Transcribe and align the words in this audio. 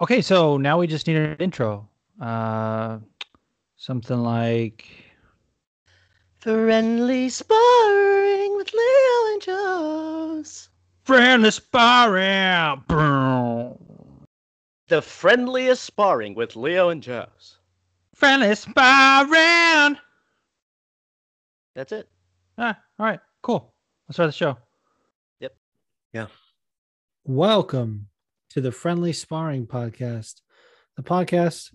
Okay, 0.00 0.22
so 0.22 0.56
now 0.56 0.78
we 0.78 0.86
just 0.86 1.08
need 1.08 1.16
an 1.16 1.36
intro. 1.38 1.88
Uh, 2.20 3.00
something 3.76 4.18
like 4.18 4.86
Friendly 6.38 7.28
sparring 7.28 8.56
with 8.56 8.72
Leo 8.72 9.32
and 9.32 9.42
Juice. 9.42 10.68
friendly 11.02 11.50
sparring. 11.50 12.84
The 14.86 15.02
friendliest 15.02 15.82
sparring 15.82 16.36
with 16.36 16.54
Leo 16.54 16.90
and 16.90 17.02
Juice. 17.02 17.58
Friendly 18.14 18.54
sparring. 18.54 19.98
That's 21.74 21.90
it. 21.90 22.08
Ah, 22.56 22.78
all 23.00 23.06
right, 23.06 23.20
cool. 23.42 23.74
Let's 24.06 24.14
start 24.14 24.28
the 24.28 24.32
show. 24.32 24.58
Yep. 25.40 25.56
Yeah. 26.12 26.26
Welcome 27.24 28.06
to 28.50 28.60
the 28.60 28.72
Friendly 28.72 29.12
Sparring 29.12 29.66
Podcast, 29.66 30.40
the 30.96 31.02
podcast 31.02 31.70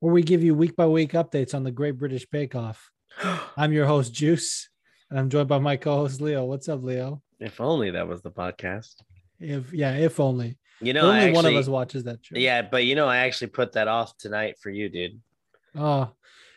where 0.00 0.12
we 0.12 0.22
give 0.22 0.42
you 0.42 0.54
week 0.54 0.76
by 0.76 0.86
week 0.86 1.12
updates 1.12 1.54
on 1.54 1.64
the 1.64 1.70
Great 1.70 1.98
British 1.98 2.26
Bake 2.26 2.54
Off. 2.54 2.90
I'm 3.56 3.72
your 3.72 3.86
host, 3.86 4.12
Juice, 4.12 4.68
and 5.10 5.18
I'm 5.18 5.30
joined 5.30 5.48
by 5.48 5.58
my 5.58 5.76
co 5.76 5.96
host, 5.96 6.20
Leo. 6.20 6.44
What's 6.44 6.68
up, 6.68 6.82
Leo? 6.82 7.22
If 7.40 7.60
only 7.60 7.90
that 7.90 8.06
was 8.08 8.22
the 8.22 8.30
podcast. 8.30 8.94
If 9.40 9.72
yeah, 9.72 9.94
if 9.96 10.20
only. 10.20 10.58
You 10.80 10.92
know, 10.92 11.10
only 11.10 11.28
I 11.28 11.32
one 11.32 11.46
of 11.46 11.54
us 11.54 11.68
watches 11.68 12.04
that 12.04 12.18
show. 12.24 12.36
Yeah, 12.36 12.62
but 12.62 12.84
you 12.84 12.94
know, 12.94 13.06
I 13.06 13.18
actually 13.18 13.48
put 13.48 13.72
that 13.72 13.88
off 13.88 14.16
tonight 14.16 14.56
for 14.60 14.70
you, 14.70 14.88
dude. 14.88 15.20
Oh, 15.76 16.10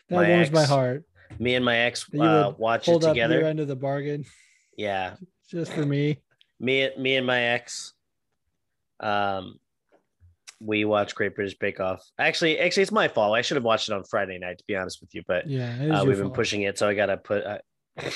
that 0.08 0.16
My 0.16 0.28
warms 0.28 0.50
my 0.50 0.64
heart. 0.64 1.04
Me 1.38 1.54
and 1.54 1.64
my 1.64 1.76
ex 1.76 2.06
uh, 2.14 2.52
watch 2.56 2.86
it 2.86 2.90
Hold 2.92 3.04
up 3.04 3.16
your 3.16 3.26
together. 3.28 3.46
end 3.46 3.58
of 3.60 3.66
the 3.66 3.74
bargain 3.74 4.24
Yeah, 4.76 5.16
just 5.50 5.72
for 5.72 5.84
me. 5.84 6.18
me, 6.60 6.88
me 6.96 7.16
and 7.16 7.26
my 7.26 7.40
ex. 7.40 7.92
Um, 9.00 9.58
we 10.60 10.84
watch 10.84 11.14
Great 11.14 11.34
British 11.34 11.58
Bake 11.58 11.80
Off. 11.80 12.02
Actually, 12.18 12.58
actually, 12.58 12.84
it's 12.84 12.92
my 12.92 13.08
fault. 13.08 13.36
I 13.36 13.42
should 13.42 13.56
have 13.56 13.64
watched 13.64 13.88
it 13.88 13.92
on 13.92 14.04
Friday 14.04 14.38
night, 14.38 14.58
to 14.58 14.64
be 14.66 14.74
honest 14.76 15.00
with 15.00 15.14
you. 15.14 15.22
But 15.26 15.48
Yeah, 15.48 16.00
uh, 16.00 16.04
we've 16.04 16.16
been 16.16 16.30
pushing 16.30 16.62
it, 16.62 16.78
so 16.78 16.88
I 16.88 16.94
gotta 16.94 17.16
put. 17.18 17.44
Uh, 17.44 17.58
it 17.96 18.14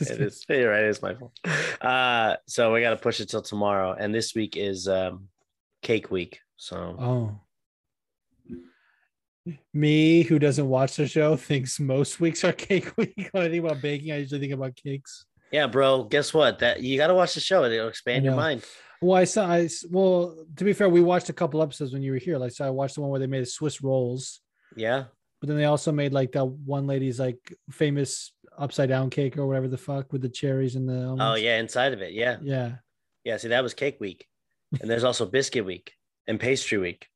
is. 0.00 0.44
You're 0.48 0.70
right. 0.70 0.84
It's 0.84 1.00
my 1.00 1.14
fault. 1.14 1.32
Uh, 1.80 2.36
so 2.46 2.72
we 2.72 2.82
gotta 2.82 2.96
push 2.96 3.20
it 3.20 3.30
till 3.30 3.42
tomorrow, 3.42 3.96
and 3.98 4.14
this 4.14 4.34
week 4.34 4.56
is 4.56 4.86
um, 4.86 5.28
Cake 5.82 6.10
Week. 6.10 6.38
So 6.56 6.76
Oh. 6.76 7.40
Me, 9.72 10.22
who 10.22 10.38
doesn't 10.38 10.68
watch 10.68 10.94
the 10.96 11.08
show, 11.08 11.34
thinks 11.36 11.80
most 11.80 12.20
weeks 12.20 12.44
are 12.44 12.52
cake 12.52 12.96
week. 12.96 13.28
When 13.32 13.42
I 13.44 13.48
think 13.48 13.64
about 13.64 13.82
baking, 13.82 14.12
I 14.12 14.18
usually 14.18 14.40
think 14.40 14.52
about 14.52 14.76
cakes. 14.76 15.24
yeah, 15.50 15.66
bro. 15.66 16.04
Guess 16.04 16.32
what? 16.32 16.60
That 16.60 16.80
you 16.82 16.96
gotta 16.96 17.14
watch 17.14 17.34
the 17.34 17.40
show. 17.40 17.64
It'll 17.64 17.88
expand 17.88 18.24
your 18.24 18.36
mind. 18.36 18.62
Well, 19.02 19.18
I 19.18 19.24
saw. 19.24 19.46
I 19.46 19.68
well, 19.90 20.36
to 20.56 20.64
be 20.64 20.72
fair, 20.72 20.88
we 20.88 21.00
watched 21.00 21.28
a 21.28 21.32
couple 21.32 21.60
episodes 21.62 21.92
when 21.92 22.02
you 22.02 22.12
were 22.12 22.18
here. 22.18 22.38
Like, 22.38 22.52
so 22.52 22.64
I 22.64 22.70
watched 22.70 22.94
the 22.94 23.00
one 23.00 23.10
where 23.10 23.20
they 23.20 23.26
made 23.26 23.46
Swiss 23.48 23.82
rolls, 23.82 24.40
Yeah. 24.76 25.04
but 25.40 25.48
then 25.48 25.56
they 25.56 25.64
also 25.64 25.90
made 25.92 26.12
like 26.12 26.32
that 26.32 26.44
one 26.46 26.86
lady's 26.86 27.18
like 27.18 27.38
famous 27.70 28.32
upside 28.56 28.88
down 28.88 29.10
cake 29.10 29.36
or 29.36 29.46
whatever 29.46 29.66
the 29.68 29.76
fuck 29.78 30.12
with 30.12 30.22
the 30.22 30.28
cherries 30.28 30.76
and 30.76 30.88
the. 30.88 31.16
Oh 31.18 31.34
yeah, 31.34 31.58
inside 31.58 31.92
of 31.92 32.00
it. 32.00 32.12
Yeah. 32.12 32.36
yeah. 32.42 32.76
Yeah. 33.24 33.36
See, 33.38 33.48
that 33.48 33.62
was 33.62 33.74
cake 33.74 33.98
week. 34.00 34.26
And 34.80 34.88
there's 34.90 35.04
also 35.04 35.26
biscuit 35.26 35.64
week 35.66 35.92
and 36.26 36.38
pastry 36.40 36.78
week 36.78 37.08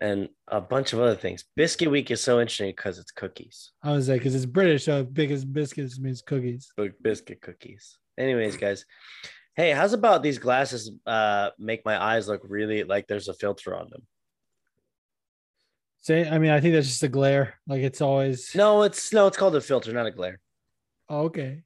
and 0.00 0.28
a 0.48 0.60
bunch 0.60 0.92
of 0.92 1.00
other 1.00 1.16
things. 1.16 1.44
Biscuit 1.56 1.90
week 1.90 2.10
is 2.10 2.20
so 2.20 2.40
interesting 2.40 2.70
because 2.70 2.98
it's 2.98 3.10
cookies. 3.10 3.72
I 3.82 3.92
was 3.92 4.08
like, 4.08 4.20
because 4.20 4.34
it's 4.34 4.46
British, 4.46 4.84
so 4.84 5.04
biggest 5.04 5.52
biscuits 5.52 5.98
means 5.98 6.22
cookies. 6.22 6.70
Biscuit 7.02 7.40
cookies. 7.40 7.98
Anyways, 8.18 8.56
guys. 8.56 8.84
Hey, 9.54 9.72
how's 9.72 9.92
about 9.92 10.22
these 10.22 10.38
glasses 10.38 10.90
uh 11.06 11.50
make 11.58 11.84
my 11.84 12.02
eyes 12.02 12.28
look 12.28 12.40
really 12.44 12.84
like 12.84 13.06
there's 13.06 13.28
a 13.28 13.34
filter 13.34 13.74
on 13.76 13.88
them? 13.90 14.02
Say, 16.00 16.28
I 16.28 16.38
mean, 16.38 16.50
I 16.50 16.60
think 16.60 16.74
that's 16.74 16.88
just 16.88 17.02
a 17.02 17.08
glare. 17.08 17.54
Like 17.66 17.82
it's 17.82 18.00
always. 18.00 18.54
No, 18.54 18.82
it's 18.82 19.12
no, 19.12 19.26
it's 19.26 19.36
called 19.36 19.54
a 19.54 19.60
filter, 19.60 19.92
not 19.92 20.06
a 20.06 20.10
glare. 20.10 20.40
Oh, 21.08 21.22
okay. 21.24 21.62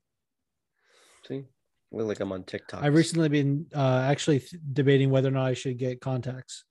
See? 1.26 1.44
Look 1.92 2.06
like 2.08 2.20
I'm 2.20 2.32
on 2.32 2.44
TikTok. 2.44 2.82
I've 2.82 2.94
recently 2.94 3.28
been 3.28 3.66
uh, 3.74 4.04
actually 4.10 4.40
th- 4.40 4.60
debating 4.72 5.10
whether 5.10 5.28
or 5.28 5.32
not 5.32 5.46
I 5.46 5.54
should 5.54 5.78
get 5.78 6.00
contacts. 6.00 6.64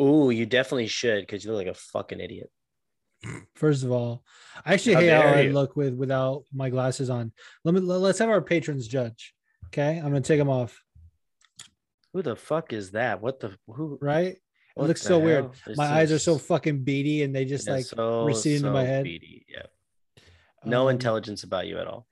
Ooh, 0.00 0.30
you 0.30 0.46
definitely 0.46 0.86
should 0.88 1.20
because 1.22 1.44
you 1.44 1.52
look 1.52 1.66
like 1.66 1.74
a 1.76 1.78
fucking 1.78 2.20
idiot. 2.20 2.50
First 3.54 3.84
of 3.84 3.92
all, 3.92 4.24
I 4.66 4.74
actually 4.74 4.94
How 4.94 5.00
hate 5.00 5.10
how 5.10 5.20
I 5.22 5.40
you. 5.42 5.52
look 5.52 5.76
with 5.76 5.94
without 5.94 6.44
my 6.52 6.68
glasses 6.70 7.08
on. 7.10 7.32
Let 7.64 7.74
me 7.74 7.80
let's 7.80 8.18
have 8.18 8.28
our 8.28 8.42
patrons 8.42 8.88
judge. 8.88 9.34
Okay, 9.66 9.96
I'm 9.98 10.04
gonna 10.04 10.20
take 10.20 10.38
them 10.38 10.48
off. 10.50 10.82
Who 12.12 12.22
the 12.22 12.36
fuck 12.36 12.72
is 12.72 12.92
that? 12.92 13.20
What 13.20 13.40
the 13.40 13.56
who 13.66 13.98
Right? 14.00 14.36
It 14.76 14.82
looks 14.82 15.02
so 15.02 15.18
weird. 15.20 15.44
hell? 15.44 15.54
This 15.66 15.76
My 15.76 15.86
eyes 15.86 16.10
are 16.10 16.18
so 16.18 16.36
fucking 16.36 16.82
beady, 16.82 17.22
and 17.22 17.34
they 17.34 17.44
just 17.44 17.66
Yeah, 17.66 17.74
like 17.74 17.84
so, 17.84 18.24
recede 18.24 18.56
into 18.56 18.70
my 18.72 18.84
head. 18.84 19.04
beady, 19.04 19.46
Yeah. 19.48 19.66
No 20.64 20.84
um, 20.88 20.90
intelligence 20.90 21.44
about 21.44 21.66
you 21.66 21.78
at 21.78 21.86
all. 21.86 22.06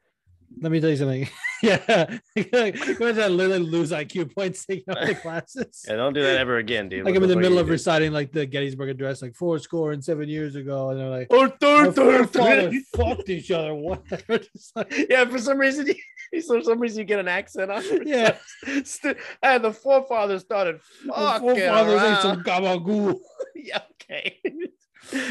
Let 0.61 0.73
me 0.73 0.81
tell 0.81 0.91
you 0.91 0.97
something. 0.97 1.29
yeah, 1.63 2.19
because 2.35 3.19
I 3.19 3.29
literally 3.29 3.61
lose 3.61 3.91
IQ 3.93 4.35
points 4.35 4.65
taking 4.67 4.95
off 4.95 5.07
the 5.07 5.15
glasses. 5.23 5.85
Yeah, 5.87 5.97
don't 5.97 6.13
do 6.13 6.23
that 6.23 6.39
ever 6.39 6.59
again, 6.59 6.89
dude. 6.89 7.05
Like 7.05 7.15
I'm 7.15 7.23
in 7.23 7.29
the 7.29 7.37
middle 7.37 7.59
of 7.59 7.69
reciting 7.69 8.13
like 8.13 8.33
the 8.33 8.47
Gettysburg 8.47 8.91
Address, 8.91 9.23
like 9.23 9.35
four 9.35 9.59
score 9.59 9.93
and 9.93 10.05
seven 10.05 10.29
years 10.29 10.57
ago, 10.57 10.91
and 10.91 11.01
they're 11.01 11.09
like, 11.09 11.29
oh, 11.31 11.47
doing? 11.61 11.87
"Our 11.87 11.93
forefathers 11.93 12.75
fucked 12.95 13.29
each 13.29 13.51
other." 13.51 13.99
Just 14.29 14.77
like, 14.77 14.93
yeah, 15.09 15.25
for 15.25 15.39
some 15.39 15.59
reason, 15.59 15.87
you, 15.87 16.43
for 16.43 16.63
some 16.63 16.81
reason, 16.81 16.99
you 16.99 17.05
get 17.05 17.21
an 17.21 17.29
accent 17.29 17.71
on. 17.71 17.83
it. 17.85 18.07
Yeah. 18.07 18.37
St- 18.85 19.17
and 19.43 19.65
the 19.65 19.73
forefathers 19.73 20.43
started 20.43 20.81
fucking 20.83 21.41
forefathers 21.41 22.03
ate 22.03 22.23
some 22.23 22.43
gabagoo. 22.43 23.19
yeah, 23.55 23.81
okay. 24.03 24.41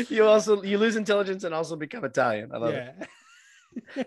you 0.09 0.25
also 0.25 0.61
you 0.63 0.77
lose 0.77 0.95
intelligence 0.95 1.43
and 1.43 1.53
also 1.53 1.75
become 1.75 2.03
Italian. 2.05 2.51
I 2.53 2.57
love 2.57 2.73
it. 2.73 2.95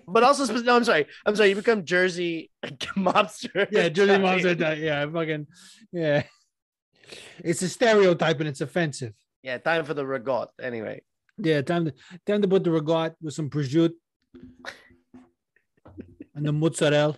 But 0.06 0.22
also, 0.22 0.52
no, 0.62 0.76
I'm 0.76 0.84
sorry. 0.84 1.06
I'm 1.24 1.36
sorry. 1.36 1.50
You 1.50 1.56
become 1.56 1.84
Jersey 1.84 2.50
mobster. 2.96 3.66
Yeah, 3.70 3.88
Jersey 3.88 4.18
moms. 4.24 4.44
Yeah, 4.44 5.06
fucking 5.10 5.46
yeah. 5.92 6.24
It's 7.38 7.62
a 7.62 7.68
stereotype 7.68 8.40
and 8.40 8.48
it's 8.48 8.60
offensive. 8.60 9.14
Yeah, 9.42 9.58
time 9.58 9.84
for 9.84 9.94
the 9.94 10.06
regot. 10.06 10.50
Anyway. 10.60 11.02
Yeah, 11.36 11.62
time 11.62 11.86
to 11.86 11.94
time 12.26 12.42
to 12.42 12.48
put 12.48 12.64
the 12.64 12.70
regot 12.70 13.14
with 13.20 13.34
some 13.34 13.50
prosciutto 13.50 13.94
and 16.34 16.46
the 16.46 16.52
mozzarella. 16.52 17.16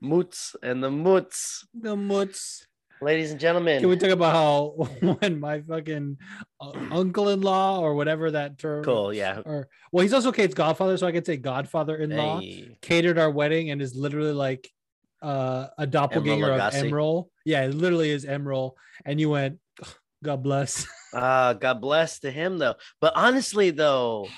Moots 0.00 0.54
and 0.62 0.82
the 0.82 0.90
moots. 0.90 1.66
The 1.74 1.96
mutz. 1.96 2.66
Ladies 3.00 3.30
and 3.30 3.38
gentlemen. 3.38 3.80
Can 3.80 3.88
we 3.88 3.96
talk 3.96 4.10
about 4.10 4.34
how 4.34 4.88
when 5.20 5.38
my 5.38 5.60
fucking 5.60 6.18
uh, 6.60 6.72
uncle-in-law 6.90 7.80
or 7.80 7.94
whatever 7.94 8.30
that 8.32 8.58
term? 8.58 8.82
cool, 8.84 9.12
yeah. 9.12 9.40
Or 9.44 9.68
well, 9.92 10.02
he's 10.02 10.12
also 10.12 10.32
Kate's 10.32 10.54
godfather, 10.54 10.96
so 10.96 11.06
I 11.06 11.12
could 11.12 11.26
say 11.26 11.36
godfather-in-law. 11.36 12.40
Hey. 12.40 12.76
Catered 12.80 13.18
our 13.18 13.30
wedding 13.30 13.70
and 13.70 13.80
is 13.80 13.94
literally 13.94 14.32
like 14.32 14.68
uh, 15.22 15.68
a 15.78 15.86
doppelganger 15.86 16.52
of. 16.52 16.60
Emeril. 16.60 17.28
Yeah, 17.44 17.64
it 17.64 17.74
literally 17.74 18.10
is 18.10 18.24
Emeril. 18.24 18.72
And 19.04 19.20
you 19.20 19.30
went, 19.30 19.58
God 20.22 20.42
bless. 20.42 20.86
Uh, 21.12 21.52
God 21.54 21.80
bless 21.80 22.20
to 22.20 22.30
him 22.30 22.58
though. 22.58 22.74
But 23.00 23.12
honestly 23.16 23.70
though, 23.70 24.28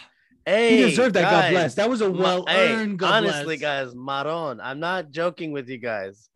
hey, 0.45 0.77
he 0.77 0.83
deserved 0.85 1.15
that. 1.15 1.31
God 1.31 1.51
bless. 1.51 1.75
That 1.75 1.89
was 1.89 2.01
a 2.01 2.11
well 2.11 2.45
earned. 2.49 2.99
God 2.99 3.25
honestly, 3.25 3.57
bless. 3.57 3.87
guys, 3.87 3.95
Maron, 3.95 4.61
I'm 4.61 4.81
not 4.81 5.11
joking 5.11 5.53
with 5.53 5.69
you 5.69 5.79
guys. 5.79 6.29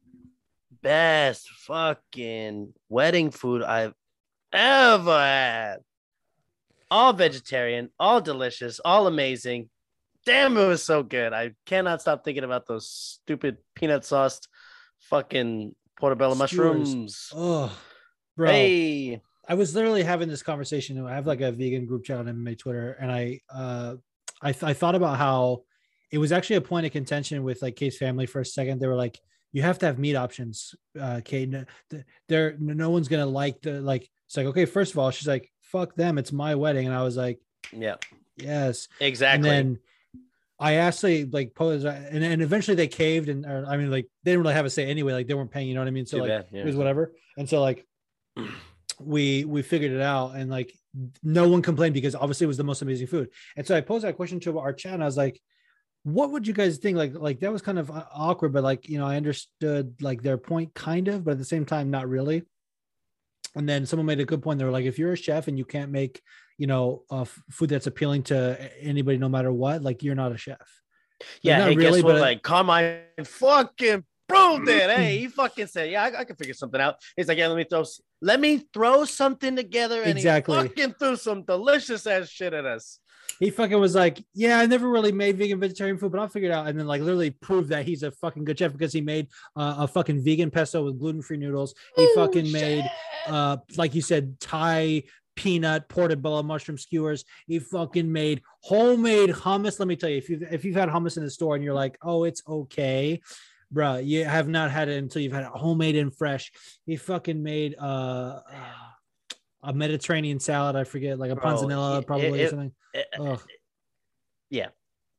Best 0.84 1.48
fucking 1.48 2.74
wedding 2.90 3.30
food 3.30 3.62
I've 3.62 3.94
ever 4.52 5.18
had. 5.18 5.76
All 6.90 7.14
vegetarian, 7.14 7.88
all 7.98 8.20
delicious, 8.20 8.80
all 8.84 9.06
amazing. 9.06 9.70
Damn, 10.26 10.58
it 10.58 10.66
was 10.66 10.82
so 10.82 11.02
good. 11.02 11.32
I 11.32 11.52
cannot 11.64 12.02
stop 12.02 12.22
thinking 12.22 12.44
about 12.44 12.66
those 12.66 12.86
stupid 12.86 13.56
peanut 13.74 14.04
sauced 14.04 14.48
fucking 14.98 15.74
portobello 15.98 16.34
Skewers. 16.34 16.38
mushrooms. 16.38 17.30
Oh, 17.34 17.74
bro. 18.36 18.50
Hey, 18.50 19.22
I 19.48 19.54
was 19.54 19.74
literally 19.74 20.02
having 20.02 20.28
this 20.28 20.42
conversation. 20.42 21.02
I 21.06 21.14
have 21.14 21.26
like 21.26 21.40
a 21.40 21.50
vegan 21.50 21.86
group 21.86 22.04
chat 22.04 22.18
on 22.18 22.26
MMA 22.26 22.58
Twitter, 22.58 22.92
and 23.00 23.10
I 23.10 23.40
uh 23.48 23.94
I, 24.42 24.52
th- 24.52 24.64
I 24.64 24.74
thought 24.74 24.94
about 24.94 25.16
how 25.16 25.62
it 26.12 26.18
was 26.18 26.30
actually 26.30 26.56
a 26.56 26.60
point 26.60 26.84
of 26.84 26.92
contention 26.92 27.42
with 27.42 27.62
like 27.62 27.74
Kate's 27.74 27.96
family 27.96 28.26
for 28.26 28.42
a 28.42 28.46
second. 28.46 28.80
They 28.80 28.86
were 28.86 28.94
like, 28.94 29.18
"You 29.54 29.62
have 29.62 29.78
to 29.78 29.86
have 29.86 29.98
meat 29.98 30.16
options, 30.16 30.74
uh, 31.00 31.22
Kate. 31.24 31.48
No, 31.48 31.64
there, 32.28 32.56
no 32.58 32.90
one's 32.90 33.08
gonna 33.08 33.24
like 33.24 33.62
the 33.62 33.80
like." 33.80 34.10
It's 34.26 34.36
like, 34.36 34.46
okay, 34.46 34.66
first 34.66 34.92
of 34.92 34.98
all, 34.98 35.10
she's 35.10 35.28
like, 35.28 35.50
"Fuck 35.62 35.94
them, 35.94 36.18
it's 36.18 36.32
my 36.32 36.54
wedding," 36.54 36.86
and 36.86 36.94
I 36.94 37.02
was 37.02 37.16
like, 37.16 37.40
yeah, 37.72 37.94
"Yes." 38.36 38.88
exactly. 39.00 39.48
And 39.48 39.76
then 39.76 39.78
I 40.58 40.74
actually 40.74 41.24
like 41.24 41.54
posed, 41.54 41.84
and, 41.84 42.24
and 42.24 42.42
eventually 42.42 42.74
they 42.74 42.88
caved, 42.88 43.28
and 43.28 43.44
or, 43.44 43.64
I 43.66 43.76
mean, 43.76 43.90
like 43.90 44.06
they 44.22 44.32
didn't 44.32 44.42
really 44.42 44.54
have 44.54 44.66
a 44.66 44.70
say 44.70 44.86
anyway. 44.86 45.12
Like 45.12 45.26
they 45.26 45.34
weren't 45.34 45.50
paying, 45.50 45.68
you 45.68 45.74
know 45.74 45.80
what 45.80 45.88
I 45.88 45.92
mean? 45.92 46.06
So 46.06 46.16
Too 46.16 46.22
like 46.22 46.30
bad, 46.30 46.46
yeah. 46.52 46.62
it 46.62 46.66
was 46.66 46.76
whatever. 46.76 47.12
And 47.36 47.48
so 47.48 47.60
like 47.60 47.86
we 49.00 49.44
we 49.44 49.62
figured 49.62 49.92
it 49.92 50.00
out, 50.00 50.34
and 50.36 50.50
like 50.50 50.72
no 51.22 51.48
one 51.48 51.62
complained 51.62 51.94
because 51.94 52.14
obviously 52.14 52.44
it 52.44 52.48
was 52.48 52.56
the 52.56 52.64
most 52.64 52.82
amazing 52.82 53.08
food. 53.08 53.30
And 53.56 53.66
so 53.66 53.76
I 53.76 53.80
posed 53.80 54.04
that 54.04 54.16
question 54.16 54.40
to 54.40 54.58
our 54.58 54.72
chat, 54.72 54.94
and 54.94 55.02
I 55.02 55.06
was 55.06 55.16
like, 55.16 55.40
"What 56.04 56.30
would 56.30 56.46
you 56.46 56.54
guys 56.54 56.78
think?" 56.78 56.96
Like 56.96 57.14
like 57.14 57.40
that 57.40 57.52
was 57.52 57.62
kind 57.62 57.78
of 57.78 57.90
uh, 57.90 58.04
awkward, 58.14 58.52
but 58.52 58.62
like 58.62 58.88
you 58.88 58.98
know 58.98 59.06
I 59.06 59.16
understood 59.16 59.94
like 60.00 60.22
their 60.22 60.38
point 60.38 60.72
kind 60.74 61.08
of, 61.08 61.24
but 61.24 61.32
at 61.32 61.38
the 61.38 61.44
same 61.44 61.64
time 61.66 61.90
not 61.90 62.08
really. 62.08 62.44
and 63.56 63.68
then 63.68 63.86
someone 63.86 64.06
made 64.06 64.20
a 64.20 64.24
good 64.24 64.42
point. 64.42 64.58
They 64.58 64.64
were 64.64 64.70
like, 64.70 64.84
if 64.86 64.98
you're 64.98 65.12
a 65.12 65.16
chef 65.16 65.46
and 65.48 65.56
you 65.56 65.64
can't 65.64 65.92
make, 65.92 66.20
you 66.58 66.66
know, 66.66 67.02
uh, 67.10 67.24
food 67.50 67.68
that's 67.70 67.86
appealing 67.86 68.24
to 68.24 68.58
anybody, 68.80 69.16
no 69.18 69.28
matter 69.28 69.52
what, 69.52 69.82
like 69.82 70.02
you're 70.02 70.16
not 70.16 70.32
a 70.32 70.36
chef. 70.36 70.58
Yeah, 71.42 71.58
not 71.58 71.68
hey, 71.68 71.76
really, 71.76 71.98
guess 72.00 72.04
what? 72.04 72.12
but- 72.14 72.20
Like 72.20 72.42
Carmine 72.42 73.02
fucking 73.24 74.04
proved 74.28 74.68
it. 74.68 74.90
Hey, 74.90 75.18
he 75.18 75.28
fucking 75.28 75.68
said, 75.68 75.90
"Yeah, 75.90 76.02
I, 76.02 76.20
I 76.20 76.24
can 76.24 76.34
figure 76.36 76.54
something 76.54 76.80
out." 76.80 76.96
He's 77.16 77.28
like, 77.28 77.38
"Yeah, 77.38 77.46
let 77.48 77.56
me 77.56 77.64
throw, 77.64 77.84
let 78.20 78.40
me 78.40 78.62
throw 78.74 79.04
something 79.04 79.54
together." 79.54 80.02
And 80.02 80.16
Exactly. 80.18 80.56
he 80.56 80.68
fucking 80.68 80.94
threw 80.98 81.14
some 81.16 81.44
delicious 81.44 82.06
ass 82.06 82.28
shit 82.28 82.52
at 82.52 82.64
us. 82.64 82.98
He 83.40 83.50
fucking 83.50 83.78
was 83.78 83.94
like, 83.94 84.24
yeah, 84.32 84.58
I 84.58 84.66
never 84.66 84.88
really 84.88 85.12
made 85.12 85.36
vegan 85.36 85.60
vegetarian 85.60 85.98
food, 85.98 86.12
but 86.12 86.20
I'll 86.20 86.28
figure 86.28 86.50
it 86.50 86.52
out. 86.52 86.66
And 86.66 86.78
then 86.78 86.86
like 86.86 87.00
literally 87.00 87.30
proved 87.30 87.70
that 87.70 87.84
he's 87.84 88.02
a 88.02 88.10
fucking 88.10 88.44
good 88.44 88.58
chef 88.58 88.72
because 88.72 88.92
he 88.92 89.00
made 89.00 89.28
uh, 89.56 89.76
a 89.78 89.88
fucking 89.88 90.22
vegan 90.22 90.50
pesto 90.50 90.84
with 90.84 90.98
gluten 90.98 91.22
free 91.22 91.36
noodles. 91.36 91.74
He 91.96 92.08
fucking 92.14 92.50
made 92.52 92.84
uh 93.26 93.56
like 93.76 93.94
you 93.94 94.02
said 94.02 94.38
Thai 94.38 95.04
peanut 95.36 95.88
portobello 95.88 96.42
mushroom 96.42 96.78
skewers. 96.78 97.24
He 97.46 97.58
fucking 97.58 98.10
made 98.10 98.42
homemade 98.60 99.30
hummus. 99.30 99.78
Let 99.78 99.88
me 99.88 99.96
tell 99.96 100.10
you, 100.10 100.18
if 100.18 100.28
you 100.28 100.46
if 100.50 100.64
you've 100.64 100.76
had 100.76 100.88
hummus 100.88 101.16
in 101.16 101.24
the 101.24 101.30
store 101.30 101.54
and 101.54 101.64
you're 101.64 101.74
like, 101.74 101.98
oh, 102.02 102.24
it's 102.24 102.42
okay. 102.46 103.20
Bruh, 103.72 104.06
you 104.06 104.24
have 104.24 104.48
not 104.48 104.70
had 104.70 104.88
it 104.88 104.98
until 104.98 105.22
you've 105.22 105.32
had 105.32 105.44
it 105.44 105.48
homemade 105.48 105.96
and 105.96 106.14
fresh. 106.14 106.52
He 106.86 106.96
fucking 106.96 107.42
made 107.42 107.76
uh, 107.78 108.40
a 109.64 109.72
Mediterranean 109.72 110.38
salad. 110.40 110.76
I 110.76 110.84
forget, 110.84 111.18
like 111.18 111.30
a 111.30 111.36
Bro, 111.36 111.44
panzanella, 111.44 112.00
it- 112.00 112.06
probably 112.06 112.42
or 112.44 112.48
something. 112.48 112.72
It- 112.92 113.06
Ugh. 113.18 113.40
yeah, 114.50 114.68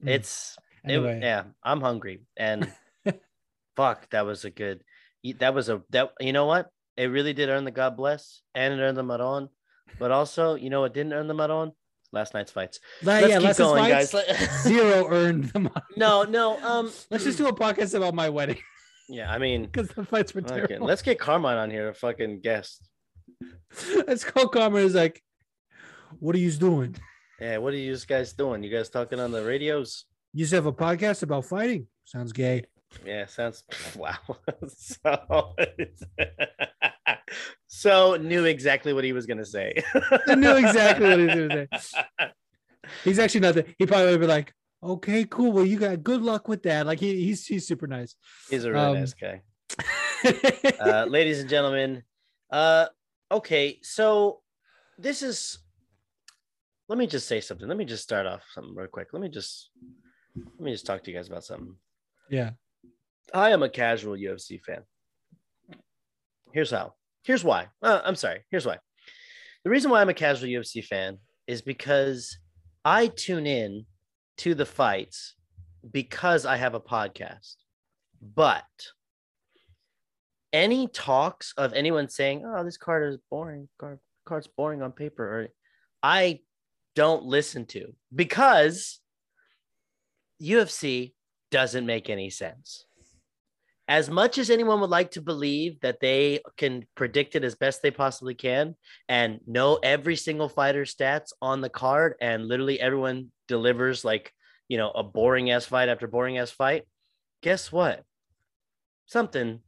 Mm. 0.03 0.09
it's 0.09 0.57
it- 0.83 0.91
Anyway. 0.91 1.19
yeah. 1.21 1.43
I'm 1.63 1.81
hungry, 1.81 2.21
and 2.37 2.71
fuck, 3.75 4.09
that 4.11 4.25
was 4.25 4.45
a 4.45 4.49
good. 4.49 4.83
That 5.39 5.53
was 5.53 5.69
a 5.69 5.81
that. 5.89 6.11
You 6.19 6.33
know 6.33 6.45
what? 6.45 6.69
It 6.97 7.05
really 7.07 7.33
did 7.33 7.49
earn 7.49 7.65
the 7.65 7.71
God 7.71 7.97
bless, 7.97 8.41
and 8.53 8.73
it 8.73 8.81
earned 8.81 8.97
the 8.97 9.03
Maron. 9.03 9.49
But 9.99 10.11
also, 10.11 10.55
you 10.55 10.69
know 10.69 10.81
what 10.81 10.93
didn't 10.93 11.13
earn 11.13 11.27
the 11.27 11.33
Maron? 11.33 11.71
Last 12.11 12.33
night's 12.33 12.51
fights. 12.51 12.79
Let's 13.03 13.27
yeah, 13.27 13.39
keep 13.39 13.57
going, 13.57 13.83
fights, 13.91 14.13
guys. 14.13 14.61
Zero 14.63 15.07
earned 15.11 15.45
them. 15.45 15.69
no, 15.97 16.23
no. 16.23 16.57
Um, 16.63 16.91
Let's 17.11 17.23
just 17.25 17.37
do 17.37 17.47
a 17.47 17.53
podcast 17.53 17.93
about 17.95 18.13
my 18.13 18.29
wedding 18.29 18.57
Yeah, 19.09 19.29
I 19.29 19.37
mean, 19.37 19.63
because 19.65 19.89
the 19.89 20.05
fights 20.05 20.33
were 20.33 20.41
okay, 20.41 20.67
terrible. 20.67 20.87
let's 20.87 21.01
get 21.01 21.19
Carmine 21.19 21.57
on 21.57 21.69
here, 21.69 21.89
a 21.89 21.93
fucking 21.93 22.39
guest. 22.41 22.87
Let's 24.07 24.23
call 24.23 24.47
Carmen. 24.47 24.83
Is 24.83 24.95
like, 24.95 25.21
what 26.19 26.35
are 26.35 26.39
you 26.39 26.51
doing? 26.51 26.95
Yeah, 27.39 27.57
what 27.57 27.73
are 27.73 27.77
you 27.77 27.97
guys 28.07 28.33
doing? 28.33 28.63
You 28.63 28.69
guys 28.71 28.89
talking 28.89 29.19
on 29.19 29.31
the 29.31 29.43
radios? 29.43 30.05
You 30.33 30.43
just 30.43 30.53
have 30.53 30.65
a 30.65 30.73
podcast 30.73 31.23
about 31.23 31.45
fighting. 31.45 31.87
Sounds 32.05 32.31
gay. 32.31 32.65
Yeah, 33.05 33.25
sounds 33.25 33.63
wow. 33.95 34.15
so, 34.67 35.55
so 37.67 38.15
knew 38.15 38.45
exactly 38.45 38.93
what 38.93 39.03
he 39.03 39.11
was 39.11 39.25
gonna 39.25 39.45
say. 39.45 39.73
I 40.27 40.35
knew 40.35 40.55
exactly 40.55 41.09
what 41.09 41.19
he 41.19 41.25
was 41.25 41.35
gonna 41.35 41.67
say. 41.79 42.31
He's 43.03 43.19
actually 43.19 43.41
not 43.41 43.55
that. 43.55 43.67
He 43.77 43.85
probably 43.85 44.11
would 44.11 44.21
be 44.21 44.27
like, 44.27 44.53
okay, 44.81 45.25
cool. 45.25 45.51
Well, 45.51 45.65
you 45.65 45.77
got 45.77 46.03
good 46.03 46.21
luck 46.21 46.47
with 46.47 46.63
that. 46.63 46.85
Like 46.85 46.99
he, 46.99 47.25
he's 47.25 47.45
he's 47.45 47.67
super 47.67 47.87
nice. 47.87 48.15
He's 48.49 48.63
a 48.63 48.71
really 48.71 48.85
Um, 48.85 48.93
nice 48.99 49.13
guy. 49.13 49.41
Uh, 50.79 51.05
ladies 51.05 51.39
and 51.39 51.49
gentlemen, 51.49 52.03
uh, 52.51 52.85
okay, 53.31 53.79
so 53.81 54.41
this 54.97 55.21
is. 55.21 55.59
Let 56.87 56.99
me 56.99 57.07
just 57.07 57.27
say 57.27 57.41
something. 57.41 57.67
Let 57.67 57.77
me 57.77 57.85
just 57.85 58.03
start 58.03 58.27
off 58.27 58.43
something 58.53 58.75
real 58.75 58.87
quick. 58.87 59.07
Let 59.11 59.21
me 59.21 59.29
just 59.29 59.71
let 60.35 60.59
me 60.59 60.71
just 60.71 60.85
talk 60.85 61.03
to 61.03 61.11
you 61.11 61.17
guys 61.17 61.27
about 61.27 61.43
something. 61.43 61.75
yeah. 62.29 62.51
I 63.33 63.49
am 63.49 63.63
a 63.63 63.69
casual 63.69 64.15
UFC 64.15 64.61
fan. 64.61 64.83
Here's 66.53 66.69
how. 66.69 66.93
Here's 67.23 67.43
why. 67.43 67.67
Uh, 67.81 68.01
I'm 68.05 68.15
sorry. 68.15 68.45
Here's 68.51 68.67
why. 68.67 68.77
The 69.63 69.71
reason 69.71 69.89
why 69.89 69.99
I'm 69.99 70.09
a 70.09 70.13
casual 70.13 70.47
UFC 70.47 70.85
fan 70.85 71.17
is 71.47 71.63
because 71.63 72.37
I 72.85 73.07
tune 73.07 73.47
in 73.47 73.85
to 74.37 74.53
the 74.53 74.65
fights 74.65 75.33
because 75.91 76.45
I 76.45 76.57
have 76.57 76.75
a 76.75 76.79
podcast. 76.79 77.55
But 78.21 78.63
any 80.55 80.87
talks 80.87 81.53
of 81.57 81.73
anyone 81.73 82.07
saying, 82.07 82.45
"Oh, 82.45 82.63
this 82.63 82.77
card 82.77 83.11
is 83.11 83.19
boring. 83.29 83.67
Card 83.77 83.99
card's 84.25 84.47
boring 84.47 84.81
on 84.81 84.93
paper," 84.93 85.23
or 85.23 85.47
I 86.01 86.39
don't 86.95 87.25
listen 87.25 87.65
to 87.65 87.93
because 88.13 89.01
UFC 90.41 91.13
doesn't 91.51 91.85
make 91.85 92.09
any 92.09 92.29
sense. 92.29 92.85
As 93.87 94.09
much 94.09 94.37
as 94.37 94.49
anyone 94.49 94.79
would 94.79 94.89
like 94.89 95.11
to 95.11 95.21
believe 95.21 95.79
that 95.81 95.99
they 95.99 96.39
can 96.57 96.87
predict 96.95 97.35
it 97.35 97.43
as 97.43 97.53
best 97.53 97.81
they 97.81 97.91
possibly 97.91 98.33
can 98.33 98.75
and 99.09 99.41
know 99.45 99.77
every 99.83 100.15
single 100.15 100.49
fighter's 100.49 100.95
stats 100.95 101.33
on 101.41 101.59
the 101.61 101.69
card, 101.69 102.15
and 102.21 102.47
literally 102.47 102.79
everyone 102.79 103.31
delivers 103.47 104.05
like, 104.05 104.31
you 104.69 104.77
know, 104.77 104.89
a 104.91 105.03
boring 105.03 105.51
ass 105.51 105.65
fight 105.65 105.89
after 105.89 106.07
boring 106.07 106.37
ass 106.37 106.49
fight, 106.49 106.87
guess 107.43 107.71
what? 107.71 108.03
Something 109.05 109.59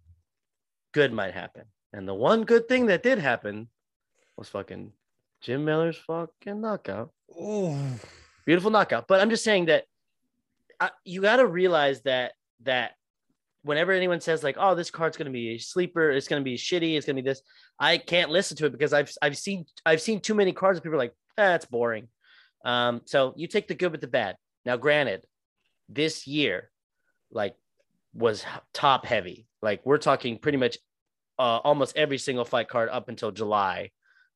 good 0.94 1.14
might 1.14 1.34
happen. 1.34 1.64
And 1.94 2.08
the 2.08 2.14
one 2.14 2.44
good 2.44 2.68
thing 2.68 2.88
that 2.88 3.04
did 3.04 3.20
happen 3.20 3.70
was 4.36 4.50
fucking 4.50 4.92
Jim 5.42 5.66
Miller's 5.66 5.98
fucking 5.98 6.60
knockout 6.62 7.12
Oh, 7.36 7.78
beautiful 8.46 8.72
knockout. 8.72 9.08
But 9.08 9.22
I'm 9.22 9.30
just 9.30 9.44
saying 9.44 9.66
that 9.66 9.86
uh, 10.80 10.90
you 11.04 11.22
got 11.22 11.38
to 11.38 11.48
realize 11.48 12.02
that 12.04 12.34
that 12.64 12.92
whenever 13.64 13.92
anyone 13.92 14.22
says 14.22 14.44
like, 14.44 14.58
"Oh, 14.60 14.76
this 14.76 14.92
card's 14.92 15.18
going 15.18 15.26
to 15.26 15.32
be 15.32 15.56
a 15.56 15.58
sleeper, 15.58 16.12
it's 16.12 16.28
going 16.28 16.42
to 16.42 16.44
be 16.44 16.58
shitty, 16.58 16.96
it's 16.96 17.06
going 17.06 17.16
to 17.16 17.22
be 17.22 17.28
this," 17.28 17.42
I 17.80 17.98
can't 17.98 18.32
listen 18.32 18.58
to 18.58 18.66
it 18.66 18.72
because 18.72 18.94
I've 18.94 19.12
I've 19.22 19.38
seen 19.38 19.66
I've 19.86 20.02
seen 20.02 20.20
too 20.20 20.36
many 20.36 20.54
cards. 20.54 20.78
That 20.78 20.84
people 20.84 20.96
are 20.96 21.00
like, 21.00 21.16
"That's 21.36 21.66
boring." 21.66 22.08
Um, 22.64 23.02
so 23.06 23.34
you 23.36 23.48
take 23.48 23.68
the 23.68 23.76
good 23.76 23.92
with 23.92 24.02
the 24.02 24.08
bad. 24.08 24.38
Now, 24.66 24.78
granted, 24.78 25.26
this 25.88 26.28
year, 26.28 26.70
like, 27.32 27.56
was 28.14 28.46
top 28.74 29.06
heavy. 29.06 29.47
Like 29.62 29.82
we're 29.86 29.98
talking 29.98 30.38
pretty 30.38 30.58
much 30.58 30.78
uh, 31.40 31.60
almost 31.64 31.96
every 31.98 32.18
single 32.18 32.46
fight 32.46 32.68
card 32.68 32.90
up 32.90 33.10
until 33.10 33.32
July, 33.32 33.92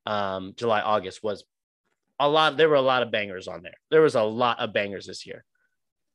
um, 0.05 0.53
July 0.57 0.81
August 0.81 1.23
was 1.23 1.43
a 2.19 2.27
lot. 2.29 2.57
There 2.57 2.69
were 2.69 2.75
a 2.75 2.81
lot 2.81 3.03
of 3.03 3.11
bangers 3.11 3.47
on 3.47 3.61
there. 3.63 3.75
There 3.89 4.01
was 4.01 4.15
a 4.15 4.23
lot 4.23 4.59
of 4.59 4.73
bangers 4.73 5.05
this 5.05 5.25
year. 5.25 5.43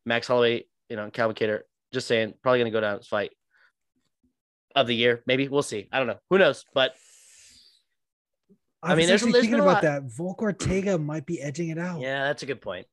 Max 0.05 0.27
Holloway, 0.29 0.65
you 0.89 0.97
know, 0.97 1.11
Calvin 1.11 1.35
Kattar, 1.37 1.61
just 1.93 2.07
saying, 2.07 2.35
probably 2.43 2.61
going 2.61 2.71
to 2.73 2.77
go 2.77 2.81
down 2.81 2.99
as 2.99 3.07
fight 3.09 3.31
of 4.75 4.87
the 4.87 4.95
year. 4.95 5.23
Maybe 5.27 5.49
we'll 5.49 5.63
see. 5.63 5.89
I 5.91 5.99
don't 5.99 6.07
know. 6.07 6.19
Who 6.31 6.39
knows? 6.39 6.65
But 6.75 6.93
I, 8.83 8.91
mean, 8.91 8.99
mean, 8.99 9.07
there's- 9.09 9.23
there's 9.23 9.33
thinking 9.35 9.55
about 9.55 9.67
lot. 9.67 9.83
that. 9.83 10.03
Volk 10.05 10.43
Ortega 10.43 10.99
might 10.99 11.27
be 11.27 11.41
edging 11.41 11.71
it 11.71 11.79
out. 11.79 12.01
yeah, 12.01 12.25
that's 12.25 12.43
a 12.43 12.47
good 12.47 12.61
point. 12.61 12.87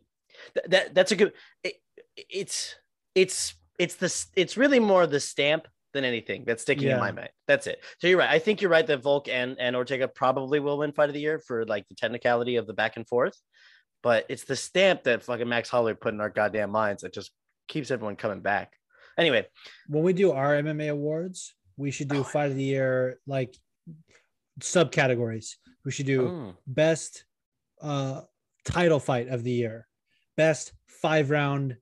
Th- 0.56 0.66
that 0.70 0.96
that's 0.96 1.12
a 1.12 1.16
good. 1.16 1.34
It, 1.64 1.76
it's 2.18 2.76
it's 3.14 3.54
it's 3.78 3.96
the 3.96 4.26
it's 4.36 4.58
really 4.58 4.80
more 4.80 5.06
the 5.06 5.20
stamp 5.20 5.68
than 5.94 6.04
anything 6.04 6.44
that's 6.46 6.64
sticking 6.64 6.90
in 6.90 7.00
my 7.00 7.12
mind. 7.12 7.30
That's 7.48 7.68
it. 7.68 7.84
So 8.00 8.08
you're 8.08 8.18
right. 8.18 8.30
I 8.30 8.40
think 8.40 8.62
you're 8.62 8.72
right 8.72 8.86
that 8.88 9.02
Volk 9.02 9.28
and 9.30 9.58
and 9.60 9.76
Ortega 9.76 10.08
probably 10.08 10.60
will 10.60 10.78
win 10.80 10.92
fight 10.92 11.10
of 11.10 11.14
the 11.14 11.22
year 11.22 11.40
for 11.40 11.66
like 11.66 11.88
the 11.88 11.96
technicality 11.96 12.56
of 12.58 12.68
the 12.68 12.74
back 12.74 12.98
and 12.98 13.08
forth. 13.08 13.38
But 14.02 14.26
it's 14.30 14.44
the 14.44 14.56
stamp 14.56 15.04
that 15.04 15.24
fucking 15.24 15.48
Max 15.48 15.70
Holloway 15.70 15.94
put 15.94 16.14
in 16.14 16.20
our 16.20 16.30
goddamn 16.30 16.72
minds 16.72 17.04
that 17.04 17.14
just 17.14 17.32
keeps 17.68 17.92
everyone 17.92 18.16
coming 18.18 18.42
back. 18.42 18.74
Anyway, 19.18 19.46
When 19.88 20.04
we 20.04 20.14
do 20.14 20.32
our 20.32 20.56
MMA 20.56 20.92
awards, 20.92 21.54
we 21.78 21.92
should 21.92 22.10
do 22.10 22.24
fight 22.24 22.50
of 22.50 22.56
the 22.56 22.64
year 22.64 23.20
like 23.28 23.56
subcategories. 24.60 25.56
We 25.86 25.92
should 25.92 26.06
do 26.06 26.22
mm, 26.22 26.56
best 26.68 27.26
uh 27.82 28.22
title 28.66 29.00
fight 29.00 29.28
of 29.28 29.44
the 29.44 29.52
year, 29.52 29.88
best 30.38 30.74
five 30.88 31.30
round 31.30 31.78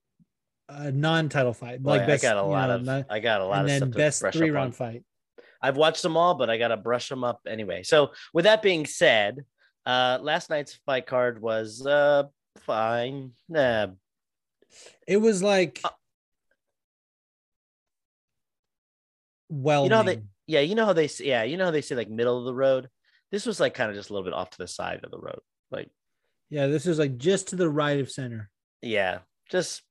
uh, 0.72 0.92
non-title 0.94 1.54
fight, 1.54 1.82
boy, 1.84 1.98
like 1.98 2.08
best, 2.08 2.24
I 2.24 2.28
got 2.34 2.38
a 2.44 2.46
you 2.48 2.52
lot 2.52 2.82
know, 2.84 3.00
of 3.00 3.06
I 3.10 3.20
got 3.20 3.42
a 3.42 3.46
lot 3.46 3.60
and 3.60 3.66
of 3.66 3.68
then 3.68 3.80
stuff 3.80 3.92
to 3.92 3.98
best 3.98 4.38
three 4.38 4.50
on. 4.50 4.56
round 4.56 4.76
fight. 4.76 5.04
I've 5.62 5.78
watched 5.78 6.02
them 6.02 6.18
all, 6.18 6.36
but 6.36 6.50
I 6.50 6.58
gotta 6.58 6.78
brush 6.78 7.10
them 7.10 7.24
up 7.24 7.42
anyway. 7.48 7.84
So 7.84 8.12
with 8.34 8.46
that 8.46 8.62
being 8.62 8.86
said, 8.86 9.46
uh 9.86 10.20
last 10.22 10.50
night's 10.50 10.80
fight 10.86 11.06
card 11.06 11.42
was 11.42 11.86
uh 11.86 12.24
fine. 12.60 13.32
Nah, 13.50 13.88
It 15.08 15.18
was 15.18 15.44
like 15.44 15.82
Uh, 15.84 15.90
well, 19.50 19.84
You 19.84 19.90
know 19.90 20.04
they- 20.04 20.24
yeah, 20.48 20.60
you 20.62 20.76
know 20.76 20.86
how 20.86 20.94
they 20.94 21.08
say 21.08 21.26
yeah, 21.26 21.44
you 21.44 21.58
know 21.58 21.66
how 21.66 21.72
they 21.72 21.82
say 21.82 21.96
like 21.96 22.10
middle 22.10 22.38
of 22.40 22.46
the 22.46 22.54
road. 22.54 22.90
This 23.32 23.46
was 23.46 23.60
like 23.60 23.74
kind 23.74 23.90
of 23.90 23.96
just 23.96 24.10
a 24.10 24.14
little 24.14 24.26
bit 24.26 24.34
off 24.34 24.50
to 24.52 24.58
the 24.58 24.68
side 24.68 25.02
of 25.04 25.12
the 25.12 25.18
road. 25.20 25.40
Like, 25.70 25.90
yeah, 26.50 26.68
this 26.68 26.86
is 26.86 27.00
like 27.00 27.18
just 27.18 27.50
to 27.50 27.56
the 27.56 27.70
right 27.70 28.00
of 28.00 28.12
center. 28.12 28.50
yeah, 28.82 29.20
just 29.50 29.84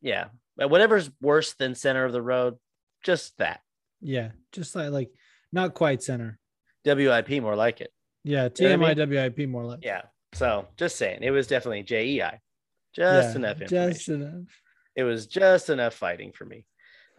yeah. 0.00 0.26
Whatever's 0.56 1.10
worse 1.20 1.54
than 1.54 1.74
center 1.74 2.04
of 2.04 2.12
the 2.12 2.20
road, 2.22 2.56
just 3.02 3.36
that. 3.38 3.60
Yeah, 4.00 4.30
just 4.52 4.74
like 4.74 4.90
like 4.90 5.10
not 5.52 5.74
quite 5.74 6.02
center. 6.02 6.38
WIP 6.84 7.30
more 7.42 7.56
like 7.56 7.80
it. 7.80 7.92
Yeah, 8.24 8.48
You 8.58 8.76
know 8.76 8.86
I 8.86 8.94
TMI 8.94 9.08
WIP 9.36 9.48
more 9.48 9.64
like. 9.64 9.80
Yeah. 9.82 10.02
So 10.34 10.66
just 10.76 10.96
saying, 10.96 11.22
it 11.22 11.30
was 11.30 11.46
definitely 11.46 11.82
JEI. 11.82 12.40
Just 12.94 13.30
Yeah, 13.30 13.36
enough. 13.36 13.58
Just 13.66 14.08
enough. 14.08 14.44
it 14.94 15.02
was 15.04 15.26
just 15.26 15.70
enough 15.70 15.94
fighting 15.94 16.32
for 16.32 16.44
me. 16.44 16.66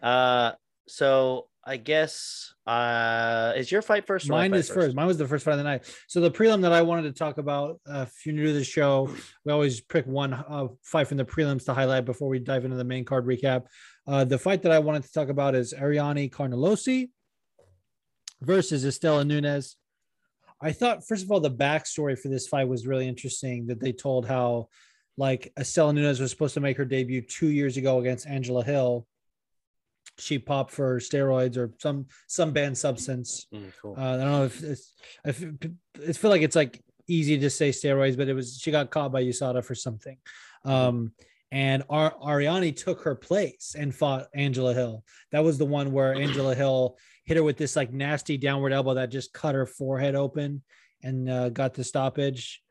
Uh, 0.02 0.54
so 0.88 1.48
I 1.64 1.78
guess 1.78 2.54
uh 2.66 3.54
is 3.56 3.72
your 3.72 3.84
fight 3.84 4.08
first? 4.08 4.28
Mine 4.28 4.54
is 4.54 4.70
first. 4.70 4.96
Mine 4.96 5.06
was 5.06 5.18
the 5.18 5.28
first 5.28 5.46
fight 5.46 5.54
of 5.54 5.58
the 5.60 5.64
night. 5.64 5.84
So 6.08 6.20
the 6.20 6.32
prelim 6.32 6.62
that 6.64 6.72
I 6.72 6.82
wanted 6.82 7.04
to 7.04 7.12
talk 7.12 7.38
about, 7.38 7.80
uh, 7.88 8.06
if 8.08 8.26
you're 8.26 8.34
new 8.34 8.48
to 8.48 8.54
the 8.54 8.64
show, 8.64 9.14
we 9.46 9.52
always 9.52 9.80
pick 9.82 10.08
one 10.08 10.34
uh, 10.34 10.68
fight 10.84 11.08
from 11.08 11.18
the 11.18 11.26
prelims 11.26 11.66
to 11.66 11.74
highlight 11.74 12.06
before 12.06 12.30
we 12.30 12.40
dive 12.40 12.66
into 12.66 12.78
the 12.78 12.84
main 12.84 13.06
card 13.06 13.26
recap. 13.28 13.66
Uh, 14.08 14.24
the 14.24 14.38
fight 14.38 14.64
that 14.64 14.72
I 14.72 14.80
wanted 14.80 15.04
to 15.04 15.12
talk 15.12 15.30
about 15.30 15.54
is 15.54 15.74
Ariane 15.74 16.30
Carnelossi 16.30 17.10
versus 18.42 18.84
Istela 18.84 19.26
Nunes. 19.26 19.76
I 20.64 20.72
thought, 20.72 21.08
first 21.08 21.24
of 21.24 21.32
all, 21.32 21.40
the 21.40 21.52
backstory 21.52 22.18
for 22.18 22.30
this 22.30 22.48
fight 22.48 22.68
was 22.68 22.88
really 22.88 23.08
interesting. 23.08 23.68
That 23.68 23.80
they 23.80 23.92
told 23.92 24.28
how, 24.28 24.70
like, 25.18 25.52
Istela 25.60 25.94
Nunes 25.94 26.20
was 26.20 26.32
supposed 26.32 26.56
to 26.56 26.60
make 26.60 26.78
her 26.78 26.86
debut 26.86 27.22
two 27.22 27.50
years 27.50 27.78
ago 27.78 28.00
against 28.00 28.28
Angela 28.28 28.64
Hill. 28.64 29.08
She 30.22 30.40
popped 30.40 30.72
for 30.72 31.00
steroids 31.00 31.58
or 31.58 31.72
some 31.80 32.08
some 32.28 32.52
banned 32.52 32.78
substance. 32.78 33.48
Mm, 33.54 33.72
cool. 33.82 33.96
Uh, 33.98 34.02
I 34.02 34.18
don't 34.18 34.32
know 34.32 34.44
if 34.46 34.64
it's 34.64 34.94
I 35.26 35.32
feel 35.32 36.32
like 36.32 36.42
it's 36.42 36.56
like 36.56 36.82
easy 37.08 37.38
to 37.40 37.50
say 37.50 37.70
steroids, 37.70 38.18
but 38.18 38.30
it 38.30 38.34
was 38.34 38.60
she 38.60 38.72
got 38.72 38.92
caught 38.92 39.12
by 39.12 39.24
USADA 39.24 39.64
for 39.64 39.76
something. 39.76 40.18
Um, 40.64 41.14
and 41.52 41.84
Ar- 41.90 42.16
Ariane 42.24 42.74
took 42.74 43.02
her 43.02 43.16
place 43.16 43.76
and 43.78 43.94
fought 43.94 44.28
Angela 44.34 44.74
Hill. 44.74 45.04
That 45.32 45.44
was 45.44 45.58
the 45.58 45.66
one 45.66 45.92
where 45.92 46.14
Angela 46.22 46.56
Hill 46.56 46.98
hit 47.26 47.38
her 47.38 47.44
with 47.44 47.58
this 47.58 47.76
like 47.76 47.92
nasty 47.92 48.38
downward 48.38 48.74
elbow 48.74 48.94
that 48.94 49.10
just 49.10 49.34
cut 49.34 49.56
her 49.56 49.66
forehead 49.66 50.16
open 50.16 50.62
and 51.04 51.30
uh, 51.30 51.50
got 51.50 51.74
the 51.74 51.84
stoppage. 51.84 52.62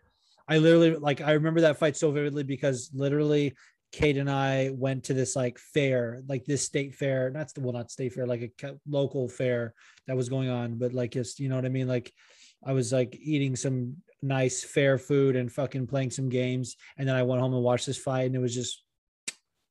I 0.48 0.58
literally 0.58 0.96
like 0.96 1.20
I 1.20 1.32
remember 1.32 1.60
that 1.62 1.78
fight 1.78 1.96
so 1.96 2.10
vividly 2.10 2.42
because 2.42 2.90
literally 2.92 3.54
Kate 3.92 4.16
and 4.16 4.30
I 4.30 4.70
went 4.72 5.04
to 5.04 5.14
this 5.14 5.34
like 5.34 5.58
fair, 5.58 6.22
like 6.28 6.44
this 6.44 6.62
state 6.62 6.94
fair, 6.94 7.30
not 7.30 7.52
well, 7.58 7.72
not 7.72 7.90
state 7.90 8.12
fair, 8.12 8.26
like 8.26 8.52
a 8.62 8.76
local 8.88 9.28
fair 9.28 9.74
that 10.06 10.16
was 10.16 10.28
going 10.28 10.48
on, 10.48 10.76
but 10.76 10.92
like 10.92 11.12
just 11.12 11.40
you 11.40 11.48
know 11.48 11.56
what 11.56 11.64
I 11.64 11.70
mean. 11.70 11.88
Like 11.88 12.12
I 12.64 12.72
was 12.72 12.92
like 12.92 13.18
eating 13.20 13.56
some 13.56 13.96
nice 14.22 14.62
fair 14.62 14.96
food 14.98 15.34
and 15.34 15.50
fucking 15.50 15.88
playing 15.88 16.10
some 16.10 16.28
games, 16.28 16.76
and 16.98 17.08
then 17.08 17.16
I 17.16 17.24
went 17.24 17.40
home 17.40 17.52
and 17.52 17.62
watched 17.62 17.86
this 17.86 17.98
fight, 17.98 18.26
and 18.26 18.36
it 18.36 18.40
was 18.40 18.54
just 18.54 18.82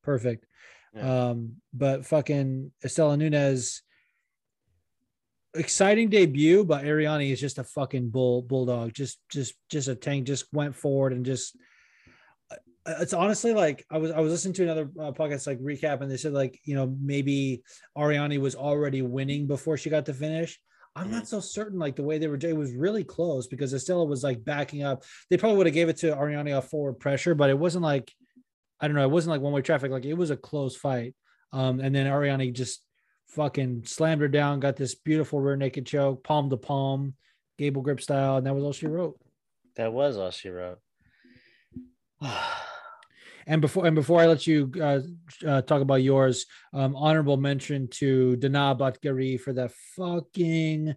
perfect. 0.02 0.46
Yeah. 0.94 1.28
Um, 1.28 1.56
but 1.72 2.04
fucking 2.04 2.72
Istela 2.84 3.16
Nunes, 3.16 3.82
exciting 5.54 6.10
debut, 6.10 6.64
but 6.64 6.84
Ariane 6.84 7.22
is 7.22 7.40
just 7.40 7.58
a 7.58 7.64
fucking 7.64 8.10
bull 8.10 8.42
bulldog, 8.42 8.92
just 8.92 9.18
just 9.30 9.54
just 9.70 9.88
a 9.88 9.94
tank, 9.94 10.26
just 10.26 10.44
went 10.52 10.76
forward 10.76 11.14
and 11.14 11.24
just 11.24 11.56
it's 12.86 13.12
honestly 13.12 13.52
like 13.52 13.84
I 13.90 13.98
was 13.98 14.10
I 14.10 14.20
was 14.20 14.32
listening 14.32 14.54
to 14.54 14.62
another 14.64 14.90
uh, 14.98 15.12
podcast 15.12 15.46
like 15.46 15.60
recap 15.60 16.00
and 16.00 16.10
they 16.10 16.16
said 16.16 16.32
like 16.32 16.58
you 16.64 16.74
know 16.74 16.94
maybe 17.00 17.62
Ariane 17.96 18.40
was 18.40 18.54
already 18.54 19.02
winning 19.02 19.46
before 19.46 19.76
she 19.76 19.90
got 19.90 20.06
to 20.06 20.14
finish. 20.14 20.58
I'm 20.96 21.10
not 21.10 21.28
so 21.28 21.40
certain 21.40 21.78
like 21.78 21.94
the 21.94 22.02
way 22.02 22.18
they 22.18 22.26
were 22.26 22.38
it 22.40 22.56
was 22.56 22.72
really 22.72 23.04
close 23.04 23.46
because 23.46 23.72
Istela 23.72 24.06
was 24.06 24.24
like 24.24 24.44
backing 24.44 24.82
up. 24.82 25.04
They 25.28 25.36
probably 25.36 25.58
would 25.58 25.66
have 25.66 25.74
gave 25.74 25.88
it 25.88 25.98
to 25.98 26.16
Ariane 26.16 26.52
off 26.52 26.68
forward 26.68 26.98
pressure, 26.98 27.34
but 27.34 27.50
it 27.50 27.58
wasn't 27.58 27.84
like 27.84 28.10
I 28.80 28.88
don't 28.88 28.96
know, 28.96 29.04
it 29.04 29.10
wasn't 29.10 29.32
like 29.32 29.42
one 29.42 29.52
way 29.52 29.62
traffic. 29.62 29.90
Like 29.92 30.06
it 30.06 30.14
was 30.14 30.30
a 30.30 30.36
close 30.36 30.76
fight. 30.76 31.14
Um, 31.52 31.80
and 31.80 31.94
then 31.94 32.06
Ariane 32.06 32.54
just 32.54 32.82
fucking 33.28 33.84
slammed 33.84 34.22
her 34.22 34.28
down, 34.28 34.60
got 34.60 34.76
this 34.76 34.94
beautiful 34.94 35.40
rear 35.40 35.56
naked 35.56 35.86
choke, 35.86 36.24
palm 36.24 36.48
to 36.50 36.56
palm, 36.56 37.14
gable 37.58 37.82
grip 37.82 38.00
style, 38.00 38.36
and 38.36 38.46
that 38.46 38.54
was 38.54 38.64
all 38.64 38.72
she 38.72 38.86
wrote. 38.86 39.20
That 39.76 39.92
was 39.92 40.16
all 40.16 40.30
she 40.30 40.48
wrote. 40.48 40.78
And 43.50 43.60
before 43.60 43.84
and 43.84 43.96
before 43.96 44.20
I 44.20 44.26
let 44.26 44.46
you 44.46 44.70
uh, 44.80 45.00
uh, 45.44 45.62
talk 45.62 45.82
about 45.82 46.04
yours, 46.04 46.46
um, 46.72 46.94
honorable 46.94 47.36
mention 47.36 47.88
to 47.88 48.36
Dana 48.36 48.76
Batgerel 48.78 49.40
for 49.40 49.52
that 49.54 49.72
fucking 49.96 50.94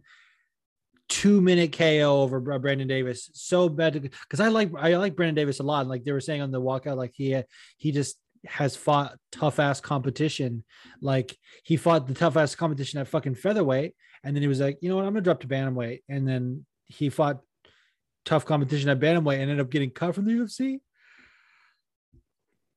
two 1.09 1.41
minute 1.41 1.75
KO 1.75 2.21
over 2.21 2.39
Brandon 2.59 2.87
Davis. 2.87 3.31
So 3.33 3.69
bad 3.69 3.99
because 3.99 4.39
I 4.39 4.49
like 4.49 4.69
I 4.77 4.95
like 4.97 5.15
Brandon 5.15 5.33
Davis 5.33 5.61
a 5.61 5.63
lot. 5.63 5.87
Like 5.87 6.03
they 6.03 6.11
were 6.11 6.21
saying 6.21 6.43
on 6.43 6.51
the 6.51 6.61
walkout, 6.61 6.95
like 6.95 7.13
he 7.15 7.41
he 7.77 7.91
just 7.91 8.17
has 8.45 8.75
fought 8.75 9.17
tough 9.31 9.57
ass 9.57 9.81
competition. 9.81 10.63
Like 11.01 11.35
he 11.63 11.75
fought 11.75 12.05
the 12.05 12.13
tough 12.13 12.37
ass 12.37 12.53
competition 12.53 12.99
at 12.99 13.07
fucking 13.07 13.33
featherweight, 13.33 13.95
and 14.23 14.35
then 14.35 14.43
he 14.43 14.47
was 14.47 14.59
like, 14.59 14.77
you 14.79 14.89
know 14.89 14.97
what, 14.97 15.05
I'm 15.05 15.13
gonna 15.13 15.21
drop 15.21 15.39
to 15.39 15.47
bantamweight, 15.47 16.03
and 16.07 16.27
then 16.27 16.67
he 16.85 17.09
fought 17.09 17.39
tough 18.25 18.45
competition 18.45 18.89
at 18.89 18.99
bantamweight 18.99 19.39
and 19.39 19.49
ended 19.49 19.59
up 19.59 19.71
getting 19.71 19.89
cut 19.89 20.13
from 20.13 20.25
the 20.25 20.33
UFC. 20.33 20.81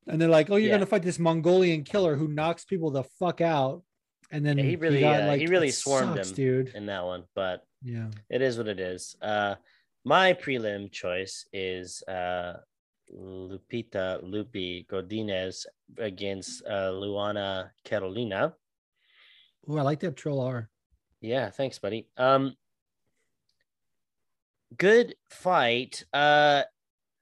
And 0.07 0.21
they're 0.21 0.29
like, 0.29 0.49
"Oh, 0.49 0.55
you're 0.55 0.69
Yeah. 0.69 0.75
gonna 0.75 0.85
fight 0.85 1.03
this 1.03 1.19
Mongolian 1.19 1.83
killer 1.83 2.15
who 2.15 2.27
knocks 2.27 2.63
people 2.65 2.91
the 2.91 3.03
fuck 3.03 3.41
out." 3.41 3.83
And 4.31 4.45
then 4.45 4.57
Yeah, 4.57 4.63
he 4.65 4.75
really, 4.75 5.03
uh, 5.03 5.35
he 5.35 5.47
really 5.47 5.71
swarmed 5.71 6.15
sucks, 6.15 6.29
him. 6.29 6.35
dude. 6.35 6.75
in 6.75 6.85
that 6.87 7.03
one, 7.05 7.23
but 7.33 7.65
Yeah, 7.81 8.09
it 8.29 8.41
is 8.41 8.57
what 8.57 8.67
it 8.67 8.79
is. 8.79 9.15
Uh, 9.21 9.55
my 10.03 10.33
prelim 10.33 10.91
choice 10.91 11.45
is 11.53 12.01
uh, 12.07 12.59
Lupita 13.13 14.21
Lupi 14.23 14.85
Godinez 14.87 15.65
against 15.97 16.65
uh, 16.65 16.91
Luana 16.91 17.71
Carolina. 17.85 18.53
oh, 19.67 19.77
I 19.77 19.81
like 19.81 19.99
that 20.01 20.15
troll 20.17 20.39
R. 20.41 20.69
Yeah, 21.21 21.49
thanks, 21.49 21.79
buddy. 21.79 22.07
Um, 22.17 22.55
good 24.77 25.15
fight. 25.29 26.05
Uh, 26.13 26.63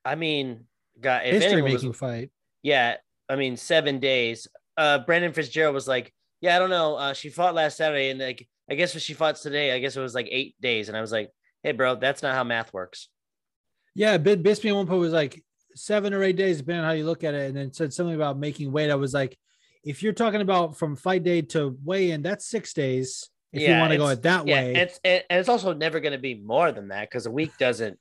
I 0.04 0.16
mean, 0.16 0.66
God, 1.00 1.26
History 1.26 1.62
was- 1.62 1.74
making 1.74 1.94
fight. 1.94 2.32
Yeah, 2.66 2.96
I 3.30 3.36
mean, 3.36 3.58
seven 3.58 4.00
days. 4.00 4.48
Uh, 4.76 4.98
Brendan 4.98 5.34
Fitzgerald 5.34 5.76
was 5.76 5.88
like, 5.88 6.12
yeah, 6.42 6.56
I 6.56 6.60
don't 6.60 6.72
know. 6.72 6.96
Uh, 6.96 7.14
she 7.14 7.30
fought 7.30 7.54
last 7.54 7.78
Saturday, 7.78 8.10
and 8.10 8.20
like, 8.20 8.48
I 8.68 8.74
guess 8.74 8.92
when 8.96 9.02
she 9.02 9.14
fought 9.14 9.36
today, 9.36 9.72
I 9.72 9.78
guess 9.78 9.96
it 9.96 10.02
was 10.02 10.16
like 10.16 10.28
eight 10.32 10.56
days. 10.60 10.88
And 10.90 10.98
I 10.98 11.02
was 11.02 11.12
like, 11.12 11.30
hey, 11.62 11.74
bro, 11.74 11.94
that's 11.94 12.24
not 12.24 12.34
how 12.34 12.44
math 12.44 12.74
works. 12.74 13.08
Yeah, 13.94 14.18
Bisping 14.18 14.70
at 14.70 14.76
one 14.76 14.88
point 14.88 15.00
was 15.00 15.14
like 15.14 15.44
seven 15.76 16.12
or 16.12 16.24
eight 16.24 16.38
days, 16.38 16.58
depending 16.58 16.84
on 16.84 16.90
how 16.90 16.94
you 16.94 17.06
look 17.06 17.24
at 17.24 17.36
it, 17.36 17.50
and 17.50 17.56
then 17.56 17.72
said 17.72 17.94
something 17.94 18.16
about 18.16 18.40
making 18.40 18.72
weight. 18.72 18.90
I 18.90 18.96
was 18.96 19.14
like, 19.14 19.38
if 19.84 20.02
you're 20.02 20.14
talking 20.14 20.42
about 20.42 20.76
from 20.76 20.96
fight 20.96 21.22
day 21.22 21.44
to 21.44 21.78
weigh 21.84 22.10
in, 22.10 22.24
that's 22.24 22.50
six 22.50 22.74
days. 22.74 23.30
If 23.54 23.68
you 23.68 23.78
want 23.78 23.92
to 23.92 23.98
go 24.00 24.08
it 24.08 24.24
that 24.24 24.48
Yeah, 24.48 24.62
way, 24.62 24.76
it's 24.76 25.00
and 25.04 25.24
and 25.30 25.40
it's 25.40 25.50
also 25.50 25.72
never 25.72 26.00
going 26.00 26.14
to 26.14 26.18
be 26.18 26.34
more 26.34 26.72
than 26.72 26.88
that 26.88 27.12
because 27.12 27.28
a 27.28 27.32
week 27.32 27.58
doesn't 27.60 28.00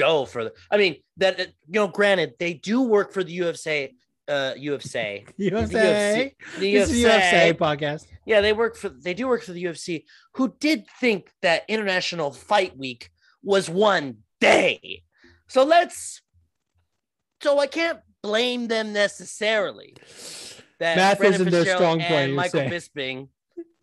go 0.00 0.24
for 0.24 0.44
the. 0.44 0.52
I 0.70 0.76
mean, 0.76 0.96
that 1.18 1.38
you 1.38 1.46
know, 1.68 1.88
granted, 1.88 2.34
they 2.38 2.54
do 2.54 2.82
work 2.82 3.12
for 3.12 3.22
the 3.22 3.38
UFC. 3.38 3.90
Uh, 4.28 4.54
UFC. 4.54 5.26
UFC, 5.38 6.34
The 6.58 6.76
it's 6.76 6.90
the 6.90 7.04
UFC 7.04 7.54
podcast. 7.54 8.06
Yeah, 8.26 8.40
they 8.40 8.52
work 8.52 8.76
for 8.76 8.88
they 8.88 9.14
do 9.14 9.26
work 9.28 9.42
for 9.42 9.52
the 9.52 9.64
UFC, 9.64 10.04
who 10.34 10.54
did 10.60 10.86
think 11.00 11.30
that 11.42 11.64
International 11.68 12.30
Fight 12.30 12.76
Week 12.76 13.10
was 13.42 13.68
one 13.68 14.18
day. 14.40 15.02
So 15.48 15.64
let's 15.64 16.22
so 17.42 17.58
I 17.58 17.66
can't 17.66 17.98
blame 18.22 18.68
them 18.68 18.92
necessarily. 18.92 19.96
That 20.78 20.96
Math 20.96 21.22
isn't 21.22 21.50
their 21.50 21.64
Fitzgerald 21.64 22.00
strong 22.00 22.00
point, 22.00 22.34
Michael 22.34 22.60
saying. 22.60 22.70
Bisping 22.70 23.28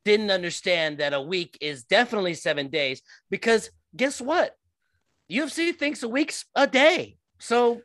didn't 0.05 0.31
understand 0.31 0.99
that 0.99 1.13
a 1.13 1.21
week 1.21 1.57
is 1.59 1.83
definitely 1.83 2.33
seven 2.33 2.69
days 2.69 3.01
because 3.29 3.69
guess 3.95 4.21
what? 4.21 4.55
UFC 5.31 5.75
thinks 5.75 6.03
a 6.03 6.09
week's 6.09 6.45
a 6.55 6.67
day. 6.67 7.17
So 7.39 7.81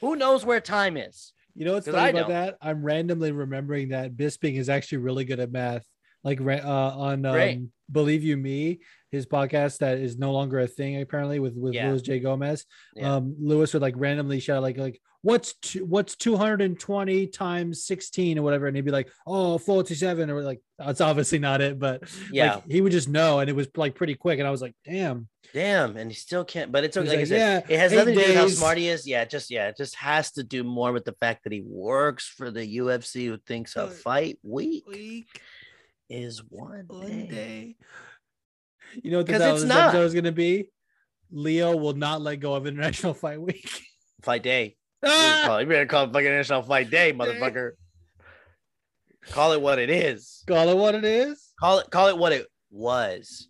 who 0.00 0.16
knows 0.16 0.44
where 0.44 0.60
time 0.60 0.96
is? 0.96 1.32
You 1.54 1.66
know 1.66 1.74
what's 1.74 1.86
funny 1.86 2.18
about 2.18 2.28
that? 2.28 2.58
I'm 2.62 2.82
randomly 2.82 3.32
remembering 3.32 3.90
that 3.90 4.16
Bisping 4.16 4.56
is 4.56 4.68
actually 4.68 4.98
really 4.98 5.24
good 5.24 5.40
at 5.40 5.52
math. 5.52 5.84
Like 6.24 6.40
uh, 6.40 6.60
on 6.62 7.26
um, 7.26 7.72
Believe 7.90 8.22
You 8.22 8.36
Me, 8.36 8.78
his 9.10 9.26
podcast 9.26 9.78
that 9.78 9.98
is 9.98 10.18
no 10.18 10.32
longer 10.32 10.60
a 10.60 10.68
thing 10.68 11.00
apparently 11.00 11.40
with 11.40 11.56
with 11.56 11.74
Yeah. 11.74 11.90
Luis 11.90 12.02
J 12.02 12.20
Gomez. 12.20 12.64
Yeah. 12.94 13.16
Um, 13.16 13.34
Luis 13.40 13.72
would 13.72 13.82
like 13.82 13.94
randomly 13.96 14.38
shout 14.38 14.62
like 14.62 14.78
like 14.78 15.00
what's 15.22 15.54
two, 15.54 15.84
what's 15.84 16.16
220 16.16 17.26
times 17.28 17.84
16 17.86 18.38
or 18.38 18.42
whatever, 18.42 18.66
and 18.66 18.76
he'd 18.76 18.84
be 18.84 18.90
like 18.90 19.08
oh 19.26 19.56
47 19.58 20.30
or 20.30 20.42
like 20.42 20.60
that's 20.78 21.00
obviously 21.00 21.38
not 21.38 21.60
it, 21.60 21.78
but 21.78 22.02
Yeah. 22.30 22.56
like, 22.56 22.70
he 22.70 22.80
would 22.80 22.92
just 22.92 23.08
know, 23.08 23.38
and 23.38 23.48
it 23.48 23.54
was 23.56 23.68
like 23.76 23.94
pretty 23.94 24.14
quick, 24.14 24.38
and 24.38 24.48
I 24.48 24.50
was 24.50 24.60
like 24.62 24.74
damn. 24.84 25.28
Damn, 25.54 25.96
and 25.96 26.10
he 26.10 26.14
still 26.16 26.44
can't. 26.44 26.72
But 26.72 26.84
it's 26.84 26.96
okay. 26.96 27.18
He's 27.18 27.30
Like, 27.30 27.40
I 27.40 27.54
like, 27.56 27.64
said, 27.66 27.68
yeah, 27.68 27.74
it 27.76 27.78
has 27.80 27.92
eight 27.92 27.96
nothing 27.96 28.14
to 28.14 28.20
do 28.22 28.26
with 28.28 28.36
how 28.36 28.48
smart 28.48 28.78
he 28.78 28.88
is. 28.88 29.06
Yeah, 29.06 29.24
just 29.24 29.50
yeah, 29.50 29.68
it 29.68 29.76
just 29.76 29.96
has 29.96 30.30
to 30.32 30.42
do 30.44 30.64
more 30.64 30.92
with 30.92 31.04
the 31.04 31.14
fact 31.20 31.44
that 31.44 31.52
he 31.52 31.62
works 31.66 32.26
for 32.28 32.50
the 32.50 32.78
UFC, 32.78 33.26
who 33.26 33.36
thinks 33.38 33.76
a 33.76 33.88
fight 33.88 34.38
week 34.42 34.86
Week. 34.88 35.26
is 36.08 36.38
one, 36.48 36.84
one 36.86 37.06
day. 37.06 37.26
day. 37.26 37.76
You 39.02 39.10
know 39.10 39.18
what 39.18 39.26
the 39.26 39.32
'Cause 39.32 39.40
title 39.42 39.56
it's 39.56 39.64
not. 39.64 39.88
episode 39.88 40.04
is 40.04 40.12
going 40.14 40.24
to 40.24 40.32
be? 40.32 40.68
Leo 41.30 41.76
will 41.76 41.94
not 41.94 42.20
let 42.22 42.36
go 42.40 42.54
of 42.54 42.66
International 42.66 43.14
Fight 43.22 43.40
Week. 43.40 43.68
Fight 44.22 44.42
day. 44.42 44.76
You 45.02 45.08
better 45.08 45.40
Ah! 45.42 45.46
call 45.46 45.58
it- 45.58 45.62
you 45.62 45.68
better 45.68 45.86
call 45.86 46.04
it 46.04 46.12
fucking 46.12 46.26
International 46.26 46.62
Fight 46.62 46.90
Day, 46.90 47.12
motherfucker. 47.16 47.72
call 49.30 49.52
it 49.52 49.60
what 49.60 49.78
it 49.78 49.90
is. 49.90 50.42
Call 50.46 50.68
it 50.68 50.76
what 50.76 50.94
it 50.94 51.04
is. 51.04 51.52
Call 51.58 51.78
it 51.80 51.90
call 51.90 52.08
it 52.08 52.18
what 52.18 52.32
it 52.32 52.46
was. 52.70 53.48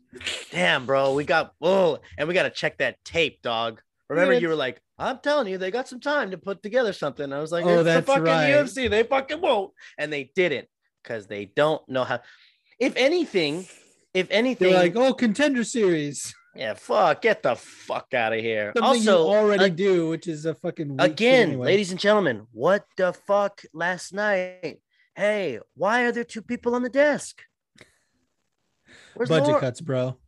Damn, 0.50 0.86
bro, 0.86 1.14
we 1.14 1.24
got 1.24 1.52
oh, 1.60 1.98
and 2.18 2.28
we 2.28 2.34
got 2.34 2.42
to 2.44 2.50
check 2.50 2.78
that 2.78 2.96
tape, 3.04 3.40
dog. 3.42 3.80
Remember, 4.10 4.34
you 4.34 4.48
were 4.48 4.54
like, 4.54 4.80
"I'm 4.98 5.18
telling 5.20 5.46
you, 5.48 5.56
they 5.56 5.70
got 5.70 5.88
some 5.88 6.00
time 6.00 6.32
to 6.32 6.38
put 6.38 6.62
together 6.62 6.92
something." 6.92 7.32
I 7.32 7.40
was 7.40 7.50
like, 7.52 7.64
Oh, 7.64 7.76
"It's 7.76 7.84
that's 7.84 8.06
the 8.06 8.12
fucking 8.12 8.24
right. 8.24 8.50
UFC. 8.52 8.90
They 8.90 9.02
fucking 9.04 9.40
won't," 9.40 9.72
and 9.98 10.12
they 10.12 10.30
didn't 10.34 10.68
because 11.02 11.26
they 11.26 11.46
don't 11.46 11.86
know 11.88 12.04
how. 12.04 12.20
if 12.78 12.94
anything, 12.96 13.66
if 14.12 14.26
anything, 14.30 14.70
They're 14.72 14.78
like, 14.82 14.96
oh, 14.96 15.14
contender 15.14 15.64
series. 15.64 16.34
Yeah, 16.54 16.74
fuck, 16.74 17.22
get 17.22 17.42
the 17.42 17.56
fuck 17.56 18.12
out 18.14 18.32
of 18.34 18.40
here. 18.40 18.72
Something 18.76 19.08
also, 19.08 19.24
you 19.26 19.32
already 19.34 19.64
uh, 19.64 19.68
do, 19.68 20.08
which 20.10 20.26
is 20.28 20.44
a 20.44 20.54
fucking 20.54 20.96
again, 20.98 21.48
anyway. 21.50 21.66
ladies 21.68 21.90
and 21.90 21.98
gentlemen, 22.00 22.46
what 22.52 22.84
the 22.96 23.12
fuck 23.12 23.62
last 23.72 24.12
night? 24.12 24.80
Hey, 25.16 25.60
why 25.74 26.02
are 26.04 26.12
there 26.12 26.24
two 26.24 26.42
people 26.42 26.74
on 26.74 26.82
the 26.82 26.90
desk? 26.90 27.42
Where's 29.14 29.28
budget 29.30 29.48
Laura? 29.48 29.60
cuts, 29.60 29.80
bro. 29.80 30.18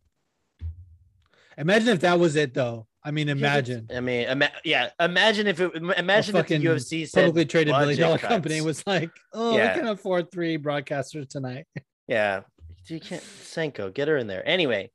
Imagine 1.57 1.89
if 1.89 1.99
that 2.01 2.19
was 2.19 2.35
it, 2.35 2.53
though. 2.53 2.87
I 3.03 3.11
mean, 3.11 3.29
imagine 3.29 3.87
I 3.95 3.99
mean, 3.99 4.27
ima- 4.27 4.49
yeah. 4.63 4.89
Imagine 4.99 5.45
if 5.45 5.59
it. 5.59 5.75
Imagine 5.75 6.35
if 6.37 6.47
the 6.47 6.55
UFC 6.57 7.07
said 7.07 7.25
publicly 7.25 7.45
traded 7.45 7.75
billion 7.77 7.99
dollar 7.99 8.17
cuts. 8.17 8.29
company 8.33 8.61
was 8.61 8.85
like, 8.87 9.11
"Oh, 9.31 9.55
Yeah. 9.55 9.75
we 9.75 9.79
can 9.79 9.87
afford 9.89 10.31
three 10.31 10.57
broadcasters 10.57 11.29
tonight." 11.29 11.67
Yeah, 12.07 12.41
you 12.87 12.99
can't. 12.99 13.21
Sanko, 13.21 13.91
get 13.91 14.07
her 14.07 14.17
in 14.17 14.25
there. 14.25 14.47
Anyway, 14.47 14.91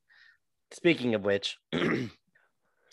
speaking 0.72 1.14
of 1.14 1.22
which, 1.24 1.58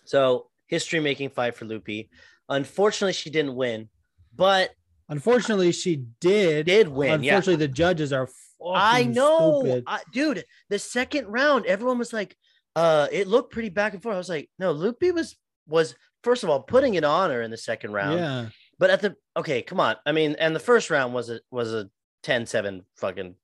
so 0.05 0.49
history 0.67 0.99
making 0.99 1.29
fight 1.29 1.55
for 1.55 1.65
Lupi. 1.65 2.09
Unfortunately, 2.49 3.13
she 3.13 3.29
didn't 3.29 3.55
win, 3.55 3.89
but 4.35 4.71
Unfortunately, 5.09 5.71
she 5.71 6.03
did. 6.19 6.65
did 6.65 6.87
win. 6.89 7.23
Yeah, 7.23 7.35
Unfortunately, 7.35 7.65
the 7.65 7.73
judges 7.73 8.11
are. 8.11 8.27
I 8.75 9.03
know. 9.03 9.81
I, 9.87 10.01
dude. 10.11 10.43
The 10.69 10.79
second 10.79 11.27
round, 11.27 11.65
everyone 11.65 11.97
was 11.97 12.11
like, 12.11 12.35
"Uh, 12.75 13.07
it 13.11 13.27
looked 13.27 13.53
pretty 13.53 13.69
back 13.69 13.93
and 13.93 14.03
forth." 14.03 14.15
I 14.15 14.17
was 14.17 14.29
like, 14.29 14.49
"No, 14.59 14.73
Lupi 14.73 15.13
was 15.13 15.37
was 15.67 15.95
first 16.23 16.43
of 16.43 16.49
all 16.49 16.61
putting 16.61 16.95
it 16.95 17.05
on 17.05 17.29
her 17.29 17.41
in 17.41 17.51
the 17.51 17.57
second 17.57 17.93
round, 17.93 18.19
Yeah, 18.19 18.49
but 18.79 18.89
at 18.89 19.01
the 19.01 19.15
okay, 19.37 19.61
come 19.61 19.79
on. 19.79 19.95
I 20.05 20.11
mean, 20.11 20.35
and 20.39 20.53
the 20.53 20.59
first 20.59 20.89
round 20.89 21.13
was 21.13 21.29
a 21.29 21.39
was 21.51 21.73
a 21.73 21.89
10-7 22.23 22.83
fucking 22.97 23.35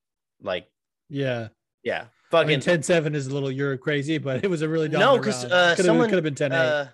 like 0.42 0.68
yeah. 1.10 1.50
yeah, 1.84 2.06
I 2.34 2.42
fucking 2.44 2.48
mean, 2.48 2.60
10-7 2.62 3.16
is 3.16 3.28
a 3.28 3.34
little 3.34 3.52
you're 3.52 3.78
crazy, 3.78 4.18
but 4.18 4.44
it 4.44 4.50
was 4.50 4.62
a 4.62 4.70
really 4.70 4.90
No, 4.90 5.18
because 5.18 5.46
uh, 5.46 5.74
could 5.76 5.86
someone- 5.86 6.10
have 6.10 6.24
been 6.24 6.36
10 6.36 6.52
8. 6.52 6.56
uh, 6.58 6.86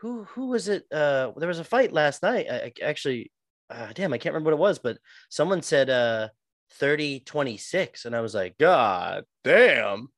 who 0.00 0.24
who 0.24 0.48
was 0.48 0.68
it? 0.68 0.84
Uh, 0.92 1.32
there 1.36 1.48
was 1.48 1.58
a 1.58 1.64
fight 1.64 1.92
last 1.92 2.22
night. 2.22 2.46
I, 2.50 2.54
I 2.54 2.72
actually, 2.84 3.32
uh, 3.70 3.92
damn, 3.94 4.12
I 4.12 4.18
can't 4.18 4.34
remember 4.34 4.50
what 4.50 4.56
it 4.58 4.60
was, 4.60 4.78
but 4.78 4.98
someone 5.30 5.62
said 5.62 5.88
uh 5.90 6.28
30 6.74 7.20
26, 7.20 8.04
and 8.04 8.14
I 8.14 8.20
was 8.20 8.34
like, 8.34 8.58
God 8.58 9.24
damn. 9.42 10.08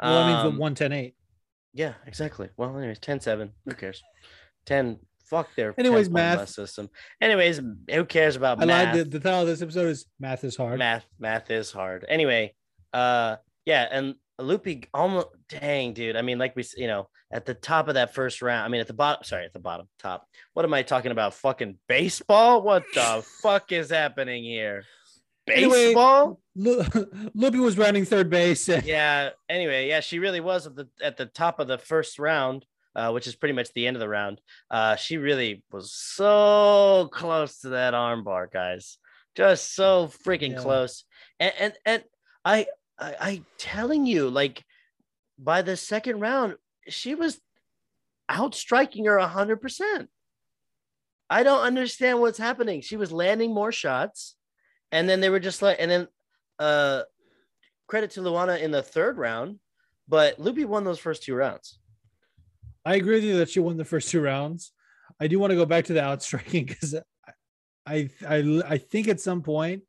well, 0.00 0.18
I 0.22 0.26
mean, 0.26 0.46
Um, 0.46 0.54
the 0.54 0.60
1 0.60 0.74
10 0.74 0.92
8. 0.92 1.14
yeah, 1.74 1.94
exactly. 2.06 2.48
Well, 2.56 2.76
anyways, 2.78 2.98
10 3.00 3.20
7. 3.20 3.52
Who 3.66 3.74
cares? 3.74 4.02
10. 4.66 4.98
Fuck 5.26 5.54
their 5.54 5.74
Anyways, 5.78 6.10
math. 6.10 6.38
math 6.38 6.48
system. 6.48 6.88
Anyways, 7.20 7.60
who 7.92 8.04
cares 8.04 8.34
about 8.36 8.60
I 8.60 8.64
math? 8.64 8.94
lied. 8.96 9.04
The, 9.06 9.18
the 9.18 9.20
title 9.20 9.42
of 9.42 9.46
this 9.46 9.62
episode 9.62 9.88
is 9.88 10.06
Math 10.18 10.42
is 10.44 10.56
Hard. 10.56 10.78
math 10.78 11.04
math 11.20 11.50
is 11.52 11.70
hard 11.70 12.04
anyway 12.08 12.52
uh 12.92 13.36
yeah 13.70 13.86
and 13.90 14.14
Lupi 14.40 14.86
almost 14.94 15.28
dang 15.48 15.92
dude 15.92 16.16
i 16.16 16.22
mean 16.22 16.38
like 16.38 16.56
we 16.56 16.64
you 16.76 16.86
know 16.86 17.08
at 17.30 17.44
the 17.44 17.54
top 17.54 17.88
of 17.88 17.94
that 17.94 18.14
first 18.14 18.40
round 18.42 18.64
i 18.64 18.68
mean 18.68 18.80
at 18.80 18.86
the 18.86 18.94
bottom 19.04 19.22
sorry 19.22 19.44
at 19.44 19.52
the 19.52 19.58
bottom 19.70 19.86
top 19.98 20.26
what 20.54 20.64
am 20.64 20.72
i 20.74 20.82
talking 20.82 21.12
about 21.12 21.34
fucking 21.34 21.78
baseball 21.88 22.62
what 22.62 22.82
the 22.94 23.22
fuck 23.42 23.70
is 23.72 23.90
happening 23.90 24.42
here 24.44 24.84
Anyway, 25.48 25.86
baseball 25.88 26.40
Lu- 26.54 26.82
Lupi 27.40 27.58
was 27.60 27.76
rounding 27.76 28.04
third 28.04 28.30
base. 28.30 28.68
yeah 28.68 29.30
anyway 29.48 29.88
yeah 29.88 30.00
she 30.00 30.18
really 30.18 30.40
was 30.40 30.66
at 30.66 30.74
the 30.76 30.88
at 31.02 31.16
the 31.16 31.26
top 31.26 31.60
of 31.60 31.66
the 31.68 31.78
first 31.78 32.18
round 32.18 32.64
uh, 32.96 33.10
which 33.12 33.26
is 33.26 33.36
pretty 33.36 33.54
much 33.54 33.68
the 33.74 33.86
end 33.86 33.96
of 33.96 34.00
the 34.00 34.08
round 34.08 34.40
uh, 34.70 34.96
she 34.96 35.16
really 35.16 35.62
was 35.70 35.92
so 35.92 37.08
close 37.12 37.60
to 37.60 37.68
that 37.70 37.94
armbar 37.94 38.50
guys 38.50 38.98
just 39.36 39.74
so 39.74 40.10
freaking 40.26 40.52
Yeah. 40.52 40.62
close 40.62 41.04
and 41.38 41.52
and, 41.58 41.72
and 41.84 42.02
I, 42.44 42.66
I 43.00 43.14
i 43.20 43.42
telling 43.58 44.06
you 44.06 44.28
like 44.28 44.64
by 45.38 45.62
the 45.62 45.76
second 45.76 46.20
round 46.20 46.56
she 46.88 47.14
was 47.14 47.40
outstriking 48.30 49.06
her 49.06 49.18
100% 49.18 50.06
i 51.28 51.42
don't 51.42 51.62
understand 51.62 52.20
what's 52.20 52.38
happening 52.38 52.80
she 52.80 52.96
was 52.96 53.10
landing 53.10 53.52
more 53.52 53.72
shots 53.72 54.36
and 54.92 55.08
then 55.08 55.20
they 55.20 55.30
were 55.30 55.40
just 55.40 55.62
like 55.62 55.78
and 55.80 55.90
then 55.90 56.08
uh 56.58 57.02
credit 57.90 58.12
to 58.12 58.20
Luana 58.20 58.60
in 58.60 58.70
the 58.70 58.82
third 58.82 59.18
round, 59.18 59.58
but 60.08 60.38
Lupi 60.38 60.64
won 60.64 60.84
those 60.84 61.00
first 61.00 61.24
two 61.24 61.34
rounds. 61.34 61.80
I 62.84 62.94
agree 62.94 63.16
with 63.16 63.24
you 63.24 63.36
that 63.38 63.50
she 63.50 63.58
won 63.58 63.76
the 63.76 63.84
first 63.84 64.08
two 64.08 64.22
rounds. 64.22 64.72
I 65.18 65.26
do 65.26 65.38
want 65.40 65.50
to 65.50 65.56
go 65.56 65.66
back 65.66 65.86
to 65.86 65.92
the 65.92 66.02
outstriking 66.02 66.64
because 66.66 66.94
I, 67.84 68.08
I 68.26 68.62
I 68.66 68.78
think 68.78 69.08
at 69.08 69.20
some 69.20 69.42
point 69.42 69.82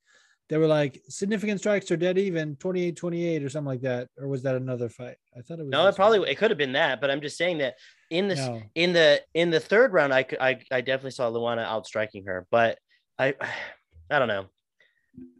they 0.51 0.57
were 0.57 0.67
like 0.67 1.01
significant 1.07 1.59
strikes 1.61 1.89
or 1.91 1.95
dead 1.95 2.17
even 2.17 2.57
28 2.57 2.97
28 2.97 3.41
or 3.41 3.47
something 3.49 3.67
like 3.69 3.79
that. 3.83 4.09
Or 4.17 4.27
was 4.27 4.43
that 4.43 4.55
another 4.55 4.89
fight? 4.89 5.15
I 5.33 5.39
thought 5.41 5.59
it 5.59 5.63
was 5.63 5.71
No, 5.71 5.87
it 5.87 5.95
probably 5.95 6.29
it 6.29 6.37
could 6.37 6.51
have 6.51 6.57
been 6.57 6.73
that, 6.73 6.99
but 6.99 7.09
I'm 7.09 7.21
just 7.21 7.37
saying 7.37 7.59
that 7.59 7.75
in 8.09 8.27
this 8.27 8.39
No. 8.39 8.61
in 8.75 8.91
the 8.91 9.21
in 9.33 9.49
the 9.49 9.61
third 9.61 9.93
round, 9.93 10.13
I 10.13 10.23
could 10.23 10.39
I, 10.41 10.59
I 10.69 10.81
definitely 10.81 11.11
saw 11.11 11.31
Luana 11.31 11.63
outstriking 11.63 12.25
her, 12.25 12.45
but 12.51 12.77
I 13.17 13.33
I 14.11 14.19
don't 14.19 14.27
know. 14.27 14.47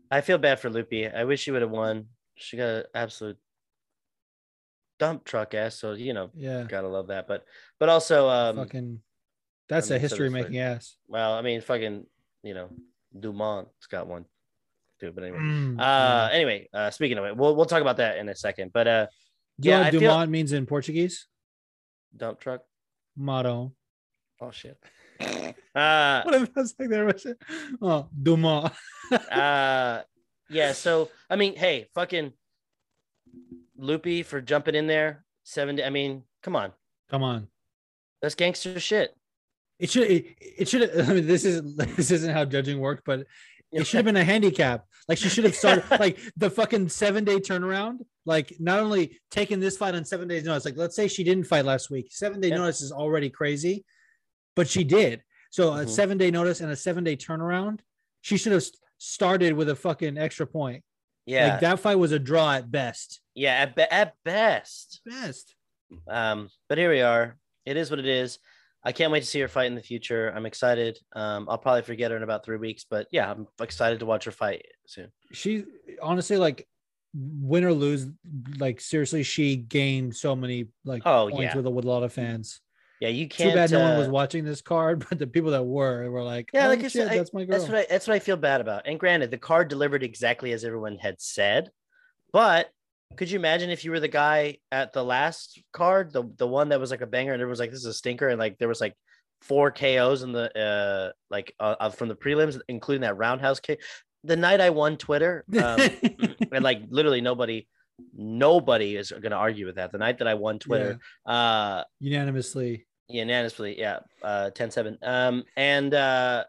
I 0.10 0.21
feel 0.21 0.38
bad 0.38 0.62
for 0.62 0.69
Lupi. 0.69 1.13
I 1.13 1.26
wish 1.26 1.41
she 1.41 1.52
would 1.52 1.62
have 1.62 1.71
won. 1.71 2.06
She 2.36 2.56
got 2.56 2.69
an 2.69 2.84
absolute 2.95 3.38
dump 4.97 5.26
truck 5.26 5.54
ass, 5.54 5.76
so 5.78 5.91
you 5.91 6.13
know, 6.13 6.30
Yeah. 6.34 6.63
gotta 6.63 6.88
love 6.88 7.08
that. 7.08 7.28
But 7.28 7.43
but 7.82 7.89
also 7.89 8.30
um 8.30 8.56
fucking 8.56 9.02
that's 9.67 9.91
I 9.91 9.95
a 9.95 10.00
mean, 10.00 10.08
so 10.08 10.15
history 10.15 10.30
making 10.30 10.60
ass. 10.60 10.95
well, 11.10 11.34
I 11.34 11.41
mean 11.41 11.60
fucking, 11.60 12.06
you 12.43 12.54
know, 12.54 12.69
Dumont's 13.19 13.88
got 13.88 14.08
one 14.08 14.24
too, 15.02 15.12
but 15.14 15.24
anyway. 15.24 15.40
Mm, 15.40 15.80
Uh, 15.80 15.82
yeah. 15.82 16.30
anyway, 16.32 16.70
uh, 16.74 16.90
speaking 16.92 17.18
of 17.18 17.26
it, 17.26 17.36
we'll 17.36 17.56
we'll 17.56 17.66
talk 17.66 17.82
about 17.82 17.98
that 17.98 18.18
in 18.20 18.30
a 18.30 18.36
second. 18.36 18.72
But 18.72 18.88
uh, 18.88 19.08
Do 19.60 19.68
you 19.68 19.72
know 19.74 19.78
yeah, 19.80 19.84
what 19.86 19.92
feel- 19.92 20.00
Dumont 20.02 20.32
means 20.32 20.52
in 20.54 20.66
Portuguese? 20.66 21.28
dump 22.16 22.40
truck. 22.40 22.62
Motto. 23.18 23.74
Oh 24.40 24.52
shit. 24.52 24.78
Uh, 25.74 26.22
What 26.24 26.36
if 26.36 26.50
I 26.58 26.60
was 26.62 26.76
like 26.78 26.90
there 26.90 27.06
was 27.06 27.26
it? 27.26 27.38
Oh, 27.82 28.10
Dumont. 28.12 28.74
uh, 29.32 30.02
yeah. 30.50 30.74
So 30.74 31.10
I 31.30 31.36
mean, 31.38 31.56
hey, 31.56 31.88
fucking 31.96 32.34
Lupi 33.80 34.26
for 34.26 34.42
jumping 34.42 34.76
in 34.76 34.88
there. 34.88 35.24
Seven. 35.44 35.82
I 35.82 35.90
mean, 35.90 36.24
come 36.44 36.56
on, 36.58 36.72
Come 37.10 37.24
on. 37.24 37.48
that's 38.22 38.36
gangster 38.36 38.80
shit. 38.80 39.16
It 39.80 39.90
should 39.90 40.12
it, 40.12 40.26
it 40.40 40.68
should 40.68 40.84
I 41.10 41.14
mean 41.14 41.26
this 41.28 41.46
is 41.46 41.76
this 41.76 42.12
isn't 42.12 42.34
how 42.34 42.46
judging 42.46 42.80
worked, 42.80 43.04
but 43.06 43.26
it 43.72 43.86
should 43.88 43.98
have 43.98 44.06
been 44.06 44.18
a 44.18 44.24
handicap. 44.24 44.86
Like 45.08 45.18
she 45.18 45.30
should 45.30 45.44
have 45.46 45.56
started 45.56 45.84
like 46.00 46.20
the 46.38 46.50
fucking 46.50 46.90
seven 46.90 47.24
day 47.24 47.38
turnaround. 47.40 48.00
Like 48.26 48.54
not 48.60 48.80
only 48.80 49.20
taking 49.32 49.60
this 49.60 49.78
fight 49.78 49.96
on 49.96 50.06
seven 50.06 50.28
days 50.28 50.44
notice. 50.44 50.66
Like 50.66 50.78
let's 50.78 50.96
say 50.96 51.08
she 51.08 51.24
didn't 51.24 51.46
fight 51.46 51.66
last 51.66 51.90
week. 51.90 52.08
Seven 52.12 52.40
day 52.40 52.50
Yeah. 52.50 52.58
notice 52.58 52.82
is 52.82 52.92
already 52.92 53.30
crazy, 53.30 53.84
but 54.56 54.68
she 54.68 54.84
did. 54.84 55.24
So 55.50 55.74
a 55.74 55.86
Mhm. 55.86 55.90
seven 55.90 56.18
day 56.18 56.32
notice 56.32 56.62
and 56.62 56.72
a 56.72 56.76
seven 56.76 57.04
day 57.04 57.16
turnaround. 57.18 57.80
She 58.22 58.38
should 58.38 58.52
have 58.54 58.64
started 59.00 59.54
with 59.54 59.70
a 59.70 59.76
fucking 59.76 60.18
extra 60.18 60.46
point. 60.46 60.84
Yeah. 61.26 61.48
Like 61.54 61.60
that 61.62 61.80
fight 61.80 61.96
was 61.96 62.12
a 62.12 62.20
draw 62.20 62.54
at 62.54 62.70
best. 62.72 63.22
yeah. 63.36 63.54
At, 63.54 63.76
be- 63.76 63.82
at 63.84 64.16
best. 64.24 65.02
Best. 65.06 65.56
Um, 66.08 66.50
but 66.70 66.78
here 66.78 66.90
we 66.90 67.02
are. 67.02 67.38
It 67.66 67.78
is 67.78 67.90
what 67.90 68.00
it 68.00 68.06
is. 68.08 68.40
I 68.84 68.91
can't 68.91 69.12
wait 69.12 69.20
to 69.22 69.26
see 69.26 69.39
her 69.41 69.48
fight 69.48 69.67
in 69.67 69.76
the 69.76 69.82
future. 69.84 70.30
I'm 70.36 70.46
excited. 70.46 71.00
Um, 71.13 71.48
I'll 71.50 71.58
probably 71.58 71.84
forget 71.84 72.10
her 72.12 72.17
in 72.17 72.24
about 72.24 72.44
three 72.44 72.58
weeks, 72.58 72.86
but 72.89 73.08
yeah, 73.12 73.30
I'm 73.32 73.48
excited 73.62 74.00
to 74.00 74.06
watch 74.06 74.26
her 74.26 74.32
fight 74.32 74.65
soon. 74.88 75.12
She 75.32 75.65
honestly 76.02 76.38
like 76.38 76.67
win 77.13 77.63
or 77.63 77.74
lose, 77.74 78.08
like 78.58 78.82
seriously, 78.82 79.22
she 79.24 79.56
gained 79.56 80.15
so 80.15 80.36
many 80.36 80.67
like 80.86 81.04
Oh, 81.06 81.30
points 81.30 81.41
yeah. 81.41 81.56
with, 81.58 81.67
with 81.67 81.86
a 81.86 81.88
lot 81.88 82.04
of 82.04 82.12
fans. 82.13 82.60
Yeah, 83.00 83.10
you 83.10 83.28
can't. 83.28 83.52
Too 83.52 83.56
bad 83.56 83.72
no 83.72 83.80
one 83.82 83.98
was 83.98 84.08
uh, 84.08 84.12
watching 84.12 84.46
this 84.46 84.62
card, 84.62 85.06
but 85.10 85.17
the 85.20 85.28
people 85.28 85.52
that 85.52 85.63
were 85.63 86.10
were 86.10 86.24
like, 86.24 86.50
Yeah, 86.54 86.65
"Oh, 86.65 86.70
like 86.70 86.80
I 86.80 86.84
shit, 86.84 86.91
said, 86.94 87.08
I- 87.12 87.17
that's 87.17 87.34
my 87.34 87.46
girl." 87.46 87.58
That's 87.58 87.70
what 87.70 87.78
I 87.80 87.86
that's 87.89 88.08
what 88.08 88.13
I 88.15 88.20
feel 88.20 88.38
bad 88.38 88.62
about. 88.62 88.84
And 88.86 89.00
granted, 89.00 89.32
the 89.32 89.38
card 89.39 89.67
delivered 89.70 90.04
exactly 90.04 90.52
as 90.54 90.63
everyone 90.63 90.98
had 90.98 91.20
said, 91.20 91.72
but 92.32 92.70
could 93.15 93.30
you 93.30 93.38
imagine 93.39 93.69
if 93.69 93.84
you 93.86 93.91
were 93.91 94.00
the 94.00 94.08
guy 94.08 94.58
at 94.71 94.93
the 94.93 95.04
last 95.04 95.62
card, 95.74 96.12
the 96.12 96.24
the 96.38 96.47
one 96.47 96.69
that 96.69 96.80
was 96.80 96.91
like 96.91 97.02
a 97.02 97.08
banger, 97.08 97.34
and 97.34 97.41
everyone 97.41 97.52
was 97.52 97.60
like, 97.60 97.71
"This 97.71 97.80
is 97.80 97.86
a 97.86 97.93
stinker," 97.93 98.28
and 98.30 98.39
like 98.39 98.58
there 98.58 98.67
was 98.67 98.82
like 98.82 98.95
four 99.41 99.71
KOs 99.71 100.21
in 100.24 100.32
the 100.32 100.56
uh 100.58 101.12
like 101.30 101.54
uh, 101.60 101.76
uh, 101.80 101.89
from 101.89 102.10
the 102.10 102.15
prelims, 102.15 102.60
including 102.67 103.02
that 103.02 103.17
roundhouse 103.17 103.60
kick. 103.60 103.82
The 104.24 104.36
night 104.36 104.62
I 104.62 104.69
won 104.69 104.97
Twitter, 104.97 105.45
um, 105.62 105.80
and 106.52 106.63
like 106.63 106.84
literally 106.89 107.21
nobody, 107.21 107.67
nobody 108.13 108.95
is 108.95 109.12
going 109.12 109.32
to 109.32 109.36
argue 109.38 109.65
with 109.65 109.76
that. 109.76 109.91
The 109.91 109.97
night 109.97 110.19
that 110.19 110.28
I 110.28 110.36
won 110.36 110.60
Twitter, 110.60 111.00
uh, 111.26 111.84
unanimously. 112.00 112.86
unanimously 113.10 113.80
yeah 113.80 114.00
uh 114.21 114.52
10 114.52 114.71
7 114.71 114.97
um 115.02 115.43
and 115.58 115.93
uh 115.93 116.43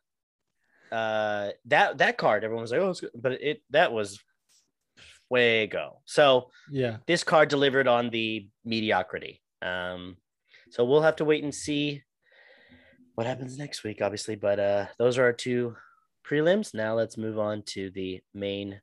uh 0.92 1.48
that 1.64 1.98
that 1.98 2.18
card 2.18 2.44
everyone 2.44 2.62
was 2.62 2.70
like 2.70 2.80
oh 2.80 2.90
it's 2.90 3.00
good. 3.00 3.10
but 3.14 3.32
it 3.32 3.62
that 3.70 3.90
was 3.92 4.20
way 5.32 5.66
go 5.66 5.86
so 6.04 6.50
Yeah, 6.70 6.98
this 7.06 7.24
card 7.24 7.48
delivered 7.48 7.88
on 7.88 8.10
the 8.10 8.48
mediocrity 8.64 9.40
um 9.62 10.16
so 10.70 10.84
we'll 10.84 11.02
have 11.08 11.16
to 11.16 11.24
wait 11.24 11.42
and 11.44 11.54
see 11.54 12.02
what 13.16 13.26
happens 13.26 13.56
next 13.58 13.84
week 13.84 13.98
obviously 14.02 14.36
but 14.36 14.58
uh 14.60 14.86
those 14.98 15.18
are 15.18 15.24
our 15.24 15.32
two 15.32 15.74
prelims 16.28 16.74
now 16.74 16.94
let's 16.94 17.16
move 17.16 17.38
on 17.38 17.62
to 17.74 17.90
the 17.90 18.20
main 18.34 18.80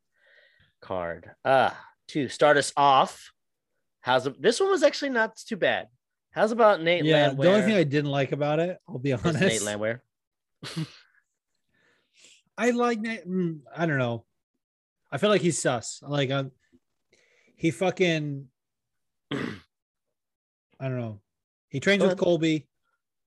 card 0.81 1.31
ah 1.45 1.75
to 2.09 2.27
start 2.27 2.57
us 2.57 2.73
off, 2.75 3.31
how's 4.01 4.27
this 4.39 4.59
one 4.59 4.71
was 4.71 4.81
actually 4.81 5.11
not 5.11 5.35
too 5.37 5.55
bad. 5.55 5.85
How's 6.31 6.51
about 6.51 6.81
Nate 6.81 7.05
Yeah, 7.05 7.27
Landwehr? 7.27 7.43
the 7.43 7.49
only 7.53 7.61
thing 7.61 7.75
I 7.75 7.83
didn't 7.83 8.09
like 8.09 8.31
about 8.31 8.57
it, 8.59 8.79
I'll 8.89 8.97
be 8.97 9.13
honest, 9.13 9.35
Nate 9.35 9.61
honest, 9.61 9.65
Landwehr. 9.65 10.01
I 12.57 12.71
like 12.71 12.99
Nate. 12.99 13.27
mm, 13.29 13.59
I 13.75 13.85
don't 13.85 13.99
know. 13.99 14.25
I 15.11 15.17
feel 15.17 15.29
like 15.29 15.41
he's 15.41 15.61
sus. 15.61 16.01
Like 16.05 16.31
um, 16.31 16.51
he 17.55 17.71
fucking. 17.71 18.47
I 19.31 19.37
don't 20.79 20.97
know. 20.97 21.19
He 21.69 21.79
trains 21.79 22.03
with. 22.03 22.17
Colby. 22.17 22.67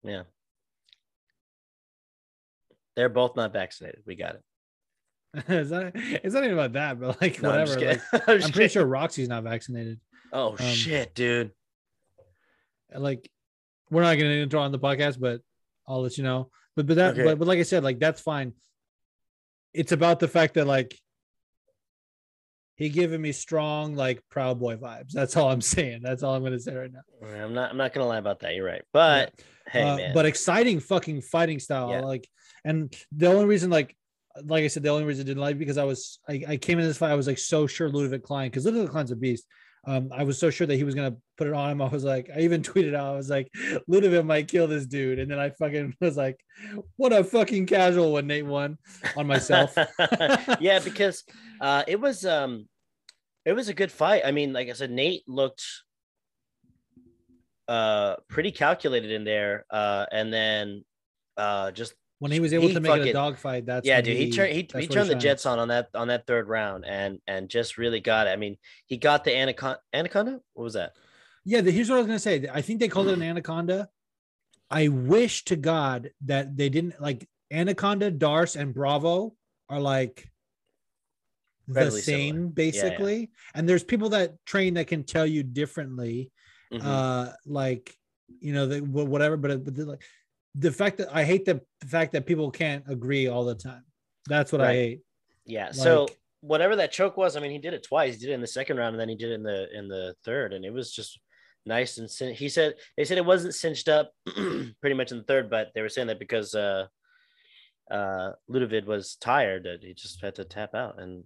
Yeah. 0.03 0.23
They're 2.97 3.09
both 3.09 3.37
not 3.37 3.53
vaccinated. 3.53 4.03
We 4.07 4.17
got 4.17 4.35
it. 4.35 4.43
it's, 5.49 5.71
not, 5.71 5.93
it's 5.95 6.35
not 6.35 6.45
even 6.45 6.59
about 6.59 6.75
that, 6.75 7.01
but 7.01 7.21
like 7.21 7.41
No, 7.43 7.51
I'm 7.51 7.61
whatever. 7.61 7.87
Like. 7.87 8.01
I'm, 8.13 8.21
I'm 8.21 8.25
pretty 8.41 8.53
kidding. 8.53 8.69
sure 8.69 8.87
Roxy's 8.87 9.29
not 9.29 9.45
vaccinated. 9.45 9.99
Oh 10.33 10.53
um, 10.53 10.57
shit, 10.59 11.15
dude. 11.15 11.53
Like, 12.95 13.31
we're 13.91 14.03
not 14.03 14.19
going 14.19 14.31
to 14.31 14.43
intro 14.43 14.61
on 14.61 14.73
the 14.73 14.79
podcast, 14.79 15.19
but 15.19 15.41
I'll 15.87 16.03
let 16.03 16.19
you 16.19 16.25
know. 16.25 16.51
But 16.77 16.87
but 16.87 16.97
that 16.97 17.13
Okay. 17.13 17.25
but, 17.25 17.39
but 17.39 17.49
like 17.49 17.59
I 17.59 17.65
said, 17.65 17.85
like 17.85 17.99
that's 17.99 18.21
fine. 18.21 18.53
It's 19.75 19.93
about 19.93 20.21
the 20.21 20.29
fact 20.29 20.55
that 20.55 20.67
like 20.67 20.99
he 22.77 22.89
giving 22.89 23.21
me 23.21 23.33
strong 23.33 23.95
like 23.95 24.23
proud 24.31 24.59
boy 24.59 24.77
vibes. 24.77 25.11
That's 25.13 25.37
all 25.37 25.51
I'm 25.51 25.61
saying. 25.75 26.01
That's 26.03 26.23
all 26.23 26.35
I'm 26.35 26.43
going 26.43 26.53
to 26.53 26.61
say 26.61 26.75
right 26.75 26.91
now. 26.93 27.01
I'm 27.43 27.55
not. 27.55 27.71
I'm 27.71 27.77
not 27.77 27.93
gonna 27.93 28.07
lie 28.09 28.19
about 28.19 28.41
that. 28.41 28.55
You're 28.55 28.67
right. 28.67 28.83
But 28.93 29.33
hey, 29.69 29.83
Uh, 29.83 29.97
man. 29.97 30.15
but 30.15 30.27
exciting 30.27 30.81
fucking 30.81 31.21
fighting 31.23 31.59
style. 31.59 31.91
Yeah. 31.91 32.01
Like, 32.01 32.29
and 32.65 32.95
the 33.13 33.27
only 33.27 33.47
reason, 33.47 33.71
like, 33.71 33.97
like 34.45 34.65
I 34.65 34.69
said, 34.69 34.83
the 34.83 34.89
only 34.89 35.05
reason 35.05 35.25
I 35.25 35.29
didn't 35.29 35.43
like 35.43 35.59
because 35.59 35.77
I 35.79 35.85
was, 35.85 36.19
I, 36.29 36.45
I 36.49 36.57
came 36.57 36.79
in 36.79 36.87
this 36.87 36.97
fight, 36.99 37.11
I 37.11 37.15
was 37.15 37.27
like 37.27 37.39
so 37.39 37.67
sure 37.67 37.89
Ludovic 37.91 38.23
Klein, 38.23 38.51
because 38.51 38.65
Ludovic 38.65 38.91
Klein's 38.91 39.11
a 39.11 39.17
beast. 39.17 39.45
Um, 39.85 40.11
I 40.15 40.23
was 40.23 40.39
so 40.39 40.49
sure 40.49 40.67
that 40.67 40.77
he 40.77 40.85
was 40.85 40.95
gonna 40.95 41.17
put 41.37 41.47
it 41.47 41.55
on 41.55 41.71
him. 41.71 41.83
I 41.83 41.89
was 41.89 42.05
like, 42.05 42.31
I 42.35 42.41
even 42.41 42.63
tweeted 42.63 42.95
out, 42.95 43.15
I 43.15 43.17
was 43.17 43.31
like, 43.31 43.51
Ludovic 43.89 44.25
might 44.25 44.49
kill 44.49 44.69
this 44.69 44.87
dude, 44.87 45.19
and 45.19 45.31
then 45.31 45.39
I 45.39 45.51
fucking 45.51 45.97
was 46.01 46.17
like, 46.17 46.39
what 46.97 47.13
a 47.13 47.25
fucking 47.25 47.67
casual 47.67 48.13
when 48.13 48.27
Nate 48.27 48.47
won 48.47 48.79
on 49.17 49.27
myself. 49.27 49.77
yeah, 50.61 50.79
because 50.79 51.25
uh, 51.61 51.83
it 51.87 52.01
was 52.01 52.25
um, 52.25 52.69
it 53.45 53.53
was 53.53 53.69
a 53.69 53.75
good 53.75 53.91
fight. 53.91 54.23
I 54.25 54.31
mean, 54.31 54.53
like 54.53 54.69
I 54.69 54.73
said, 54.73 54.91
Nate 54.91 55.23
looked 55.27 55.65
uh 57.69 58.17
pretty 58.29 58.53
calculated 58.53 59.11
in 59.11 59.25
there, 59.25 59.65
uh, 59.71 60.07
and 60.13 60.33
then 60.33 60.85
uh, 61.37 61.71
just 61.73 61.95
when 62.23 62.31
he 62.31 62.39
was 62.39 62.53
able 62.53 62.69
He 62.69 62.75
to 62.75 62.79
make 62.81 62.91
it 62.91 62.95
a 62.95 62.99
fucking- 62.99 63.13
dogfight, 63.15 63.67
that's 63.67 63.85
yeah, 63.85 64.01
dude, 64.01 64.17
he 64.17 64.31
turned 64.31 64.53
he, 64.53 64.69
he 64.79 64.87
turned 64.87 65.11
the. 65.11 65.17
Jets 65.17 65.45
on 65.45 65.59
on 65.59 65.67
that 65.69 65.89
on 65.93 66.07
that 66.07 66.25
third 66.25 66.47
round, 66.47 66.85
and 66.87 67.19
and 67.27 67.49
just 67.49 67.79
really 67.79 67.99
got 67.99 68.29
it. 68.29 68.31
I 68.31 68.37
mean, 68.37 68.59
he 68.87 68.97
got 68.97 69.25
the 69.25 69.37
anaconda. 69.37 69.81
Anaconda? 69.93 70.41
What 70.53 70.63
was 70.63 70.75
that? 70.75 70.93
Yeah, 71.45 71.63
the, 71.63 71.73
here's 71.73 71.91
what 71.91 71.97
I 71.97 71.99
was 71.99 72.07
gonna 72.07 72.21
say. 72.21 72.47
I 72.53 72.63
think 72.63 72.79
they 72.79 72.87
called 72.87 73.09
it 73.09 73.15
an 73.15 73.23
anaconda. 73.25 73.89
I 74.71 74.87
wish 74.87 75.45
to 75.47 75.57
God 75.57 76.11
that 76.27 76.57
they 76.57 76.69
didn't 76.69 77.01
like 77.01 77.29
anaconda, 77.51 78.13
Darce, 78.13 78.55
and 78.55 78.73
Bravo 78.73 79.35
are 79.69 79.81
like 79.81 80.31
the 81.67 81.91
same, 81.91 82.35
similar. 82.35 82.49
basically. 82.53 83.31
And 83.53 83.69
there's 83.69 83.83
people 83.83 84.11
that 84.11 84.37
train 84.47 84.75
that 84.75 84.87
can 84.87 85.03
tell 85.03 85.27
you 85.27 85.43
differently. 85.43 86.31
Mhm. 86.73 86.83
Uh, 86.85 87.33
like 87.47 87.97
you 88.41 88.53
know, 88.53 88.67
the 88.69 88.79
whatever. 88.81 89.37
But, 89.37 89.65
but 89.65 89.77
like 89.77 90.03
the 90.55 90.73
fact 90.73 90.99
that 90.99 91.15
I 91.15 91.25
hate 91.25 91.45
the, 91.45 91.61
the 91.81 91.87
fact 91.87 92.13
that 92.13 92.27
people 92.27 92.51
can't 92.51 92.85
agree 92.89 93.29
all 93.29 93.45
the 93.45 93.55
time. 93.55 93.85
That's 94.29 94.53
what 94.53 94.61
I 94.61 94.73
hate. 94.75 95.01
Yeah. 95.47 95.73
So 95.73 96.09
whatever 96.41 96.77
that 96.77 96.93
choke 96.93 97.17
was, 97.17 97.37
I 97.37 97.41
mean, 97.41 97.51
he 97.51 97.59
did 97.59 97.75
it 97.75 97.83
twice. 97.83 98.15
He 98.15 98.21
did 98.21 98.31
it 98.31 98.35
in 98.35 98.41
the 98.41 98.47
second 98.47 98.77
round, 98.77 98.95
and 98.95 99.01
then 99.01 99.09
he 99.09 99.17
did 99.17 99.31
it 99.31 99.35
in 99.35 99.43
the 99.43 99.67
in 99.77 99.89
the 99.89 100.15
third, 100.25 100.53
and 100.53 100.65
it 100.65 100.73
was 100.73 100.93
just 100.93 101.19
nice 101.65 101.99
and 101.99 102.11
cin- 102.11 102.35
he 102.35 102.49
said 102.49 102.75
they 102.97 103.05
said 103.05 103.19
it 103.19 103.25
wasn't 103.25 103.55
cinched 103.55 103.89
up 103.89 104.13
pretty 104.81 104.95
much 104.95 105.13
in 105.13 105.19
the 105.19 105.25
third, 105.25 105.49
but 105.49 105.69
they 105.75 105.83
were 105.83 105.89
saying 105.89 106.09
that 106.09 106.19
because 106.19 106.55
uh 106.55 106.87
uh 107.91 108.33
Ludovic 108.49 108.87
was 108.87 109.17
tired 109.17 109.65
that 109.65 109.83
he 109.83 109.95
just 109.95 110.21
had 110.21 110.35
to 110.37 110.45
tap 110.45 110.75
out. 110.75 111.01
And 111.01 111.25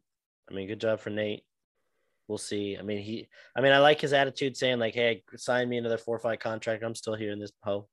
I 0.50 0.54
mean, 0.54 0.68
good 0.68 0.80
job 0.80 1.00
for 1.00 1.10
Nate. 1.10 1.44
We'll 2.28 2.38
see. 2.38 2.76
I 2.78 2.82
mean, 2.82 2.98
he 3.02 3.28
I 3.56 3.60
mean, 3.60 3.72
I 3.72 3.78
like 3.78 4.00
his 4.00 4.12
attitude 4.12 4.56
saying 4.56 4.78
like, 4.78 4.94
hey, 4.94 5.22
sign 5.36 5.68
me 5.68 5.78
another 5.78 5.98
four 5.98 6.16
or 6.16 6.20
five 6.20 6.38
contract. 6.38 6.82
I'm 6.82 6.94
still 6.94 7.14
here 7.14 7.32
in 7.32 7.40
this 7.40 7.52
po. 7.64 7.88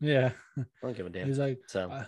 Yeah, 0.00 0.32
I 0.58 0.62
don't 0.82 0.96
give 0.96 1.06
a 1.06 1.10
damn. 1.10 1.26
he's 1.26 1.38
like, 1.38 1.58
So 1.66 1.90
I, 1.90 2.06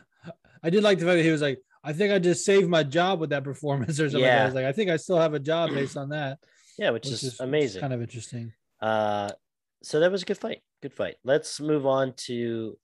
I 0.63 0.71
did 0.71 0.83
like 0.83 0.99
the 0.99 1.07
fact 1.07 1.17
that 1.17 1.25
he 1.25 1.31
was 1.31 1.43
like, 1.43 1.61
I 1.83 1.93
think 1.93 2.13
I 2.13 2.19
just 2.19 2.45
saved 2.45 2.69
my 2.69 2.83
job 2.83 3.21
with 3.21 3.31
that 3.31 3.45
performance 3.45 4.01
or 4.01 4.11
something. 4.11 4.23
like 4.23 4.31
that. 4.31 4.43
I 4.43 4.45
was 4.47 4.55
like, 4.55 4.65
I 4.65 4.73
think 4.73 4.91
I 4.91 4.97
still 4.97 5.19
have 5.19 5.35
a 5.35 5.39
job 5.39 5.71
based 5.71 5.97
on 5.97 6.09
that. 6.11 6.39
yeah, 6.79 6.91
which, 6.91 7.05
which 7.05 7.13
is, 7.13 7.23
is 7.23 7.41
amazing. 7.41 7.81
kind 7.81 7.93
of 7.93 8.03
interesting. 8.03 8.53
Uh, 8.81 9.31
so 9.83 10.01
that 10.01 10.11
was 10.11 10.23
a 10.23 10.27
good 10.27 10.39
fight. 10.39 10.63
Good 10.83 10.93
fight. 10.93 11.17
Let's 11.25 11.61
move 11.61 11.87
on 11.87 12.15
to 12.27 12.77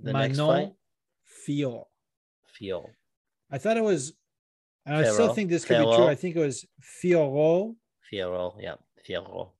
the 0.00 0.12
next 0.12 0.38
fight. 0.38 0.46
Manon 0.46 0.72
Fior. 1.46 1.84
Feel. 2.46 2.90
I 3.50 3.58
thought 3.58 3.76
it 3.76 3.84
was, 3.84 4.12
and 4.84 4.96
I 4.96 5.10
still 5.10 5.32
think 5.32 5.48
this 5.48 5.64
could 5.64 5.78
be 5.78 5.84
true. 5.84 6.06
I 6.06 6.14
think 6.14 6.36
it 6.36 6.40
was 6.40 6.66
Fioro. 7.02 7.74
Fiero. 8.12 8.54
Yeah. 8.60 8.74
Fiero. 9.08 9.50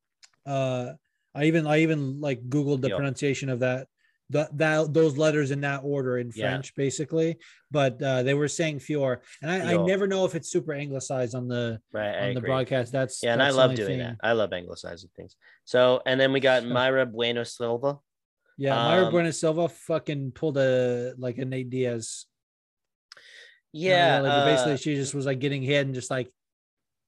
Uh, 0.45 0.93
I 1.35 1.45
even 1.45 1.67
I 1.67 1.79
even 1.79 2.21
like 2.21 2.47
Googled 2.49 2.83
the 2.83 2.89
Fior. 2.89 2.97
pronunciation 2.97 3.49
of 3.49 3.61
that. 3.61 3.89
That, 4.31 4.57
that 4.59 4.93
those 4.93 5.17
letters 5.17 5.51
in 5.53 5.63
that 5.63 5.81
order 5.85 6.19
in 6.19 6.31
Yeah. 6.35 6.51
French, 6.51 6.75
basically, 6.75 7.39
but 7.71 8.03
uh, 8.03 8.23
they 8.23 8.35
were 8.35 8.47
saying 8.49 8.81
Fior, 8.81 9.23
and 9.41 9.51
I, 9.51 9.73
I 9.73 9.77
never 9.87 10.07
know 10.07 10.27
if 10.27 10.35
it's 10.35 10.51
super 10.51 10.75
anglicized 10.75 11.35
on 11.35 11.49
the 11.49 11.81
Right. 11.95 12.15
I 12.15 12.29
on 12.29 12.35
the 12.35 12.39
agree. 12.41 12.49
broadcast. 12.51 12.93
That's 12.93 13.23
Yeah, 13.23 13.33
and 13.33 13.43
I 13.43 13.47
that's 13.47 13.55
the 13.57 13.61
love 13.63 13.75
doing 13.75 13.89
thing. 13.89 13.99
that. 14.01 14.17
I 14.23 14.33
love 14.33 14.53
anglicizing 14.53 15.09
things. 15.17 15.35
So, 15.65 16.03
and 16.05 16.21
then 16.21 16.35
we 16.35 16.41
got 16.41 16.63
Mayra 16.65 17.11
Bueno 17.11 17.43
Silva. 17.45 17.97
Yeah, 18.59 18.75
Mayra 18.77 19.07
Um, 19.07 19.13
Bueno 19.13 19.31
Silva 19.31 19.67
fucking 19.69 20.33
pulled 20.33 20.59
a 20.59 21.15
like 21.17 21.39
a 21.39 21.47
Nate 21.47 21.71
Diaz. 21.71 22.27
You 23.73 23.89
know, 23.91 23.95
Yeah. 23.97 24.21
like 24.21 24.33
uh, 24.33 24.45
basically 24.45 24.77
she 24.77 24.95
just 24.95 25.15
was 25.15 25.25
like 25.27 25.39
getting 25.39 25.63
hit 25.63 25.87
and 25.87 25.95
just 25.95 26.11
like 26.11 26.31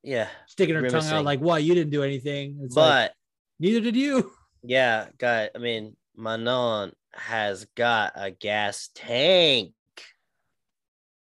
yeah. 0.03 0.29
sticking 0.47 0.75
her 0.75 0.89
tongue 0.89 1.05
out, 1.07 1.25
like, 1.27 1.41
"Why 1.41 1.59
you 1.59 1.75
didn't 1.75 1.91
do 1.91 2.03
anything?" 2.03 2.61
It's 2.63 2.75
like, 2.77 3.11
But 3.11 3.15
neither 3.59 3.81
did 3.83 3.97
you. 3.97 4.33
yeah, 4.63 5.09
guy. 5.19 5.51
I 5.55 5.59
mean, 5.59 5.97
Manon 6.17 6.93
has 7.15 7.67
got 7.77 8.13
a 8.17 8.31
gas 8.31 8.91
tank. 8.95 9.73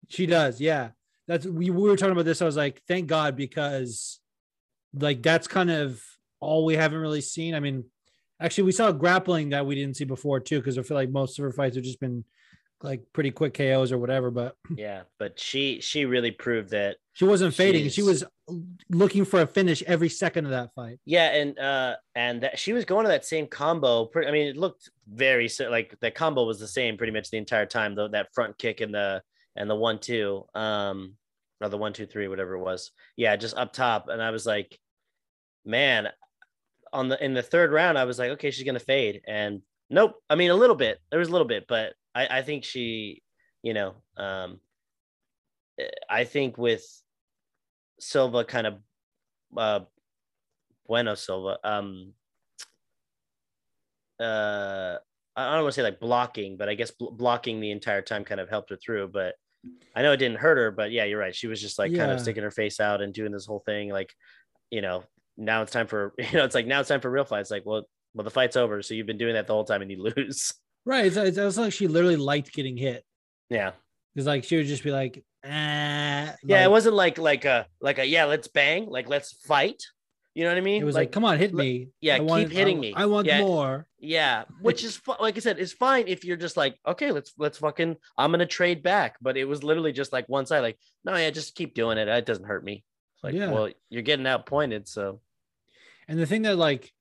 She 0.09 0.25
does, 0.25 0.61
yeah. 0.61 0.89
That's 1.27 1.45
we, 1.45 1.69
we 1.69 1.89
were 1.89 1.97
talking 1.97 2.13
about 2.13 2.25
this. 2.25 2.41
I 2.41 2.45
was 2.45 2.55
like, 2.55 2.81
thank 2.87 3.07
God, 3.07 3.35
because 3.35 4.19
like 4.93 5.21
that's 5.21 5.47
kind 5.47 5.69
of 5.69 6.01
all 6.39 6.65
we 6.65 6.75
haven't 6.75 6.99
really 6.99 7.21
seen. 7.21 7.53
I 7.53 7.59
mean, 7.59 7.83
actually, 8.41 8.63
we 8.65 8.71
saw 8.71 8.91
grappling 8.91 9.49
that 9.49 9.65
we 9.65 9.75
didn't 9.75 9.97
see 9.97 10.05
before 10.05 10.39
too, 10.39 10.59
because 10.59 10.77
I 10.77 10.83
feel 10.83 10.95
like 10.95 11.09
most 11.09 11.37
of 11.37 11.43
her 11.43 11.51
fights 11.51 11.75
have 11.75 11.83
just 11.83 11.99
been 11.99 12.23
like 12.81 13.01
pretty 13.13 13.31
quick 13.31 13.53
KOs 13.53 13.91
or 13.91 13.97
whatever. 13.97 14.31
But 14.31 14.55
Yeah, 14.75 15.03
but 15.19 15.39
she 15.39 15.79
she 15.81 16.05
really 16.05 16.31
proved 16.31 16.69
that 16.71 16.97
she 17.13 17.25
wasn't 17.25 17.53
fading. 17.53 17.89
She 17.89 18.03
was 18.03 18.23
looking 18.89 19.25
for 19.25 19.41
a 19.41 19.47
finish 19.47 19.81
every 19.83 20.09
second 20.09 20.45
of 20.45 20.51
that 20.51 20.73
fight. 20.75 20.99
Yeah, 21.05 21.33
and 21.33 21.57
uh, 21.57 21.95
and 22.15 22.41
that 22.43 22.59
she 22.59 22.73
was 22.73 22.85
going 22.85 23.05
to 23.05 23.09
that 23.09 23.25
same 23.25 23.47
combo. 23.47 24.05
Pretty, 24.05 24.27
I 24.27 24.31
mean, 24.31 24.47
it 24.47 24.57
looked 24.57 24.89
very 25.11 25.49
like 25.69 25.95
the 25.99 26.11
combo 26.11 26.43
was 26.43 26.59
the 26.59 26.67
same 26.67 26.97
pretty 26.97 27.13
much 27.13 27.31
the 27.31 27.37
entire 27.37 27.65
time. 27.65 27.95
Though 27.95 28.07
that 28.09 28.33
front 28.33 28.57
kick 28.57 28.81
and 28.81 28.93
the 28.93 29.21
and 29.55 29.69
the 29.69 29.75
one 29.75 29.97
two, 29.99 30.45
um, 30.53 31.15
or 31.59 31.69
the 31.69 31.77
one 31.77 31.93
two 31.93 32.05
three, 32.05 32.27
whatever 32.27 32.53
it 32.53 32.61
was. 32.63 32.91
Yeah, 33.15 33.35
just 33.35 33.57
up 33.57 33.73
top, 33.73 34.09
and 34.09 34.21
I 34.21 34.29
was 34.29 34.45
like, 34.45 34.77
man, 35.65 36.09
on 36.93 37.09
the 37.09 37.23
in 37.23 37.33
the 37.33 37.41
third 37.41 37.71
round, 37.71 37.97
I 37.97 38.05
was 38.05 38.19
like, 38.19 38.31
okay, 38.31 38.51
she's 38.51 38.65
gonna 38.65 38.79
fade, 38.79 39.21
and 39.27 39.61
nope. 39.89 40.13
I 40.29 40.35
mean, 40.35 40.51
a 40.51 40.55
little 40.55 40.75
bit. 40.75 40.99
There 41.09 41.19
was 41.19 41.29
a 41.29 41.31
little 41.31 41.47
bit, 41.47 41.65
but 41.67 41.93
I 42.17 42.39
I 42.39 42.41
think 42.41 42.63
she, 42.63 43.21
you 43.61 43.73
know, 43.73 43.95
um, 44.17 44.59
I 46.09 46.23
think 46.23 46.57
with 46.57 46.83
Silva 47.99 48.43
kind 48.43 48.67
of 48.67 48.79
uh 49.55 49.81
Bueno 50.87 51.15
Silva. 51.15 51.59
Um 51.63 52.13
uh 54.19 54.97
I 55.35 55.53
don't 55.53 55.63
want 55.63 55.73
to 55.75 55.79
say 55.79 55.83
like 55.83 55.99
blocking, 55.99 56.57
but 56.57 56.67
I 56.67 56.73
guess 56.73 56.89
bl- 56.89 57.11
blocking 57.11 57.59
the 57.59 57.69
entire 57.69 58.01
time 58.01 58.23
kind 58.23 58.41
of 58.41 58.49
helped 58.49 58.71
her 58.71 58.77
through. 58.77 59.09
But 59.09 59.35
I 59.95 60.01
know 60.01 60.11
it 60.11 60.17
didn't 60.17 60.39
hurt 60.39 60.57
her, 60.57 60.71
but 60.71 60.91
yeah, 60.91 61.03
you're 61.03 61.19
right. 61.19 61.35
She 61.35 61.45
was 61.47 61.61
just 61.61 61.77
like 61.77 61.93
kind 61.93 62.11
of 62.11 62.19
sticking 62.21 62.43
her 62.43 62.49
face 62.51 62.79
out 62.79 63.01
and 63.01 63.13
doing 63.13 63.31
this 63.31 63.45
whole 63.45 63.59
thing. 63.59 63.89
Like, 63.89 64.11
you 64.71 64.81
know, 64.81 65.03
now 65.37 65.61
it's 65.61 65.71
time 65.71 65.85
for 65.85 66.15
you 66.17 66.33
know, 66.33 66.45
it's 66.45 66.55
like 66.55 66.65
now 66.65 66.79
it's 66.79 66.89
time 66.89 67.01
for 67.01 67.11
real 67.11 67.25
fights. 67.25 67.51
Like, 67.51 67.65
well, 67.65 67.83
well, 68.15 68.23
the 68.23 68.31
fight's 68.31 68.55
over, 68.55 68.81
so 68.81 68.95
you've 68.95 69.05
been 69.05 69.19
doing 69.19 69.35
that 69.35 69.45
the 69.45 69.53
whole 69.53 69.65
time 69.65 69.83
and 69.83 69.91
you 69.91 70.01
lose. 70.01 70.53
Right. 70.87 71.05
It's, 71.05 71.17
it's, 71.17 71.37
it's 71.37 71.57
like 71.57 71.73
she 71.73 71.87
literally 71.87 72.15
liked 72.15 72.53
getting 72.53 72.77
hit 72.77 73.03
Yeah, 73.49 73.71
because 74.15 74.25
like 74.25 74.43
she 74.45 74.55
would 74.57 74.65
just 74.67 74.83
be 74.83 74.91
like, 74.91 75.23
ah, 75.45 75.49
yeah. 75.49 76.33
like- 76.43 76.65
it 76.65 76.71
wasn't 76.71 76.95
like 76.95 77.17
like 77.17 77.45
a 77.45 77.67
like 77.81 77.99
a 77.99 78.05
yeah, 78.05 78.25
let's 78.25 78.47
bang, 78.47 78.87
like 78.89 79.07
let's 79.09 79.33
fight. 79.45 79.83
You 80.33 80.43
know 80.43 80.51
what 80.51 80.57
I 80.59 80.61
mean? 80.61 80.81
It 80.81 80.85
was 80.85 80.93
like, 80.95 81.11
come 81.11 81.25
on, 81.25 81.39
hit 81.39 81.51
like- 81.53 81.65
me. 81.65 81.87
yeah, 81.99 82.15
I 82.15 82.19
keep 82.19 82.27
want- 82.29 82.51
hitting 82.51 82.77
I- 82.77 82.81
me. 82.81 82.93
I 82.95 83.05
want 83.07 83.27
Yeah. 83.27 83.41
more. 83.41 83.87
Yeah, 83.99 84.43
which 84.61 84.83
is 84.83 85.01
like 85.19 85.35
I 85.35 85.39
said, 85.39 85.59
it's 85.59 85.73
fine 85.73 86.07
if 86.07 86.23
you're 86.23 86.37
just 86.37 86.55
like, 86.55 86.77
okay, 86.87 87.11
let's 87.11 87.33
let's 87.37 87.57
fucking, 87.57 87.97
I'm 88.17 88.31
gonna 88.31 88.45
trade 88.45 88.81
back. 88.83 89.17
But 89.21 89.35
it 89.35 89.45
was 89.45 89.63
literally 89.63 89.91
just 89.91 90.13
like 90.13 90.29
one 90.29 90.45
side, 90.45 90.59
like, 90.61 90.77
no, 91.03 91.15
yeah, 91.15 91.31
just 91.31 91.55
keep 91.55 91.73
doing 91.73 91.97
it. 91.97 92.07
It 92.07 92.25
doesn't 92.25 92.45
hurt 92.45 92.63
me. 92.63 92.83
like, 93.23 93.33
Yeah. 93.33 93.51
well, 93.51 93.69
you're 93.89 94.03
getting 94.03 94.27
outpointed, 94.27 94.87
so 94.87 95.19
And 96.07 96.17
the 96.19 96.25
thing 96.27 96.43
that 96.43 96.55
like 96.55 96.93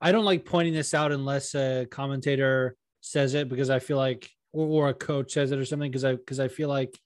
I 0.00 0.10
don't 0.12 0.24
like 0.24 0.44
pointing 0.46 0.72
this 0.74 0.94
out 0.94 1.12
unless 1.12 1.54
a 1.54 1.86
commentator 1.90 2.74
says 3.00 3.34
it 3.34 3.48
because 3.48 3.70
I 3.70 3.78
feel 3.78 3.96
like 3.96 4.30
or, 4.52 4.66
or 4.66 4.88
a 4.88 4.94
coach 4.94 5.32
says 5.32 5.52
it 5.52 5.58
or 5.58 5.64
something 5.64 5.90
because 5.90 6.04
I 6.04 6.14
because 6.14 6.40
I 6.40 6.48
feel 6.48 6.68
like 6.68 6.98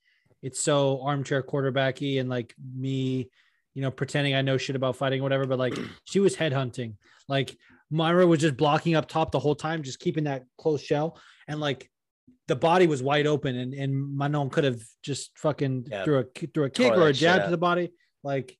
it's 0.42 0.60
so 0.60 1.00
armchair 1.02 1.42
quarterbacky 1.42 2.20
and 2.20 2.28
like 2.28 2.54
me, 2.74 3.30
you 3.74 3.82
know, 3.82 3.90
pretending 3.90 4.34
I 4.34 4.42
know 4.42 4.56
shit 4.58 4.76
about 4.76 4.96
fighting 4.96 5.20
or 5.20 5.22
whatever. 5.22 5.46
But 5.46 5.58
like 5.58 5.78
she 6.04 6.20
was 6.20 6.36
headhunting. 6.36 6.96
Like 7.28 7.56
Mayra 7.92 8.26
was 8.26 8.40
just 8.40 8.56
blocking 8.56 8.94
up 8.96 9.08
top 9.08 9.32
the 9.32 9.38
whole 9.38 9.54
time, 9.54 9.82
just 9.82 10.00
keeping 10.00 10.24
that 10.24 10.44
close 10.58 10.82
shell. 10.82 11.18
And 11.46 11.60
like 11.60 11.88
the 12.48 12.56
body 12.56 12.86
was 12.86 13.02
wide 13.02 13.26
open 13.26 13.56
and, 13.56 13.72
and 13.74 14.16
Manon 14.16 14.50
could 14.50 14.64
have 14.64 14.82
just 15.02 15.38
fucking 15.38 15.86
Yeah. 15.90 16.04
threw 16.04 16.18
a 16.18 16.24
threw 16.52 16.64
a 16.64 16.70
kick 16.70 16.92
or 16.92 17.08
a 17.08 17.12
jab 17.12 17.44
to 17.44 17.50
the 17.50 17.56
body. 17.58 17.92
Like 18.24 18.58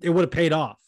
it 0.00 0.10
would 0.10 0.22
have 0.22 0.30
paid 0.30 0.52
off. 0.52 0.78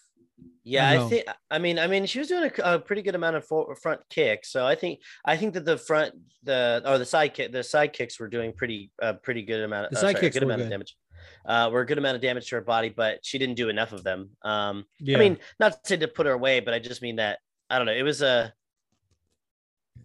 Yeah, 0.64 0.88
I 0.88 1.04
I, 1.04 1.08
think. 1.08 1.24
I 1.50 1.58
mean, 1.58 1.78
I 1.78 1.86
mean, 1.86 2.06
she 2.06 2.18
was 2.18 2.28
doing 2.28 2.50
a, 2.58 2.74
a 2.74 2.78
pretty 2.78 3.02
good 3.02 3.14
amount 3.14 3.36
of 3.36 3.44
for, 3.46 3.76
front 3.76 4.00
kicks. 4.08 4.50
So 4.50 4.66
I 4.66 4.74
think, 4.74 5.00
I 5.24 5.36
think 5.36 5.54
that 5.54 5.64
the 5.66 5.76
front, 5.76 6.14
the 6.42 6.82
or 6.86 6.96
the 6.98 7.04
side 7.04 7.34
kick, 7.34 7.52
the 7.52 7.62
side 7.62 7.92
kicks 7.92 8.18
were 8.18 8.28
doing 8.28 8.52
pretty, 8.52 8.90
uh, 9.02 9.12
pretty 9.14 9.42
good 9.42 9.60
amount. 9.62 9.86
Of, 9.86 9.90
The 9.92 9.98
uh, 9.98 10.00
side 10.00 10.06
sorry, 10.06 10.14
a 10.14 10.20
kicks 10.20 10.34
good 10.34 10.42
amount 10.42 10.60
good. 10.60 10.64
of 10.66 10.70
damage. 10.70 10.96
Uh, 11.46 11.70
were 11.70 11.80
a 11.80 11.86
good 11.86 11.98
amount 11.98 12.16
of 12.16 12.22
damage 12.22 12.48
to 12.48 12.56
her 12.56 12.60
body, 12.62 12.88
but 12.88 13.18
she 13.22 13.38
didn't 13.38 13.56
do 13.56 13.68
enough 13.68 13.92
of 13.92 14.02
them. 14.04 14.30
Um, 14.42 14.84
Yeah. 14.98 15.16
I 15.16 15.20
mean, 15.20 15.38
not 15.60 15.72
to 15.72 15.78
say 15.84 15.96
to 15.98 16.08
put 16.08 16.26
her 16.26 16.32
away, 16.32 16.60
but 16.60 16.72
I 16.74 16.78
just 16.78 17.02
mean 17.02 17.16
that 17.16 17.38
I 17.68 17.76
don't 17.78 17.86
know. 17.86 17.92
It 17.92 18.02
was 18.02 18.22
a. 18.22 18.52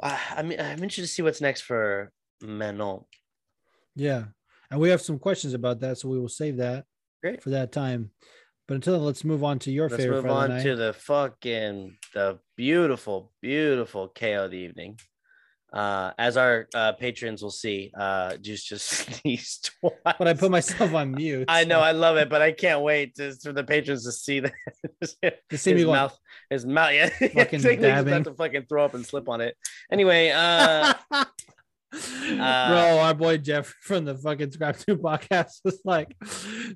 Uh, 0.02 0.18
I 0.36 0.42
mean, 0.44 0.60
I'm 0.60 0.82
interested 0.84 1.02
to 1.02 1.08
see 1.08 1.22
what's 1.22 1.42
next 1.42 1.62
for 1.62 2.12
Manon. 2.42 3.02
Yeah. 3.96 4.26
And 4.72 4.80
we 4.80 4.90
have 4.90 5.02
some 5.02 5.20
questions 5.20 5.54
about 5.54 5.80
that, 5.82 5.98
so 5.98 6.10
we 6.10 6.20
will 6.20 6.30
save 6.30 6.58
that 6.58 6.86
Great. 7.22 7.42
for 7.42 7.50
that 7.52 7.72
time. 7.72 8.12
But 8.70 8.76
until 8.76 8.94
then, 8.94 9.04
let's 9.06 9.24
move 9.26 9.44
on 9.44 9.58
to 9.60 9.72
your 9.72 9.90
Let's 9.90 10.04
favorite 10.04 10.18
move 10.18 10.26
of 10.26 10.30
the 10.30 10.36
on 10.44 10.50
night. 10.52 10.62
to 10.64 10.76
the 10.76 10.94
fucking 10.94 11.98
the 12.14 12.38
beautiful, 12.56 13.32
beautiful 13.42 14.10
KO 14.10 14.46
of 14.46 14.52
the 14.52 14.58
evening. 14.60 15.00
Uh, 15.74 16.12
as 16.20 16.38
our 16.38 16.68
uh, 16.76 16.92
patrons 16.94 17.42
will 17.42 17.50
see, 17.50 17.92
uh, 18.00 18.38
Juice 18.38 18.64
just 18.64 18.88
sneezed 19.22 19.72
twice. 19.82 19.94
But 20.20 20.28
I 20.28 20.36
put 20.36 20.52
myself 20.52 20.94
on 20.94 21.14
mute. 21.14 21.46
I 21.48 21.64
know, 21.64 21.80
so- 21.80 21.84
I 21.84 21.94
love 21.94 22.18
it, 22.18 22.30
but 22.30 22.44
I 22.44 22.52
can't 22.52 22.82
wait 22.82 23.16
to, 23.16 23.34
for 23.42 23.54
the 23.54 23.64
patrons 23.64 24.06
to 24.06 24.12
see 24.12 24.40
that 24.42 24.54
to 25.50 25.58
see 25.58 25.72
me 25.72 25.78
his 25.78 25.86
going, 25.86 25.96
mouth, 25.96 26.20
his 26.52 26.66
mouth, 26.68 26.94
yeah, 26.94 27.10
Fucking 27.10 27.34
It's 27.34 27.52
like 27.52 27.64
he's 27.64 27.82
dabbing. 27.82 28.14
about 28.14 28.24
to 28.26 28.34
fucking 28.36 28.66
throw 28.70 28.86
up 28.86 28.94
and 28.94 29.04
slip 29.04 29.28
on 29.30 29.42
it. 29.42 29.58
Anyway, 29.92 30.30
uh, 30.30 30.94
Uh, 32.30 32.70
Bro, 32.70 33.00
our 33.00 33.14
boy 33.16 33.38
Jeff 33.38 33.66
from 33.82 34.06
the 34.06 34.16
fucking 34.16 34.52
Scrap 34.52 34.78
2 34.78 34.98
podcast 34.98 35.62
was 35.66 35.80
like, 35.84 36.16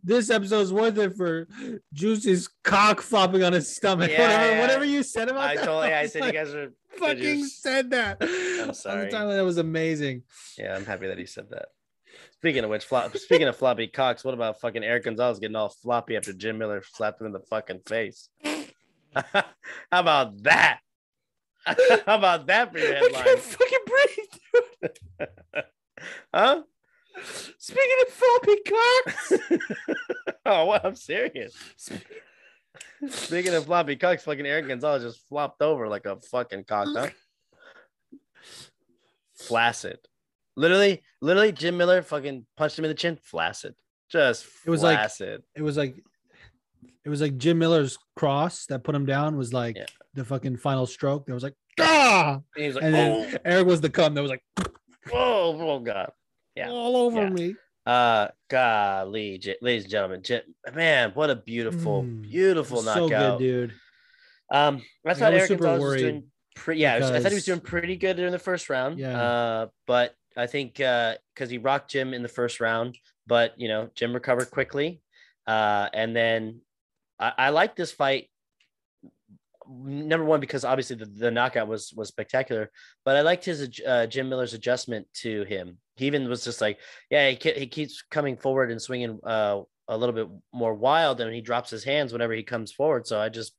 this 0.03 0.31
episode's 0.31 0.73
worth 0.73 0.97
it 0.97 1.15
for 1.15 1.47
Juicy's 1.93 2.49
cock 2.63 3.01
flopping 3.01 3.43
on 3.43 3.53
his 3.53 3.73
stomach. 3.75 4.09
Yeah, 4.09 4.21
whatever, 4.21 4.51
yeah. 4.51 4.61
whatever 4.61 4.85
you 4.85 5.03
said 5.03 5.29
about 5.29 5.41
I 5.43 5.55
that. 5.55 5.65
totally, 5.65 5.93
I 5.93 6.01
was 6.01 6.11
said 6.13 6.21
like, 6.23 6.33
you 6.33 6.39
guys 6.39 6.55
are 6.55 6.73
fucking 6.97 7.39
just- 7.41 7.61
said 7.61 7.91
that. 7.91 8.17
I'm 8.21 8.73
sorry. 8.73 9.11
that 9.11 9.41
was 9.45 9.57
amazing. 9.59 10.23
Yeah, 10.57 10.75
I'm 10.75 10.85
happy 10.85 11.07
that 11.07 11.19
he 11.19 11.27
said 11.27 11.51
that. 11.51 11.67
Speaking 12.31 12.63
of 12.63 12.71
which, 12.71 12.83
flop, 12.85 13.15
speaking 13.15 13.47
of 13.47 13.55
floppy 13.55 13.87
cocks, 13.87 14.23
what 14.23 14.33
about 14.33 14.59
fucking 14.59 14.83
Eric 14.83 15.03
Gonzalez 15.05 15.37
getting 15.39 15.55
all 15.55 15.69
floppy 15.69 16.17
after 16.17 16.33
Jim 16.33 16.57
Miller 16.57 16.81
slapped 16.93 17.21
him 17.21 17.27
in 17.27 17.33
the 17.33 17.39
fucking 17.39 17.81
face? 17.85 18.29
How 19.13 19.43
about 19.91 20.41
that? 20.43 20.79
How 21.65 21.75
about 22.17 22.47
that 22.47 22.71
for 22.73 22.79
your 22.79 22.95
headline? 22.95 23.21
I 23.21 23.23
can't 23.23 23.39
fucking 23.39 23.79
breathe. 23.85 24.41
Huh? 26.33 26.63
Speaking 27.59 27.97
of 28.01 28.13
floppy 28.13 28.55
cocks. 28.67 29.33
oh, 30.45 30.65
well, 30.65 30.81
I'm 30.83 30.95
serious. 30.95 31.55
Speaking 33.07 33.53
of 33.53 33.65
floppy 33.65 33.95
cocks, 33.95 34.23
fucking 34.23 34.45
Eric 34.45 34.67
Gonzalez 34.67 35.03
just 35.03 35.27
flopped 35.29 35.61
over 35.61 35.87
like 35.87 36.05
a 36.05 36.19
fucking 36.19 36.63
cock, 36.65 36.87
huh? 36.93 37.07
Flaccid. 39.35 39.99
Literally, 40.55 41.03
literally, 41.21 41.51
Jim 41.51 41.77
Miller 41.77 42.01
fucking 42.01 42.45
punched 42.57 42.77
him 42.79 42.85
in 42.85 42.89
the 42.89 42.95
chin. 42.95 43.17
Flaccid. 43.21 43.75
Just 44.09 44.45
It 44.65 44.69
was 44.69 44.83
like- 44.83 44.99
it 45.55 45.61
was 45.61 45.77
like 45.77 45.95
it 47.05 47.09
was 47.09 47.21
like 47.21 47.37
Jim 47.37 47.59
Miller's 47.59 47.97
cross 48.15 48.65
that 48.67 48.83
put 48.83 48.95
him 48.95 49.05
down 49.05 49.37
was 49.37 49.53
like 49.53 49.75
Yeah. 49.77 49.85
The 50.13 50.23
fucking 50.25 50.57
final 50.57 50.85
stroke. 50.85 51.25
That 51.25 51.33
was 51.33 51.43
like 51.43 51.55
ah, 51.79 52.39
And 52.55 52.65
he's 52.65 52.75
like, 52.75 52.83
and 52.83 52.93
then 52.93 53.37
Eric 53.45 53.67
was 53.67 53.81
the 53.81 53.89
cum 53.89 54.13
that 54.13 54.21
was 54.21 54.31
like 54.31 54.43
oh, 54.59 54.67
oh, 55.13 55.69
oh, 55.69 55.79
God. 55.79 56.11
Yeah. 56.55 56.69
all 56.69 56.95
over 56.97 57.21
Yeah. 57.23 57.29
me. 57.29 57.55
Uh, 57.85 58.27
golly, 58.49 59.37
j- 59.39 59.57
ladies 59.61 59.83
and 59.83 59.91
gentlemen, 59.91 60.21
j- 60.23 60.43
man, 60.73 61.11
what 61.15 61.29
a 61.29 61.35
beautiful, 61.35 62.03
Mm, 62.03 62.21
beautiful 62.21 62.81
So 62.81 63.07
knockout. 63.07 63.39
good, 63.39 63.45
dude. 63.45 63.73
Um, 64.51 64.81
I 65.05 65.09
I 65.11 65.13
thought 65.15 65.33
was 65.33 65.41
Eric 65.49 65.59
Gonzalez 65.59 65.81
was 65.83 66.01
doing 66.01 66.23
pretty. 66.55 66.81
Yeah, 66.81 66.93
I, 66.93 66.97
I 67.15 67.19
thought 67.19 67.31
he 67.31 67.35
was 67.35 67.45
doing 67.45 67.59
pretty 67.59 67.95
good 67.97 68.19
in 68.19 68.31
the 68.31 68.39
first 68.39 68.69
round. 68.69 68.99
Yeah. 68.99 69.19
Uh, 69.21 69.67
but 69.87 70.15
I 70.37 70.45
think 70.47 70.79
uh, 70.79 71.15
because 71.33 71.49
he 71.49 71.57
rocked 71.57 71.91
Jim 71.91 72.13
in 72.13 72.21
the 72.23 72.29
first 72.29 72.59
round, 72.61 72.97
but 73.27 73.53
you 73.59 73.67
know, 73.67 73.89
Jim 73.95 74.13
recovered 74.13 74.49
quickly. 74.51 75.01
Uh, 75.45 75.89
and 75.93 76.15
then 76.15 76.61
I, 77.19 77.33
I 77.37 77.49
like 77.49 77.75
this 77.75 77.91
fight. 77.91 78.29
Number 79.67 80.25
one, 80.25 80.39
because 80.39 80.65
obviously 80.65 80.95
the, 80.95 81.05
the 81.05 81.31
knockout 81.31 81.67
was 81.67 81.93
was 81.95 82.09
spectacular, 82.09 82.71
but 83.05 83.15
I 83.15 83.21
liked 83.21 83.45
his 83.45 83.69
uh, 83.87 84.07
Jim 84.07 84.29
Miller's 84.29 84.53
adjustment 84.53 85.07
to 85.21 85.43
him. 85.43 85.77
He 85.95 86.07
even 86.07 86.27
was 86.27 86.43
just 86.43 86.61
like, 86.61 86.79
yeah, 87.09 87.29
he, 87.29 87.51
he 87.51 87.67
keeps 87.67 88.03
coming 88.09 88.37
forward 88.37 88.71
and 88.71 88.81
swinging 88.81 89.19
uh, 89.23 89.61
a 89.87 89.97
little 89.97 90.15
bit 90.15 90.27
more 90.53 90.73
wild, 90.73 91.21
and 91.21 91.33
he 91.33 91.41
drops 91.41 91.69
his 91.69 91.83
hands 91.83 92.11
whenever 92.11 92.33
he 92.33 92.43
comes 92.43 92.71
forward. 92.71 93.07
So 93.07 93.19
I 93.19 93.29
just 93.29 93.53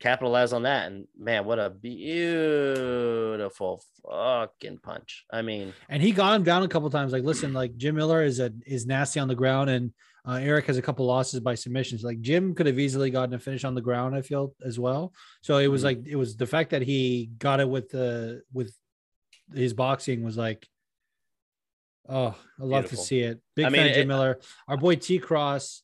capitalize 0.00 0.52
on 0.52 0.64
that, 0.64 0.90
and 0.90 1.06
man, 1.18 1.44
what 1.44 1.58
a 1.58 1.70
beautiful 1.70 3.82
fucking 4.04 4.78
punch! 4.82 5.24
I 5.32 5.42
mean, 5.42 5.72
And 5.88 6.02
he 6.02 6.12
got 6.12 6.34
him 6.34 6.42
down 6.42 6.62
a 6.62 6.68
couple 6.68 6.90
times. 6.90 7.12
Like, 7.12 7.24
listen, 7.24 7.52
like 7.52 7.76
Jim 7.76 7.94
Miller 7.94 8.22
is 8.22 8.40
a 8.40 8.52
is 8.66 8.86
nasty 8.86 9.20
on 9.20 9.28
the 9.28 9.34
ground, 9.34 9.70
and 9.70 9.92
uh, 10.26 10.38
Eric 10.40 10.66
has 10.66 10.76
a 10.78 10.82
couple 10.82 11.04
losses 11.06 11.40
by 11.40 11.54
submissions. 11.54 12.02
Like 12.04 12.20
Jim 12.20 12.54
could 12.54 12.66
have 12.66 12.78
easily 12.78 13.10
gotten 13.10 13.34
a 13.34 13.38
finish 13.38 13.64
on 13.64 13.74
the 13.74 13.80
ground. 13.80 14.14
I 14.14 14.22
feel 14.22 14.54
as 14.64 14.78
well. 14.78 15.12
So 15.42 15.58
it 15.58 15.66
was 15.68 15.82
Mhm. 15.82 15.84
like 15.84 16.06
it 16.06 16.16
was 16.16 16.36
the 16.36 16.46
fact 16.46 16.70
that 16.70 16.82
he 16.82 17.30
got 17.38 17.60
it 17.60 17.68
with 17.68 17.88
the 17.90 18.42
with 18.52 18.72
his 19.52 19.74
boxing 19.74 20.22
was 20.22 20.36
like, 20.36 20.66
oh, 22.08 22.36
I 22.60 22.62
love 22.62 22.82
Beautiful. 22.84 22.98
to 22.98 23.04
see 23.04 23.20
it. 23.20 23.40
Big 23.56 23.66
I 23.66 23.70
fan 23.70 23.72
mean, 23.78 23.86
of 23.88 23.94
Jim 23.94 24.02
it- 24.02 24.06
Miller. 24.08 24.40
Our 24.68 24.76
boy 24.76 24.96
T 24.96 25.18
Cross 25.18 25.82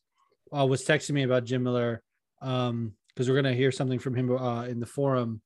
uh, 0.57 0.67
was 0.67 0.85
texting 0.85 1.13
me 1.13 1.23
about 1.25 1.45
Jim 1.45 1.63
Miller 1.63 2.03
um 2.41 2.95
because 3.09 3.29
we're 3.29 3.35
gonna 3.37 3.53
hear 3.55 3.73
something 3.73 3.99
from 3.99 4.15
him 4.15 4.31
uh, 4.31 4.65
in 4.67 4.79
the 4.79 4.87
forum, 4.87 5.41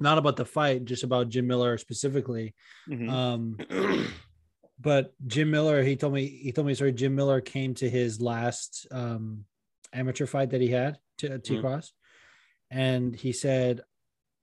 not 0.00 0.18
about 0.18 0.34
the 0.36 0.44
fight, 0.44 0.84
just 0.84 1.04
about 1.04 1.28
Jim 1.28 1.46
Miller 1.46 1.78
specifically. 1.78 2.54
Um, 2.90 3.56
but 4.78 5.12
Jim 5.26 5.50
Miller, 5.50 5.82
he 5.82 5.96
told 5.96 6.12
me 6.12 6.26
he 6.26 6.52
told 6.52 6.66
me 6.66 6.74
sorry. 6.74 6.92
Jim 6.92 7.14
Miller 7.14 7.40
came 7.40 7.74
to 7.74 7.88
his 7.88 8.20
last 8.20 8.86
um, 8.90 9.44
amateur 9.92 10.26
fight 10.26 10.50
that 10.50 10.60
he 10.60 10.68
had 10.68 10.98
to 11.18 11.38
T. 11.38 11.60
Cross, 11.60 11.92
and 12.70 13.14
he 13.14 13.32
said, 13.32 13.82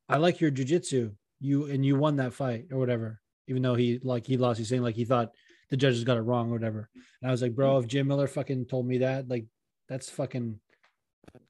"I 0.10 0.18
like 0.18 0.42
your 0.42 0.52
jujitsu. 0.52 1.14
You 1.40 1.66
and 1.66 1.86
you 1.86 1.96
won 1.98 2.16
that 2.18 2.34
fight 2.34 2.68
or 2.72 2.78
whatever." 2.80 3.20
Even 3.48 3.62
though 3.62 3.76
he 3.76 4.00
like 4.04 4.26
he 4.26 4.38
lost, 4.38 4.58
he's 4.58 4.70
saying 4.70 4.82
like 4.84 4.96
he 4.96 5.06
thought 5.06 5.32
the 5.70 5.78
judges 5.78 6.04
got 6.04 6.18
it 6.18 6.22
wrong 6.22 6.50
or 6.50 6.54
whatever. 6.54 6.90
And 7.22 7.30
I 7.30 7.32
was 7.32 7.42
like, 7.42 7.56
bro, 7.56 7.78
if 7.80 7.88
Jim 7.88 8.08
Miller 8.08 8.28
fucking 8.28 8.66
told 8.68 8.88
me 8.88 9.00
that, 9.00 9.28
like 9.28 9.46
that's 9.90 10.10
fucking 10.10 10.60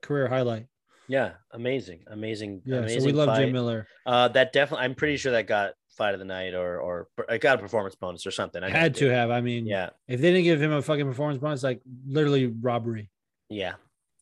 career 0.01 0.27
highlight. 0.27 0.65
yeah, 1.07 1.33
amazing, 1.51 2.03
amazing, 2.07 2.61
Yeah, 2.65 2.77
amazing. 2.79 2.99
so 3.01 3.05
we 3.05 3.11
love 3.11 3.27
fight. 3.27 3.41
Jim 3.45 3.51
Miller. 3.53 3.87
Uh, 4.05 4.27
that 4.29 4.53
definitely, 4.53 4.85
I'm 4.85 4.95
pretty 4.95 5.17
sure 5.17 5.33
that 5.33 5.45
got 5.47 5.73
fight 5.97 6.13
of 6.13 6.19
the 6.19 6.25
night 6.25 6.53
or 6.53 6.79
or 6.79 7.07
I 7.29 7.37
got 7.37 7.59
a 7.59 7.61
performance 7.61 7.95
bonus 7.95 8.25
or 8.27 8.31
something. 8.31 8.63
I 8.63 8.69
Had 8.69 8.95
to 8.95 9.09
have. 9.09 9.29
I 9.31 9.41
mean, 9.41 9.65
Yeah, 9.65 9.89
if 10.07 10.19
they 10.21 10.31
didn't 10.31 10.43
give 10.45 10.61
him 10.61 10.71
a 10.71 10.81
fucking 10.81 11.05
performance 11.05 11.39
bonus, 11.39 11.63
like 11.63 11.81
literally 12.07 12.47
robbery. 12.47 13.09
yeah. 13.49 13.73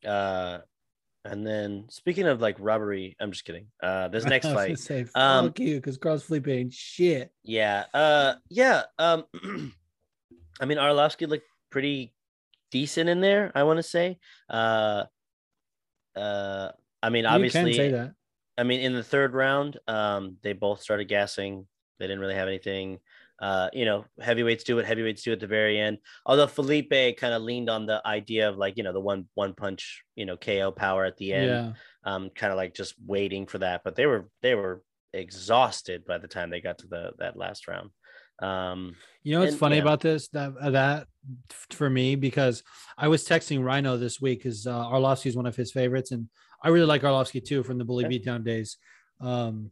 Uh, 0.05 0.59
and 1.23 1.45
then 1.45 1.85
speaking 1.89 2.25
of 2.27 2.41
like 2.41 2.55
robbery, 2.59 3.15
I'm 3.19 3.31
just 3.31 3.45
kidding. 3.45 3.67
Uh, 3.81 4.07
this 4.07 4.25
next 4.25 4.47
fight, 4.53 4.79
say, 4.79 5.03
fuck 5.03 5.15
Um, 5.15 5.53
you, 5.57 5.75
because 5.75 5.97
Carlos 5.97 6.23
Felipe 6.23 6.47
ain't 6.47 6.73
shit. 6.73 7.31
yeah, 7.43 7.85
uh, 7.93 8.33
yeah. 8.49 8.83
Um, 8.97 9.25
I 10.59 10.65
mean, 10.65 10.77
Arlovsky 10.79 11.27
looked 11.27 11.45
pretty 11.69 12.13
decent 12.71 13.09
in 13.09 13.21
there. 13.21 13.51
I 13.53 13.63
want 13.63 13.77
to 13.77 13.83
say. 13.83 14.17
Uh, 14.49 15.03
uh, 16.15 16.71
I 17.03 17.09
mean, 17.09 17.25
obviously, 17.25 17.59
you 17.61 17.65
can 17.67 17.73
say 17.75 17.91
that. 17.91 18.13
I 18.61 18.63
mean, 18.63 18.81
in 18.81 18.93
the 18.93 19.01
third 19.01 19.33
round, 19.33 19.79
um, 19.87 20.37
they 20.43 20.53
both 20.53 20.83
started 20.83 21.07
gassing. 21.07 21.65
They 21.97 22.05
didn't 22.05 22.19
really 22.19 22.35
have 22.35 22.47
anything. 22.47 22.99
Uh, 23.41 23.69
you 23.73 23.85
know, 23.85 24.05
heavyweights 24.19 24.63
do 24.63 24.75
what 24.75 24.85
heavyweights 24.85 25.23
do 25.23 25.31
at 25.31 25.39
the 25.39 25.47
very 25.47 25.79
end. 25.79 25.97
Although 26.27 26.45
Felipe 26.45 27.17
kind 27.17 27.33
of 27.33 27.41
leaned 27.41 27.71
on 27.71 27.87
the 27.87 27.99
idea 28.05 28.47
of 28.47 28.57
like, 28.57 28.77
you 28.77 28.83
know, 28.83 28.93
the 28.93 28.99
one 28.99 29.27
one 29.33 29.55
punch, 29.55 30.03
you 30.15 30.27
know, 30.27 30.37
KO 30.37 30.69
power 30.71 31.05
at 31.05 31.17
the 31.17 31.33
end. 31.33 31.49
Yeah, 31.49 31.73
Um, 32.03 32.29
kind 32.29 32.53
of 32.53 32.57
like 32.57 32.75
just 32.75 32.93
waiting 33.03 33.47
for 33.47 33.57
that. 33.57 33.81
But 33.83 33.95
they 33.95 34.05
were 34.05 34.29
they 34.43 34.53
were 34.53 34.83
exhausted 35.11 36.05
by 36.05 36.19
the 36.19 36.27
time 36.27 36.51
they 36.51 36.61
got 36.61 36.77
to 36.79 36.87
the 36.87 37.13
that 37.17 37.35
last 37.35 37.67
round. 37.67 37.89
Um, 38.43 38.95
You 39.23 39.33
know 39.33 39.39
what's 39.39 39.53
And, 39.53 39.59
funny 39.59 39.77
yeah. 39.77 39.81
about 39.81 40.01
this 40.01 40.27
that 40.29 40.53
that 40.71 41.07
for 41.71 41.89
me 41.89 42.15
because 42.15 42.61
I 42.95 43.07
was 43.07 43.27
texting 43.27 43.63
Rhino 43.63 43.97
this 43.97 44.21
week 44.21 44.39
because 44.43 44.67
uh, 44.67 44.85
Arlovsky 44.85 45.27
is 45.27 45.35
one 45.35 45.47
of 45.47 45.55
his 45.55 45.71
favorites 45.71 46.11
and 46.11 46.29
I 46.61 46.69
really 46.69 46.85
like 46.85 47.01
Arlovsky 47.01 47.43
too 47.43 47.63
from 47.63 47.77
the 47.77 47.85
Bully 47.85 48.05
Okay. 48.05 48.19
Beatdown 48.19 48.43
days. 48.43 48.77
Um, 49.19 49.71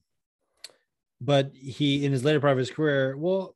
but 1.22 1.52
he 1.54 2.06
in 2.06 2.12
his 2.12 2.24
later 2.24 2.40
part 2.40 2.54
of 2.54 2.58
his 2.58 2.72
career, 2.72 3.18
well, 3.18 3.56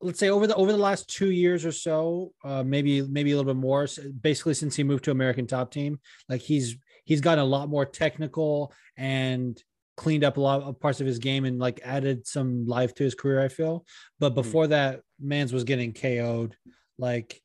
let's 0.00 0.18
say 0.18 0.28
over 0.28 0.46
the 0.46 0.54
over 0.54 0.72
the 0.72 0.78
last 0.78 1.08
two 1.08 1.30
years 1.30 1.64
or 1.64 1.72
so, 1.72 2.32
uh, 2.44 2.62
maybe 2.62 3.02
maybe 3.02 3.32
a 3.32 3.36
little 3.36 3.52
bit 3.52 3.60
more, 3.60 3.86
basically 4.20 4.54
since 4.54 4.76
he 4.76 4.84
moved 4.84 5.04
to 5.04 5.10
American 5.10 5.46
Top 5.46 5.70
Team, 5.72 5.98
like 6.28 6.40
he's 6.40 6.76
he's 7.04 7.20
gotten 7.20 7.42
a 7.42 7.46
lot 7.46 7.68
more 7.68 7.84
technical 7.84 8.72
and 8.96 9.60
cleaned 9.96 10.22
up 10.22 10.36
a 10.36 10.40
lot 10.40 10.62
of 10.62 10.78
parts 10.78 11.00
of 11.00 11.06
his 11.06 11.18
game 11.18 11.44
and 11.44 11.58
like 11.58 11.80
added 11.84 12.26
some 12.26 12.66
life 12.66 12.94
to 12.94 13.02
his 13.02 13.14
career. 13.14 13.40
I 13.40 13.48
feel, 13.48 13.84
but 14.20 14.34
before 14.34 14.68
that, 14.68 15.00
Mans 15.20 15.52
was 15.52 15.64
getting 15.64 15.92
KO'd. 15.92 16.56
Like 16.98 17.40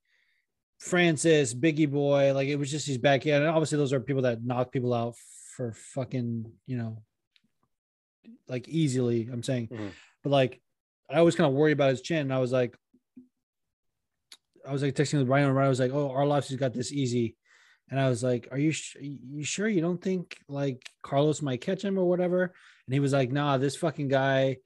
Francis, 0.90 1.54
Biggie 1.54 1.90
Boy, 1.90 2.34
like 2.34 2.50
it 2.50 2.58
was 2.58 2.70
just 2.70 2.88
his 2.88 2.98
backyard. 2.98 3.42
And 3.42 3.50
obviously, 3.52 3.78
those 3.78 3.94
are 3.94 4.00
people 4.02 4.24
that 4.24 4.44
knock 4.44 4.72
people 4.72 4.94
out 4.94 5.16
for 5.56 5.72
fucking, 5.72 6.52
you 6.66 6.78
know, 6.78 6.98
like 8.48 8.68
easily. 8.68 9.30
I'm 9.32 9.44
saying, 9.44 9.68
Mhm. 9.70 9.92
but 10.24 10.30
like 10.32 10.62
I 11.10 11.18
always 11.20 11.36
kind 11.36 11.48
of 11.48 11.54
worry 11.54 11.72
about 11.72 11.92
his 11.92 12.02
chin. 12.02 12.20
And 12.20 12.34
I 12.34 12.40
was 12.40 12.52
like, 12.52 12.76
I 14.68 14.72
was 14.72 14.82
like 14.82 14.96
texting 14.96 15.20
with 15.20 15.28
Ryan, 15.28 15.48
and 15.48 15.56
Ryan 15.56 15.70
was 15.70 15.80
like, 15.80 15.92
"Oh, 15.94 16.10
our 16.12 16.24
Arlovsky's 16.26 16.56
got 16.58 16.74
this 16.74 16.92
easy," 16.92 17.36
and 17.90 18.00
I 18.00 18.08
was 18.10 18.24
like, 18.24 18.48
"Are 18.52 18.58
you 18.58 18.72
sh- 18.72 18.96
you 19.02 19.44
sure 19.44 19.68
you 19.68 19.82
don't 19.82 20.02
think 20.02 20.38
like 20.48 20.82
Carlos 21.02 21.42
might 21.42 21.60
catch 21.62 21.84
him 21.84 21.98
or 22.00 22.06
whatever?" 22.08 22.54
And 22.88 22.94
he 22.94 23.00
was 23.02 23.12
like, 23.14 23.32
"Nah, 23.32 23.58
this 23.58 23.76
fucking 23.76 24.08
guy." 24.08 24.58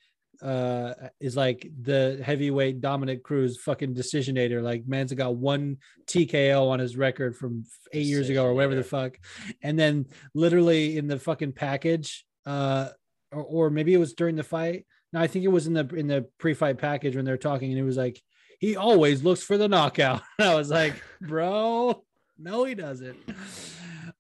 Uh 0.42 0.94
is 1.20 1.36
like 1.36 1.70
the 1.82 2.22
heavyweight 2.24 2.82
Dominick 2.82 3.24
Cruz 3.24 3.58
fucking 3.58 3.96
decisionator. 3.96 4.62
Like 4.62 4.88
man's 4.88 5.14
got 5.14 5.36
one 5.36 5.78
TKO 6.06 6.70
on 6.70 6.80
his 6.80 6.98
record 6.98 7.36
from 7.36 7.66
eight 7.94 8.06
years 8.06 8.30
ago 8.30 8.46
or 8.46 8.54
whatever 8.54 8.76
the 8.76 8.84
fuck. 8.84 9.18
And 9.62 9.78
then 9.78 10.06
literally 10.34 10.98
in 10.98 11.08
the 11.08 11.20
fucking 11.20 11.54
package, 11.54 12.26
uh 12.46 12.90
or, 13.32 13.44
or 13.44 13.70
maybe 13.70 13.94
it 13.94 13.98
was 13.98 14.14
during 14.14 14.36
the 14.36 14.44
fight. 14.44 14.86
No, 15.14 15.20
I 15.22 15.28
think 15.28 15.46
it 15.46 15.50
was 15.50 15.68
in 15.68 15.74
the 15.74 15.88
in 15.96 16.08
the 16.08 16.28
pre-fight 16.38 16.78
package 16.78 17.16
when 17.16 17.26
they're 17.26 17.38
talking, 17.38 17.72
and 17.72 17.80
it 17.80 17.84
was 17.84 17.98
like 17.98 18.22
he 18.60 18.76
always 18.76 19.24
looks 19.24 19.44
for 19.44 19.58
the 19.58 19.68
knockout. 19.68 20.22
And 20.40 20.50
I 20.50 20.56
was 20.56 20.70
like, 20.70 21.02
bro, 21.22 22.04
no, 22.38 22.64
he 22.66 22.76
doesn't. 22.76 23.18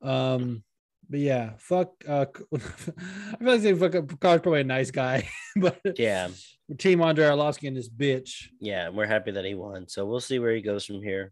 Um, 0.01 0.63
but 1.09 1.19
yeah, 1.19 1.51
fuck. 1.57 1.91
Uh, 2.07 2.25
I 2.53 2.57
feel 2.57 2.93
like 3.41 3.61
saying 3.61 3.77
fuck. 3.79 4.19
Carl's 4.19 4.41
probably 4.41 4.61
a 4.61 4.65
nice 4.65 4.91
guy, 4.91 5.27
but 5.55 5.79
yeah, 5.97 6.29
Team 6.77 7.01
Andrei 7.01 7.25
Arlovsky 7.25 7.67
and 7.67 7.77
this 7.77 7.89
bitch. 7.89 8.47
yeah, 8.59 8.89
we're 8.89 9.05
happy 9.07 9.31
that 9.31 9.45
he 9.45 9.55
won. 9.55 9.87
So 9.87 10.05
we'll 10.05 10.19
see 10.19 10.39
where 10.39 10.53
he 10.55 10.61
goes 10.61 10.85
from 10.85 11.01
here. 11.01 11.31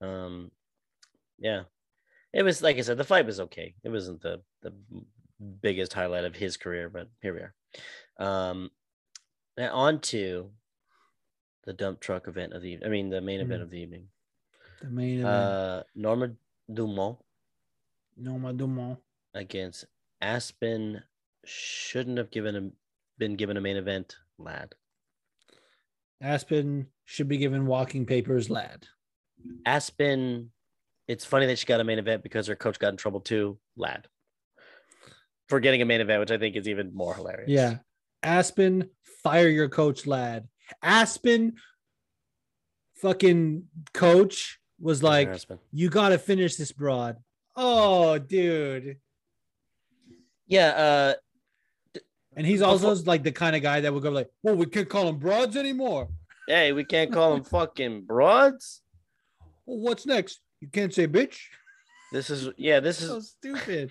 Um, 0.00 0.50
yeah, 1.38 1.62
it 2.32 2.42
was 2.42 2.62
like 2.62 2.76
I 2.78 2.82
said, 2.82 2.98
the 2.98 3.04
fight 3.04 3.26
was 3.26 3.40
okay. 3.40 3.74
It 3.84 3.88
wasn't 3.90 4.22
the 4.22 4.42
the 4.62 4.72
biggest 5.62 5.92
highlight 5.92 6.24
of 6.24 6.34
his 6.36 6.56
career, 6.56 6.88
but 6.88 7.08
here 7.22 7.34
we 7.34 7.40
are. 7.40 7.54
Um, 8.18 8.70
now 9.58 9.74
on 9.74 10.00
to 10.00 10.50
the 11.64 11.72
dump 11.72 12.00
truck 12.00 12.28
event 12.28 12.52
of 12.52 12.62
the. 12.62 12.78
I 12.84 12.88
mean, 12.88 13.10
the 13.10 13.20
main 13.20 13.40
event 13.40 13.60
Mm. 13.60 13.64
of 13.64 13.70
the 13.70 13.78
evening. 13.80 14.08
The 14.82 14.88
main 14.90 15.20
event. 15.20 15.26
Uh, 15.34 15.82
Norma 15.94 16.30
Dumont 16.72 17.18
Norma 18.16 18.52
Dumont. 18.52 18.98
against 19.34 19.84
Aspen 20.20 21.02
shouldn't 21.44 22.18
have 22.18 22.30
given 22.30 22.54
him 22.54 22.72
been 23.18 23.36
given 23.36 23.56
a 23.56 23.60
main 23.60 23.76
event, 23.76 24.16
lad. 24.38 24.74
Aspen 26.20 26.86
should 27.04 27.28
be 27.28 27.38
given 27.38 27.66
walking 27.66 28.04
papers, 28.06 28.50
lad. 28.50 28.86
Aspen, 29.64 30.50
it's 31.08 31.24
funny 31.24 31.46
that 31.46 31.58
she 31.58 31.66
got 31.66 31.80
a 31.80 31.84
main 31.84 31.98
event 31.98 32.22
because 32.22 32.46
her 32.46 32.56
coach 32.56 32.78
got 32.78 32.90
in 32.90 32.96
trouble 32.96 33.20
too, 33.20 33.58
lad. 33.76 34.06
For 35.48 35.60
getting 35.60 35.80
a 35.82 35.86
main 35.86 36.00
event, 36.00 36.20
which 36.20 36.30
I 36.30 36.38
think 36.38 36.56
is 36.56 36.68
even 36.68 36.94
more 36.94 37.14
hilarious. 37.14 37.48
Yeah. 37.48 37.76
Aspen, 38.22 38.90
fire 39.22 39.48
your 39.48 39.68
coach, 39.68 40.06
lad. 40.06 40.48
Aspen, 40.82 41.54
fucking 42.96 43.64
coach 43.94 44.58
was 44.80 45.02
like, 45.02 45.30
you 45.72 45.88
got 45.88 46.08
to 46.08 46.18
finish 46.18 46.56
this 46.56 46.72
broad. 46.72 47.16
Oh, 47.56 48.18
dude. 48.18 48.98
Yeah, 50.46 50.68
uh 50.68 51.14
And 52.36 52.46
he's 52.46 52.62
also 52.62 52.94
like 53.04 53.22
the 53.22 53.32
kind 53.32 53.56
of 53.56 53.62
guy 53.62 53.80
that 53.80 53.92
would 53.92 54.02
go 54.02 54.10
like, 54.10 54.30
well, 54.42 54.54
we 54.56 54.66
can't 54.66 54.88
call 54.88 55.08
him 55.08 55.18
broads 55.18 55.56
anymore. 55.56 56.08
hey, 56.46 56.72
we 56.72 56.84
can't 56.84 57.12
call 57.12 57.34
him 57.34 57.42
fucking 57.44 58.02
broads. 58.02 58.82
Well, 59.64 59.78
what's 59.78 60.06
next? 60.06 60.40
You 60.60 60.68
can't 60.68 60.94
say 60.94 61.06
bitch. 61.08 61.38
This 62.12 62.30
is 62.30 62.48
yeah, 62.56 62.80
this 62.80 62.98
So 62.98 63.16
is 63.16 63.30
stupid. 63.30 63.90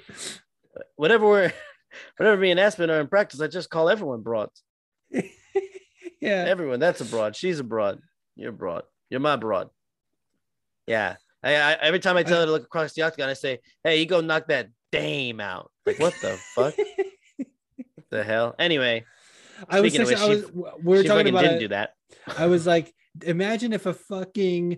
whatever 0.95 1.27
we're 1.27 1.53
whenever 2.17 2.37
me 2.39 2.51
and 2.51 2.59
Aspen 2.59 2.89
are 2.89 3.01
in 3.01 3.07
practice, 3.07 3.41
I 3.41 3.47
just 3.47 3.69
call 3.69 3.89
everyone 3.89 4.21
broads. 4.21 4.63
yeah. 5.11 6.45
Everyone, 6.47 6.79
that's 6.79 7.01
a 7.01 7.05
broad. 7.05 7.35
She's 7.35 7.59
a 7.59 7.63
broad. 7.63 7.99
You're 8.35 8.49
a 8.49 8.53
broad. 8.53 8.83
You're 9.09 9.19
my 9.19 9.35
broad. 9.35 9.69
Yeah. 10.87 11.15
I, 11.45 11.53
I 11.53 11.73
every 11.75 11.99
time 11.99 12.17
I 12.17 12.23
tell 12.23 12.39
her 12.39 12.45
to 12.45 12.51
look 12.51 12.63
across 12.63 12.93
the 12.93 13.03
octagon, 13.03 13.29
I 13.29 13.33
say, 13.33 13.59
"Hey, 13.83 13.99
you 13.99 14.05
go 14.05 14.19
knock 14.21 14.47
that 14.47 14.69
dame 14.91 15.39
out." 15.39 15.71
Like, 15.85 15.99
what 15.99 16.13
the 16.21 16.37
fuck? 16.55 16.75
What 17.37 18.05
the 18.09 18.23
hell? 18.23 18.55
Anyway, 18.59 19.05
I 19.69 19.79
was, 19.81 19.93
thinking- 19.95 20.17
I 20.17 20.27
which, 20.27 20.43
was 20.43 20.51
we 20.83 20.97
were 20.97 21.01
she 21.03 21.07
talking 21.07 21.29
about 21.29 21.41
didn't 21.43 21.57
it. 21.57 21.59
do 21.59 21.67
that. 21.69 21.91
I 22.37 22.47
was 22.47 22.65
like, 22.65 22.93
imagine 23.23 23.71
if 23.73 23.85
a 23.85 23.93
fucking 23.93 24.77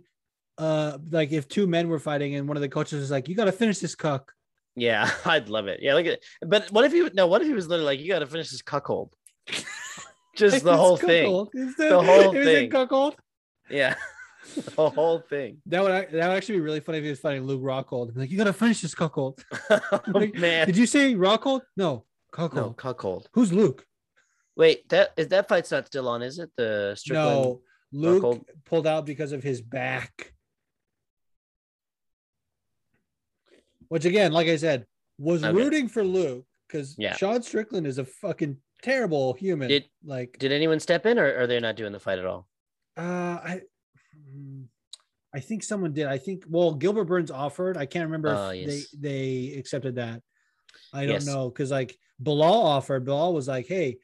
uh 0.57 0.97
like 1.11 1.31
if 1.31 1.47
two 1.47 1.67
men 1.67 1.87
were 1.87 1.99
fighting 1.99 2.35
and 2.35 2.47
one 2.47 2.57
of 2.57 2.61
the 2.61 2.69
coaches 2.69 2.99
was 2.99 3.11
like, 3.11 3.27
you 3.29 3.35
gotta 3.35 3.51
finish 3.51 3.79
this 3.79 3.95
cuck. 3.95 4.33
Yeah, 4.75 5.09
I'd 5.25 5.49
love 5.49 5.67
it. 5.67 5.79
Yeah, 5.81 5.93
look 5.95 6.05
at. 6.05 6.13
it. 6.13 6.25
But 6.45 6.71
what 6.71 6.83
if 6.85 6.91
he? 6.91 7.07
No, 7.13 7.27
what 7.27 7.41
if 7.41 7.47
he 7.47 7.53
was 7.53 7.67
literally 7.67 7.97
like, 7.97 7.99
"You 7.99 8.09
got 8.11 8.19
to 8.19 8.27
finish 8.27 8.49
this 8.51 8.61
cuckold." 8.61 9.11
Just 10.35 10.63
the 10.63 10.77
whole 10.77 10.97
thing. 10.97 11.47
It's 11.53 11.75
The 11.77 11.99
whole 12.01 12.29
a 12.37 12.43
thing. 12.43 12.69
cuckold. 12.69 13.15
Yeah, 13.71 13.95
the 14.75 14.89
whole 14.89 15.19
thing. 15.19 15.57
That 15.65 15.81
would 15.83 15.91
that 15.91 16.11
would 16.11 16.21
actually 16.37 16.55
be 16.55 16.61
really 16.61 16.79
funny 16.79 16.99
if 16.99 17.03
he 17.03 17.09
was 17.09 17.19
fighting 17.19 17.43
Luke 17.43 17.61
Rockhold. 17.61 18.15
Like, 18.15 18.29
you 18.31 18.37
gotta 18.37 18.53
finish 18.53 18.81
this 18.81 18.95
cuckold. 18.95 19.43
oh, 19.69 20.01
Like, 20.07 20.35
man, 20.35 20.65
Did 20.67 20.77
you 20.77 20.85
say 20.85 21.15
Rockhold? 21.15 21.61
No, 21.75 22.05
cuckold. 22.31 22.55
no 22.67 22.73
cuckold. 22.73 23.29
Who's 23.33 23.51
Luke? 23.51 23.85
Wait, 24.55 24.87
that 24.89 25.13
is 25.17 25.27
that 25.29 25.47
fight's 25.49 25.71
not 25.71 25.85
still 25.87 26.07
on, 26.07 26.21
is 26.21 26.39
it? 26.39 26.49
The 26.55 26.95
Strickland. 26.95 27.41
No, 27.43 27.61
Luke 27.91 28.23
Rockhold? 28.23 28.45
pulled 28.65 28.87
out 28.87 29.05
because 29.05 29.31
of 29.31 29.43
his 29.43 29.61
back. 29.61 30.33
Which 33.89 34.05
again, 34.05 34.31
like 34.31 34.47
I 34.47 34.57
said, 34.57 34.85
was 35.17 35.43
Okay. 35.43 35.55
rooting 35.55 35.87
for 35.87 36.03
Luke 36.03 36.45
because 36.67 36.95
Yeah. 36.97 37.15
Sean 37.15 37.41
Strickland 37.41 37.87
is 37.87 37.97
a 37.97 38.05
fucking 38.05 38.57
terrible 38.81 39.33
human. 39.33 39.69
Did- 39.69 39.89
like 40.03 40.37
Did 40.37 40.51
anyone 40.51 40.79
step 40.79 41.05
in, 41.05 41.17
or 41.17 41.33
are 41.39 41.47
they 41.47 41.59
not 41.59 41.75
doing 41.75 41.91
the 41.93 41.99
fight 41.99 42.19
at 42.19 42.25
all? 42.25 42.47
uh 42.97 43.39
I 43.43 43.61
I 45.33 45.39
think 45.39 45.63
someone 45.63 45.93
did. 45.93 46.07
I 46.07 46.17
think 46.17 46.43
well 46.49 46.73
Gilbert 46.73 47.05
Burns 47.05 47.31
offered. 47.31 47.77
I 47.77 47.85
can't 47.85 48.05
remember 48.05 48.29
Ah, 48.33 48.49
if 48.51 48.67
yes. 48.67 48.89
they 48.91 49.49
they 49.51 49.59
accepted 49.59 49.95
that. 49.95 50.21
I 50.93 51.05
don't 51.05 51.15
Yes. 51.15 51.25
know 51.25 51.49
because 51.49 51.71
like 51.71 51.97
Bilal 52.19 52.61
offered. 52.63 53.05
Bilal 53.05 53.33
was 53.33 53.47
like, 53.47 53.67
"Hey, 53.67 53.97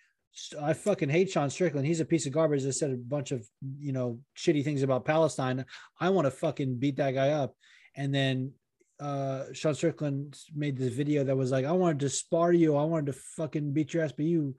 I 0.59 0.73
fucking 0.73 1.09
hate 1.09 1.31
Sean 1.31 1.49
Strickland. 1.49 1.87
He's 1.87 2.01
a 2.01 2.05
piece 2.05 2.25
of 2.27 2.33
garbage 2.33 2.63
that 2.63 2.73
said 2.73 2.91
a 2.91 2.97
bunch 2.97 3.31
of 3.31 3.47
you 3.79 3.93
know 3.93 4.19
shitty 4.37 4.63
things 4.63 4.83
about 4.83 5.05
Palestine. 5.05 5.65
I 5.99 6.09
want 6.09 6.25
to 6.25 6.31
fucking 6.31 6.75
beat 6.77 6.97
that 6.97 7.11
guy 7.11 7.29
up." 7.31 7.55
And 7.95 8.13
then 8.13 8.53
uh 8.99 9.45
Sean 9.53 9.73
Strickland 9.75 10.37
made 10.53 10.77
this 10.77 10.93
video 10.93 11.23
that 11.23 11.35
was 11.37 11.51
like, 11.51 11.65
"I 11.65 11.71
wanted 11.71 12.01
to 12.01 12.09
spar 12.09 12.51
you. 12.53 12.75
I 12.75 12.83
wanted 12.83 13.07
to 13.07 13.19
fucking 13.37 13.71
beat 13.73 13.93
your 13.93 14.03
ass, 14.03 14.11
but 14.11 14.25
you, 14.25 14.55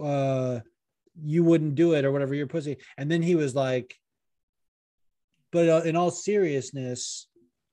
uh, 0.00 0.60
you 1.22 1.42
wouldn't 1.42 1.74
do 1.74 1.94
it 1.94 2.04
or 2.04 2.12
whatever. 2.12 2.34
You're 2.34 2.46
pussy." 2.46 2.76
And 2.96 3.10
then 3.10 3.22
he 3.22 3.34
was 3.34 3.54
like, 3.54 3.96
"But 5.54 5.68
uh, 5.70 5.82
in 5.88 5.96
all 5.96 6.10
seriousness." 6.10 7.28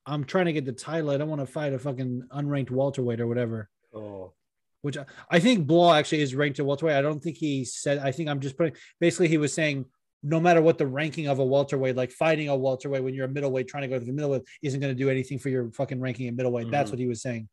I'm 0.05 0.23
trying 0.23 0.45
to 0.45 0.53
get 0.53 0.65
the 0.65 0.71
title. 0.71 1.11
I 1.11 1.17
don't 1.17 1.29
want 1.29 1.41
to 1.41 1.45
fight 1.45 1.73
a 1.73 1.79
fucking 1.79 2.23
unranked 2.33 2.71
welterweight 2.71 3.19
or 3.21 3.27
whatever 3.27 3.69
Oh, 3.93 4.33
which 4.81 4.97
I- 4.97 5.05
I 5.29 5.39
think 5.39 5.67
Bilal 5.67 5.91
actually 5.93 6.21
is 6.21 6.33
ranked 6.33 6.59
at 6.59 6.65
welterweight. 6.65 6.95
I 6.95 7.03
don't 7.03 7.21
think 7.21 7.37
he 7.37 7.65
said. 7.65 7.99
I 7.99 8.11
think 8.11 8.27
I'm 8.29 8.39
just 8.39 8.57
putting. 8.57 8.73
Basically, 8.99 9.27
he 9.27 9.37
was 9.37 9.53
saying 9.53 9.85
no 10.23 10.39
matter 10.39 10.61
what 10.61 10.77
the 10.79 10.87
ranking 10.87 11.27
of 11.27 11.37
a 11.39 11.45
welterweight, 11.45 11.95
like 11.95 12.11
fighting 12.11 12.49
a 12.49 12.55
welterweight 12.55 13.03
when 13.03 13.13
you're 13.13 13.25
a 13.25 13.29
middleweight, 13.29 13.67
trying 13.67 13.81
to 13.83 13.87
go 13.89 13.99
to 13.99 14.05
the 14.05 14.11
middleweight 14.13 14.43
isn't 14.63 14.79
going 14.79 14.93
to 14.95 14.97
do 15.03 15.09
anything 15.09 15.37
for 15.39 15.49
your 15.49 15.71
fucking 15.71 15.99
ranking 15.99 16.27
at 16.27 16.35
middleweight. 16.35 16.71
That's 16.71 16.89
Mhm. 16.89 16.93
what 16.93 16.99
he 16.99 17.07
was 17.07 17.21
saying 17.21 17.47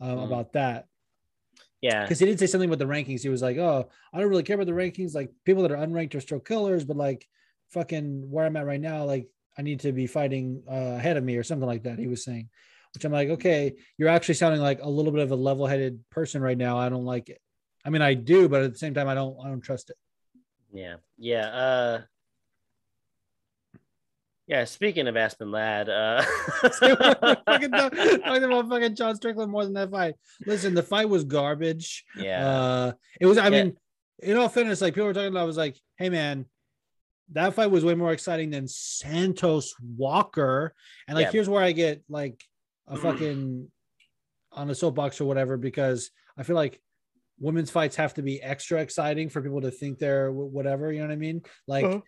um, 0.00 0.18
Mhm. 0.18 0.26
about 0.26 0.52
that. 0.54 0.86
yeah. 1.80 2.02
Because 2.02 2.18
he 2.20 2.26
did 2.26 2.38
say 2.40 2.46
something 2.46 2.68
about 2.70 2.78
the 2.78 2.92
rankings. 2.96 3.22
He 3.22 3.28
was 3.28 3.42
like, 3.42 3.58
"Oh, 3.58 3.88
I 4.12 4.18
don't 4.20 4.28
really 4.30 4.42
care 4.44 4.54
about 4.54 4.66
the 4.66 4.72
rankings. 4.72 5.14
Like 5.14 5.30
people 5.44 5.62
that 5.62 5.72
are 5.72 5.84
unranked 5.86 6.14
are 6.16 6.20
still 6.20 6.40
killers, 6.40 6.84
but 6.84 6.96
like 6.96 7.26
fucking 7.70 8.28
where 8.30 8.44
I'm 8.46 8.56
at 8.56 8.66
right 8.66 8.80
now, 8.80 9.04
like 9.04 9.28
I 9.58 9.62
need 9.62 9.80
to 9.80 9.92
be 9.92 10.06
fighting 10.06 10.62
uh, 10.70 10.96
ahead 10.96 11.16
of 11.16 11.24
me 11.24 11.36
or 11.36 11.42
something 11.42 11.66
like 11.66 11.82
that." 11.84 11.98
He 11.98 12.06
was 12.08 12.24
saying, 12.24 12.48
which 12.94 13.04
I'm 13.04 13.12
like, 13.12 13.28
okay, 13.30 13.74
you're 13.98 14.08
actually 14.08 14.34
sounding 14.34 14.60
like 14.60 14.80
a 14.82 14.88
little 14.88 15.12
bit 15.12 15.22
of 15.22 15.30
a 15.30 15.36
level-headed 15.36 16.00
person 16.10 16.42
right 16.42 16.58
now. 16.58 16.78
I 16.78 16.88
don't 16.88 17.04
like 17.04 17.28
it. 17.28 17.40
I 17.84 17.90
mean, 17.90 18.02
I 18.02 18.14
do, 18.14 18.48
but 18.48 18.62
at 18.62 18.72
the 18.72 18.78
same 18.78 18.94
time, 18.94 19.08
I 19.08 19.14
don't. 19.14 19.36
I 19.44 19.48
don't 19.48 19.60
trust 19.60 19.90
it. 19.90 19.96
Yeah, 20.72 20.96
yeah. 21.18 21.46
Uh, 21.48 22.00
yeah. 24.46 24.64
Speaking 24.64 25.06
of 25.08 25.16
Aspen 25.16 25.50
Ladd, 25.50 25.88
uh, 25.88 26.22
fucking 26.62 26.96
talking 27.70 28.44
about 28.44 28.68
fucking 28.68 28.94
John 28.96 29.16
Strickland 29.16 29.50
more 29.50 29.64
than 29.64 29.74
that 29.74 29.90
fight. 29.90 30.14
Listen, 30.46 30.74
the 30.74 30.82
fight 30.82 31.08
was 31.08 31.24
garbage. 31.24 32.04
yeah, 32.16 32.46
Uh, 32.48 32.92
it 33.20 33.26
was. 33.26 33.38
I 33.38 33.44
Yeah. 33.44 33.50
mean, 33.64 33.76
in 34.22 34.36
all 34.36 34.48
fairness, 34.48 34.80
like 34.80 34.94
people 34.94 35.06
were 35.06 35.14
talking 35.14 35.28
about, 35.28 35.42
I 35.42 35.44
was 35.44 35.56
like, 35.56 35.76
"Hey, 35.96 36.08
man, 36.10 36.46
that 37.32 37.54
fight 37.54 37.70
was 37.70 37.84
way 37.84 37.94
more 37.94 38.12
exciting 38.12 38.50
than 38.50 38.66
Santos 38.68 39.74
Walker." 39.96 40.74
And 41.08 41.16
like, 41.16 41.26
Yeah. 41.26 41.32
here's 41.32 41.48
where 41.48 41.62
I 41.62 41.72
get 41.72 42.02
like 42.08 42.42
a 42.86 42.96
fucking 42.96 43.70
on 44.52 44.70
a 44.70 44.74
soapbox 44.74 45.20
or 45.20 45.24
whatever 45.24 45.56
because 45.56 46.10
I 46.36 46.42
feel 46.42 46.56
like 46.56 46.80
women's 47.38 47.70
fights 47.70 47.96
have 47.96 48.14
to 48.14 48.22
be 48.22 48.42
extra 48.42 48.80
exciting 48.80 49.28
for 49.28 49.40
people 49.42 49.60
to 49.62 49.70
think 49.70 49.98
they're 49.98 50.30
whatever. 50.30 50.92
You 50.92 51.00
know 51.00 51.06
what 51.06 51.12
I 51.12 51.16
mean? 51.16 51.42
Like 51.66 51.86
Uh-huh. 51.86 52.00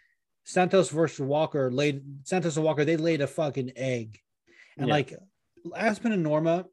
Santos 0.45 0.91
versus 0.91 1.20
Walker 1.20 1.70
laid 1.70 2.03
Santos 2.25 2.57
and 2.57 2.64
Walker. 2.64 2.85
They 2.85 2.97
laid 2.99 3.22
a 3.22 3.27
fucking 3.27 3.72
egg, 3.77 4.20
and 4.77 4.89
Yeah. 4.89 4.93
like 4.95 5.14
Aspen 5.75 6.12
and 6.12 6.22
Norma, 6.22 6.66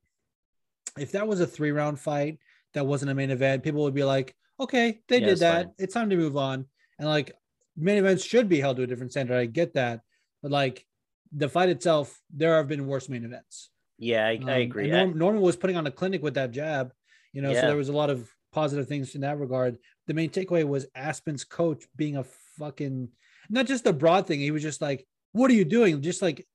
if 0.99 1.13
that 1.13 1.25
was 1.27 1.39
a 1.39 1.47
three 1.47 1.71
round 1.71 1.99
fight 1.99 2.39
that 2.73 2.85
wasn't 2.85 3.11
a 3.11 3.15
main 3.15 3.31
event, 3.31 3.63
people 3.63 3.83
would 3.83 3.93
be 3.93 4.03
like, 4.03 4.35
okay, 4.59 5.01
they 5.07 5.19
Yeah, 5.19 5.27
did 5.27 5.39
that. 5.39 5.65
fine. 5.67 5.75
It's 5.77 5.93
time 5.93 6.09
to 6.09 6.17
move 6.17 6.35
on. 6.35 6.65
And 6.99 7.07
like 7.07 7.31
main 7.77 7.97
events 7.97 8.23
should 8.23 8.49
be 8.49 8.59
held 8.59 8.77
to 8.77 8.83
a 8.83 8.87
different 8.87 9.11
standard. 9.11 9.37
I 9.37 9.45
get 9.45 9.73
that. 9.75 10.01
But 10.41 10.51
like 10.51 10.85
the 11.31 11.49
fight 11.49 11.69
itself, 11.69 12.19
there 12.33 12.55
have 12.57 12.67
been 12.67 12.87
worse 12.87 13.07
main 13.09 13.23
events. 13.25 13.69
yeah. 13.97 14.25
I, 14.25 14.31
I 14.31 14.35
Um, 14.35 14.47
agree. 14.61 14.83
and 14.85 14.91
Norm, 14.93 15.17
Norman 15.17 15.41
was 15.41 15.55
putting 15.55 15.77
on 15.77 15.87
a 15.87 15.91
clinic 15.91 16.21
with 16.23 16.33
that 16.33 16.51
jab, 16.51 16.91
you 17.33 17.41
know, 17.41 17.53
so 17.53 17.61
there 17.61 17.77
was 17.77 17.89
a 17.89 17.93
lot 17.93 18.09
of 18.09 18.29
positive 18.51 18.87
things 18.87 19.15
in 19.15 19.21
that 19.21 19.39
regard. 19.39 19.77
The 20.07 20.13
main 20.13 20.29
takeaway 20.29 20.67
was 20.67 20.87
Aspen's 20.95 21.43
coach 21.45 21.85
being 21.95 22.17
a 22.17 22.25
fucking 22.57 23.09
not 23.49 23.65
just 23.67 23.85
a 23.85 23.93
broad 23.93 24.27
thing. 24.27 24.39
He 24.39 24.51
was 24.51 24.61
just 24.63 24.81
like, 24.81 25.05
"What 25.31 25.49
are 25.51 25.53
you 25.53 25.63
doing?" 25.65 26.01
Just 26.01 26.21
like 26.21 26.45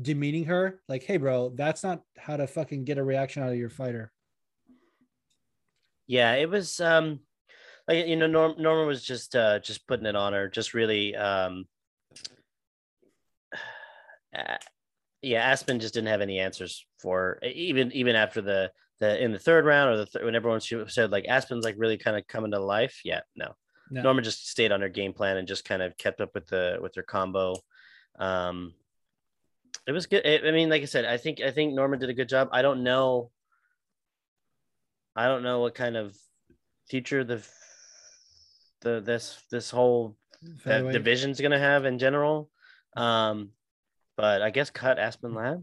demeaning 0.00 0.46
her, 0.46 0.80
like, 0.88 1.02
"Hey, 1.02 1.18
bro, 1.18 1.50
that's 1.54 1.82
not 1.82 2.02
how 2.16 2.36
to 2.36 2.46
fucking 2.46 2.84
get 2.84 2.98
a 2.98 3.04
reaction 3.04 3.42
out 3.42 3.50
of 3.50 3.58
your 3.58 3.68
fighter." 3.70 4.12
yeah 6.06 6.34
it 6.34 6.48
was 6.48 6.80
um 6.80 7.20
like 7.88 8.06
you 8.06 8.16
know 8.16 8.26
Norm, 8.26 8.54
norman 8.58 8.86
was 8.86 9.04
just 9.04 9.34
uh 9.36 9.58
just 9.58 9.86
putting 9.86 10.06
it 10.06 10.16
on 10.16 10.32
her 10.32 10.48
just 10.48 10.74
really 10.74 11.14
um 11.16 11.66
uh, 14.36 14.56
yeah 15.20 15.50
aspen 15.50 15.80
just 15.80 15.94
didn't 15.94 16.08
have 16.08 16.20
any 16.20 16.38
answers 16.38 16.86
for 17.00 17.38
her. 17.42 17.48
Even 17.48 17.92
even 17.92 18.16
after 18.16 18.40
the 18.40 18.70
the 19.00 19.22
in 19.22 19.32
the 19.32 19.38
third 19.38 19.64
round 19.64 19.90
or 19.90 19.96
the 19.98 20.06
th- 20.06 20.24
when 20.24 20.34
everyone 20.34 20.60
she 20.60 20.80
said 20.88 21.10
like 21.10 21.26
aspen's 21.28 21.64
like 21.64 21.74
really 21.78 21.98
kind 21.98 22.16
of 22.16 22.26
coming 22.26 22.52
to 22.52 22.60
life 22.60 23.00
yeah 23.04 23.20
no. 23.36 23.54
No. 23.90 24.02
norman 24.02 24.24
just 24.24 24.48
stayed 24.48 24.72
on 24.72 24.80
her 24.80 24.88
game 24.88 25.12
plan 25.12 25.36
and 25.36 25.48
just 25.48 25.64
kind 25.64 25.82
of 25.82 25.96
kept 25.98 26.20
up 26.20 26.34
with 26.34 26.46
the 26.46 26.78
with 26.80 26.94
her 26.94 27.02
combo 27.02 27.54
um 28.18 28.72
it 29.86 29.92
was 29.92 30.06
good 30.06 30.24
i 30.24 30.48
I 30.48 30.52
mean 30.52 30.70
like 30.70 30.82
i 30.82 30.86
said 30.86 31.04
i 31.04 31.16
think 31.16 31.40
i 31.40 31.50
think 31.50 31.74
norman 31.74 31.98
did 31.98 32.10
a 32.10 32.14
good 32.14 32.28
job 32.28 32.48
i 32.52 32.62
don't 32.62 32.84
know 32.84 33.30
I 35.14 35.26
don't 35.26 35.42
know 35.42 35.60
what 35.60 35.74
kind 35.74 35.96
of 35.96 36.16
future 36.88 37.24
the 37.24 37.44
the 38.82 39.00
this 39.00 39.42
this 39.50 39.70
whole 39.70 40.16
that 40.64 40.92
division's 40.92 41.40
gonna 41.40 41.58
have 41.58 41.84
in 41.84 41.98
general. 41.98 42.50
Um, 42.96 43.50
but 44.16 44.42
I 44.42 44.50
guess 44.50 44.70
cut 44.70 44.98
Aspen 44.98 45.34
Ladd. 45.34 45.62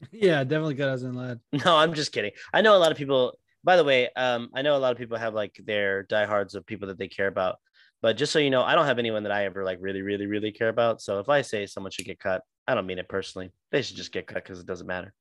Yeah, 0.12 0.44
definitely 0.44 0.76
cut 0.76 0.90
Aspen 0.90 1.16
Ladd. 1.16 1.40
No, 1.64 1.76
I'm 1.76 1.94
just 1.94 2.12
kidding. 2.12 2.30
I 2.52 2.60
know 2.60 2.76
a 2.76 2.78
lot 2.78 2.92
of 2.92 2.98
people. 2.98 3.38
By 3.64 3.76
the 3.76 3.82
way, 3.82 4.08
um, 4.14 4.50
I 4.54 4.62
know 4.62 4.76
a 4.76 4.78
lot 4.78 4.92
of 4.92 4.98
people 4.98 5.18
have 5.18 5.34
like 5.34 5.60
their 5.64 6.04
diehards 6.04 6.54
of 6.54 6.64
people 6.64 6.86
that 6.88 6.98
they 6.98 7.08
care 7.08 7.26
about. 7.26 7.56
But 8.00 8.16
just 8.16 8.32
so 8.32 8.38
you 8.38 8.50
know, 8.50 8.62
I 8.62 8.76
don't 8.76 8.86
have 8.86 9.00
anyone 9.00 9.24
that 9.24 9.32
I 9.32 9.46
ever 9.46 9.64
like 9.64 9.78
really, 9.80 10.02
really, 10.02 10.26
really 10.26 10.52
care 10.52 10.68
about. 10.68 11.02
So 11.02 11.18
if 11.18 11.28
I 11.28 11.42
say 11.42 11.66
someone 11.66 11.90
should 11.90 12.06
get 12.06 12.20
cut, 12.20 12.42
I 12.68 12.74
don't 12.74 12.86
mean 12.86 13.00
it 13.00 13.08
personally. 13.08 13.50
They 13.72 13.82
should 13.82 13.96
just 13.96 14.12
get 14.12 14.28
cut 14.28 14.44
because 14.44 14.60
it 14.60 14.66
doesn't 14.66 14.86
matter. 14.86 15.12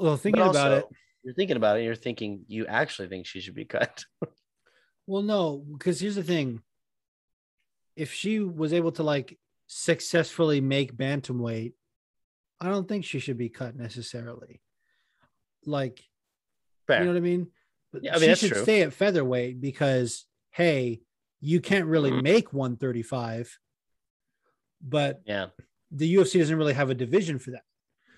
Well, 0.00 0.16
thinking 0.16 0.42
about 0.42 0.72
it, 0.72 0.86
you're 1.24 1.34
thinking 1.34 1.56
about 1.56 1.78
it. 1.78 1.82
You're 1.82 1.96
thinking 1.96 2.44
you 2.46 2.66
actually 2.66 3.08
think 3.08 3.26
she 3.26 3.40
should 3.40 3.54
be 3.54 3.64
cut. 3.64 4.04
Well, 5.06 5.22
no, 5.22 5.58
because 5.72 6.00
here's 6.00 6.16
the 6.16 6.22
thing. 6.22 6.62
If 7.94 8.12
she 8.12 8.40
was 8.40 8.72
able 8.72 8.92
to 8.92 9.02
like 9.02 9.38
successfully 9.66 10.60
make 10.60 10.96
bantamweight, 10.96 11.72
I 12.60 12.68
don't 12.68 12.88
think 12.88 13.04
she 13.04 13.18
should 13.18 13.38
be 13.38 13.48
cut 13.48 13.76
necessarily. 13.76 14.60
Like, 15.64 16.02
Fair. 16.86 17.00
you 17.00 17.04
know 17.06 17.12
what 17.12 17.18
I 17.18 17.20
mean? 17.20 17.48
But 17.92 18.04
Yeah, 18.04 18.16
I 18.16 18.18
mean, 18.18 18.30
she 18.30 18.46
should 18.48 18.52
true. 18.54 18.62
stay 18.62 18.82
at 18.82 18.92
featherweight 18.92 19.60
because 19.60 20.26
hey, 20.50 21.00
you 21.40 21.60
can't 21.60 21.86
really 21.86 22.10
Mm-hmm. 22.10 22.22
make 22.22 22.52
135, 22.52 23.58
but 24.80 25.20
yeah. 25.26 25.46
the 25.90 26.14
UFC 26.16 26.38
doesn't 26.38 26.56
really 26.56 26.72
have 26.72 26.88
a 26.90 26.94
division 26.94 27.38
for 27.38 27.50
that. 27.52 27.62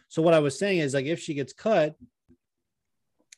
So 0.09 0.23
what 0.23 0.35
I 0.35 0.39
was 0.39 0.59
saying 0.59 0.79
is 0.79 0.95
like 0.95 1.07
if 1.07 1.21
she 1.21 1.35
gets 1.35 1.53
cut, 1.53 1.97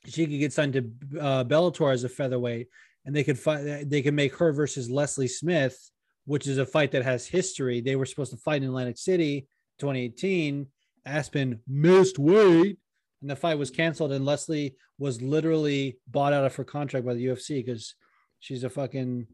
she 0.07 0.27
could 0.27 0.39
get 0.39 0.53
signed 0.53 0.75
to 0.75 0.91
uh, 1.21 1.45
Bellator 1.45 1.93
as 1.93 2.05
a 2.05 2.09
featherweight, 2.09 2.69
and 3.05 3.15
they 3.15 3.25
could 3.25 3.39
fight. 3.39 3.89
They 3.89 4.03
could 4.03 4.15
make 4.15 4.37
her 4.37 4.53
versus 4.53 4.91
Leslie 4.91 5.29
Smith, 5.29 5.79
which 6.25 6.47
is 6.47 6.59
a 6.59 6.67
fight 6.67 6.93
that 6.93 7.05
has 7.05 7.27
history. 7.27 7.81
They 7.81 7.97
were 7.97 8.07
supposed 8.07 8.33
to 8.33 8.37
fight 8.37 8.63
in 8.63 8.69
Atlantic 8.69 8.99
City, 8.99 9.49
2018. 9.79 10.67
Aspen 11.07 11.61
missed 11.67 12.19
weight, 12.19 12.79
and 13.23 13.31
the 13.31 13.37
fight 13.37 13.59
was 13.59 13.71
canceled. 13.71 14.13
And 14.13 14.27
Leslie 14.27 14.77
was 14.99 15.23
literally 15.23 15.99
bought 16.07 16.33
out 16.33 16.45
of 16.45 16.55
her 16.57 16.65
contract 16.65 17.07
by 17.07 17.15
the 17.15 17.27
UFC 17.27 17.65
because 17.65 17.95
she's 18.39 18.65
a 18.65 18.71
fucking 18.71 19.27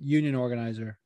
union 0.00 0.34
organizer. 0.34 0.98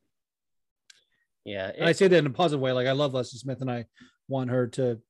Yeah. 1.45 1.73
I 1.81 1.93
say 1.93 2.09
that 2.09 2.19
in 2.19 2.27
a 2.27 2.31
positive 2.31 2.61
way. 2.61 2.73
Like 2.73 2.87
I 2.87 2.93
love 2.93 3.15
Leslie 3.15 3.39
Smith, 3.39 3.63
and 3.63 3.71
I 3.71 3.87
want 4.29 4.51
her 4.51 4.67
to 4.69 5.01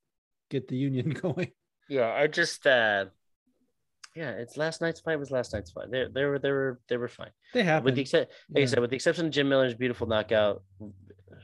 get 0.50 0.68
the 0.68 0.76
union 0.76 1.10
going. 1.22 1.50
Yeah, 1.88 2.12
I 2.12 2.26
just 2.26 2.66
uh 2.66 3.06
yeah, 4.18 4.30
it's 4.30 4.56
last 4.56 4.80
night's 4.80 5.00
fight 5.00 5.18
was 5.18 5.30
last 5.30 5.52
night's 5.54 5.70
fight. 5.70 5.90
They 5.90 6.06
they 6.12 6.24
were 6.24 6.38
they 6.38 6.50
were 6.50 6.80
they 6.88 6.96
were 6.96 7.08
fine. 7.08 7.30
They 7.54 7.62
have 7.62 7.84
With 7.84 7.94
the 7.94 8.02
except 8.02 8.32
like 8.50 8.58
Yeah. 8.60 8.62
I 8.62 8.66
said, 8.66 8.80
with 8.80 8.90
the 8.90 8.96
exception 8.96 9.26
of 9.26 9.32
Jim 9.32 9.48
Miller's 9.48 9.74
beautiful 9.74 10.06
knockout, 10.06 10.62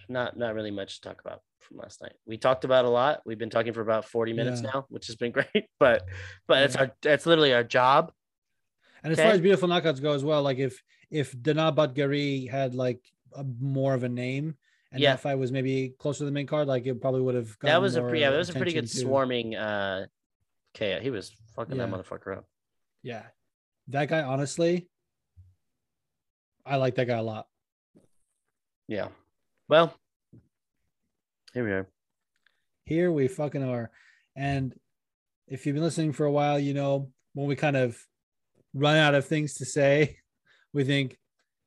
not 0.09 0.37
not 0.37 0.55
really 0.55 0.71
much 0.71 1.01
to 1.01 1.09
talk 1.09 1.21
about 1.25 1.43
from 1.61 1.79
last 1.79 2.03
night. 2.03 2.15
We 2.27 2.37
talked 2.37 2.65
about 2.65 2.85
a 2.85 2.89
lot. 2.91 3.23
We've 3.25 3.39
been 3.39 3.51
talking 3.51 3.73
for 3.73 3.81
about 3.81 4.05
40 4.07 4.33
minutes 4.33 4.61
Yeah. 4.63 4.71
now, 4.75 4.87
which 4.89 5.07
has 5.07 5.17
been 5.17 5.33
great. 5.39 5.67
But 5.79 6.05
but 6.47 6.63
it's 6.65 6.77
our 6.77 6.91
that's 7.03 7.27
literally 7.27 7.55
our 7.55 7.65
job. 7.65 8.13
And 9.03 9.13
as 9.13 9.19
Okay. 9.19 9.27
far 9.29 9.35
as 9.35 9.41
beautiful 9.41 9.69
knockouts 9.69 10.01
go 10.03 10.13
as 10.13 10.25
well, 10.25 10.43
like 10.43 10.59
if 10.59 10.83
if 11.11 11.35
Dana 11.41 11.73
Batgerel 11.73 12.51
had 12.51 12.75
like 12.75 13.01
a 13.37 13.45
more 13.61 13.95
of 13.95 14.03
a 14.03 14.09
name 14.09 14.57
and 14.93 15.01
Yeah. 15.01 15.13
that 15.13 15.21
fight 15.21 15.37
was 15.39 15.53
maybe 15.53 15.95
closer 15.99 16.21
to 16.21 16.25
the 16.25 16.31
main 16.33 16.47
card, 16.47 16.67
like 16.69 16.87
it 16.87 17.01
probably 17.01 17.21
would 17.23 17.35
have. 17.35 17.57
That 17.63 17.81
was 17.81 17.97
a 17.97 18.03
pretty 18.03 18.21
yeah, 18.21 18.31
that 18.31 18.39
was 18.39 18.51
a 18.51 18.55
pretty 18.55 18.73
good 18.73 18.89
too. 18.91 18.99
swarming 18.99 19.55
uh 19.55 20.07
KO. 20.75 20.99
He 21.01 21.11
was 21.11 21.33
fucking 21.55 21.79
that 21.79 21.89
motherfucker 21.89 22.39
up. 22.39 22.47
Yeah, 23.05 23.23
that 23.89 24.09
guy 24.09 24.23
honestly, 24.23 24.89
I 26.67 26.77
like 26.77 26.97
that 26.97 27.07
guy 27.07 27.19
a 27.19 27.23
lot. 27.23 27.47
Yeah. 28.89 29.09
Well, 29.69 29.95
here 31.53 31.65
we 31.65 31.71
are. 31.71 31.87
Here 32.87 33.13
we 33.13 33.29
fucking 33.29 33.63
are, 33.63 33.91
and 34.35 34.75
if 35.47 35.67
you've 35.67 35.75
been 35.75 35.85
listening 35.85 36.13
for 36.13 36.25
a 36.27 36.33
while, 36.33 36.59
you 36.59 36.75
know 36.75 37.11
when 37.35 37.47
we 37.47 37.57
kind 37.57 37.77
of 37.77 37.97
run 38.73 38.97
out 38.97 39.15
of 39.15 39.27
things 39.27 39.55
to 39.55 39.65
say, 39.65 40.17
we 40.73 40.85
think, 40.85 41.19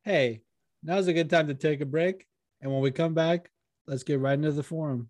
hey, 0.04 0.42
now's 0.84 1.08
a 1.08 1.14
good 1.14 1.30
time 1.30 1.48
to 1.48 1.54
take 1.54 1.82
a 1.82 1.86
break. 1.86 2.26
And 2.62 2.72
when 2.72 2.82
we 2.82 2.92
come 2.92 3.14
back, 3.14 3.50
let's 3.86 4.04
get 4.04 4.20
right 4.20 4.34
into 4.34 4.52
the 4.52 4.64
forum. 4.64 5.10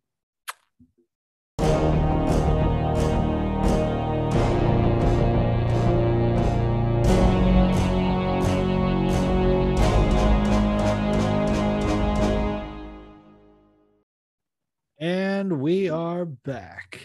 And 15.48 15.62
we 15.62 15.90
are 15.90 16.26
back. 16.26 17.00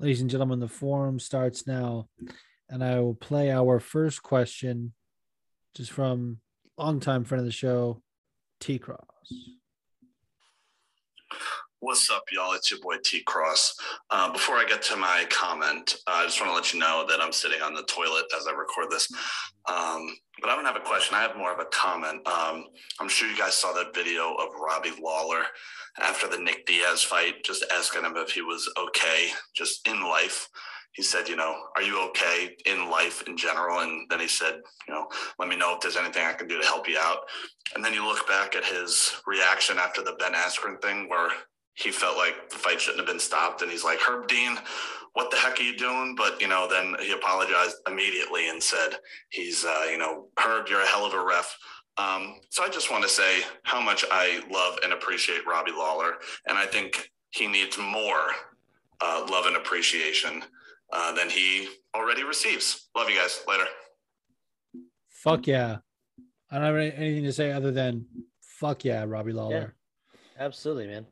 Ladies 0.00 0.20
and 0.22 0.28
gentlemen, 0.28 0.58
the 0.58 0.66
forum 0.66 1.20
starts 1.20 1.68
now. 1.68 2.08
And 2.68 2.82
I 2.82 2.98
will 2.98 3.14
play 3.14 3.52
our 3.52 3.78
first 3.78 4.24
question, 4.24 4.92
just 5.72 5.92
from 5.92 6.38
longtime 6.76 7.22
friend 7.22 7.38
of 7.38 7.46
the 7.46 7.52
show, 7.52 8.02
T 8.58 8.80
Cross. 8.80 8.98
What's 11.78 12.10
up, 12.10 12.24
y'all? 12.32 12.54
It's 12.54 12.72
your 12.72 12.80
boy 12.80 12.96
T 13.04 13.22
Cross. 13.22 13.76
Uh, 14.10 14.32
before 14.32 14.56
I 14.56 14.64
get 14.68 14.82
to 14.82 14.96
my 14.96 15.24
comment, 15.30 15.94
uh, 16.08 16.14
I 16.14 16.24
just 16.24 16.40
want 16.40 16.50
to 16.50 16.56
let 16.56 16.74
you 16.74 16.80
know 16.80 17.06
that 17.08 17.20
I'm 17.20 17.30
sitting 17.30 17.62
on 17.62 17.72
the 17.72 17.84
toilet 17.84 18.24
as 18.36 18.48
I 18.48 18.50
record 18.50 18.90
this. 18.90 19.08
Um, 19.66 20.08
but 20.40 20.50
I 20.50 20.56
don't 20.56 20.64
have 20.64 20.74
a 20.74 20.80
question. 20.80 21.14
I 21.14 21.20
have 21.20 21.36
more 21.36 21.52
of 21.52 21.60
a 21.60 21.66
comment. 21.66 22.26
Um, 22.26 22.64
I'm 22.98 23.08
sure 23.08 23.28
you 23.30 23.38
guys 23.38 23.54
saw 23.54 23.72
that 23.74 23.94
video 23.94 24.34
of 24.34 24.54
Robbie 24.60 25.00
Lawler 25.00 25.44
after 26.00 26.28
the 26.28 26.38
Nick 26.38 26.66
Diaz 26.66 27.02
fight, 27.02 27.44
just 27.44 27.64
asking 27.72 28.04
him 28.04 28.16
if 28.16 28.30
he 28.32 28.42
was 28.42 28.70
okay, 28.78 29.28
just 29.54 29.86
in 29.86 30.02
life. 30.02 30.48
he 30.92 31.02
said, 31.02 31.28
you 31.28 31.36
know, 31.36 31.54
are 31.76 31.82
you 31.82 32.00
okay 32.08 32.56
in 32.66 32.90
life 32.90 33.22
in 33.28 33.36
general? 33.36 33.80
And 33.80 34.08
then 34.10 34.18
he 34.20 34.28
said, 34.28 34.60
you 34.86 34.94
know, 34.94 35.06
let 35.38 35.48
me 35.48 35.56
know 35.56 35.74
if 35.74 35.80
there's 35.80 35.96
anything 35.96 36.24
I 36.24 36.32
can 36.32 36.48
do 36.48 36.60
to 36.60 36.66
help 36.66 36.88
you 36.88 36.98
out. 36.98 37.18
And 37.74 37.84
then 37.84 37.94
you 37.94 38.04
look 38.04 38.26
back 38.26 38.56
at 38.56 38.64
his 38.64 39.14
reaction 39.26 39.78
after 39.78 40.02
the 40.02 40.16
Ben 40.18 40.32
Askren 40.32 40.80
thing, 40.82 41.08
where 41.08 41.30
he 41.74 41.92
felt 41.92 42.16
like 42.16 42.50
the 42.50 42.56
fight 42.56 42.80
shouldn't 42.80 43.00
have 43.00 43.06
been 43.08 43.20
stopped, 43.20 43.62
and 43.62 43.70
he's 43.70 43.84
like, 43.84 44.00
Herb 44.00 44.26
Dean, 44.26 44.58
what 45.12 45.30
the 45.30 45.36
heck 45.36 45.60
are 45.60 45.62
you 45.62 45.76
doing? 45.76 46.14
But 46.16 46.40
you 46.40 46.48
know, 46.48 46.66
then 46.68 46.96
he 47.00 47.12
apologized 47.12 47.76
immediately 47.86 48.48
and 48.48 48.60
said, 48.60 48.96
he's, 49.30 49.64
uh, 49.64 49.86
you 49.90 49.98
know, 49.98 50.26
Herb, 50.38 50.66
you're 50.68 50.82
a 50.82 50.86
hell 50.86 51.06
of 51.06 51.14
a 51.14 51.24
ref. 51.24 51.56
Um, 51.98 52.36
so 52.50 52.62
I 52.62 52.68
just 52.68 52.90
want 52.90 53.02
to 53.02 53.08
say 53.08 53.40
how 53.64 53.80
much 53.80 54.04
I 54.10 54.40
love 54.50 54.78
and 54.84 54.92
appreciate 54.92 55.46
Robbie 55.46 55.72
Lawler, 55.72 56.14
and 56.46 56.56
I 56.56 56.64
think 56.66 57.10
he 57.30 57.46
needs 57.46 57.76
more 57.76 58.30
uh, 59.00 59.26
love 59.30 59.46
and 59.46 59.56
appreciation 59.56 60.44
uh, 60.92 61.12
than 61.14 61.28
he 61.28 61.68
already 61.94 62.22
receives. 62.24 62.88
Love 62.96 63.10
you 63.10 63.16
guys. 63.16 63.40
Later. 63.48 63.64
Fuck 65.10 65.46
yeah. 65.46 65.78
I 66.50 66.54
don't 66.56 66.64
have 66.64 66.76
any- 66.76 66.94
anything 66.96 67.24
to 67.24 67.32
say 67.32 67.52
other 67.52 67.70
than 67.72 68.06
fuck 68.40 68.84
yeah, 68.84 69.04
Robbie 69.06 69.32
Lawler. 69.32 69.74
Absolutely, 70.38 70.86
man. 70.86 71.06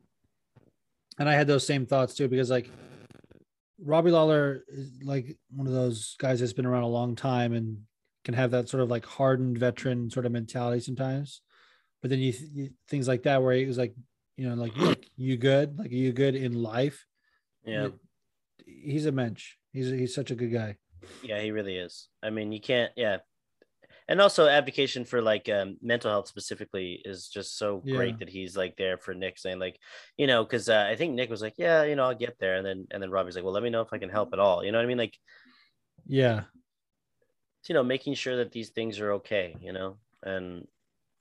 And 1.19 1.29
I 1.29 1.35
had 1.35 1.47
those 1.47 1.67
same 1.67 1.87
thoughts 1.87 2.15
too, 2.15 2.29
because 2.29 2.51
like 2.51 2.71
Robbie 3.83 4.11
Lawler 4.13 4.65
is 4.69 4.91
like 5.03 5.37
one 5.51 5.67
of 5.67 5.73
those 5.73 6.15
guys 6.19 6.41
that's 6.41 6.53
been 6.53 6.67
around 6.67 6.85
a 6.85 6.89
long 6.89 7.17
time 7.17 7.53
and 7.53 7.79
can 8.27 8.35
have 8.35 8.51
that 8.51 8.69
sort 8.69 8.83
of 8.83 8.91
like 8.91 9.07
hardened 9.07 9.57
veteran 9.57 10.11
sort 10.11 10.27
of 10.27 10.33
mentality 10.33 10.81
sometimes. 10.81 11.43
But 12.03 12.11
then 12.11 12.19
you, 12.19 12.35
you 12.53 12.71
things 12.89 13.07
like 13.07 13.23
that 13.23 13.41
where 13.41 13.55
he 13.55 13.65
was 13.65 13.79
like, 13.79 13.95
you 14.37 14.49
know, 14.49 14.57
like, 14.57 14.77
look, 14.77 14.99
you 15.17 15.37
good? 15.37 15.79
Like, 15.79 15.93
are 15.93 15.95
you 15.95 16.13
good 16.13 16.35
in 16.35 16.53
life? 16.53 17.07
Yeah. 17.65 17.91
He's 18.67 19.07
a 19.07 19.13
mensch. 19.13 19.55
He's 19.73 19.91
he's 19.91 20.13
such 20.15 20.33
a 20.33 20.35
good 20.35 20.53
guy. 20.53 20.77
Yeah, 21.23 21.41
he 21.41 21.53
really 21.53 21.77
is. 21.77 22.09
I 22.21 22.31
mean, 22.31 22.51
you 22.51 22.61
can't. 22.61 22.91
Yeah, 22.97 23.19
and 24.09 24.21
also 24.21 24.49
advocation 24.49 25.05
for 25.05 25.23
like 25.23 25.49
um, 25.49 25.77
mental 25.81 26.11
health 26.11 26.27
specifically 26.27 27.01
is 27.05 27.29
just 27.29 27.57
so 27.57 27.81
Yeah. 27.85 27.95
great 27.95 28.19
that 28.19 28.29
he's 28.29 28.57
like 28.57 28.77
there 28.77 28.99
for 28.99 29.15
Nick, 29.15 29.39
saying 29.39 29.61
like, 29.61 29.79
you 30.17 30.27
know, 30.27 30.43
because 30.43 30.69
uh, 30.69 30.85
I 30.91 30.97
think 30.97 31.15
Nick 31.15 31.31
was 31.31 31.43
like, 31.43 31.55
yeah, 31.59 31.85
you 31.85 31.95
know, 31.95 32.07
I'll 32.07 32.15
get 32.15 32.39
there, 32.41 32.57
and 32.57 32.67
then 32.67 32.89
and 32.91 33.01
then 33.01 33.11
Robbie's 33.11 33.37
like, 33.37 33.45
well, 33.45 33.55
let 33.55 33.63
me 33.63 33.71
know 33.71 33.83
if 33.83 33.93
I 33.93 33.99
can 33.99 34.11
help 34.11 34.33
at 34.33 34.41
all. 34.41 34.65
You 34.65 34.73
know 34.73 34.79
what 34.79 34.85
I 34.85 34.89
mean? 34.89 34.99
Like, 34.99 35.17
Yeah. 36.09 36.43
You 37.69 37.75
know, 37.75 37.83
making 37.83 38.15
sure 38.15 38.37
that 38.37 38.53
these 38.53 38.71
things 38.71 39.01
are 39.01 39.13
okay. 39.13 39.57
You 39.61 39.73
know, 39.73 39.97
and 40.23 40.67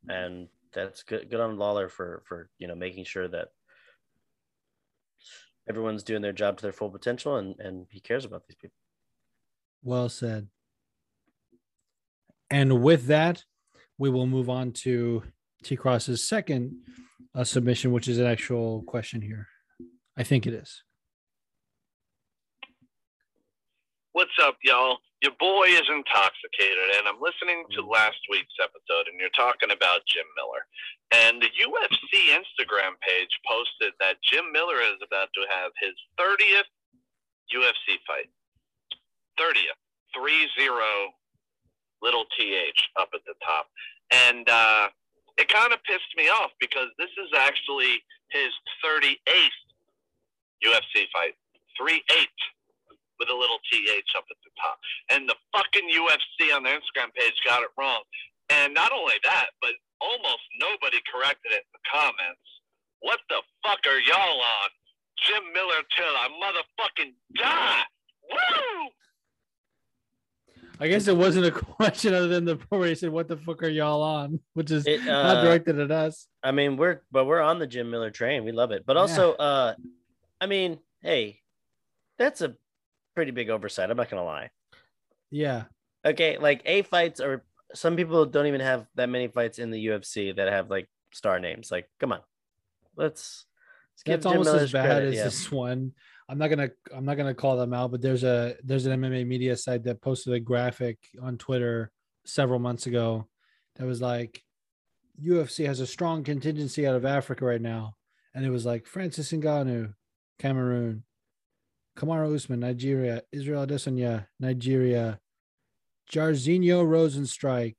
and 0.08 0.48
that's 0.74 1.04
good. 1.04 1.30
Good 1.30 1.40
on 1.40 1.58
Lawler 1.58 1.90
for 1.90 2.24
for 2.26 2.50
you 2.58 2.68
know 2.68 2.76
making 2.76 3.06
sure 3.06 3.28
that 3.28 3.50
everyone's 5.68 6.04
doing 6.04 6.22
their 6.22 6.34
job 6.34 6.58
to 6.58 6.62
their 6.64 6.72
full 6.72 6.90
potential, 6.90 7.38
and 7.38 7.60
and 7.60 7.88
he 7.90 8.00
cares 8.00 8.26
about 8.26 8.46
these 8.48 8.56
people. 8.56 8.78
Well 9.84 10.10
said. 10.10 10.48
And 12.52 12.82
with 12.82 13.08
that, 13.08 13.44
we 13.98 14.10
will 14.10 14.28
move 14.28 14.50
on 14.50 14.72
to 14.84 15.24
T 15.64 15.76
Cross's 15.76 16.28
second 16.28 16.76
uh, 17.34 17.44
submission, 17.44 17.92
which 17.92 18.08
is 18.08 18.20
an 18.20 18.28
actual 18.28 18.84
question 18.84 19.22
here. 19.22 19.48
I 20.18 20.24
think 20.24 20.48
it 20.48 20.54
is. 20.54 20.85
What's 24.16 24.40
up, 24.40 24.56
y'all? 24.64 25.04
Your 25.20 25.36
boy 25.44 25.68
is 25.76 25.84
intoxicated, 25.92 26.88
and 26.96 27.04
I'm 27.04 27.20
listening 27.20 27.68
to 27.76 27.84
last 27.84 28.16
week's 28.32 28.56
episode, 28.64 29.12
and 29.12 29.20
you're 29.20 29.36
talking 29.36 29.76
about 29.76 30.08
Jim 30.08 30.24
Miller. 30.40 30.64
And 31.12 31.44
the 31.44 31.52
UFC 31.52 32.32
Instagram 32.32 32.96
page 33.04 33.36
posted 33.44 33.92
that 34.00 34.24
Jim 34.24 34.56
Miller 34.56 34.80
is 34.80 35.04
about 35.04 35.36
to 35.36 35.44
have 35.52 35.76
his 35.84 35.92
30th 36.16 36.72
UFC 37.52 38.00
fight. 38.08 38.32
30th. 39.36 39.76
3 40.16 40.48
0 40.64 40.80
little 42.02 42.24
TH 42.40 42.88
up 42.96 43.12
at 43.12 43.20
the 43.28 43.36
top. 43.44 43.68
And 44.16 44.48
uh, 44.48 44.96
it 45.36 45.52
kind 45.52 45.74
of 45.74 45.84
pissed 45.84 46.16
me 46.16 46.32
off 46.32 46.56
because 46.64 46.88
this 46.98 47.12
is 47.20 47.36
actually 47.36 48.00
his 48.32 48.56
38th 48.80 49.60
UFC 50.64 51.04
fight. 51.12 51.36
3 51.76 52.00
8 52.00 52.30
with 53.20 53.30
a 53.30 53.38
little 53.38 53.60
th 53.72 54.06
up 54.18 54.26
at 54.30 54.38
the 54.44 54.52
top. 54.60 54.78
And 55.10 55.30
the 55.30 55.36
fucking 55.54 55.88
UFC 55.90 56.56
on 56.56 56.64
their 56.64 56.76
Instagram 56.76 57.14
page 57.14 57.36
got 57.46 57.64
it 57.64 57.70
wrong. 57.78 58.04
And 58.50 58.74
not 58.74 58.92
only 58.92 59.16
that, 59.24 59.50
but 59.62 59.72
almost 60.02 60.44
nobody 60.60 60.98
corrected 61.12 61.52
it 61.52 61.64
in 61.66 61.72
the 61.74 61.84
comments. 61.90 62.46
What 63.00 63.20
the 63.30 63.42
fuck 63.64 63.80
are 63.88 64.00
y'all 64.00 64.42
on? 64.42 64.70
Jim 65.18 65.44
Miller 65.54 65.82
till 65.96 66.06
I 66.06 66.28
motherfucking 66.28 67.14
die. 67.38 67.84
Woo! 68.30 68.90
I 70.80 70.88
guess 70.88 71.08
it 71.08 71.16
wasn't 71.16 71.46
a 71.46 71.52
question 71.78 72.14
other 72.14 72.28
than 72.28 72.46
the 72.46 72.58
part 72.58 72.80
where 72.80 72.90
he 72.90 72.96
said, 72.96 73.10
What 73.10 73.28
the 73.28 73.38
fuck 73.38 73.64
are 73.64 73.70
y'all 73.70 74.02
on? 74.02 74.40
Which 74.54 74.72
is 74.72 74.86
It, 74.86 75.04
not 75.06 75.38
uh, 75.38 75.44
directed 75.44 75.80
at 75.80 75.92
us. 75.92 76.28
I 76.44 76.52
mean, 76.52 76.78
we're 76.78 77.02
but 77.12 77.26
we're 77.26 77.42
on 77.42 77.60
the 77.60 77.68
Jim 77.68 77.90
Miller 77.90 78.12
train. 78.12 78.44
We 78.44 78.52
love 78.52 78.72
it. 78.72 78.84
But 78.86 78.98
also, 78.98 79.34
uh, 79.34 79.76
I 80.42 80.46
mean, 80.48 80.80
hey, 81.02 81.42
that's 82.18 82.42
a 82.42 82.56
pretty 83.16 83.32
big 83.32 83.50
oversight. 83.50 83.90
I'm 83.90 83.98
not 83.98 84.10
gonna 84.10 84.24
lie. 84.24 84.52
Yeah. 85.32 85.64
Okay, 86.06 86.38
like 86.38 86.62
A 86.66 86.84
fights 86.84 87.20
or 87.20 87.44
some 87.74 87.96
people 87.96 88.26
don't 88.26 88.46
even 88.46 88.62
have 88.62 88.86
that 88.96 89.10
many 89.10 89.28
fights 89.28 89.60
in 89.60 89.72
the 89.72 89.88
UFC 89.88 90.36
that 90.36 90.52
have 90.52 90.70
like 90.70 90.88
star 91.12 91.40
names. 91.40 91.72
Like, 91.72 91.90
come 92.00 92.12
on, 92.12 92.20
let's. 92.96 93.46
let's 93.96 94.04
That's 94.06 94.26
almost 94.26 94.48
Miller 94.48 94.60
as 94.60 94.72
bad 94.72 94.86
credit, 94.86 95.10
as 95.10 95.16
yeah. 95.16 95.24
this 95.24 95.52
one. 95.52 95.94
I'm 96.28 96.38
not 96.38 96.50
gonna 96.50 96.70
I'm 96.96 97.06
not 97.06 97.18
gonna 97.18 97.34
call 97.34 97.58
them 97.58 97.74
out, 97.74 97.92
but 97.92 98.02
there's 98.02 98.24
a 98.24 98.56
there's 98.64 98.86
an 98.86 99.00
MMA 99.00 99.26
media 99.28 99.56
site 99.56 99.84
that 99.84 100.02
posted 100.02 100.34
a 100.34 100.40
graphic 100.40 100.98
on 101.22 101.38
Twitter 101.38 101.92
several 102.26 102.60
months 102.60 102.88
ago 102.88 103.28
that 103.76 103.86
was 103.86 104.02
like 104.02 104.42
UFC 105.24 105.66
has 105.66 105.80
a 105.80 105.88
strong 105.88 106.24
contingency 106.24 106.88
out 106.88 106.96
of 106.96 107.06
Africa 107.06 107.46
right 107.46 107.62
now. 107.62 107.96
And 108.34 108.46
it 108.46 108.50
was 108.50 108.66
like 108.66 108.86
Francis 108.86 109.32
Ngannou, 109.32 109.94
Cameroon, 110.40 111.04
Kamaru 111.98 112.36
Usman, 112.36 112.60
Nigeria, 112.60 113.22
Israel 113.32 113.66
Adesanya, 113.66 114.28
Nigeria, 114.40 115.20
Jairzinho 116.12 116.86
Rozenstruik, 116.86 117.76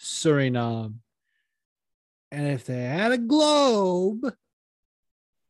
Suriname. 0.00 0.94
And 2.30 2.46
if 2.48 2.64
they 2.66 2.80
had 2.82 3.12
a 3.12 3.18
globe, 3.18 4.32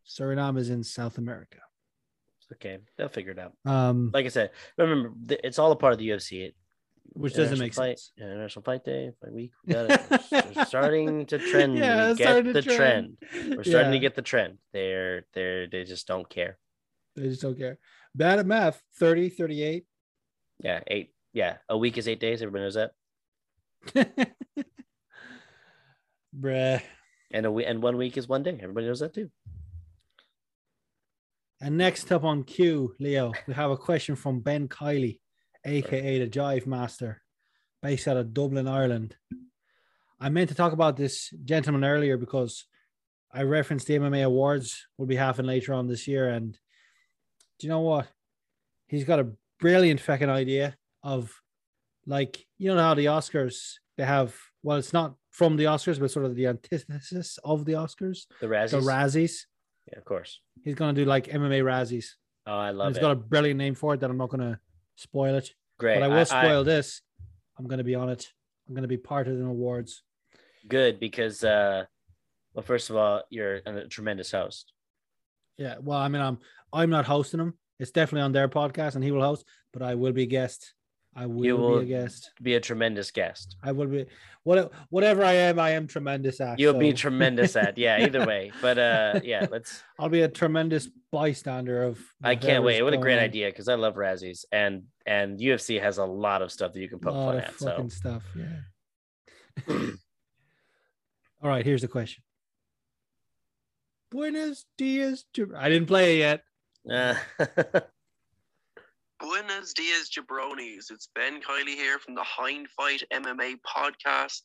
Suriname 0.06 0.58
is 0.58 0.70
in 0.70 0.82
South 0.84 1.18
America. 1.18 1.58
Okay, 2.54 2.78
they'll 2.96 3.08
figure 3.08 3.32
it 3.32 3.38
out. 3.38 3.52
Um, 3.70 4.10
Like 4.14 4.24
I 4.24 4.28
said, 4.30 4.50
remember 4.78 5.12
it's 5.44 5.58
all 5.58 5.70
a 5.70 5.76
part 5.76 5.92
of 5.92 5.98
the 5.98 6.08
UFC. 6.08 6.46
It, 6.46 6.54
which 7.12 7.34
doesn't 7.34 7.58
make 7.58 7.74
fight, 7.74 7.98
sense. 7.98 8.12
International 8.16 8.62
Fight 8.62 8.84
Day, 8.84 9.10
Fight 9.20 9.32
Week. 9.32 9.52
We 9.66 9.72
got 9.74 9.90
it. 9.90 10.00
We're- 10.30 10.64
starting 10.66 11.26
to 11.26 11.38
trend. 11.38 11.76
Yeah, 11.76 12.14
get 12.14 12.44
the 12.44 12.62
trend. 12.62 13.18
trend. 13.30 13.56
We're 13.56 13.64
starting 13.64 13.92
to 13.92 13.98
get 13.98 14.14
the 14.14 14.22
trend. 14.22 14.58
They're 14.72 15.24
they're 15.34 15.66
they 15.68 15.84
just 15.84 16.06
don't 16.06 16.28
care. 16.28 16.56
They 17.16 17.28
just 17.28 17.42
don't 17.42 17.58
care. 17.58 17.78
Bad 18.14 18.38
at 18.40 18.46
math, 18.46 18.82
30, 18.98 19.30
38. 19.30 19.84
Yeah, 20.62 20.80
eight. 20.86 21.12
Yeah, 21.32 21.58
a 21.68 21.76
week 21.78 21.98
is 21.98 22.08
eight 22.08 22.20
days. 22.20 22.42
Everybody 22.42 22.64
knows 22.64 22.74
that. 22.74 22.92
Bruh. 26.38 26.82
And 27.30 27.46
a 27.46 27.50
we- 27.50 27.64
and 27.64 27.82
one 27.82 27.96
week 27.96 28.16
is 28.16 28.28
one 28.28 28.42
day. 28.42 28.58
Everybody 28.60 28.86
knows 28.86 29.00
that 29.00 29.14
too. 29.14 29.30
And 31.60 31.76
next 31.76 32.10
up 32.12 32.24
on 32.24 32.44
queue, 32.44 32.94
Leo, 33.00 33.32
we 33.46 33.54
have 33.54 33.70
a 33.70 33.76
question 33.76 34.16
from 34.16 34.40
Ben 34.40 34.68
Kiley, 34.68 35.18
aka 35.64 36.18
the 36.20 36.26
Jive 36.28 36.66
Master, 36.66 37.20
based 37.82 38.06
out 38.08 38.16
of 38.16 38.32
Dublin, 38.32 38.68
Ireland. 38.68 39.16
I 40.20 40.28
meant 40.30 40.48
to 40.48 40.54
talk 40.54 40.72
about 40.72 40.96
this 40.96 41.30
gentleman 41.44 41.84
earlier 41.84 42.16
because 42.16 42.64
I 43.32 43.42
referenced 43.42 43.86
the 43.86 43.98
MMA 43.98 44.24
awards 44.24 44.86
will 44.96 45.06
be 45.06 45.16
happening 45.16 45.48
later 45.48 45.74
on 45.74 45.86
this 45.88 46.08
year. 46.08 46.28
And 46.28 46.56
do 47.58 47.66
you 47.66 47.68
know 47.70 47.80
what? 47.80 48.08
He's 48.86 49.04
got 49.04 49.18
a 49.20 49.28
brilliant 49.60 50.00
fucking 50.00 50.30
idea 50.30 50.76
of 51.02 51.32
like, 52.06 52.46
you 52.58 52.74
know 52.74 52.80
how 52.80 52.94
the 52.94 53.06
Oscars 53.06 53.74
they 53.96 54.04
have 54.04 54.34
well, 54.62 54.78
it's 54.78 54.92
not 54.92 55.14
from 55.30 55.56
the 55.56 55.64
Oscars, 55.64 56.00
but 56.00 56.10
sort 56.10 56.24
of 56.26 56.34
the 56.34 56.46
antithesis 56.46 57.38
of 57.44 57.64
the 57.64 57.72
Oscars, 57.72 58.26
The 58.40 58.46
Razzies. 58.48 58.70
the 58.70 58.78
Razzies. 58.78 59.32
yeah, 59.92 59.98
of 59.98 60.04
course. 60.04 60.40
He's 60.64 60.74
gonna 60.74 60.92
do 60.92 61.04
like 61.04 61.26
MMA 61.28 61.62
Razzies. 61.62 62.06
Oh, 62.46 62.52
I 62.56 62.68
And 62.70 62.78
love 62.78 62.88
it's 62.90 62.98
it. 62.98 63.02
got 63.02 63.10
a 63.12 63.16
brilliant 63.16 63.58
name 63.58 63.74
for 63.74 63.94
it 63.94 64.00
that 64.00 64.08
I'm 64.10 64.16
not 64.16 64.30
going 64.30 64.40
to 64.40 64.58
spoil 64.96 65.34
it. 65.34 65.50
Great. 65.78 66.00
But 66.00 66.04
I 66.04 66.08
will 66.08 66.24
spoil 66.24 66.64
this. 66.64 67.02
I'm 67.58 67.66
going 67.66 67.76
to 67.78 67.84
be 67.84 67.94
on 67.94 68.08
it. 68.08 68.26
I'm 68.66 68.74
going 68.74 68.82
to 68.82 68.88
be 68.88 68.96
part 68.96 69.28
of 69.28 69.36
the 69.36 69.44
awards. 69.44 70.02
good 70.66 70.98
because 70.98 71.44
uh, 71.44 71.84
well, 72.54 72.62
first 72.62 72.88
of 72.88 72.96
all, 72.96 73.22
you're 73.28 73.56
a 73.66 73.86
tremendous 73.88 74.32
host. 74.32 74.72
Yeah. 75.58 75.74
Well, 75.80 75.98
I 75.98 76.08
mean, 76.08 76.22
I'm 76.22 76.38
I'm 76.72 76.90
not 76.90 77.06
hosting 77.06 77.38
them. 77.38 77.54
It's 77.78 77.90
definitely 77.90 78.22
on 78.22 78.32
their 78.32 78.48
podcast, 78.48 78.94
and 78.94 79.04
he 79.04 79.10
will 79.10 79.22
host. 79.22 79.44
But 79.72 79.82
I 79.82 79.94
will 79.94 80.12
be 80.12 80.24
a 80.24 80.26
guest 80.26 80.74
I 81.18 81.26
will, 81.26 81.56
will- 81.56 81.80
be 81.80 81.92
a 81.92 82.00
guest. 82.00 82.30
Be 82.40 82.54
a 82.54 82.60
tremendous 82.60 83.10
guest. 83.10 83.56
I 83.62 83.72
will 83.72 83.86
be 83.86 84.06
what 84.44 84.70
whatever 84.90 85.24
I 85.24 85.32
am, 85.32 85.58
I 85.58 85.70
am 85.70 85.88
tremendous 85.88 86.40
at. 86.40 86.60
You'll 86.60 86.78
be 86.78 86.92
tremendous 86.92 87.56
at 87.56 87.76
yeah. 87.76 87.98
Either 88.04 88.24
way, 88.24 88.52
but 88.62 88.78
uh, 88.78 89.20
yeah. 89.24 89.46
Let's. 89.50 89.82
I'll 89.98 90.08
be 90.08 90.22
a 90.22 90.28
tremendous 90.28 90.88
bystander 91.10 91.82
of. 91.82 91.98
I 92.22 92.36
can't 92.36 92.62
wait. 92.62 92.82
What 92.82 92.94
a 92.94 92.98
great 92.98 93.18
on. 93.18 93.24
idea 93.24 93.48
because 93.48 93.68
I 93.68 93.74
love 93.74 93.96
Razzies 93.96 94.44
and 94.52 94.84
and 95.06 95.40
UFC 95.40 95.82
has 95.82 95.98
a 95.98 96.04
lot 96.04 96.40
of 96.40 96.52
stuff 96.52 96.72
that 96.72 96.80
you 96.80 96.88
can 96.88 97.00
poke 97.00 97.14
fun 97.14 97.38
at. 97.38 97.58
So 97.58 97.88
stuff. 97.88 98.22
Yeah. 98.36 99.74
All 101.42 101.48
right, 101.48 101.64
here's 101.64 101.82
the 101.82 101.88
question. 101.88 102.22
Buenos 104.10 104.66
dias. 104.76 105.24
I 105.56 105.68
didn't 105.68 105.88
play 105.88 106.16
it 106.16 106.18
yet. 106.20 106.42
Uh, 106.90 107.14
Buenos 109.20 109.74
dias, 109.74 110.10
jabronis. 110.10 110.90
It's 110.90 111.08
Ben 111.14 111.40
Kiley 111.40 111.74
here 111.74 111.98
from 111.98 112.14
the 112.14 112.22
Hind 112.22 112.68
Fight 112.68 113.02
MMA 113.12 113.56
podcast. 113.66 114.42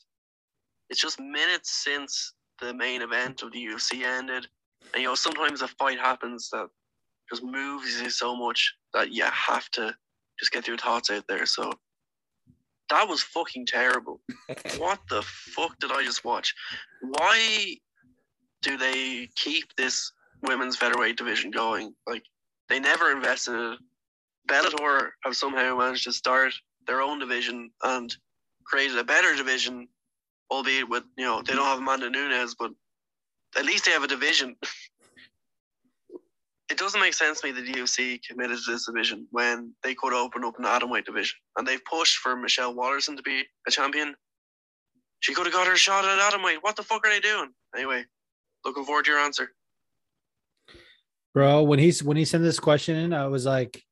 It's 0.89 0.99
just 0.99 1.19
minutes 1.19 1.84
since 1.84 2.34
the 2.59 2.73
main 2.73 3.01
event 3.01 3.43
of 3.43 3.51
the 3.51 3.63
UFC 3.63 4.03
ended. 4.03 4.47
And, 4.93 5.01
you 5.01 5.07
know, 5.07 5.15
sometimes 5.15 5.61
a 5.61 5.67
fight 5.67 5.99
happens 5.99 6.49
that 6.51 6.67
just 7.29 7.43
moves 7.43 8.01
you 8.01 8.09
so 8.09 8.36
much 8.36 8.73
that 8.93 9.11
you 9.11 9.23
have 9.25 9.69
to 9.71 9.95
just 10.39 10.51
get 10.51 10.67
your 10.67 10.77
thoughts 10.77 11.09
out 11.09 11.25
there. 11.27 11.45
So 11.45 11.71
that 12.89 13.07
was 13.07 13.21
fucking 13.21 13.67
terrible. 13.67 14.21
what 14.77 14.99
the 15.09 15.21
fuck 15.21 15.77
did 15.79 15.91
I 15.91 16.03
just 16.03 16.25
watch? 16.25 16.53
Why 17.01 17.77
do 18.61 18.77
they 18.77 19.29
keep 19.36 19.75
this 19.75 20.11
women's 20.43 20.77
featherweight 20.77 21.17
division 21.17 21.51
going? 21.51 21.93
Like, 22.07 22.23
they 22.69 22.79
never 22.79 23.11
invested 23.11 23.53
in 23.53 23.73
it. 23.73 23.79
Bellator 24.49 25.11
have 25.23 25.35
somehow 25.35 25.77
managed 25.77 26.03
to 26.05 26.11
start 26.11 26.53
their 26.85 27.01
own 27.01 27.19
division 27.19 27.71
and 27.83 28.15
created 28.65 28.97
a 28.97 29.03
better 29.03 29.35
division, 29.35 29.87
albeit 30.51 30.89
with 30.89 31.03
you 31.17 31.25
know 31.25 31.41
they 31.41 31.53
don't 31.53 31.65
have 31.65 31.79
Amanda 31.79 32.09
Nunes, 32.09 32.55
but 32.55 32.71
at 33.55 33.65
least 33.65 33.85
they 33.85 33.91
have 33.91 34.03
a 34.03 34.07
division. 34.07 34.55
it 36.69 36.77
doesn't 36.77 36.99
make 36.99 37.13
sense 37.13 37.41
to 37.41 37.47
me 37.47 37.53
that 37.53 37.65
the 37.65 37.79
UFC 37.79 38.19
committed 38.27 38.57
to 38.63 38.71
this 38.71 38.85
division 38.85 39.27
when 39.31 39.73
they 39.83 39.95
could 39.95 40.13
open 40.13 40.43
up 40.43 40.57
an 40.57 40.65
atomweight 40.65 41.05
division, 41.05 41.37
and 41.57 41.67
they've 41.67 41.83
pushed 41.85 42.17
for 42.17 42.35
Michelle 42.35 42.73
Waterson 42.73 43.15
to 43.15 43.23
be 43.23 43.43
a 43.67 43.71
champion. 43.71 44.15
She 45.19 45.33
could 45.33 45.45
have 45.45 45.53
got 45.53 45.67
her 45.67 45.77
shot 45.77 46.03
at 46.03 46.19
atomweight. 46.19 46.57
What 46.61 46.75
the 46.75 46.83
fuck 46.83 47.05
are 47.05 47.09
they 47.09 47.21
doing? 47.21 47.53
Anyway, 47.75 48.03
looking 48.65 48.83
forward 48.83 49.05
to 49.05 49.11
your 49.11 49.21
answer. 49.21 49.51
Bro, 51.34 51.63
when 51.63 51.79
he's 51.79 52.03
when 52.03 52.17
he 52.17 52.25
sent 52.25 52.43
this 52.43 52.59
question 52.59 52.95
in, 52.95 53.13
I 53.13 53.27
was 53.27 53.45
like 53.45 53.84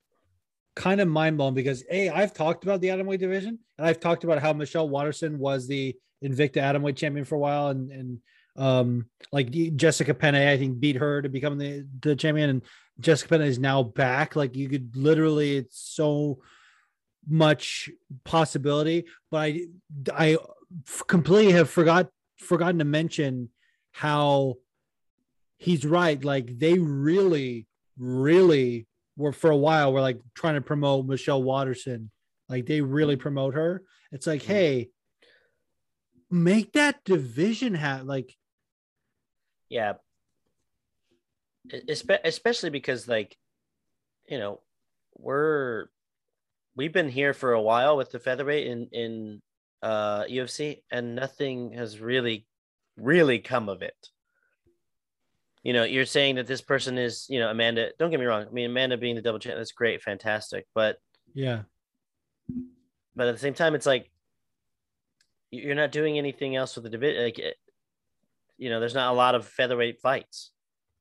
kind 0.76 1.02
of 1.02 1.08
mind 1.08 1.38
blown 1.38 1.54
because 1.54 1.84
a 1.90 2.10
I've 2.10 2.34
talked 2.34 2.64
about 2.64 2.82
the 2.82 2.90
atomweight 2.90 3.20
division 3.20 3.60
and 3.78 3.88
I've 3.88 4.00
talked 4.00 4.24
about 4.24 4.40
how 4.40 4.54
Michelle 4.54 4.88
Waterson 4.88 5.38
was 5.38 5.68
the 5.68 5.96
Invicta 6.24 6.62
atomweight 6.62 6.96
champion 6.96 7.26
for 7.26 7.36
a 7.36 7.40
while 7.40 7.70
and 7.70 7.92
and 7.92 8.20
um 8.58 9.06
like 9.32 9.50
Jessica 9.76 10.14
Penne 10.14 10.36
I 10.36 10.58
think 10.58 10.80
beat 10.80 10.98
her 10.98 11.22
to 11.22 11.30
become 11.30 11.58
the 11.58 11.86
the 12.00 12.16
champion 12.16 12.50
and 12.50 12.62
Jessica 13.00 13.30
Penne 13.30 13.42
is 13.42 13.60
now 13.60 13.84
back. 13.84 14.36
Like 14.36 14.56
you 14.56 14.70
could 14.70 14.96
literally 14.96 15.58
it's 15.58 15.80
so 15.80 16.40
much 17.28 17.90
possibility 18.24 19.06
but 19.30 19.38
I 19.40 19.66
I 20.14 20.38
completely 21.08 21.54
have 21.54 21.70
forgot 21.70 22.10
forgotten 22.38 22.80
to 22.80 22.86
mention 22.86 23.50
how 23.92 24.56
he's 25.62 25.86
right. 25.86 26.22
Like 26.24 26.58
they 26.58 26.78
really, 26.80 27.68
really 27.98 28.88
were 29.16 29.32
for 29.32 29.52
a 29.52 29.58
while. 29.58 29.94
We're 29.94 30.02
like 30.02 30.20
trying 30.34 30.56
to 30.56 30.62
promote 30.62 31.06
Michelle 31.06 31.44
Waterson. 31.44 32.10
Like 32.50 32.66
they 32.66 32.82
really 32.82 33.16
promote 33.16 33.54
her. 33.54 33.84
It's 34.12 34.28
like, 34.28 34.42
hey, 34.42 34.90
make 36.32 36.72
that 36.72 37.04
division 37.04 37.74
hat 37.74 38.06
like 38.06 38.34
yeah 39.68 39.94
espe- 41.70 42.24
especially 42.24 42.70
because 42.70 43.06
like 43.08 43.38
you 44.30 44.40
know 44.40 44.62
we're 45.18 45.88
we've 46.78 46.94
been 46.94 47.10
here 47.10 47.34
for 47.34 47.52
a 47.52 47.62
while 47.62 47.98
with 47.98 48.12
the 48.12 48.20
featherweight 48.20 48.66
in 48.66 48.88
in 48.94 49.42
uh 49.84 50.24
ufc 50.24 50.82
and 50.90 51.16
nothing 51.16 51.74
has 51.74 52.00
really 52.00 52.48
really 52.96 53.40
come 53.40 53.68
of 53.68 53.82
it 53.82 54.08
you 55.64 55.74
know 55.74 55.84
you're 55.84 56.06
saying 56.06 56.36
that 56.36 56.48
this 56.48 56.62
person 56.62 56.98
is 56.98 57.26
you 57.30 57.40
know 57.40 57.50
amanda 57.50 57.90
don't 58.00 58.10
get 58.12 58.20
me 58.20 58.26
wrong 58.26 58.46
i 58.48 58.52
mean 58.52 58.70
amanda 58.70 58.98
being 58.98 59.16
the 59.16 59.22
double 59.22 59.40
champ 59.40 59.58
that's 59.58 59.72
great 59.72 60.02
fantastic 60.02 60.66
but 60.74 60.98
yeah. 61.34 61.62
but 63.16 63.28
at 63.28 63.34
the 63.34 63.40
same 63.40 63.54
time 63.54 63.76
it's 63.76 63.86
like 63.86 64.12
you- 65.52 65.64
you're 65.64 65.76
not 65.76 65.92
doing 65.92 66.18
anything 66.18 66.56
else 66.56 66.76
with 66.76 66.84
the 66.84 66.90
division 66.90 67.24
like 67.24 67.40
you 68.58 68.70
know 68.70 68.80
there's 68.80 68.96
not 68.96 69.12
a 69.12 69.16
lot 69.16 69.36
of 69.36 69.46
featherweight 69.46 70.00
fights 70.02 70.52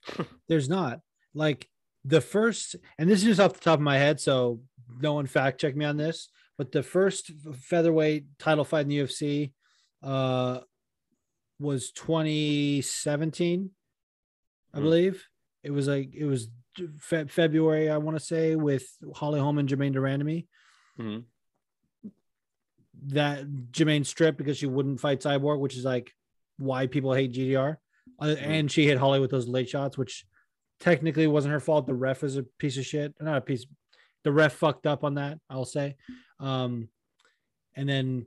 There's 0.49 0.69
not 0.69 1.01
like 1.35 1.69
the 2.05 2.21
first, 2.21 2.77
and 2.99 3.09
this 3.09 3.21
is 3.21 3.25
just 3.25 3.41
off 3.41 3.55
the 3.55 3.61
top 3.61 3.79
of 3.79 3.85
my 3.85 3.99
head, 3.99 4.21
so 4.21 4.61
no 5.01 5.15
one 5.15 5.27
fact 5.27 5.61
check 5.61 5.77
me 5.77 5.85
on 5.85 5.97
this. 5.97 6.29
But 6.59 6.73
the 6.73 6.83
first 6.83 7.31
featherweight 7.55 8.39
title 8.39 8.65
fight 8.65 8.83
in 8.83 8.89
the 8.89 8.99
UFC 8.99 9.53
uh, 10.03 10.61
was 11.59 11.91
2017, 11.93 13.71
I 14.73 14.79
Hmm. 14.79 14.85
believe. 14.85 15.27
It 15.63 15.71
was 15.71 15.89
like 15.89 16.15
it 16.15 16.25
was 16.25 16.49
fe- 16.99 17.27
February, 17.27 17.91
I 17.91 17.99
want 17.99 18.17
to 18.19 18.25
say, 18.25 18.57
with 18.57 18.87
Holly 19.15 19.41
Holm 19.41 19.59
and 19.59 19.69
Germaine 19.69 19.93
de 19.93 19.99
Randamie. 20.01 20.47
Mhm. 20.99 21.25
That 23.07 23.73
Germaine 23.73 24.05
stripped 24.05 24.39
because 24.39 24.59
she 24.59 24.67
wouldn't 24.67 25.01
fight 25.01 25.21
Cyborg, 25.21 25.61
which 25.61 25.77
is 25.77 25.85
like 25.85 26.13
why 26.59 26.87
people 26.87 27.15
hate 27.15 27.33
GDR. 27.33 27.79
Uh, 28.21 28.37
and 28.39 28.71
she 28.71 28.87
hit 28.87 28.99
Holly 28.99 29.21
with 29.21 29.31
those 29.31 29.49
late 29.49 29.69
shots, 29.69 29.97
which 29.97 30.27
technically 30.81 31.27
wasn't 31.27 31.53
her 31.53 31.61
fault. 31.61 31.87
The 31.87 31.95
ref 31.95 32.23
is 32.23 32.37
a 32.37 32.43
piece 32.43 32.77
of 32.77 32.85
shit. 32.85 33.15
Not 33.21 33.39
a 33.39 33.41
piece. 33.41 33.67
The 34.25 34.33
ref 34.33 34.53
fucked 34.53 34.87
up 34.87 35.03
on 35.05 35.15
that. 35.15 35.39
I'll 35.49 35.65
say. 35.65 35.97
Um, 36.39 36.89
and 37.75 37.89
then 37.89 38.27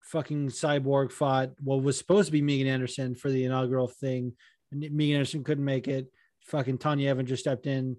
fucking 0.00 0.48
Cyborg 0.48 1.10
fought 1.10 1.52
what 1.60 1.82
was 1.82 1.96
supposed 1.96 2.26
to 2.26 2.32
be 2.32 2.42
Megan 2.42 2.66
Anderson 2.66 3.14
for 3.14 3.30
the 3.30 3.44
inaugural 3.44 3.88
thing. 3.88 4.36
Megan 4.74 5.16
Anderson 5.16 5.44
couldn't 5.44 5.64
make 5.64 5.88
it. 5.88 6.12
Fucking 6.46 6.78
Tonya 6.78 7.14
Evinger 7.14 7.38
stepped 7.38 7.66
in. 7.66 7.96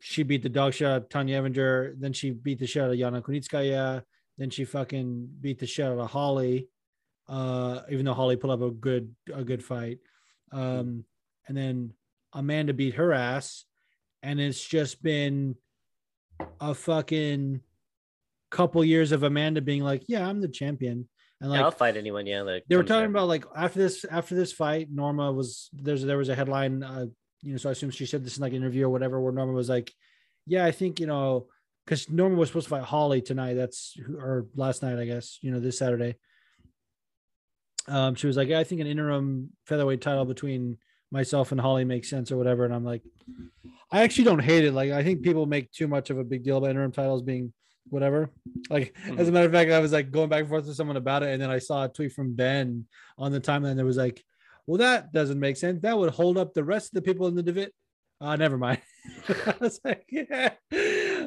She 0.00 0.22
beat 0.22 0.42
the 0.42 0.48
dog 0.48 0.74
shit 0.74 0.88
out 0.88 1.02
of 1.02 1.08
Tonya 1.08 1.42
Evinger. 1.42 1.94
Then 1.98 2.12
she 2.12 2.30
beat 2.30 2.58
the 2.58 2.66
shit 2.66 2.82
out 2.82 2.90
of 2.90 2.96
Yana 2.96 3.22
Kunitskaya. 3.22 4.02
Then 4.38 4.50
she 4.50 4.64
fucking 4.64 5.28
beat 5.40 5.58
the 5.58 5.66
shit 5.66 5.86
out 5.86 5.98
of 5.98 6.10
Holly. 6.10 6.68
Uh, 7.28 7.82
even 7.90 8.04
though 8.04 8.14
Holly 8.14 8.36
pulled 8.36 8.52
up 8.52 8.68
a 8.68 8.70
good 8.70 9.14
a 9.32 9.44
good 9.44 9.64
fight. 9.64 9.98
Um, 10.50 11.04
and 11.46 11.56
then 11.56 11.92
Amanda 12.32 12.74
beat 12.74 12.94
her 12.94 13.12
ass. 13.12 13.64
And 14.22 14.40
it's 14.40 14.62
just 14.62 15.02
been 15.02 15.56
a 16.60 16.74
fucking 16.74 17.60
couple 18.50 18.84
years 18.84 19.12
of 19.12 19.22
Amanda 19.22 19.60
being 19.60 19.82
like, 19.82 20.04
Yeah, 20.08 20.28
I'm 20.28 20.40
the 20.40 20.48
champion. 20.48 21.08
And 21.42 21.50
like 21.50 21.58
yeah, 21.58 21.64
i'll 21.64 21.72
fight 21.72 21.96
anyone 21.96 22.24
yeah 22.24 22.44
that 22.44 22.62
they 22.68 22.76
were 22.76 22.84
talking 22.84 23.10
about 23.10 23.26
like 23.26 23.44
after 23.56 23.80
this 23.80 24.04
after 24.04 24.36
this 24.36 24.52
fight 24.52 24.88
norma 24.92 25.32
was 25.32 25.70
there's 25.72 26.04
there 26.04 26.16
was 26.16 26.28
a 26.28 26.36
headline 26.36 26.84
uh 26.84 27.06
you 27.42 27.50
know 27.50 27.58
so 27.58 27.68
i 27.68 27.72
assume 27.72 27.90
she 27.90 28.06
said 28.06 28.24
this 28.24 28.36
in 28.36 28.42
like 28.42 28.52
an 28.52 28.58
interview 28.58 28.86
or 28.86 28.90
whatever 28.90 29.20
where 29.20 29.32
norma 29.32 29.52
was 29.52 29.68
like 29.68 29.92
yeah 30.46 30.64
i 30.64 30.70
think 30.70 31.00
you 31.00 31.06
know 31.06 31.48
because 31.84 32.08
norma 32.08 32.36
was 32.36 32.48
supposed 32.48 32.66
to 32.66 32.70
fight 32.70 32.84
holly 32.84 33.20
tonight 33.20 33.54
that's 33.54 33.96
or 34.20 34.46
last 34.54 34.84
night 34.84 35.00
i 35.00 35.04
guess 35.04 35.38
you 35.42 35.50
know 35.50 35.58
this 35.58 35.78
saturday. 35.78 36.14
Um 37.88 38.14
she 38.14 38.28
was 38.28 38.36
like 38.36 38.46
yeah 38.46 38.60
i 38.60 38.64
think 38.64 38.80
an 38.80 38.86
interim 38.86 39.50
featherweight 39.66 40.00
title 40.00 40.24
between 40.24 40.78
myself 41.10 41.50
and 41.50 41.60
holly 41.60 41.84
makes 41.84 42.08
sense 42.08 42.30
or 42.30 42.36
whatever 42.36 42.64
and 42.64 42.72
i'm 42.72 42.84
like 42.84 43.02
i 43.90 44.02
actually 44.04 44.24
don't 44.24 44.38
hate 44.38 44.64
it 44.64 44.72
like 44.72 44.92
i 44.92 45.02
think 45.02 45.22
people 45.22 45.46
make 45.46 45.72
too 45.72 45.88
much 45.88 46.08
of 46.10 46.18
a 46.18 46.24
big 46.24 46.44
deal 46.44 46.58
about 46.58 46.70
interim 46.70 46.92
titles 46.92 47.22
being 47.22 47.52
whatever. 47.88 48.30
Like 48.70 48.94
as 49.18 49.28
a 49.28 49.32
matter 49.32 49.46
of 49.46 49.52
fact 49.52 49.70
i 49.70 49.78
was 49.78 49.92
like 49.92 50.10
going 50.10 50.28
back 50.28 50.40
and 50.40 50.48
forth 50.48 50.66
with 50.66 50.76
someone 50.76 50.96
about 50.96 51.22
it 51.22 51.30
and 51.30 51.42
then 51.42 51.50
i 51.50 51.58
saw 51.58 51.84
a 51.84 51.88
tweet 51.88 52.12
from 52.12 52.34
ben 52.34 52.86
on 53.18 53.32
the 53.32 53.40
timeline 53.40 53.76
that 53.76 53.84
was 53.84 53.96
like 53.96 54.22
well 54.66 54.78
that 54.78 55.12
doesn't 55.12 55.40
make 55.40 55.56
sense. 55.56 55.80
That 55.82 55.98
would 55.98 56.10
hold 56.10 56.38
up 56.38 56.54
the 56.54 56.64
rest 56.64 56.90
of 56.90 56.94
the 56.94 57.02
people 57.02 57.26
in 57.26 57.34
the 57.34 57.42
division 57.42 57.72
uh 58.20 58.36
never 58.36 58.56
mind. 58.56 58.80
I 59.28 59.54
was 59.60 59.80
like 59.84 60.04
yeah. 60.10 60.50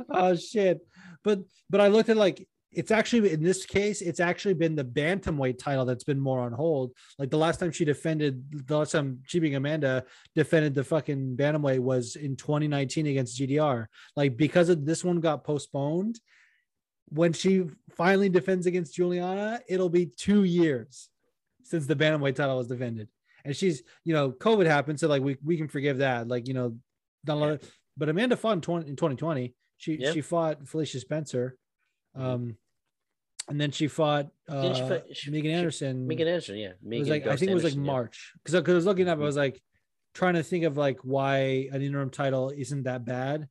oh 0.10 0.36
shit. 0.36 0.80
But 1.24 1.39
but 1.70 1.82
i 1.82 1.88
looked 1.88 2.10
at 2.10 2.18
like 2.18 2.47
it's 2.72 2.91
actually 2.91 3.32
in 3.32 3.41
this 3.41 3.66
case 3.66 4.01
it's 4.01 4.20
actually 4.20 4.53
been 4.53 4.76
the 4.76 4.84
bantamweight 4.84 5.58
title 5.58 5.86
that's 5.86 6.03
been 6.03 6.20
more 6.20 6.41
on 6.41 6.51
hold. 6.51 6.91
Like 7.18 7.30
the 7.30 7.38
last 7.38 7.60
time 7.60 7.72
she 7.72 7.86
defended 7.86 8.68
the 8.68 8.78
last 8.78 8.91
time 8.91 9.20
she 9.26 9.39
being 9.39 9.56
amanda 9.56 10.06
defended 10.36 10.74
the 10.74 10.84
fucking 10.84 11.36
bantamweight 11.38 11.80
was 11.80 12.16
in 12.16 12.36
2019 12.36 13.08
against 13.08 13.39
gdr 13.39 13.86
like 14.16 14.38
because 14.38 14.70
of 14.70 14.86
this 14.86 15.03
one 15.03 15.20
got 15.20 15.43
postponed 15.43 16.20
when 17.16 17.32
she 17.34 17.63
finally 17.95 18.28
defends 18.30 18.66
against 18.66 18.93
Juliana, 18.95 19.61
it'll 19.70 19.89
be 19.89 20.07
two 20.07 20.43
years 20.43 21.09
since 21.63 21.86
the 21.88 21.95
bantamweight 21.95 22.36
title 22.36 22.57
was 22.57 22.68
defended. 22.68 23.07
And 23.45 23.55
she's, 23.55 23.84
you 24.03 24.13
know, 24.13 24.32
COVID 24.32 24.66
happened, 24.66 24.99
so 24.99 25.07
like 25.07 25.22
we, 25.22 25.38
we 25.43 25.55
can 25.57 25.68
forgive 25.68 25.99
that. 25.99 26.28
Like, 26.28 26.47
you 26.47 26.53
know, 26.53 26.78
not 27.26 27.38
a 27.38 27.39
lot 27.39 27.49
of, 27.51 27.72
but 27.95 28.09
Amanda 28.09 28.36
fought 28.36 28.53
in, 28.53 28.61
20, 28.61 28.89
in 28.89 28.95
2020. 28.95 29.53
She 29.78 29.95
Yeah. 29.99 30.11
she 30.11 30.22
fought 30.22 30.68
Felicia 30.68 30.99
Spencer. 30.99 31.57
Um, 32.16 32.57
and 33.47 33.61
then 33.61 33.72
she 33.72 33.88
fought 33.88 34.28
uh, 34.49 34.74
she 34.74 35.13
she- 35.13 35.32
Megan 35.32 35.51
she- 35.51 35.55
Anderson. 35.55 36.07
Megan 36.07 36.28
Anderson, 36.28 36.57
yeah. 36.57 36.72
it 36.89 36.99
was 36.99 37.09
like 37.09 37.28
I 37.28 37.36
think 37.36 37.51
it 37.51 37.53
was 37.53 37.63
like 37.63 37.74
Anderson, 37.74 37.86
yeah. 37.86 37.91
March 37.91 38.34
because 38.43 38.59
because 38.59 38.74
I 38.74 38.76
was 38.76 38.86
looking 38.86 39.07
up, 39.07 39.20
I 39.20 39.22
Mhm. 39.22 39.26
was 39.26 39.38
like 39.38 39.61
trying 40.13 40.34
to 40.36 40.43
think 40.43 40.63
of 40.66 40.76
like 40.78 40.99
why 41.03 41.70
an 41.72 41.82
interim 41.82 42.09
title 42.09 42.49
isn't 42.49 42.84
that 42.84 43.05
bad, 43.05 43.47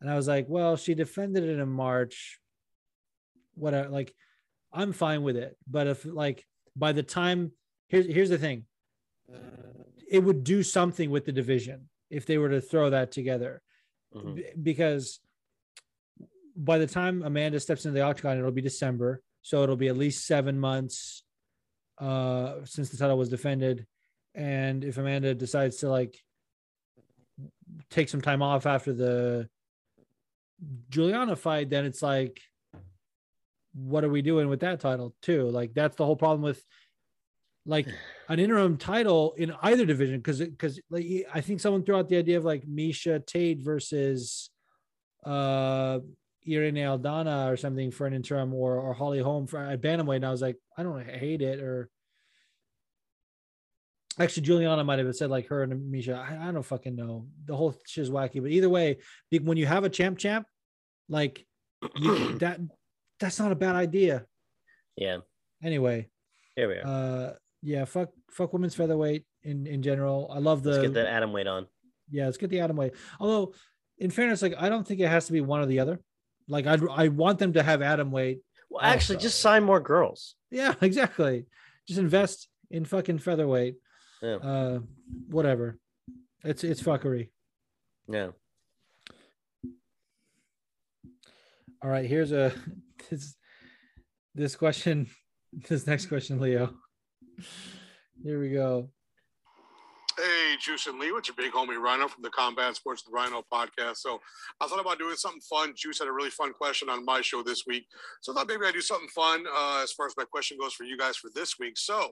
and 0.00 0.10
I 0.10 0.14
was 0.16 0.28
like, 0.28 0.46
well, 0.48 0.76
she 0.76 0.94
defended 0.94 1.44
it 1.44 1.58
in 1.58 1.68
March. 1.68 2.38
Whatever, 3.58 3.88
like 3.88 4.14
I'm 4.72 4.92
fine 4.92 5.22
with 5.22 5.36
it, 5.36 5.56
but 5.68 5.86
if 5.86 6.04
like 6.04 6.46
by 6.76 6.92
the 6.92 7.02
time 7.02 7.52
here's 7.88 8.06
here's 8.06 8.30
the 8.30 8.38
thing, 8.38 8.64
it 10.10 10.20
would 10.22 10.44
do 10.44 10.62
something 10.62 11.10
with 11.10 11.24
the 11.24 11.32
division 11.32 11.88
if 12.10 12.24
they 12.26 12.38
were 12.38 12.48
to 12.48 12.60
throw 12.60 12.90
that 12.90 13.12
together, 13.12 13.62
Mhm. 14.14 14.36
B- 14.36 14.44
because 14.62 15.20
by 16.56 16.78
the 16.78 16.86
time 16.86 17.22
Amanda 17.22 17.60
steps 17.60 17.84
into 17.84 17.94
the 17.94 18.00
octagon, 18.04 18.38
it'll 18.38 18.50
be 18.50 18.62
December, 18.62 19.22
so 19.42 19.62
it'll 19.62 19.76
be 19.76 19.88
at 19.88 19.96
least 19.96 20.26
seven 20.26 20.58
months 20.58 21.24
uh 21.98 22.64
since 22.64 22.90
the 22.90 22.96
title 22.96 23.18
was 23.18 23.28
defended. 23.28 23.86
And 24.34 24.84
if 24.84 24.98
amanda 24.98 25.34
decides 25.34 25.78
to 25.78 25.88
like 25.88 26.14
take 27.90 28.08
some 28.08 28.20
time 28.20 28.40
off 28.42 28.66
after 28.66 28.92
the 28.92 29.48
juliana 30.90 31.36
fight 31.36 31.70
then 31.70 31.84
it's 31.84 32.02
like 32.02 32.40
what 33.78 34.04
are 34.04 34.08
we 34.08 34.22
doing 34.22 34.48
with 34.48 34.60
that 34.60 34.80
title 34.80 35.14
too 35.22 35.48
like 35.50 35.72
that's 35.74 35.96
the 35.96 36.04
whole 36.04 36.16
problem 36.16 36.42
with 36.42 36.62
like 37.66 37.86
an 38.28 38.38
interim 38.38 38.76
title 38.76 39.34
in 39.36 39.52
either 39.62 39.86
division 39.86 40.18
because 40.18 40.40
because 40.40 40.80
like 40.90 41.06
i 41.32 41.40
think 41.40 41.60
someone 41.60 41.84
threw 41.84 41.96
out 41.96 42.08
the 42.08 42.16
idea 42.16 42.36
of 42.36 42.44
like 42.44 42.66
miesha 42.66 43.24
tate 43.24 43.62
versus 43.62 44.50
uh 45.24 45.98
Irene 46.48 46.76
Aldana 46.76 47.52
or 47.52 47.56
something 47.56 47.90
for 47.90 48.06
an 48.06 48.14
interim 48.14 48.54
or 48.54 48.76
or 48.76 48.94
Holly 48.94 49.20
Holm 49.20 49.46
for 49.46 49.58
at 49.58 49.80
bantamweight, 49.80 50.16
and 50.16 50.26
I 50.26 50.30
was 50.30 50.42
like, 50.42 50.56
I 50.76 50.82
don't 50.82 51.04
hate 51.06 51.42
it. 51.42 51.60
Or 51.60 51.90
actually, 54.18 54.44
Juliana 54.44 54.84
might 54.84 54.98
have 54.98 55.14
said 55.14 55.30
like 55.30 55.48
her 55.48 55.62
and 55.62 55.92
Miesha. 55.92 56.16
I, 56.16 56.48
I 56.48 56.52
don't 56.52 56.62
fucking 56.62 56.96
know. 56.96 57.26
The 57.44 57.56
whole 57.56 57.76
shit's 57.86 58.10
wacky, 58.10 58.40
but 58.40 58.50
either 58.50 58.68
way, 58.68 58.98
when 59.42 59.58
you 59.58 59.66
have 59.66 59.84
a 59.84 59.90
champ 59.90 60.18
champ, 60.18 60.46
like 61.08 61.46
you, 61.96 62.38
that, 62.38 62.60
that's 63.20 63.38
not 63.38 63.52
a 63.52 63.56
bad 63.56 63.76
idea. 63.76 64.26
Yeah. 64.96 65.18
Anyway, 65.62 66.08
Here 66.56 66.68
we 66.68 66.74
are. 66.76 66.86
uh, 66.86 67.34
yeah, 67.62 67.84
fuck, 67.84 68.10
fuck 68.30 68.52
women's 68.52 68.74
featherweight 68.74 69.24
in 69.42 69.66
in 69.66 69.82
general. 69.82 70.30
I 70.32 70.38
love 70.38 70.62
the 70.62 70.70
Let's 70.70 70.82
get 70.82 70.94
that 70.94 71.06
atom 71.06 71.32
weight 71.32 71.46
on. 71.46 71.66
yeah, 72.10 72.26
let's 72.26 72.36
get 72.38 72.50
the 72.50 72.60
atom 72.60 72.76
weight. 72.76 72.92
Although, 73.20 73.54
in 73.98 74.10
fairness, 74.10 74.42
like 74.42 74.54
I 74.58 74.68
don't 74.68 74.86
think 74.86 75.00
it 75.00 75.08
has 75.08 75.26
to 75.26 75.32
be 75.32 75.40
one 75.40 75.60
or 75.60 75.66
the 75.66 75.80
other. 75.80 76.00
Like 76.48 76.66
I 76.66 76.78
I 76.90 77.08
want 77.08 77.38
them 77.38 77.52
to 77.54 77.62
have 77.62 77.82
atom 77.82 78.10
weight. 78.12 78.40
Well, 78.70 78.82
actually, 78.82 79.16
Also. 79.16 79.22
just 79.28 79.40
sign 79.40 79.64
more 79.64 79.80
girls. 79.80 80.36
Yeah, 80.50 80.74
exactly. 80.80 81.46
Just 81.86 81.98
invest 81.98 82.48
in 82.70 82.84
fucking 82.84 83.18
featherweight. 83.18 83.76
Yeah. 84.22 84.36
Uh, 84.36 84.78
whatever. 85.28 85.78
It's 86.44 86.62
it's 86.64 86.82
fuckery. 86.82 87.30
Yeah. 88.08 88.28
All 91.82 91.90
right, 91.90 92.06
here's 92.06 92.32
a 92.32 92.52
this 93.10 93.36
this 94.34 94.56
question. 94.56 95.08
This 95.66 95.86
next 95.86 96.06
question, 96.06 96.38
Leo. 96.38 96.74
Here 98.22 98.38
we 98.38 98.50
go. 98.50 98.90
Hey, 100.18 100.56
Juice 100.60 100.88
and 100.88 100.98
Lee, 100.98 101.12
what's 101.12 101.28
your 101.28 101.36
big 101.36 101.52
homie 101.52 101.80
Rhino 101.80 102.08
from 102.08 102.22
the 102.22 102.30
Combat 102.30 102.74
Sports 102.74 103.04
the 103.04 103.12
Rhino 103.12 103.44
podcast. 103.52 103.98
So 103.98 104.20
I 104.60 104.66
thought 104.66 104.80
about 104.80 104.98
doing 104.98 105.14
something 105.14 105.40
fun. 105.40 105.74
Juice 105.76 106.00
had 106.00 106.08
a 106.08 106.12
really 106.12 106.30
fun 106.30 106.52
question 106.52 106.88
on 106.88 107.04
my 107.04 107.20
show 107.20 107.42
this 107.42 107.64
week. 107.66 107.86
So 108.20 108.32
I 108.32 108.34
thought 108.34 108.48
maybe 108.48 108.66
I'd 108.66 108.74
do 108.74 108.80
something 108.80 109.08
fun 109.08 109.46
uh, 109.46 109.80
as 109.82 109.92
far 109.92 110.06
as 110.06 110.14
my 110.18 110.24
question 110.24 110.58
goes 110.60 110.74
for 110.74 110.82
you 110.82 110.98
guys 110.98 111.16
for 111.16 111.30
this 111.34 111.58
week. 111.60 111.78
So 111.78 112.10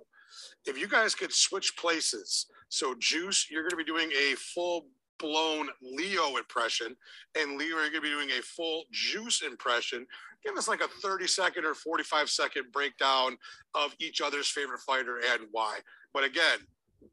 if 0.66 0.78
you 0.78 0.86
guys 0.86 1.16
could 1.16 1.32
switch 1.32 1.76
places. 1.76 2.46
So 2.68 2.94
Juice, 3.00 3.48
you're 3.50 3.62
going 3.62 3.70
to 3.70 3.76
be 3.76 3.84
doing 3.84 4.10
a 4.12 4.36
full 4.36 4.86
blown 5.18 5.68
Leo 5.82 6.36
impression, 6.36 6.96
and 7.36 7.58
Leo, 7.58 7.76
you're 7.76 7.90
going 7.90 7.94
to 7.94 8.00
be 8.02 8.08
doing 8.10 8.30
a 8.38 8.42
full 8.42 8.84
Juice 8.92 9.42
impression. 9.42 10.06
Give 10.46 10.56
us 10.56 10.68
like 10.68 10.80
a 10.80 10.88
30 11.02 11.26
second 11.26 11.64
or 11.64 11.74
45 11.74 12.30
second 12.30 12.70
breakdown 12.72 13.36
of 13.74 13.94
each 13.98 14.20
other's 14.20 14.46
favorite 14.48 14.80
fighter 14.80 15.18
and 15.32 15.42
why. 15.50 15.78
But 16.14 16.22
again, 16.24 16.58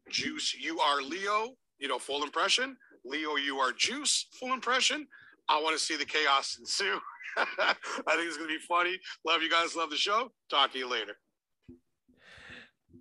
Juice, 0.10 0.54
you 0.54 0.80
are 0.80 1.02
Leo, 1.02 1.56
you 1.80 1.88
know, 1.88 1.98
full 2.00 2.24
impression. 2.24 2.78
Leo, 3.04 3.36
you 3.36 3.58
are 3.58 3.72
Juice, 3.72 4.28
full 4.40 4.54
impression. 4.54 5.08
I 5.50 5.60
want 5.62 5.78
to 5.78 5.84
see 5.84 5.98
the 5.98 6.06
chaos 6.06 6.58
ensue. 6.60 7.00
I 7.38 7.74
think 8.16 8.28
it's 8.28 8.38
going 8.38 8.50
to 8.50 8.56
be 8.56 8.60
funny. 8.60 9.00
Love 9.26 9.42
you 9.42 9.50
guys. 9.50 9.76
Love 9.76 9.90
the 9.90 9.98
show. 9.98 10.32
Talk 10.50 10.72
to 10.74 10.78
you 10.78 10.88
later. 10.90 11.14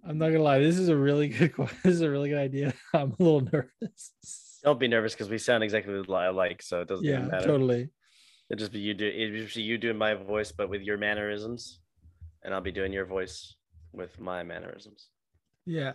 I'm 0.09 0.19
not 0.19 0.31
gonna 0.31 0.43
lie. 0.43 0.59
This 0.59 0.79
is 0.79 0.89
a 0.89 0.97
really 0.97 1.29
good. 1.29 1.55
que- 1.57 1.69
This 1.85 1.95
is 1.95 2.01
a 2.01 2.11
really 2.11 2.29
good 2.31 2.39
idea. 2.39 2.75
I'm 2.95 3.13
a 3.13 3.23
little 3.23 3.41
nervous. 3.43 4.59
Don't 4.65 4.81
be 4.81 4.89
nervous 4.89 5.13
because 5.13 5.29
we 5.29 5.39
sound 5.39 5.63
exactly 5.63 5.95
like, 6.03 6.61
so 6.63 6.81
it 6.81 6.89
doesn't 6.89 7.05
Yeah, 7.05 7.19
even 7.19 7.29
matter. 7.29 7.47
totally. 7.47 7.91
It'll 8.53 8.61
just 8.61 8.73
be 8.73 8.81
you 8.81 8.93
do 8.93 9.07
it'll 9.07 9.39
just 9.39 9.57
be 9.57 9.63
you 9.63 9.79
doing 9.79 9.97
my 9.97 10.13
voice, 10.13 10.53
but 10.53 10.69
with 10.69 10.83
your 10.83 10.99
mannerisms, 10.99 11.81
and 12.45 12.53
I'll 12.53 12.61
be 12.61 12.71
doing 12.71 12.93
your 12.93 13.07
voice 13.07 13.57
with 13.93 14.21
my 14.21 14.43
mannerisms. 14.43 15.09
Yeah. 15.65 15.95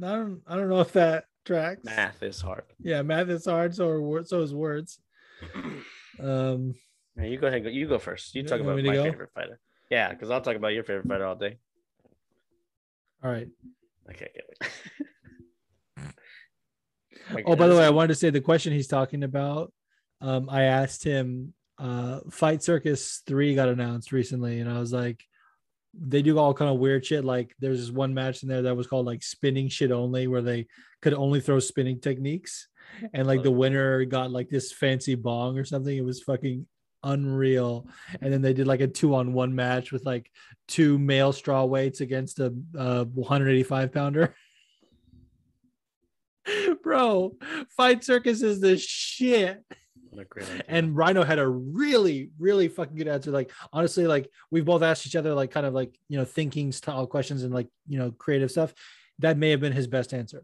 I 0.00 0.08
don't. 0.12 0.42
I 0.46 0.54
don't 0.54 0.68
know 0.68 0.80
if 0.80 0.92
that 0.92 1.24
tracks. 1.44 1.84
Math 1.84 2.22
is 2.22 2.40
hard. 2.40 2.62
Yeah, 2.78 3.02
math 3.02 3.28
is 3.28 3.46
hard. 3.46 3.74
So 3.74 3.88
are 3.88 4.00
wor- 4.00 4.24
so 4.24 4.42
is 4.42 4.54
words. 4.54 5.00
Um. 6.18 6.74
You 7.20 7.36
go 7.36 7.46
ahead. 7.46 7.66
You 7.66 7.86
go 7.86 7.98
first. 7.98 8.34
You 8.34 8.42
talk 8.42 8.58
about 8.60 8.82
my 8.82 8.94
favorite 8.94 9.28
fighter. 9.34 9.60
Yeah, 9.90 10.10
because 10.10 10.30
I'll 10.30 10.40
talk 10.40 10.56
about 10.56 10.68
your 10.68 10.82
favorite 10.82 11.06
fighter 11.06 11.26
all 11.26 11.34
day. 11.34 11.58
All 13.22 13.30
right. 13.30 13.48
Okay. 14.08 14.30
Oh, 17.44 17.56
by 17.56 17.66
the 17.66 17.74
way, 17.74 17.84
I 17.84 17.90
wanted 17.90 18.08
to 18.08 18.14
say 18.14 18.30
the 18.30 18.40
question 18.40 18.72
he's 18.72 18.86
talking 18.86 19.24
about. 19.24 19.72
Um, 20.20 20.48
I 20.50 20.64
asked 20.64 21.04
him. 21.04 21.54
Uh, 21.78 22.20
Fight 22.30 22.62
Circus 22.62 23.22
Three 23.26 23.54
got 23.54 23.68
announced 23.68 24.12
recently, 24.12 24.60
and 24.60 24.70
I 24.70 24.78
was 24.78 24.92
like, 24.92 25.22
they 25.98 26.22
do 26.22 26.38
all 26.38 26.54
kind 26.54 26.70
of 26.70 26.78
weird 26.78 27.04
shit. 27.04 27.24
Like, 27.24 27.54
there's 27.60 27.80
this 27.80 27.90
one 27.90 28.14
match 28.14 28.42
in 28.42 28.48
there 28.48 28.62
that 28.62 28.76
was 28.76 28.86
called 28.86 29.06
like 29.06 29.22
spinning 29.22 29.68
shit 29.68 29.92
only, 29.92 30.26
where 30.26 30.42
they 30.42 30.66
could 31.02 31.14
only 31.14 31.40
throw 31.40 31.58
spinning 31.58 32.00
techniques, 32.00 32.68
and 33.12 33.26
like 33.26 33.42
the 33.42 33.50
winner 33.50 34.04
got 34.06 34.30
like 34.30 34.48
this 34.48 34.72
fancy 34.72 35.14
bong 35.14 35.58
or 35.58 35.64
something. 35.64 35.96
It 35.96 36.04
was 36.04 36.22
fucking 36.22 36.66
unreal. 37.06 37.86
And 38.20 38.32
then 38.32 38.42
they 38.42 38.52
did 38.52 38.66
like 38.66 38.80
a 38.80 38.86
two 38.86 39.14
on 39.14 39.32
one 39.32 39.54
match 39.54 39.92
with 39.92 40.04
like 40.04 40.30
two 40.68 40.98
male 40.98 41.32
straw 41.32 41.64
weights 41.64 42.00
against 42.00 42.40
a 42.40 42.52
uh, 42.76 43.04
185 43.04 43.92
pounder. 43.92 44.34
Bro, 46.82 47.32
Fight 47.76 48.04
Circus 48.04 48.42
is 48.42 48.60
the 48.60 48.76
shit. 48.76 49.64
What 50.16 50.22
a 50.22 50.28
great 50.28 50.48
idea. 50.48 50.62
And 50.68 50.96
Rhino 50.96 51.24
had 51.24 51.38
a 51.38 51.46
really, 51.46 52.30
really 52.38 52.68
fucking 52.68 52.96
good 52.96 53.06
answer. 53.06 53.30
Like, 53.30 53.50
honestly, 53.70 54.06
like 54.06 54.30
we've 54.50 54.64
both 54.64 54.82
asked 54.82 55.06
each 55.06 55.14
other, 55.14 55.34
like, 55.34 55.50
kind 55.50 55.66
of 55.66 55.74
like, 55.74 55.94
you 56.08 56.16
know, 56.16 56.24
thinking 56.24 56.72
style 56.72 57.06
questions 57.06 57.42
and 57.42 57.52
like, 57.52 57.68
you 57.86 57.98
know, 57.98 58.10
creative 58.12 58.50
stuff. 58.50 58.72
That 59.18 59.36
may 59.36 59.50
have 59.50 59.60
been 59.60 59.72
his 59.74 59.86
best 59.86 60.14
answer. 60.14 60.42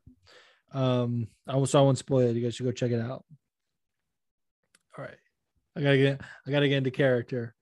Um, 0.75 1.29
I 1.47 1.57
will, 1.57 1.65
so 1.67 1.79
I 1.79 1.83
won't 1.83 1.97
spoil 1.97 2.29
it. 2.29 2.37
You 2.37 2.43
guys 2.43 2.55
should 2.55 2.67
go 2.67 2.73
check 2.73 2.91
it 2.91 3.01
out. 3.01 3.25
All 4.99 5.05
right. 5.05 5.17
I 5.75 5.81
gotta 5.81 5.97
get, 5.97 6.21
I 6.47 6.51
gotta 6.51 6.69
get 6.69 6.77
into 6.79 6.91
character. 6.91 7.55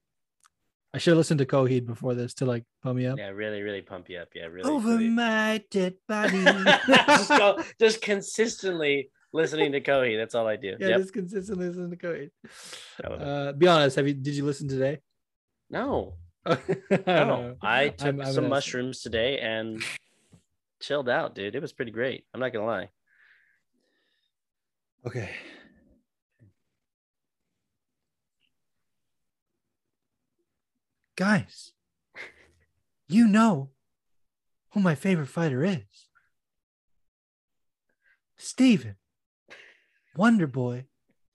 I 0.93 0.97
should 0.97 1.15
listen 1.15 1.37
to 1.37 1.45
Coheed 1.45 1.85
before 1.85 2.13
this 2.15 2.33
to 2.35 2.45
like 2.45 2.65
pump 2.83 2.97
me 2.97 3.07
up. 3.07 3.17
yeah, 3.17 3.29
really, 3.29 3.61
really 3.61 3.81
pump 3.81 4.09
you 4.09 4.17
up. 4.19 4.27
Yeah, 4.35 4.47
really. 4.47 4.69
Over 4.69 4.89
really- 4.89 5.09
my 5.09 5.63
dead 5.71 5.93
body. 6.09 6.43
just, 6.43 7.29
go, 7.29 7.63
just 7.79 8.01
consistently 8.01 9.09
listening 9.33 9.71
to 9.73 9.81
Coheed. 9.81 10.17
That's 10.17 10.35
all 10.35 10.47
I 10.47 10.55
do. 10.55 10.75
yeah, 10.79 10.87
yep. 10.89 10.99
just 10.99 11.13
consistently 11.13 11.67
listen 11.67 11.89
to 11.89 11.95
Coheed. 11.97 12.31
I 13.03 13.07
love 13.09 13.21
it. 13.21 13.27
Uh, 13.27 13.51
be 13.53 13.67
honest. 13.67 13.95
Have 13.95 14.07
you? 14.07 14.13
Did 14.13 14.35
you 14.35 14.45
listen 14.45 14.67
today? 14.67 14.99
no, 15.69 16.15
no. 16.45 16.57
no. 17.07 17.55
I 17.61 17.89
took 17.89 18.05
I'm- 18.07 18.21
I'm 18.21 18.25
some 18.33 18.35
gonna- 18.43 18.49
mushrooms 18.49 19.01
today 19.01 19.39
and 19.39 19.81
chilled 20.81 21.09
out, 21.09 21.35
dude. 21.35 21.55
It 21.55 21.61
was 21.61 21.73
pretty 21.73 21.91
great. 21.91 22.25
I'm 22.33 22.39
not 22.39 22.51
gonna 22.53 22.65
lie. 22.65 22.89
Okay. 25.05 25.29
Guys, 31.15 31.71
you 33.07 33.27
know 33.27 33.69
who 34.71 34.79
my 34.79 34.95
favorite 34.95 35.27
fighter 35.27 35.63
is. 35.63 36.07
Steven, 38.37 38.95
Wonder 40.15 40.47
Boy, 40.47 40.85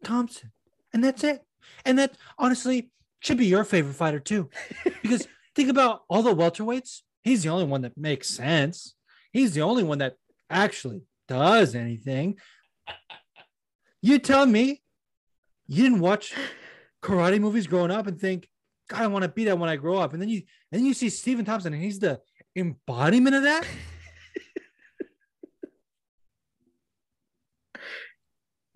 Thompson. 0.04 0.52
And 0.92 1.02
that's 1.02 1.24
it. 1.24 1.42
And 1.84 1.98
that 1.98 2.16
honestly 2.38 2.90
should 3.20 3.38
be 3.38 3.46
your 3.46 3.64
favorite 3.64 3.94
fighter 3.94 4.20
too. 4.20 4.50
Because 5.02 5.28
think 5.54 5.68
about 5.68 6.02
all 6.08 6.22
the 6.22 6.34
welterweights. 6.34 7.02
He's 7.22 7.44
the 7.44 7.48
only 7.48 7.64
one 7.64 7.82
that 7.82 7.96
makes 7.96 8.28
sense. 8.28 8.94
He's 9.32 9.54
the 9.54 9.62
only 9.62 9.84
one 9.84 9.98
that 9.98 10.14
actually 10.50 11.02
does 11.28 11.74
anything. 11.74 12.38
You 14.02 14.18
tell 14.18 14.46
me 14.46 14.82
you 15.68 15.82
didn't 15.84 16.00
watch 16.00 16.34
karate 17.02 17.40
movies 17.40 17.66
growing 17.66 17.90
up 17.90 18.06
and 18.06 18.20
think, 18.20 18.48
God, 18.88 19.02
I 19.02 19.06
want 19.08 19.22
to 19.22 19.28
be 19.28 19.44
that 19.44 19.58
when 19.58 19.70
I 19.70 19.76
grow 19.76 19.98
up. 19.98 20.12
And 20.12 20.20
then 20.20 20.28
you 20.28 20.42
and 20.70 20.80
then 20.80 20.86
you 20.86 20.94
see 20.94 21.08
Stephen 21.08 21.44
Thompson 21.44 21.72
and 21.72 21.82
he's 21.82 21.98
the 21.98 22.20
embodiment 22.54 23.36
of 23.36 23.42
that. 23.42 23.66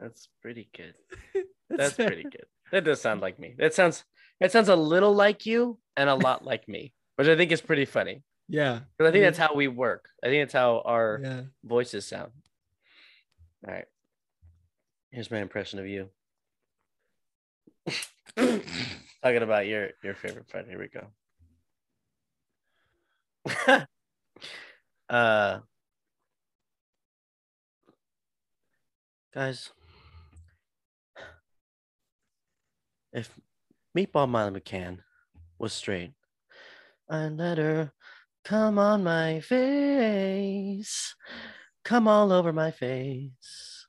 That's 0.01 0.29
pretty 0.41 0.69
good. 0.75 0.95
That's 1.71 1.95
pretty 1.95 2.25
good. 2.25 2.47
That 2.73 2.85
does 2.85 3.01
sound 3.01 3.21
like 3.21 3.39
me. 3.39 3.55
That 3.59 3.75
sounds 3.75 4.05
that 4.41 4.51
sounds 4.51 4.69
a 4.69 4.77
little 4.77 5.15
like 5.15 5.45
you 5.47 5.79
and 5.97 6.09
a 6.09 6.15
lot 6.15 6.45
like 6.45 6.67
me, 6.69 6.95
which 7.17 7.29
I 7.29 7.37
think 7.37 7.53
is 7.53 7.61
pretty 7.61 7.85
funny. 7.85 8.23
Yeah. 8.49 8.81
Because 8.97 9.11
I 9.11 9.13
think 9.13 9.25
that's 9.25 9.39
how 9.39 9.55
we 9.55 9.69
work. 9.69 10.09
I 10.25 10.29
think 10.29 10.43
that's 10.43 10.55
how 10.55 10.81
our 10.85 11.21
Yeah. 11.23 11.43
voices 11.63 12.07
sound. 12.07 12.33
All 13.67 13.75
right. 13.75 13.85
Here's 15.11 15.31
my 15.31 15.39
impression 15.39 15.79
of 15.79 15.87
you. 15.87 16.09
Talking 18.37 19.43
about 19.43 19.67
your 19.67 19.91
your 20.03 20.15
favorite 20.15 20.49
friend. 20.49 20.67
Here 20.69 20.79
we 20.79 20.89
go. 20.89 21.07
uh 25.11 25.61
guys. 29.35 29.71
If 33.13 33.31
Meatball 33.97 34.29
Molly 34.29 34.61
McCann 34.61 34.99
was 35.59 35.73
straight, 35.73 36.13
I'd 37.09 37.37
let 37.37 37.59
her 37.59 37.93
come 38.45 38.79
on 38.79 39.03
my 39.03 39.41
face, 39.41 41.15
come 41.85 42.07
all 42.07 42.33
over 42.33 42.53
my 42.53 42.71
face. 42.71 43.87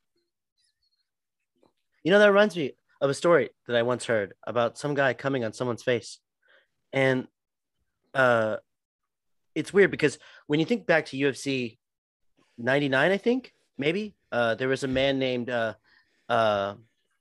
You 2.04 2.12
know, 2.12 2.18
that 2.18 2.32
reminds 2.32 2.56
me 2.56 2.72
of 3.00 3.10
a 3.10 3.14
story 3.14 3.50
that 3.68 3.76
I 3.76 3.84
once 3.84 4.06
heard 4.06 4.34
about 4.46 4.78
some 4.78 4.96
guy 4.96 5.14
coming 5.14 5.44
on 5.44 5.54
someone's 5.54 5.84
face. 5.84 6.20
And 6.92 7.28
uh, 8.16 8.58
it's 9.54 9.72
weird 9.72 9.92
because 9.92 10.18
when 10.48 10.60
you 10.60 10.66
think 10.66 10.88
back 10.88 11.06
to 11.08 11.18
UFC 11.18 11.78
99, 12.58 13.12
I 13.12 13.18
think, 13.18 13.54
maybe, 13.78 14.16
uh, 14.32 14.56
there 14.56 14.68
was 14.68 14.84
a 14.84 14.88
man 14.88 15.20
named 15.20 15.50
uh, 15.52 15.76
uh, 16.28 16.74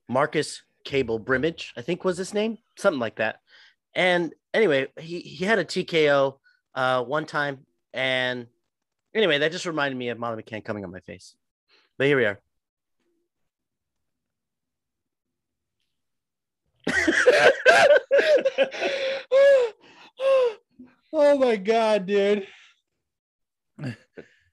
Marcus 0.09 0.63
Cable 0.85 1.19
Brimage, 1.19 1.73
I 1.77 1.83
think 1.83 2.05
was 2.05 2.17
his 2.17 2.35
name, 2.35 2.59
something 2.77 3.01
like 3.01 3.17
that. 3.17 3.41
And 3.95 4.33
anyway, 4.55 4.89
he, 4.99 5.21
he 5.21 5.45
had 5.45 5.59
a 5.59 5.65
TKO 5.65 6.39
uh, 6.75 7.05
one 7.05 7.27
time. 7.27 7.67
And 7.93 8.47
anyway, 9.15 9.39
that 9.39 9.53
just 9.53 9.67
reminded 9.67 9.97
me 9.97 10.09
of 10.09 10.19
Molly 10.19 10.43
McCann 10.43 10.65
coming 10.65 10.85
on 10.85 10.93
my 10.93 11.01
face. 11.01 11.35
But 11.99 12.07
here 12.07 12.17
we 12.17 12.27
are. 12.27 12.41
Oh 21.13 21.37
my 21.37 21.57
god, 21.57 22.07
dude. 22.07 22.47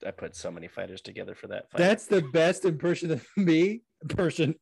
I 0.06 0.12
put 0.12 0.36
so 0.36 0.52
many 0.52 0.68
fighters 0.68 1.02
together 1.02 1.36
for 1.36 1.48
that 1.48 1.70
fight. 1.70 1.78
That's 1.78 2.08
the 2.08 2.22
best 2.22 2.66
impression 2.66 3.12
of 3.12 3.26
me. 3.36 3.82
Person. 4.10 4.56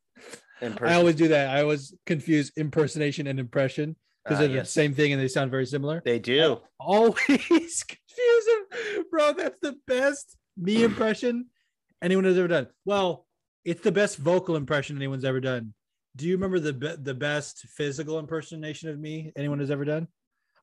I 0.62 0.94
always 0.94 1.16
do 1.16 1.28
that. 1.28 1.54
I 1.54 1.62
always 1.62 1.94
confuse 2.06 2.50
impersonation 2.56 3.26
and 3.26 3.38
impression 3.38 3.96
because 4.24 4.38
Ah, 4.38 4.46
they're 4.46 4.60
the 4.60 4.64
same 4.64 4.94
thing 4.94 5.12
and 5.12 5.20
they 5.20 5.28
sound 5.28 5.50
very 5.50 5.66
similar. 5.66 6.02
They 6.04 6.18
do. 6.18 6.60
Always 6.80 7.18
confuse 7.28 8.46
them, 8.46 9.04
bro. 9.10 9.32
That's 9.34 9.58
the 9.60 9.76
best 9.86 10.36
me 10.56 10.82
impression 10.84 11.46
anyone 12.02 12.24
has 12.24 12.38
ever 12.38 12.48
done. 12.48 12.68
Well, 12.84 13.26
it's 13.64 13.82
the 13.82 13.92
best 13.92 14.16
vocal 14.18 14.56
impression 14.56 14.96
anyone's 14.96 15.24
ever 15.24 15.40
done. 15.40 15.74
Do 16.16 16.26
you 16.26 16.34
remember 16.34 16.58
the 16.58 16.72
be- 16.72 16.96
the 16.96 17.14
best 17.14 17.66
physical 17.68 18.18
impersonation 18.18 18.88
of 18.88 18.98
me 18.98 19.32
anyone 19.36 19.58
has 19.58 19.70
ever 19.70 19.84
done? 19.84 20.08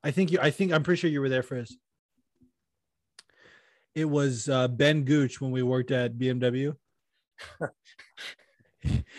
I 0.02 0.10
think 0.10 0.32
you. 0.32 0.38
I 0.42 0.50
think 0.50 0.72
I'm 0.72 0.82
pretty 0.82 1.00
sure 1.00 1.10
you 1.10 1.20
were 1.20 1.28
there, 1.28 1.42
Frizz. 1.44 1.76
It 3.94 4.06
was 4.06 4.48
uh, 4.48 4.66
Ben 4.66 5.04
Gooch 5.04 5.40
when 5.40 5.52
we 5.52 5.62
worked 5.62 5.92
at 5.92 6.18
BMW. 6.18 6.74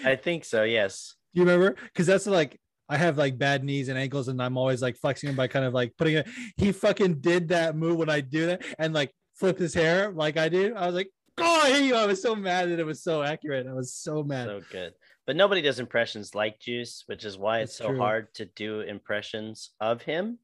I 0.04 0.16
think 0.16 0.46
so. 0.46 0.64
Yes. 0.64 1.16
Do 1.34 1.42
you 1.42 1.46
remember? 1.48 1.76
Because 1.84 2.08
that's 2.08 2.28
like 2.28 2.60
I 2.88 2.98
have 2.98 3.18
like 3.18 3.38
bad 3.38 3.64
knees 3.64 3.90
and 3.90 3.98
ankles, 3.98 4.28
and 4.28 4.42
I'm 4.42 4.58
always 4.58 4.82
like 4.82 4.98
flexing 4.98 5.28
them 5.28 5.36
by 5.36 5.48
kind 5.48 5.66
of 5.66 5.74
like 5.74 5.94
putting 5.98 6.16
it. 6.18 6.28
He 6.58 6.72
fucking 6.72 7.16
did 7.22 7.50
that 7.50 7.76
move 7.76 7.98
when 7.98 8.10
I 8.10 8.22
do 8.22 8.48
that, 8.48 8.64
and 8.78 8.94
like 8.94 9.12
flip 9.36 9.58
his 9.58 9.74
hair 9.74 10.12
like 10.12 10.38
I 10.38 10.50
do. 10.50 10.76
I 10.76 10.86
was 10.86 10.96
like, 10.96 11.10
"Oh, 11.38 11.62
I 11.64 11.72
hate 11.72 11.86
you!" 11.88 11.96
I 11.96 12.06
was 12.06 12.22
so 12.22 12.36
mad 12.36 12.70
that 12.70 12.80
it 12.80 12.86
was 12.86 13.02
so 13.04 13.24
accurate. 13.24 13.68
I 13.68 13.74
was 13.74 13.94
so 13.94 14.24
mad. 14.24 14.48
So 14.48 14.62
good. 14.72 14.94
But 15.26 15.36
nobody 15.36 15.62
does 15.62 15.80
impressions 15.80 16.36
like 16.36 16.60
Juice, 16.60 17.04
which 17.08 17.26
is 17.26 17.38
why 17.38 17.62
it's 17.62 17.72
That's 17.72 17.78
so 17.80 17.88
true. 17.90 17.98
hard 17.98 18.34
to 18.36 18.46
do 18.46 18.82
impressions 18.82 19.72
of 19.82 20.04
him 20.04 20.38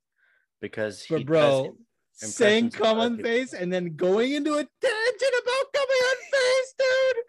because 0.60 1.04
he 1.04 1.16
but 1.18 1.26
bro, 1.28 1.76
does 2.20 2.34
saying 2.36 2.72
"come 2.72 3.00
on 3.00 3.18
face" 3.22 3.54
and 3.54 3.72
then 3.72 3.96
going 3.96 4.32
into 4.32 4.54
a 4.54 4.56
tangent 4.56 5.36
about 5.44 5.74
coming 5.74 6.02
on 6.10 6.16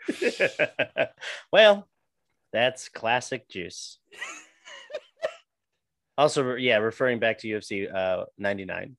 dude. 0.08 1.08
well, 1.52 1.88
that's 2.52 2.88
classic 2.88 3.48
Juice. 3.48 3.98
also, 6.18 6.54
yeah, 6.56 6.76
referring 6.78 7.18
back 7.18 7.38
to 7.38 7.48
UFC 7.48 7.92
uh, 7.92 8.24
99 8.38 8.96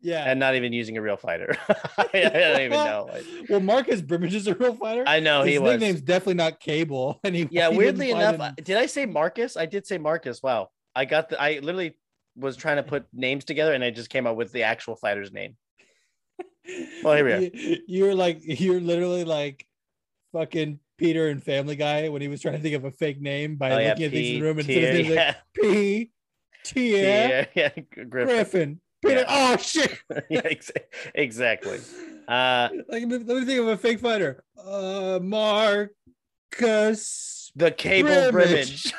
Yeah. 0.00 0.24
and 0.30 0.40
not 0.40 0.54
even 0.56 0.72
using 0.72 0.96
a 0.96 1.02
real 1.02 1.16
fighter. 1.16 1.56
I 1.68 2.08
don't 2.12 2.60
even 2.60 2.70
know. 2.70 3.10
well, 3.48 3.60
Marcus 3.60 4.00
Brimage 4.02 4.34
is 4.34 4.46
a 4.46 4.54
real 4.54 4.74
fighter. 4.74 5.04
I 5.06 5.20
know 5.20 5.42
His 5.42 5.52
he 5.54 5.58
was. 5.58 5.72
His 5.72 5.80
nickname's 5.80 6.02
definitely 6.02 6.34
not 6.34 6.60
Cable. 6.60 7.20
And 7.24 7.34
he 7.34 7.48
Yeah, 7.50 7.70
he 7.70 7.76
weirdly 7.76 8.10
enough, 8.10 8.40
in- 8.58 8.64
did 8.64 8.76
I 8.76 8.86
say 8.86 9.06
Marcus? 9.06 9.56
I 9.56 9.66
did 9.66 9.86
say 9.86 9.98
Marcus. 9.98 10.42
Wow. 10.42 10.70
I 10.94 11.04
got 11.04 11.28
the 11.28 11.40
I 11.40 11.58
literally 11.60 11.96
was 12.36 12.56
trying 12.56 12.76
to 12.76 12.82
put 12.82 13.06
names 13.12 13.44
together 13.44 13.72
and 13.74 13.82
I 13.84 13.90
just 13.90 14.10
came 14.10 14.26
up 14.26 14.36
with 14.36 14.52
the 14.52 14.64
actual 14.64 14.96
fighter's 14.96 15.32
name. 15.32 15.56
Well, 17.02 17.16
here 17.16 17.24
we 17.24 17.32
are. 17.32 17.40
You, 17.40 17.76
you're 17.86 18.14
like 18.14 18.40
you're 18.42 18.80
literally 18.80 19.24
like 19.24 19.66
fucking 20.32 20.80
Peter 20.98 21.28
and 21.28 21.42
Family 21.42 21.76
Guy 21.76 22.08
when 22.10 22.20
he 22.20 22.28
was 22.28 22.42
trying 22.42 22.56
to 22.56 22.60
think 22.60 22.74
of 22.74 22.84
a 22.84 22.90
fake 22.90 23.20
name 23.20 23.56
by 23.56 23.70
Oh, 23.72 23.78
yeah, 23.78 23.88
looking 23.90 24.04
at 24.04 24.10
things 24.10 24.28
in 24.28 24.34
the 24.34 24.42
room 24.42 24.58
and 24.58 24.66
Tier, 24.66 24.88
instead 24.88 25.00
of 25.00 25.06
yeah. 25.14 25.34
P 25.54 26.10
T 26.64 26.96
Yeah, 27.02 27.46
yeah, 27.54 27.70
Griffin. 28.08 28.08
Griffin. 28.10 28.80
Peter. 29.02 29.20
Yeah. 29.20 29.24
Oh 29.28 29.56
shit! 29.56 29.98
yeah, 30.28 30.40
ex- 30.44 30.72
exactly. 31.14 31.80
Uh, 32.26 32.68
Like 32.88 33.04
let 33.08 33.26
me 33.26 33.44
think 33.44 33.60
of 33.60 33.68
a 33.68 33.76
fake 33.76 34.00
fighter. 34.00 34.44
Uh, 34.62 35.20
Marcus. 35.22 35.92
the 37.56 37.70
cable 37.70 38.30
brimage. 38.32 38.92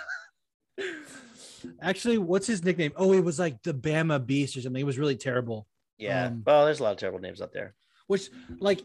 Actually, 1.82 2.18
what's 2.18 2.48
his 2.48 2.64
nickname? 2.64 2.94
Oh, 2.96 3.14
it 3.14 3.24
was 3.24 3.38
like 3.40 3.62
the 3.64 3.74
Bama 3.74 4.26
Beast 4.26 4.56
or 4.58 4.62
something. 4.62 4.82
It 4.82 4.86
was 4.86 4.98
really 4.98 5.18
terrible. 5.18 5.68
Yeah. 6.00 6.28
Um, 6.28 6.44
well, 6.46 6.66
there's 6.66 6.80
a 6.80 6.84
lot 6.84 6.94
of 6.94 6.98
terrible 6.98 7.20
names 7.20 7.42
out 7.42 7.54
there. 7.54 7.76
which 8.08 8.30
like 8.60 8.82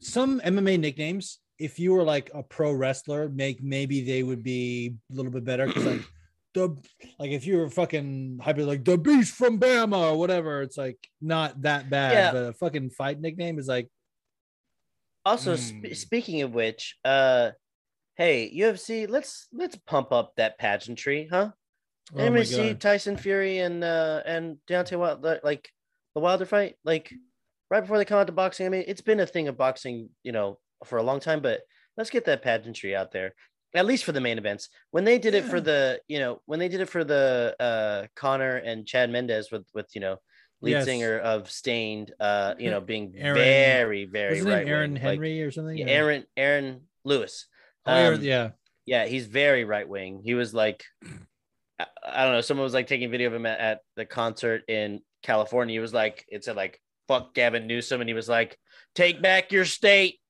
some 0.00 0.40
MMA 0.40 0.78
nicknames, 0.78 1.38
if 1.58 1.78
you 1.78 1.92
were 1.94 2.02
like 2.02 2.30
a 2.34 2.42
pro 2.42 2.72
wrestler, 2.72 3.28
make 3.30 3.62
maybe 3.62 4.04
they 4.04 4.22
would 4.22 4.42
be 4.42 4.94
a 5.10 5.14
little 5.14 5.32
bit 5.32 5.44
better 5.44 5.66
because 5.66 5.84
like 5.86 6.02
the 6.54 6.76
like 7.18 7.30
if 7.30 7.46
you 7.46 7.56
were 7.58 7.70
fucking 7.70 8.40
hyper 8.42 8.64
like 8.64 8.84
the 8.84 8.98
beast 8.98 9.34
from 9.34 9.58
Bama 9.58 10.12
or 10.12 10.18
whatever, 10.18 10.60
it's 10.62 10.76
like 10.76 10.98
not 11.22 11.62
that 11.62 11.88
bad. 11.88 12.12
Yeah. 12.12 12.32
But 12.32 12.42
a 12.48 12.52
fucking 12.54 12.90
fight 12.90 13.20
nickname 13.20 13.58
is 13.58 13.68
like 13.68 13.88
Also, 15.24 15.56
Hmm. 15.56 15.62
sp- 15.90 15.94
speaking 15.94 16.42
of 16.42 16.52
which, 16.52 16.96
uh, 17.04 17.50
hey 18.16 18.52
UFC, 18.54 19.08
let's 19.08 19.48
let's 19.52 19.76
pump 19.76 20.12
up 20.12 20.34
that 20.36 20.58
pageantry, 20.58 21.28
huh? 21.30 21.50
oh 22.16 22.42
see. 22.44 22.74
Tyson 22.74 23.16
Fury 23.16 23.58
and 23.58 23.82
uh 23.82 24.22
and 24.24 24.58
Deontay 24.68 24.98
Wilder 24.98 25.40
like 25.42 25.68
the 26.16 26.20
Wilder 26.20 26.46
fight 26.46 26.76
like 26.82 27.12
right 27.70 27.82
before 27.82 27.98
they 27.98 28.04
come 28.06 28.18
out 28.18 28.26
to 28.26 28.32
boxing? 28.32 28.66
I 28.66 28.70
mean, 28.70 28.84
it's 28.88 29.02
been 29.02 29.20
a 29.20 29.26
thing 29.26 29.48
of 29.48 29.58
boxing, 29.58 30.08
you 30.24 30.32
know, 30.32 30.58
for 30.84 30.96
a 30.98 31.02
long 31.02 31.20
time, 31.20 31.40
but 31.42 31.60
let's 31.98 32.10
get 32.10 32.24
that 32.24 32.42
pageantry 32.42 32.96
out 32.96 33.12
there. 33.12 33.34
At 33.74 33.84
least 33.84 34.04
for 34.04 34.12
the 34.12 34.20
main 34.22 34.38
events. 34.38 34.70
When 34.92 35.04
they 35.04 35.18
did 35.18 35.34
it 35.34 35.44
for 35.44 35.60
the, 35.60 36.00
you 36.08 36.18
know, 36.18 36.40
when 36.46 36.58
they 36.58 36.68
did 36.68 36.80
it 36.80 36.88
for 36.88 37.04
the 37.04 37.54
uh 37.60 38.06
Conor 38.16 38.56
and 38.56 38.86
Chad 38.86 39.10
Mendez 39.10 39.50
with 39.52 39.66
with 39.74 39.86
you 39.94 40.00
know 40.00 40.16
lead 40.62 40.72
Yes. 40.72 40.84
singer 40.86 41.18
of 41.18 41.50
Staind, 41.50 42.14
uh, 42.18 42.54
you 42.58 42.70
know, 42.70 42.80
being 42.80 43.12
Aaron- 43.18 43.34
very 43.34 44.06
very 44.06 44.28
What's 44.30 44.38
his 44.38 44.46
name? 44.46 44.54
right 44.54 44.66
Aaron 44.68 44.92
like, 44.94 45.02
Henry 45.02 45.42
or 45.42 45.50
something? 45.50 45.76
yeah, 45.76 45.86
Aaron 45.88 46.24
Aaron 46.38 46.80
Lewis. 47.04 47.46
Oh, 47.84 48.14
Um, 48.14 48.22
yeah. 48.22 48.50
yeah, 48.86 49.04
he's 49.04 49.26
very 49.26 49.64
right 49.64 49.86
wing. 49.86 50.22
He 50.24 50.32
was 50.32 50.54
like, 50.54 50.82
I, 51.78 51.86
I 52.02 52.24
don't 52.24 52.32
know. 52.32 52.40
Someone 52.40 52.64
was 52.64 52.72
like 52.72 52.86
taking 52.86 53.10
video 53.10 53.28
of 53.28 53.34
him 53.34 53.44
at, 53.44 53.60
at 53.60 53.80
the 53.96 54.06
concert 54.06 54.62
in 54.68 55.00
California. 55.22 55.74
He 55.74 55.80
was 55.80 55.94
like, 55.94 56.24
it 56.28 56.44
said 56.44 56.56
like, 56.56 56.80
"Fuck 57.08 57.34
Gavin 57.34 57.66
Newsom," 57.66 58.00
and 58.00 58.08
he 58.08 58.14
was 58.14 58.28
like, 58.28 58.58
"Take 58.94 59.22
back 59.22 59.52
your 59.52 59.64
state." 59.64 60.20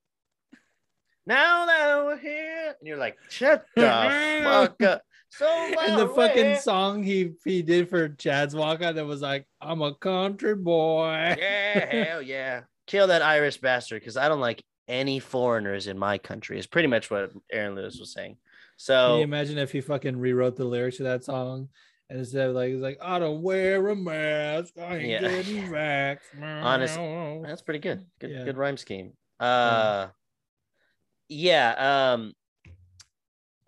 Now 1.25 1.65
that 1.65 2.05
we're 2.05 2.17
here, 2.17 2.75
and 2.79 2.87
you're 2.87 2.97
like, 2.97 3.17
"Shut 3.29 3.65
the 3.75 4.41
fuck 4.43 4.81
up!" 4.83 5.01
So 5.29 5.45
and 5.81 5.97
the 5.97 6.05
loud, 6.05 6.15
fucking 6.15 6.57
song 6.57 7.03
he 7.03 7.33
he 7.43 7.61
did 7.61 7.89
for 7.89 8.09
Chad's 8.09 8.55
walkout 8.55 8.95
that 8.95 9.05
was 9.05 9.21
like, 9.21 9.45
I'm 9.61 9.81
a 9.81 9.93
country 9.93 10.55
boy. 10.55 11.35
yeah, 11.37 12.03
hell 12.05 12.21
yeah, 12.21 12.61
kill 12.85 13.07
that 13.07 13.21
Irish 13.21 13.57
bastard 13.57 14.01
because 14.01 14.17
I 14.17 14.29
don't 14.29 14.39
like 14.39 14.63
any 14.87 15.19
foreigners 15.19 15.87
in 15.87 15.97
my 15.97 16.17
country. 16.17 16.57
Is 16.57 16.67
pretty 16.67 16.87
much 16.87 17.11
what 17.11 17.31
Aaron 17.51 17.75
Lewis 17.75 17.99
was 17.99 18.13
saying. 18.13 18.37
So 18.77 19.09
Can 19.09 19.17
you 19.17 19.23
imagine 19.23 19.57
if 19.57 19.71
he 19.71 19.81
fucking 19.81 20.17
rewrote 20.17 20.55
the 20.55 20.65
lyrics 20.65 20.97
to 20.97 21.03
that 21.03 21.23
song 21.23 21.69
and 22.09 22.19
instead 22.19 22.49
of 22.49 22.55
like 22.55 22.71
it's 22.71 22.81
like 22.81 22.97
I 23.01 23.19
don't 23.19 23.41
wear 23.41 23.87
a 23.87 23.95
mask, 23.95 24.73
I 24.77 24.97
ain't 24.97 25.09
Yeah. 25.09 25.21
getting 25.21 25.71
back. 25.71 26.21
Honest- 26.41 26.95
That's 27.47 27.61
pretty 27.61 27.79
good. 27.79 28.05
Good 28.19 28.31
Yeah. 28.31 28.43
good 28.43 28.57
rhyme 28.57 28.77
scheme. 28.77 29.13
Uh 29.39 30.07
yeah, 31.29 32.13
um 32.13 32.33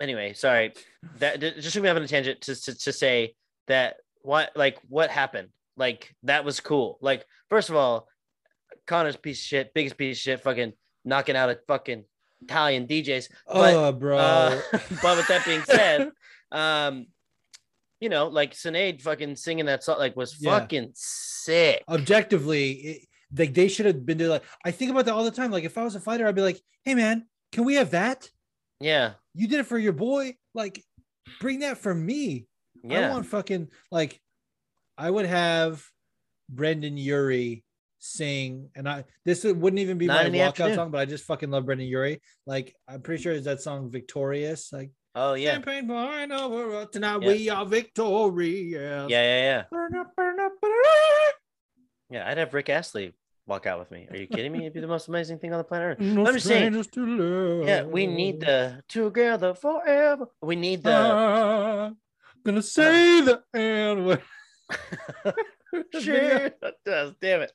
anyway, 0.02 0.34
sorry. 0.34 0.74
That 1.18 1.40
just 1.40 1.74
took 1.74 1.84
me 1.84 1.88
have 1.88 1.98
on 1.98 2.04
a 2.04 2.08
tangent 2.08 2.42
to, 2.42 2.56
to 2.56 2.76
to 2.78 2.94
say 2.94 3.36
that 3.68 3.98
what 4.22 4.52
like 4.56 4.78
what 4.88 5.10
happened? 5.10 5.50
Like 5.78 6.16
that 6.24 6.46
was 6.46 6.60
cool. 6.60 6.98
Like 7.02 7.26
first 7.50 7.70
of 7.70 7.76
all, 7.76 8.08
Conor's 8.88 9.18
piece 9.18 9.40
of 9.42 9.46
shit, 9.46 9.74
biggest 9.74 9.98
piece 9.98 10.18
of 10.18 10.22
shit, 10.22 10.40
fucking 10.42 10.74
knocking 11.06 11.36
out 11.36 11.50
a 11.50 11.60
fucking 11.68 12.06
Italian 12.42 12.88
DJs. 12.88 13.30
But, 13.48 13.74
oh, 13.74 13.92
bro. 13.92 14.18
uh, 14.18 14.62
but 15.02 15.18
with 15.18 15.28
that 15.28 15.46
being 15.46 15.62
said, 15.64 16.10
um, 16.52 17.08
you 18.00 18.10
know, 18.10 18.28
like 18.28 18.54
Sinead 18.54 19.02
fucking 19.02 19.36
singing 19.36 19.66
that 19.66 19.84
song 19.84 19.98
like 20.00 20.16
was 20.16 20.36
Yeah. 20.40 20.60
fucking 20.60 20.92
sick. 20.96 21.84
Objectively, 21.88 22.72
it, 22.72 23.08
like 23.38 23.54
they 23.54 23.68
should 23.68 23.86
have 23.86 24.06
been 24.06 24.18
doing 24.18 24.32
like 24.32 24.44
I 24.66 24.72
think 24.72 24.92
about 24.92 25.06
that 25.06 25.14
all 25.14 25.24
the 25.24 25.32
time. 25.32 25.52
Like 25.52 25.64
if 25.64 25.78
I 25.78 25.84
was 25.84 25.96
a 25.96 26.00
fighter, 26.00 26.26
I'd 26.28 26.36
be 26.36 26.42
like, 26.42 26.60
"Hey, 26.84 26.96
man, 26.96 27.28
can 27.52 27.64
we 27.66 27.76
have 27.76 27.92
that? 27.92 28.30
Yeah, 28.80 29.14
You 29.34 29.48
did 29.48 29.60
it 29.60 29.66
for 29.66 29.78
your 29.78 29.92
boy. 29.94 30.36
Like, 30.54 30.84
bring 31.42 31.60
that 31.60 31.78
for 31.78 31.94
me. 31.94 32.48
Yeah. 32.84 32.98
I 32.98 33.02
yeah. 33.02 33.10
want 33.12 33.26
fucking 33.26 33.68
like 33.92 34.20
I 34.98 35.10
would 35.12 35.26
have 35.26 35.84
Brendon 36.50 36.98
Urie 36.98 37.64
sing, 38.00 38.70
and 38.76 38.88
I 38.88 39.04
this 39.26 39.44
wouldn't 39.44 39.80
even 39.80 39.98
be 39.98 40.08
Nine 40.08 40.32
my 40.32 40.38
walkout 40.38 40.48
afternoon. 40.48 40.76
song, 40.76 40.92
but 40.92 41.00
I 41.02 41.06
just 41.06 41.26
fucking 41.26 41.52
love 41.52 41.66
Brendon 41.66 41.88
Urie. 41.88 42.22
Like 42.46 42.74
I'm 42.88 43.02
pretty 43.02 43.22
sure 43.22 43.34
it's 43.34 43.46
that 43.46 43.62
song 43.62 43.92
"Victorious." 43.92 44.72
Like 44.72 44.92
Oh 45.16 45.34
yeah, 45.34 45.54
champagne 45.54 45.88
pouring 45.88 46.32
over 46.32 46.76
us 46.78 46.86
uh, 46.86 46.90
tonight, 46.92 47.22
Yeah. 47.22 47.28
we 47.28 47.50
are 47.50 47.66
victorious. 47.66 49.10
yeah, 49.10 49.22
yeah, 49.22 49.42
yeah. 49.42 49.64
Burn 49.72 49.96
up, 49.96 50.16
burn 50.16 50.40
up, 50.40 50.52
burn 50.62 50.72
up. 50.72 51.36
Yeah, 52.12 52.30
I'd 52.30 52.38
have 52.38 52.54
Rick 52.54 52.70
Astley 52.70 53.14
walk 53.48 53.66
out 53.66 53.80
with 53.80 53.90
me. 53.92 54.08
Are 54.12 54.18
you 54.18 54.28
kidding 54.28 54.52
me? 54.52 54.60
It'd 54.60 54.74
be 54.74 54.80
the 54.80 54.88
most 54.88 55.08
amazing 55.08 55.40
thing 55.40 55.52
on 55.52 55.58
the 55.58 55.64
planet 55.64 55.98
Earth. 55.98 56.00
No 56.00 56.26
I'm 56.26 56.34
just 56.34 56.46
saying. 56.46 56.74
Yeah, 57.68 57.84
we 57.84 58.06
need 58.08 58.40
the 58.42 58.84
together 58.88 59.54
forever. 59.56 60.28
We 60.42 60.56
need 60.56 60.84
the 60.84 60.92
I'm 60.96 61.98
gonna 62.46 62.62
say 62.62 63.22
the 63.22 63.42
N 63.54 64.20
Does 66.86 67.14
damn 67.22 67.42
it. 67.42 67.52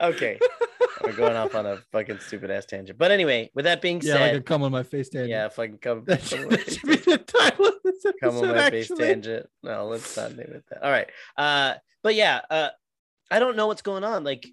Okay, 0.00 0.38
we're 1.04 1.12
going 1.12 1.36
off 1.36 1.54
on 1.54 1.66
a 1.66 1.78
fucking 1.92 2.18
stupid 2.20 2.50
ass 2.50 2.64
tangent. 2.66 2.98
But 2.98 3.10
anyway, 3.10 3.50
with 3.54 3.64
that 3.66 3.82
being 3.82 4.00
said. 4.00 4.18
Yeah, 4.20 4.26
like 4.26 4.34
a 4.36 4.40
come 4.40 4.62
on 4.62 4.72
my 4.72 4.82
face 4.82 5.08
tangent. 5.08 5.30
yeah, 5.30 5.48
fucking 5.48 5.78
come, 5.78 6.04
That 6.06 6.22
should, 6.22 6.48
that 6.50 6.70
should 6.72 6.82
be 6.88 6.96
the 6.96 7.18
title 7.18 7.66
of 7.66 7.74
this 7.84 8.04
episode. 8.04 8.20
come 8.20 8.36
on 8.36 8.56
my 8.56 8.70
face 8.70 8.88
tangent. 8.88 9.46
No, 9.62 9.86
let's 9.88 10.16
not 10.16 10.36
name 10.36 10.52
it 10.54 10.64
that. 10.70 10.82
All 10.82 10.90
right. 10.90 11.08
Uh, 11.36 11.74
but 12.02 12.14
yeah, 12.14 12.40
uh, 12.50 12.68
I 13.30 13.38
don't 13.38 13.56
know 13.56 13.66
what's 13.66 13.82
going 13.82 14.04
on. 14.04 14.24
Like, 14.24 14.46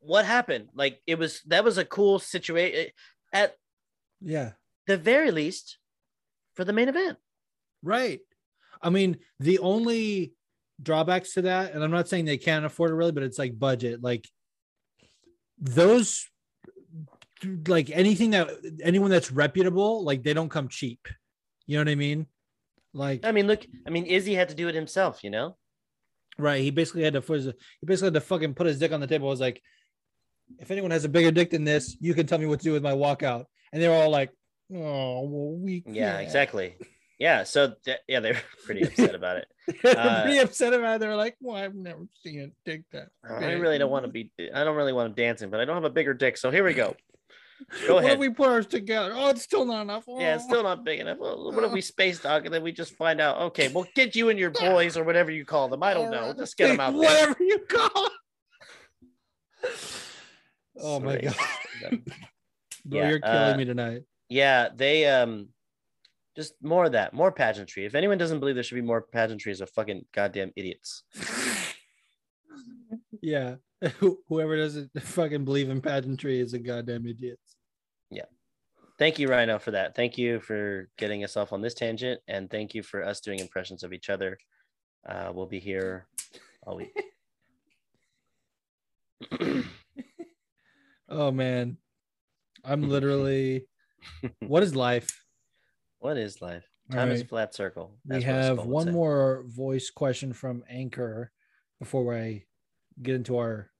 what 0.00 0.26
happened? 0.26 0.68
Like, 0.74 1.00
it 1.06 1.18
was 1.18 1.40
that 1.46 1.64
was 1.64 1.78
a 1.78 1.84
cool 1.84 2.18
situation. 2.18 2.90
At 3.32 3.56
Yeah, 4.20 4.52
the 4.86 4.96
very 4.98 5.30
least, 5.30 5.78
for 6.54 6.64
the 6.64 6.72
main 6.74 6.88
event. 6.88 7.18
right. 7.82 8.20
I 8.82 8.90
mean, 8.90 9.16
the 9.40 9.60
only 9.60 10.34
drawbacks 10.82 11.34
to 11.34 11.42
that, 11.42 11.72
and 11.72 11.82
I'm 11.82 11.90
not 11.90 12.08
saying 12.08 12.24
they 12.24 12.38
can't 12.38 12.64
afford 12.64 12.90
it 12.90 12.94
really, 12.94 13.12
but 13.12 13.22
it's 13.22 13.38
like 13.38 13.58
budget. 13.58 14.02
Like 14.02 14.28
those, 15.58 16.28
like 17.66 17.90
anything 17.90 18.30
that 18.30 18.48
anyone 18.82 19.10
that's 19.10 19.30
reputable, 19.30 20.04
like 20.04 20.22
they 20.22 20.34
don't 20.34 20.48
come 20.48 20.68
cheap. 20.68 21.06
You 21.66 21.76
know 21.78 21.82
what 21.82 21.92
I 21.92 21.94
mean? 21.96 22.26
Like 22.92 23.24
I 23.24 23.32
mean, 23.32 23.46
look. 23.46 23.66
I 23.86 23.90
mean, 23.90 24.06
Izzy 24.06 24.34
had 24.34 24.48
to 24.50 24.54
do 24.54 24.68
it 24.68 24.74
himself. 24.74 25.24
You 25.24 25.30
know. 25.30 25.56
Right. 26.36 26.62
He 26.62 26.70
basically 26.70 27.04
had 27.04 27.12
to 27.14 27.20
put 27.20 27.36
his, 27.36 27.46
he 27.46 27.86
basically 27.86 28.06
had 28.06 28.14
to 28.14 28.20
fucking 28.20 28.54
put 28.54 28.66
his 28.66 28.78
dick 28.78 28.90
on 28.92 29.00
the 29.00 29.06
table. 29.06 29.28
I 29.28 29.30
was 29.30 29.40
like, 29.40 29.62
if 30.58 30.70
anyone 30.70 30.90
has 30.90 31.04
a 31.04 31.08
bigger 31.08 31.30
dick 31.30 31.50
than 31.50 31.62
this, 31.64 31.96
you 32.00 32.12
can 32.12 32.26
tell 32.26 32.38
me 32.38 32.46
what 32.46 32.58
to 32.58 32.64
do 32.64 32.72
with 32.72 32.82
my 32.82 32.92
walkout. 32.92 33.44
And 33.72 33.80
they 33.80 33.86
were 33.88 33.94
all 33.94 34.10
like, 34.10 34.30
oh, 34.74 35.22
well, 35.28 35.56
we 35.56 35.84
Yeah. 35.86 36.14
can't." 36.14 36.24
Exactly. 36.24 36.74
Yeah. 37.18 37.44
So 37.44 37.74
th- 37.84 37.98
yeah, 38.08 38.20
they 38.20 38.32
were 38.32 38.38
pretty 38.64 38.82
upset 38.82 39.14
about 39.14 39.36
it. 39.38 39.46
They're 39.82 39.98
Uh, 39.98 40.22
pretty 40.22 40.38
upset 40.38 40.72
about 40.74 40.96
it. 40.96 41.00
They're 41.00 41.16
like, 41.16 41.36
well, 41.40 41.56
I've 41.56 41.74
never 41.74 42.06
seen 42.22 42.40
a 42.40 42.48
dick 42.68 42.82
that. 42.92 43.08
I 43.28 43.52
really 43.54 43.78
don't 43.78 43.90
want 43.90 44.04
to 44.04 44.10
be. 44.10 44.30
I 44.54 44.64
don't 44.64 44.76
really 44.76 44.92
want 44.92 45.06
him 45.08 45.14
dancing, 45.14 45.50
but 45.50 45.60
I 45.60 45.64
don't 45.64 45.74
have 45.76 45.84
a 45.84 45.90
bigger 45.90 46.12
dick. 46.14 46.36
So 46.36 46.50
here 46.50 46.64
we 46.64 46.74
go. 46.74 46.94
Go 47.86 47.98
ahead 47.98 48.04
What 48.04 48.12
if 48.14 48.18
we 48.18 48.28
put 48.30 48.48
ours 48.48 48.66
together? 48.66 49.12
Oh, 49.14 49.30
it's 49.30 49.42
still 49.42 49.64
not 49.64 49.82
enough. 49.82 50.04
Yeah, 50.08 50.34
it's 50.34 50.44
Oh. 50.44 50.48
still 50.48 50.62
not 50.64 50.84
big 50.84 51.00
enough. 51.00 51.18
Well, 51.18 51.52
What 51.52 51.64
if 51.64 51.72
we 51.72 51.80
space 51.80 52.18
dog 52.20 52.44
and 52.44 52.52
then 52.54 52.62
we 52.62 52.72
just 52.72 52.94
find 52.96 53.20
out? 53.20 53.40
Okay, 53.42 53.68
we'll 53.68 53.86
get 53.94 54.14
you 54.16 54.28
and 54.28 54.38
your 54.38 54.50
boys 54.60 54.96
or 54.96 55.04
whatever 55.04 55.30
you 55.30 55.44
call 55.44 55.68
them. 55.68 55.82
I 55.82 55.94
don't 55.94 56.10
know. 56.10 56.34
Just 56.36 56.56
get 56.58 56.66
them 56.68 56.80
out 56.80 56.90
there. 56.92 57.00
Whatever 57.00 57.36
you 57.40 57.58
call 57.60 58.06
it. 58.06 58.12
Oh 60.80 61.00
my 61.00 61.18
god. 61.18 61.34
Bro, 62.84 62.98
Yeah, 63.00 63.08
you're 63.08 63.20
killing 63.20 63.54
uh, 63.54 63.56
me 63.56 63.64
tonight. 63.64 64.02
Yeah, 64.28 64.68
they 64.74 65.06
um, 65.06 65.48
just 66.36 66.54
more 66.62 66.86
of 66.86 66.92
that, 66.92 67.12
more 67.12 67.32
pageantry. 67.32 67.84
If 67.84 67.94
anyone 67.94 68.18
doesn't 68.18 68.40
believe 68.40 68.54
there 68.54 68.64
should 68.64 68.74
be 68.74 68.80
more 68.80 69.02
pageantry, 69.02 69.52
is 69.52 69.60
a 69.60 69.66
fucking 69.66 70.06
goddamn 70.12 70.52
idiots. 70.56 71.02
Yeah. 73.22 73.56
Whoever 74.28 74.56
doesn't 74.56 74.90
fucking 75.02 75.46
believe 75.46 75.70
in 75.70 75.80
pageantry 75.80 76.40
is 76.40 76.52
a 76.52 76.58
goddamn 76.58 77.06
idiot. 77.06 77.38
Yeah. 78.10 78.26
Thank 78.98 79.18
you, 79.18 79.28
Rhino, 79.28 79.58
for 79.58 79.70
that. 79.70 79.96
Thank 79.96 80.18
you 80.18 80.40
for 80.40 80.90
getting 80.98 81.24
us 81.24 81.36
off 81.36 81.54
on 81.54 81.62
this 81.62 81.72
tangent, 81.72 82.20
and 82.28 82.50
thank 82.50 82.74
you 82.74 82.82
for 82.82 83.02
us 83.02 83.20
doing 83.20 83.38
impressions 83.38 83.82
of 83.82 83.94
each 83.94 84.10
other. 84.10 84.38
Uh, 85.08 85.32
we'll 85.34 85.46
be 85.46 85.58
here 85.58 86.06
all 86.66 86.76
week. 86.76 86.92
Oh 91.06 91.30
man. 91.30 91.76
I'm 92.64 92.88
literally 92.88 93.66
what 94.40 94.62
is 94.62 94.74
life? 94.74 95.23
What 96.04 96.18
is 96.18 96.42
life? 96.42 96.68
Time 96.92 97.10
is 97.10 97.22
a 97.22 97.24
flat 97.24 97.54
circle. 97.54 97.96
We 98.06 98.16
That's 98.16 98.24
a 98.24 98.26
have 98.26 98.66
one 98.66 98.92
more 98.92 99.42
voice 99.46 99.88
question 99.88 100.34
from 100.34 100.62
Anchor 100.68 101.32
before 101.78 102.14
I 102.14 102.44
get 103.02 103.14
into 103.14 103.38
our 103.38 103.70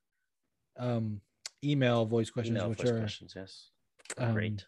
um 0.78 1.20
email 1.62 2.06
voice 2.06 2.30
questions, 2.30 2.56
Email 2.56 2.70
which 2.70 2.80
voice 2.80 2.90
are 2.90 2.98
questions. 2.98 3.34
Yes, 3.36 3.68
um, 4.16 4.32
great. 4.32 4.64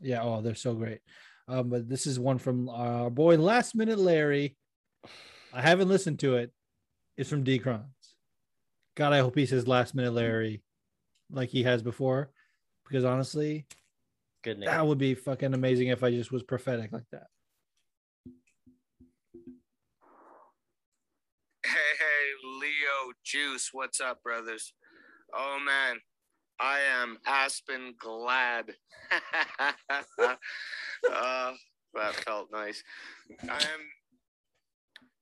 Yeah, 0.00 0.22
oh, 0.22 0.40
they're 0.40 0.54
so 0.54 0.72
great. 0.72 1.00
Um, 1.46 1.68
but 1.68 1.90
this 1.90 2.06
is 2.06 2.18
one 2.18 2.38
from 2.38 2.70
our 2.70 3.10
boy 3.10 3.36
Last 3.36 3.74
Minute 3.74 3.98
Larry. 3.98 4.56
I 5.52 5.60
haven't 5.60 5.88
listened 5.88 6.20
to 6.20 6.36
it. 6.36 6.52
It's 7.18 7.28
from 7.28 7.44
Decrons. 7.44 7.84
God, 8.94 9.12
I 9.12 9.18
hope 9.18 9.36
he 9.36 9.44
says 9.44 9.68
Last 9.68 9.94
Minute 9.94 10.14
Larry 10.14 10.62
like 11.30 11.50
he 11.50 11.64
has 11.64 11.82
before. 11.82 12.30
Because 12.86 13.04
honestly, 13.04 13.66
Good 14.44 14.58
name. 14.58 14.66
that 14.66 14.86
would 14.86 14.98
be 14.98 15.14
fucking 15.14 15.52
amazing 15.54 15.88
if 15.88 16.02
I 16.04 16.10
just 16.10 16.30
was 16.30 16.42
prophetic 16.42 16.92
like 16.92 17.04
that. 17.12 17.26
Hey, 21.64 21.72
hey, 21.98 22.48
Leo 22.60 23.12
Juice, 23.24 23.70
what's 23.72 24.00
up, 24.00 24.22
brothers? 24.22 24.72
Oh 25.34 25.58
man, 25.64 25.98
I 26.60 26.80
am 26.80 27.18
Aspen 27.26 27.94
glad. 27.98 28.74
uh, 30.20 30.32
that 31.94 32.14
felt 32.24 32.48
nice. 32.52 32.82
I 33.48 33.56
am 33.56 33.90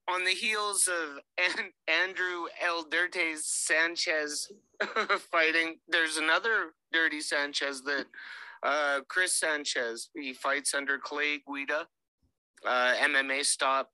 on 0.08 0.24
the 0.24 0.30
heels 0.30 0.88
of 0.88 1.18
An- 1.58 1.72
Andrew 1.88 2.44
El 2.62 2.84
Dirtes 2.84 3.44
Sanchez 3.46 4.52
fighting. 5.32 5.76
There's 5.88 6.16
another 6.18 6.74
Dirty 6.92 7.20
Sanchez 7.20 7.82
that 7.84 8.04
uh, 8.66 9.00
Chris 9.08 9.34
Sanchez. 9.34 10.10
He 10.14 10.32
fights 10.32 10.74
under 10.74 10.98
Clay 10.98 11.38
Guida. 11.46 11.86
Uh, 12.66 12.94
MMA 13.00 13.44
stop. 13.44 13.90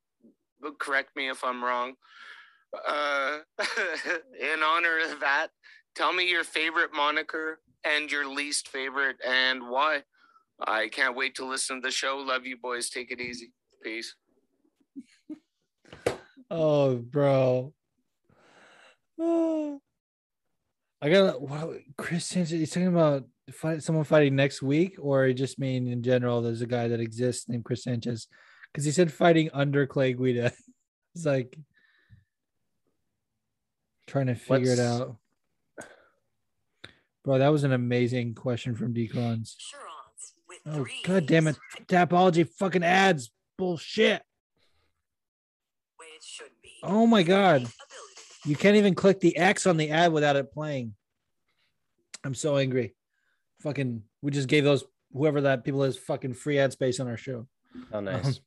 Correct 0.78 1.14
me 1.16 1.28
if 1.28 1.44
I'm 1.44 1.62
wrong 1.62 1.94
uh, 2.86 3.38
in 4.40 4.62
honor 4.62 4.98
of 5.10 5.20
that, 5.20 5.48
tell 5.94 6.12
me 6.12 6.28
your 6.28 6.44
favorite 6.44 6.90
moniker 6.94 7.60
and 7.84 8.10
your 8.10 8.28
least 8.28 8.68
favorite 8.68 9.16
and 9.26 9.68
why. 9.68 10.02
I 10.64 10.88
can't 10.88 11.16
wait 11.16 11.34
to 11.36 11.44
listen 11.44 11.76
to 11.76 11.88
the 11.88 11.90
show. 11.90 12.18
Love 12.18 12.46
you, 12.46 12.56
boys. 12.56 12.88
Take 12.88 13.10
it 13.10 13.20
easy. 13.20 13.52
Peace. 13.82 14.14
Oh, 16.54 16.96
bro. 16.96 17.72
Oh. 19.18 19.80
I 21.00 21.08
got 21.08 21.40
wow, 21.40 21.72
Chris 21.96 22.26
Sanchez. 22.26 22.50
He's 22.50 22.70
talking 22.70 22.88
about 22.88 23.24
fight, 23.52 23.82
someone 23.82 24.04
fighting 24.04 24.36
next 24.36 24.62
week, 24.62 24.96
or 25.00 25.26
he 25.26 25.34
just 25.34 25.58
mean 25.58 25.86
in 25.86 26.02
general. 26.02 26.42
There's 26.42 26.62
a 26.62 26.66
guy 26.66 26.88
that 26.88 27.00
exists 27.00 27.48
named 27.48 27.64
Chris 27.64 27.84
Sanchez 27.84 28.26
because 28.72 28.84
he 28.84 28.90
said 28.90 29.12
fighting 29.12 29.50
under 29.52 29.86
Clay 29.86 30.12
Guida. 30.12 30.52
it's 31.14 31.26
like 31.26 31.56
trying 34.06 34.26
to 34.26 34.34
figure 34.34 34.72
it 34.72 34.78
out. 34.78 35.16
Bro, 37.24 37.38
that 37.38 37.52
was 37.52 37.64
an 37.64 37.72
amazing 37.72 38.34
question 38.34 38.74
from 38.74 38.94
Decrons. 38.94 39.54
Oh 40.66 40.86
god 41.04 41.26
damn 41.26 41.46
it. 41.46 41.56
Tapology 41.86 42.48
fucking 42.58 42.84
ads. 42.84 43.30
bullshit. 43.56 44.22
Oh 46.82 47.06
my 47.06 47.22
god. 47.22 47.66
You 48.44 48.56
can't 48.56 48.76
even 48.76 48.94
click 48.94 49.20
the 49.20 49.36
X 49.36 49.66
on 49.66 49.76
the 49.76 49.90
ad 49.90 50.12
without 50.12 50.36
it 50.36 50.52
playing. 50.52 50.94
I'm 52.24 52.34
so 52.34 52.56
angry. 52.56 52.94
Fucking 53.62 54.02
we 54.22 54.30
just 54.30 54.48
gave 54.48 54.64
those 54.64 54.84
whoever 55.12 55.40
that 55.42 55.64
people 55.64 55.82
is 55.84 55.96
fucking 55.96 56.34
free 56.34 56.58
ad 56.58 56.72
space 56.72 57.00
on 57.00 57.08
our 57.08 57.16
show. 57.16 57.46
Oh, 57.92 58.00
nice. 58.00 58.40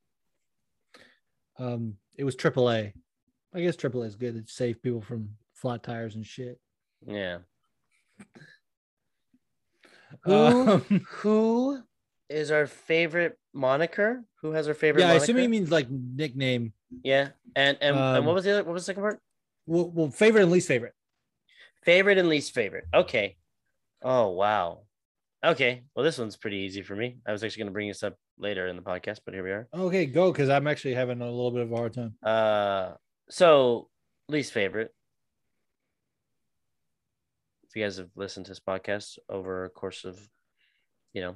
Um 1.58 1.96
it 2.16 2.24
was 2.24 2.36
AAA. 2.36 2.94
I 3.54 3.62
guess 3.62 3.76
AAA 3.78 4.06
is 4.08 4.16
good. 4.16 4.36
It 4.36 4.50
save 4.50 4.82
people 4.82 5.02
from 5.02 5.30
flat 5.54 5.84
tires 5.84 6.16
and 6.16 6.26
shit. 6.26 6.60
yeah. 7.08 7.38
Who 10.24 10.34
Um, 10.34 10.82
who 11.10 11.84
is 12.30 12.52
our 12.52 12.68
favorite 12.68 13.38
moniker? 13.54 14.24
Who 14.42 14.52
has 14.52 14.68
our 14.68 14.74
favorite? 14.74 15.02
yeah, 15.02 15.08
I 15.08 15.14
moniker? 15.14 15.24
assume 15.24 15.38
he 15.38 15.48
means 15.48 15.72
like 15.72 15.88
nickname. 15.90 16.74
Yeah, 17.04 17.30
and 17.56 17.78
and, 17.82 17.96
and 17.98 18.18
Um, 18.20 18.26
what 18.26 18.36
was 18.36 18.44
the 18.46 18.52
other? 18.52 18.64
What 18.64 18.74
was 18.74 18.84
the 18.84 18.88
second 18.88 19.04
part? 19.04 19.20
Well, 19.66 19.90
well, 19.94 20.10
favorite 20.12 20.44
and 20.44 20.52
least 20.52 20.68
favorite. 20.68 20.94
Favorite 21.84 22.18
and 22.18 22.30
least 22.30 22.54
favorite. 22.54 22.86
Okay. 22.94 23.36
Oh 24.02 24.30
wow. 24.30 24.82
Okay. 25.46 25.84
Well, 25.96 26.04
this 26.04 26.18
one's 26.18 26.38
pretty 26.38 26.58
easy 26.58 26.82
for 26.82 26.96
me. 26.96 27.18
I 27.28 27.32
was 27.32 27.44
actually 27.44 27.60
going 27.62 27.68
to 27.68 27.74
bring 27.74 27.88
this 27.88 28.02
up 28.02 28.16
later 28.40 28.68
in 28.68 28.76
the 28.76 28.82
podcast, 28.82 29.20
but 29.24 29.36
here 29.36 29.44
we 29.44 29.52
are. 29.52 29.68
Okay, 29.74 30.08
go 30.08 30.32
because 30.32 30.50
I'm 30.50 30.66
actually 30.66 30.96
having 30.96 31.22
a 31.22 31.26
little 31.26 31.52
bit 31.52 31.62
of 31.62 31.72
a 31.72 31.76
hard 31.76 31.94
time. 31.94 32.16
Uh, 32.24 32.94
so 33.30 33.90
least 34.28 34.54
favorite. 34.54 34.92
If 37.68 37.76
you 37.76 37.84
guys 37.84 37.98
have 37.98 38.10
listened 38.16 38.48
to 38.48 38.52
this 38.52 38.60
podcast 38.60 39.20
over 39.30 39.66
a 39.66 39.70
course 39.70 40.04
of, 40.04 40.20
you 41.14 41.22
know, 41.22 41.36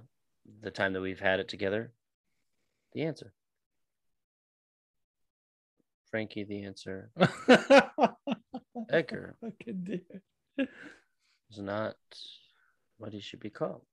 the 0.61 0.71
time 0.71 0.93
that 0.93 1.01
we've 1.01 1.19
had 1.19 1.39
it 1.39 1.47
together, 1.47 1.91
the 2.93 3.03
answer. 3.03 3.31
Frankie, 6.09 6.45
the 6.45 6.63
answer. 6.63 7.11
Edgar 8.89 9.35
Fucking 9.41 9.83
dude. 9.83 10.67
is 11.51 11.59
not 11.59 11.95
what 12.97 13.13
he 13.13 13.19
should 13.19 13.39
be 13.39 13.51
called. 13.51 13.83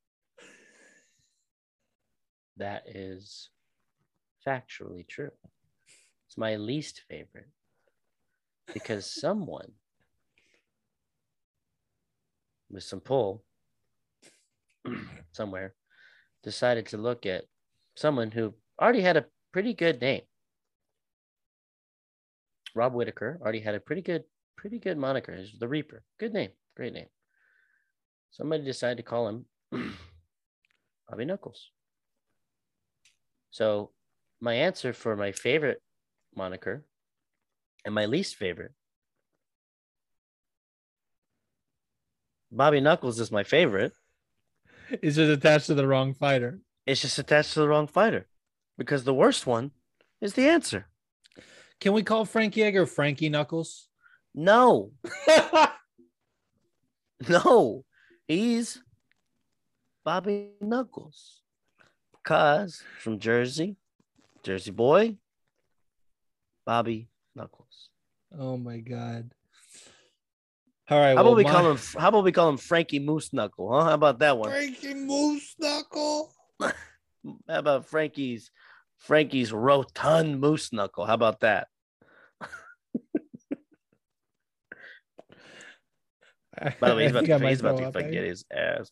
That 2.57 2.84
is 2.86 3.50
factually 4.46 5.07
true. 5.07 5.30
It's 6.26 6.38
my 6.38 6.57
least 6.57 7.02
favorite 7.09 7.48
because 8.72 9.07
someone 9.20 9.72
with 12.70 12.82
some 12.82 13.00
pull 13.00 13.44
somewhere 15.32 15.74
decided 16.42 16.86
to 16.86 16.96
look 16.96 17.26
at 17.26 17.44
someone 17.94 18.30
who 18.30 18.54
already 18.80 19.02
had 19.02 19.16
a 19.16 19.26
pretty 19.52 19.74
good 19.74 20.00
name. 20.00 20.22
Rob 22.74 22.92
Whittaker 22.92 23.38
already 23.40 23.61
had 23.61 23.74
a 23.74 23.80
pretty 23.80 24.02
good, 24.02 24.24
pretty 24.57 24.78
good 24.78 24.98
moniker. 24.98 25.34
He's 25.34 25.59
the 25.59 25.68
Reaper. 25.68 26.02
Good 26.18 26.32
name, 26.32 26.50
great 26.76 26.92
name. 26.92 27.07
Somebody 28.30 28.64
decided 28.64 28.98
to 28.98 29.02
call 29.02 29.28
him 29.28 29.46
Bobby 31.09 31.24
Knuckles. 31.24 31.70
So 33.57 33.92
my 34.38 34.52
answer 34.52 34.92
for 34.92 35.16
my 35.16 35.32
favorite 35.32 35.80
moniker 36.34 36.84
and 37.86 37.94
my 37.94 38.04
least 38.04 38.36
favorite. 38.36 38.72
Bobby 42.52 42.82
Knuckles 42.82 43.18
is 43.18 43.32
my 43.32 43.44
favorite. 43.44 43.92
It's 44.90 45.16
just 45.16 45.32
attached 45.32 45.68
to 45.68 45.74
the 45.74 45.86
wrong 45.86 46.12
fighter. 46.12 46.61
It's 46.84 47.00
just 47.00 47.18
attached 47.18 47.54
to 47.54 47.61
the 47.61 47.68
wrong 47.68 47.86
fighter 47.86 48.26
because 48.76 49.04
the 49.04 49.14
worst 49.14 49.46
one 49.46 49.70
is 50.20 50.34
the 50.34 50.50
answer. 50.50 50.88
Can 51.80 51.94
we 51.94 52.02
call 52.02 52.26
Frankie 52.26 52.62
Edgar 52.62 52.84
Frankie 52.84 53.30
Knuckles? 53.30 53.88
No, 54.34 54.92
no, 57.26 57.86
he's 58.28 58.82
Bobby 60.04 60.50
Knuckles 60.61 61.40
because 62.26 62.82
from 62.98 63.20
Jersey, 63.20 63.76
Jersey 64.42 64.72
boy, 64.72 65.16
Bobby 66.64 67.08
Knuckles. 67.36 67.90
oh 68.36 68.56
my 68.56 68.78
god. 68.78 69.30
All 70.88 70.98
right. 70.98 71.16
How 71.16 71.22
well, 71.22 71.32
about 71.32 71.36
we 71.36 71.44
my- 71.44 71.52
call 71.52 71.70
him? 71.70 71.78
How 71.98 72.08
about 72.08 72.24
we 72.24 72.32
call 72.32 72.48
him 72.48 72.56
Frankie 72.56 72.98
Moose 72.98 73.32
Knuckle? 73.32 73.72
Huh? 73.72 73.84
How 73.84 73.94
about 73.94 74.18
that 74.20 74.36
one? 74.38 74.50
Frankie 74.50 74.94
Moose 74.94 75.54
Knuckle? 75.58 76.32
How 76.60 76.72
about 77.48 77.86
Frankie's 77.86 78.50
Frankie's 78.98 79.52
rotund 79.52 80.40
moose 80.40 80.72
knuckle? 80.72 81.04
How 81.06 81.14
about 81.14 81.40
that? 81.40 81.68
By 86.80 86.88
the 86.88 86.96
way, 86.96 87.02
he's 87.02 87.10
about 87.12 87.24
I 87.24 87.26
think 87.26 87.30
I 87.30 87.38
to, 87.38 87.48
he's 87.48 87.60
about 87.60 87.78
to 87.78 87.92
fucking 87.92 88.08
eh? 88.08 88.12
get 88.12 88.24
his 88.24 88.44
ass 88.50 88.90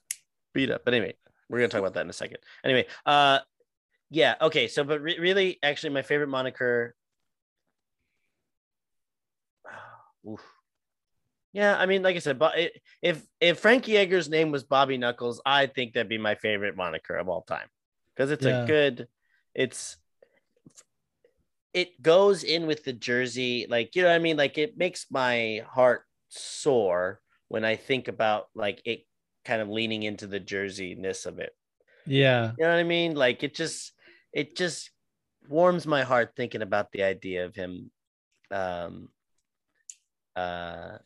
beat 0.53 0.71
up. 0.71 0.85
But 0.85 0.95
anyway, 0.95 1.15
we're 1.49 1.59
gonna 1.59 1.69
talk 1.69 1.81
about 1.81 1.95
that 1.95 2.03
in 2.03 2.11
a 2.11 2.15
second. 2.15 2.39
Anyway, 2.65 2.87
uh, 3.07 3.41
yeah, 4.11 4.35
okay. 4.41 4.69
So, 4.69 4.85
but 4.85 5.01
re- 5.01 5.19
really, 5.19 5.59
actually, 5.63 5.91
my 5.91 6.03
favorite 6.03 6.29
moniker. 6.29 6.95
Oof. 10.29 10.43
Yeah, 11.53 11.77
I 11.77 11.87
mean, 11.87 12.03
like 12.03 12.17
I 12.17 12.19
said, 12.19 12.39
but 12.39 12.55
if 13.01 13.25
if 13.41 13.61
Frankie 13.61 13.97
Edgar's 13.97 14.29
name 14.29 14.51
was 14.51 14.65
Bobby 14.65 14.99
Knuckles, 14.99 15.41
I 15.47 15.67
think 15.67 15.93
that'd 15.93 16.09
be 16.09 16.19
my 16.19 16.35
favorite 16.35 16.77
moniker 16.77 17.17
of 17.17 17.29
all 17.29 17.43
time 17.43 17.69
because 18.15 18.31
it's 18.33 18.45
Yeah. 18.45 18.65
a 18.65 18.67
good, 18.67 19.09
it's 19.55 19.97
it 21.73 22.01
goes 22.03 22.45
in 22.45 22.67
with 22.67 22.85
the 22.85 22.93
jersey, 22.93 23.67
like 23.69 23.95
you 23.95 24.03
know 24.03 24.09
what 24.09 24.15
I 24.15 24.19
mean. 24.21 24.37
Like 24.37 24.59
it 24.59 24.77
makes 24.77 25.07
my 25.11 25.63
heart 25.69 26.03
sore 26.29 27.21
when 27.49 27.65
I 27.65 27.77
think 27.77 28.09
about 28.09 28.47
like 28.55 28.83
it 28.85 29.07
kind 29.45 29.61
of 29.63 29.69
leaning 29.69 30.03
into 30.03 30.27
the 30.27 30.41
jerseyness 30.41 31.27
of 31.27 31.39
it. 31.39 31.55
Yeah. 32.07 32.53
You 32.59 32.65
know 32.65 32.71
what 32.71 32.79
I 32.79 32.83
mean? 32.85 33.15
Like 33.15 33.43
it 33.43 33.55
just 33.55 33.93
it 34.33 34.57
just 34.57 34.91
warms 35.49 35.87
my 35.87 36.03
heart 36.03 36.33
thinking 36.37 36.63
about 36.63 36.91
the 36.93 37.03
idea 37.03 37.45
of 37.45 37.55
him 37.55 37.91
um 38.51 39.09
uh 40.37 40.99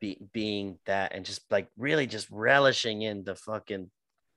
be, 0.00 0.18
being 0.32 0.78
that 0.86 1.14
and 1.14 1.24
just 1.24 1.42
like 1.50 1.68
really 1.78 2.06
just 2.06 2.28
relishing 2.30 3.02
in 3.02 3.24
the 3.24 3.34
fucking 3.34 3.90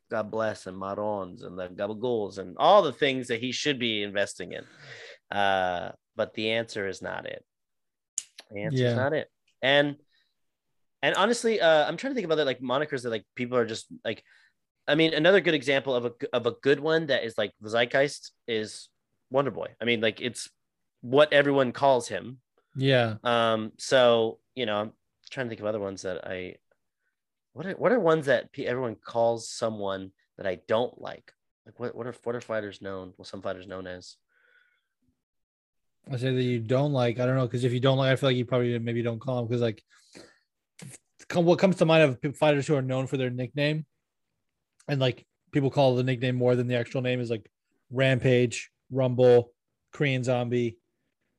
God 0.09 0.31
bless 0.31 0.67
and 0.67 0.77
marons 0.77 1.43
and 1.43 1.57
the 1.59 1.67
gabagools 1.67 2.37
and 2.37 2.55
all 2.57 2.81
the 2.81 2.93
things 2.93 3.27
that 3.27 3.41
he 3.41 3.51
should 3.51 3.79
be 3.79 4.03
investing 4.03 4.53
in. 4.53 4.63
Uh 5.35 5.91
but 6.15 6.33
the 6.33 6.51
answer 6.51 6.87
is 6.87 7.01
not 7.01 7.25
it. 7.25 7.43
The 8.51 8.61
answer 8.63 8.83
Yeah. 8.83 8.89
is 8.91 8.95
not 8.95 9.13
it. 9.13 9.29
And 9.61 9.97
and 11.01 11.15
honestly, 11.15 11.61
uh, 11.61 11.85
I'm 11.87 11.97
trying 11.97 12.11
to 12.11 12.15
think 12.15 12.25
about 12.25 12.35
that 12.35 12.45
like 12.45 12.61
monikers 12.61 13.03
that 13.03 13.09
like 13.09 13.25
people 13.35 13.57
are 13.57 13.65
just 13.65 13.87
like. 14.03 14.23
I 14.89 14.95
mean, 14.95 15.13
another 15.13 15.41
good 15.41 15.53
example 15.53 15.93
of 15.95 16.05
a 16.05 16.11
of 16.31 16.45
a 16.45 16.51
good 16.51 16.79
one 16.79 17.07
that 17.07 17.25
is 17.25 17.37
like 17.37 17.51
the 17.59 17.69
zeitgeist 17.69 18.31
is 18.47 18.87
Wonder 19.29 19.51
Boy. 19.51 19.67
I 19.81 19.85
mean, 19.85 19.99
like 19.99 20.21
it's 20.21 20.49
what 21.01 21.33
everyone 21.33 21.73
calls 21.73 22.07
him. 22.07 22.39
Yeah. 22.75 23.15
Um, 23.23 23.73
so 23.77 24.39
you 24.55 24.65
know, 24.65 24.77
I'm 24.77 24.93
trying 25.29 25.47
to 25.47 25.49
think 25.49 25.59
of 25.59 25.67
other 25.67 25.79
ones 25.79 26.03
that 26.03 26.25
I. 26.25 26.55
What 27.53 27.65
are 27.65 27.73
what 27.73 27.91
are 27.91 27.99
ones 27.99 28.27
that 28.27 28.49
everyone 28.57 28.95
calls 28.95 29.49
someone 29.49 30.11
that 30.37 30.47
I 30.47 30.59
don't 30.67 31.01
like? 31.01 31.33
Like 31.65 31.79
what 31.79 31.95
what 31.95 32.07
are 32.07 32.15
what 32.23 32.35
are 32.35 32.41
fighters 32.41 32.81
known? 32.81 33.13
Well, 33.17 33.25
some 33.25 33.41
fighters 33.41 33.67
known 33.67 33.87
as. 33.87 34.15
I 36.09 36.15
say 36.15 36.33
that 36.33 36.43
you 36.43 36.59
don't 36.59 36.93
like. 36.93 37.19
I 37.19 37.25
don't 37.25 37.35
know 37.35 37.45
because 37.45 37.65
if 37.65 37.73
you 37.73 37.81
don't 37.81 37.97
like, 37.97 38.11
I 38.11 38.15
feel 38.15 38.29
like 38.29 38.37
you 38.37 38.45
probably 38.45 38.79
maybe 38.79 39.01
don't 39.01 39.19
call 39.19 39.39
him 39.39 39.47
because 39.47 39.61
like, 39.61 39.83
come 41.29 41.45
what 41.45 41.59
comes 41.59 41.77
to 41.77 41.85
mind 41.85 42.17
of 42.23 42.35
fighters 42.35 42.67
who 42.67 42.75
are 42.75 42.81
known 42.81 43.07
for 43.07 43.17
their 43.17 43.29
nickname, 43.29 43.85
and 44.87 44.99
like 44.99 45.25
people 45.51 45.69
call 45.71 45.95
the 45.95 46.03
nickname 46.03 46.35
more 46.35 46.55
than 46.55 46.67
the 46.67 46.75
actual 46.75 47.01
name 47.01 47.19
is 47.19 47.29
like 47.29 47.49
Rampage, 47.91 48.71
Rumble, 48.91 49.51
Korean 49.91 50.23
Zombie, 50.23 50.77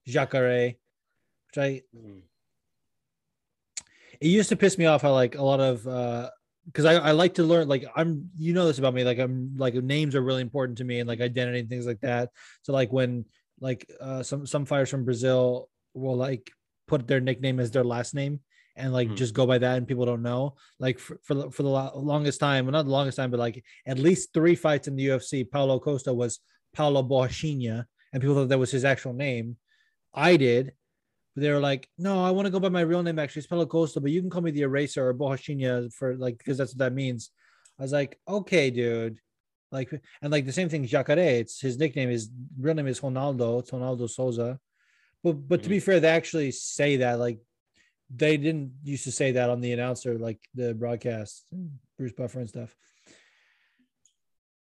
Jacare, 0.07 0.75
which 1.49 1.59
I 1.59 1.83
Hmm. 1.95 2.19
it 4.21 4.29
used 4.29 4.49
to 4.49 4.57
piss 4.57 4.79
me 4.79 4.87
off 4.87 5.03
how 5.03 5.13
like 5.13 5.37
a 5.37 5.43
lot 5.43 5.61
of 5.61 5.87
uh 5.87 6.31
because 6.67 6.85
I, 6.85 6.95
I 6.95 7.11
like 7.13 7.35
to 7.35 7.45
learn 7.45 7.69
like 7.69 7.85
i'm 7.97 8.31
you 8.37 8.53
know 8.53 8.67
this 8.67 8.79
about 8.79 8.93
me 8.95 9.05
like 9.05 9.19
i'm 9.19 9.57
like 9.57 9.75
names 9.75 10.15
are 10.15 10.21
really 10.21 10.43
important 10.43 10.79
to 10.79 10.85
me 10.85 11.01
and 11.01 11.09
like 11.09 11.21
identity 11.21 11.61
and 11.61 11.69
things 11.69 11.87
like 11.87 12.01
that 12.01 12.31
so 12.63 12.73
like 12.73 12.93
when 12.93 13.25
like 13.61 13.89
uh 14.01 14.23
some 14.23 14.47
some 14.47 14.67
fighters 14.67 14.91
from 14.91 15.05
brazil 15.05 15.71
will 15.95 16.17
like 16.17 16.51
put 16.87 17.07
their 17.07 17.21
nickname 17.21 17.59
as 17.59 17.71
their 17.71 17.85
last 17.85 18.15
name 18.15 18.41
and 18.79 18.93
like 18.93 19.09
Mhm. 19.09 19.17
just 19.17 19.35
go 19.35 19.47
by 19.47 19.59
that 19.59 19.77
and 19.77 19.87
people 19.89 20.07
don't 20.07 20.23
know 20.23 20.55
like 20.79 20.99
for, 20.99 21.19
for, 21.23 21.35
the- 21.35 21.51
for 21.51 21.63
the 21.63 21.69
lo- 21.69 21.93
longest 21.97 22.41
time 22.41 22.65
well 22.65 22.73
not 22.73 22.85
the 22.85 22.91
longest 22.99 23.17
time 23.17 23.31
but 23.31 23.41
like 23.41 23.63
at 23.87 23.99
least 23.99 24.33
three 24.33 24.55
fights 24.55 24.89
in 24.89 24.97
the 24.97 25.07
ufc 25.09 25.51
paulo 25.51 25.79
costa 25.79 26.13
was 26.15 26.41
paulo 26.75 27.03
borrachinha 27.03 27.85
and 28.13 28.21
people 28.23 28.35
thought 28.35 28.49
that 28.49 28.59
was 28.59 28.71
his 28.71 28.85
actual 28.85 29.13
name 29.13 29.57
i 30.15 30.37
did 30.37 30.73
but 31.35 31.43
they 31.43 31.51
were 31.53 31.61
like, 31.61 31.89
no, 31.99 32.25
I 32.25 32.33
want 32.33 32.47
to 32.47 32.51
go 32.51 32.59
by 32.59 32.69
my 32.69 32.81
real 32.81 33.01
name 33.03 33.19
actually. 33.21 33.41
It's 33.41 33.47
Paulo 33.47 33.65
Costa, 33.65 34.01
but 34.01 34.11
you 34.11 34.21
can 34.21 34.29
call 34.31 34.43
me 34.43 34.51
the 34.51 34.63
eraser 34.63 35.07
or 35.07 35.15
Borrachinha 35.15 35.93
for 35.93 36.17
like 36.17 36.37
because 36.39 36.59
that's 36.59 36.73
what 36.73 36.79
that 36.79 36.95
means. 36.95 37.31
I 37.79 37.83
was 37.83 37.93
like, 37.93 38.19
okay, 38.27 38.71
dude. 38.71 39.19
Like 39.71 39.89
and 40.21 40.33
like 40.33 40.47
the 40.47 40.53
same 40.59 40.69
thing, 40.69 40.85
Jacare. 40.85 41.19
It's 41.43 41.61
his 41.61 41.79
nickname 41.79 42.11
is 42.11 42.29
real 42.59 42.75
name 42.75 42.89
is 42.89 42.99
Ronaldo. 43.03 43.61
It's 43.61 43.71
Ronaldo 43.71 44.11
Souza. 44.11 44.59
But 45.23 45.35
but 45.47 45.63
to 45.63 45.69
be 45.69 45.79
fair, 45.79 46.01
they 46.01 46.09
actually 46.09 46.51
say 46.51 46.97
that 46.97 47.21
like 47.21 47.39
they 48.15 48.37
didn't 48.37 48.73
used 48.85 49.05
to 49.05 49.13
say 49.13 49.33
that 49.33 49.51
on 49.51 49.61
the 49.61 49.73
announcer, 49.73 50.19
like 50.19 50.39
the 50.55 50.75
broadcast, 50.75 51.45
Bruce 51.97 52.13
Buffer 52.13 52.41
and 52.41 52.49
stuff. 52.49 52.75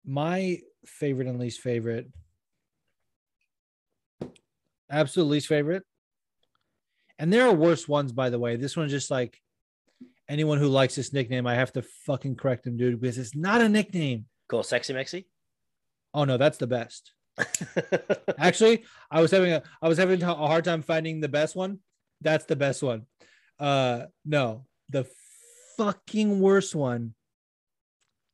My 0.04 0.58
favorite 0.84 1.28
and 1.28 1.38
least 1.38 1.60
favorite, 1.60 2.08
absolute 4.90 5.26
least 5.26 5.46
favorite, 5.46 5.84
and 7.18 7.32
there 7.32 7.46
are 7.46 7.54
worse 7.54 7.86
ones, 7.86 8.12
by 8.12 8.30
the 8.30 8.38
way. 8.38 8.56
This 8.56 8.76
one's 8.76 8.90
just 8.90 9.10
like 9.10 9.38
anyone 10.28 10.58
who 10.58 10.68
likes 10.68 10.94
this 10.94 11.12
nickname, 11.12 11.46
I 11.46 11.56
have 11.56 11.72
to 11.72 11.82
fucking 12.06 12.36
correct 12.36 12.66
him, 12.66 12.76
dude, 12.76 13.00
because 13.00 13.18
it's 13.18 13.36
not 13.36 13.60
a 13.60 13.68
nickname. 13.68 14.26
Cool, 14.48 14.62
sexy 14.62 14.94
Mexi. 14.94 15.26
Oh 16.14 16.24
no, 16.24 16.36
that's 16.38 16.58
the 16.58 16.66
best. 16.66 17.12
Actually, 18.38 18.84
I 19.10 19.20
was 19.20 19.30
having 19.30 19.52
a 19.52 19.62
I 19.82 19.88
was 19.88 19.98
having 19.98 20.22
a 20.22 20.34
hard 20.34 20.64
time 20.64 20.82
finding 20.82 21.20
the 21.20 21.28
best 21.28 21.54
one. 21.54 21.78
That's 22.20 22.44
the 22.44 22.56
best 22.56 22.82
one. 22.82 23.06
Uh 23.60 24.06
no, 24.24 24.64
the 24.88 25.06
fucking 25.76 26.40
worst 26.40 26.74
one. 26.74 27.14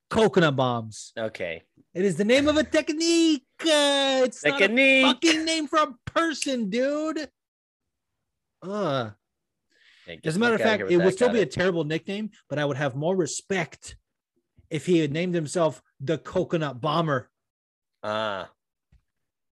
Coconut 0.08 0.54
bombs. 0.54 1.12
Okay. 1.18 1.62
It 1.92 2.04
is 2.04 2.16
the 2.16 2.24
name 2.24 2.46
of 2.46 2.56
a 2.56 2.62
technique. 2.62 3.42
Uh, 3.60 4.22
it's 4.24 4.40
Technique. 4.42 5.02
not 5.02 5.16
a 5.24 5.28
fucking 5.28 5.44
name 5.44 5.66
for 5.66 5.78
a 5.80 5.94
person, 6.04 6.70
dude. 6.70 7.28
Uh, 8.62 9.10
Hey, 10.06 10.20
as 10.24 10.36
a 10.36 10.38
matter 10.38 10.54
of 10.54 10.60
fact, 10.60 10.84
it 10.88 10.98
would 10.98 11.14
still 11.14 11.30
be 11.30 11.40
a 11.40 11.46
terrible 11.46 11.82
nickname, 11.82 12.30
but 12.48 12.60
I 12.60 12.64
would 12.64 12.76
have 12.76 12.94
more 12.94 13.16
respect 13.16 13.96
if 14.70 14.86
he 14.86 14.98
had 15.00 15.10
named 15.12 15.34
himself 15.34 15.82
the 16.00 16.16
Coconut 16.16 16.80
Bomber. 16.80 17.28
Ah, 18.04 18.48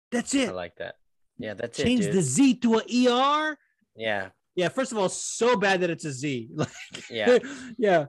That's 0.10 0.34
it. 0.34 0.48
I 0.48 0.54
like 0.54 0.78
that. 0.78 0.96
Yeah, 1.38 1.54
that's 1.54 1.78
Change 1.78 2.02
it. 2.02 2.04
Change 2.06 2.16
the. 2.16 2.22
Z 2.22 2.54
to 2.60 2.76
a 2.76 3.08
ER. 3.10 3.58
Yeah, 3.98 4.30
Yeah, 4.58 4.70
first 4.70 4.92
of 4.92 4.98
all, 4.98 5.08
so 5.08 5.56
bad 5.56 5.82
that 5.82 5.90
it's 5.92 6.04
a 6.04 6.12
Z. 6.12 6.50
Like, 6.56 6.70
yeah, 7.12 7.38
yeah. 7.78 8.06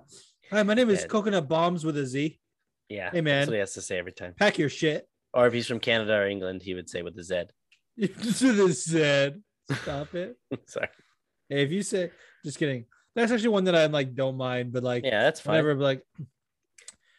Hi, 0.50 0.62
my 0.62 0.72
name 0.74 0.88
is 0.88 1.02
Yeah. 1.02 1.06
Coconut 1.08 1.46
Bombs 1.48 1.84
with 1.84 1.96
a 1.98 2.06
Z. 2.06 2.40
yeah. 2.88 3.10
Hey, 3.12 3.20
man. 3.20 3.40
That's 3.40 3.48
what 3.48 3.54
he 3.54 3.60
has 3.60 3.74
to 3.74 3.82
say 3.82 3.98
every 3.98 4.12
time. 4.12 4.34
Pack 4.38 4.56
your 4.58 4.70
shit. 4.70 5.06
Or 5.34 5.46
if 5.46 5.52
he's 5.52 5.66
from 5.66 5.78
Canada 5.78 6.14
or 6.14 6.26
England, 6.26 6.62
he 6.62 6.72
would 6.74 6.88
say 6.88 7.02
with 7.02 7.14
the 7.14 7.22
Z. 7.22 7.44
With 7.98 8.42
a 8.42 8.72
Z. 8.72 9.30
Stop 9.82 10.14
it. 10.14 10.36
Sorry. 10.66 10.88
Hey, 11.50 11.62
if 11.64 11.70
you 11.70 11.82
say, 11.82 12.10
just 12.44 12.58
kidding. 12.58 12.86
That's 13.14 13.30
actually 13.30 13.48
one 13.50 13.64
that 13.64 13.74
I'm 13.76 13.92
like, 13.92 14.14
don't 14.14 14.36
mind, 14.38 14.72
but 14.72 14.82
like, 14.82 15.04
Yeah, 15.04 15.22
that's 15.24 15.40
fine. 15.40 15.52
whenever 15.52 15.72
I'm 15.72 15.80
like, 15.80 16.02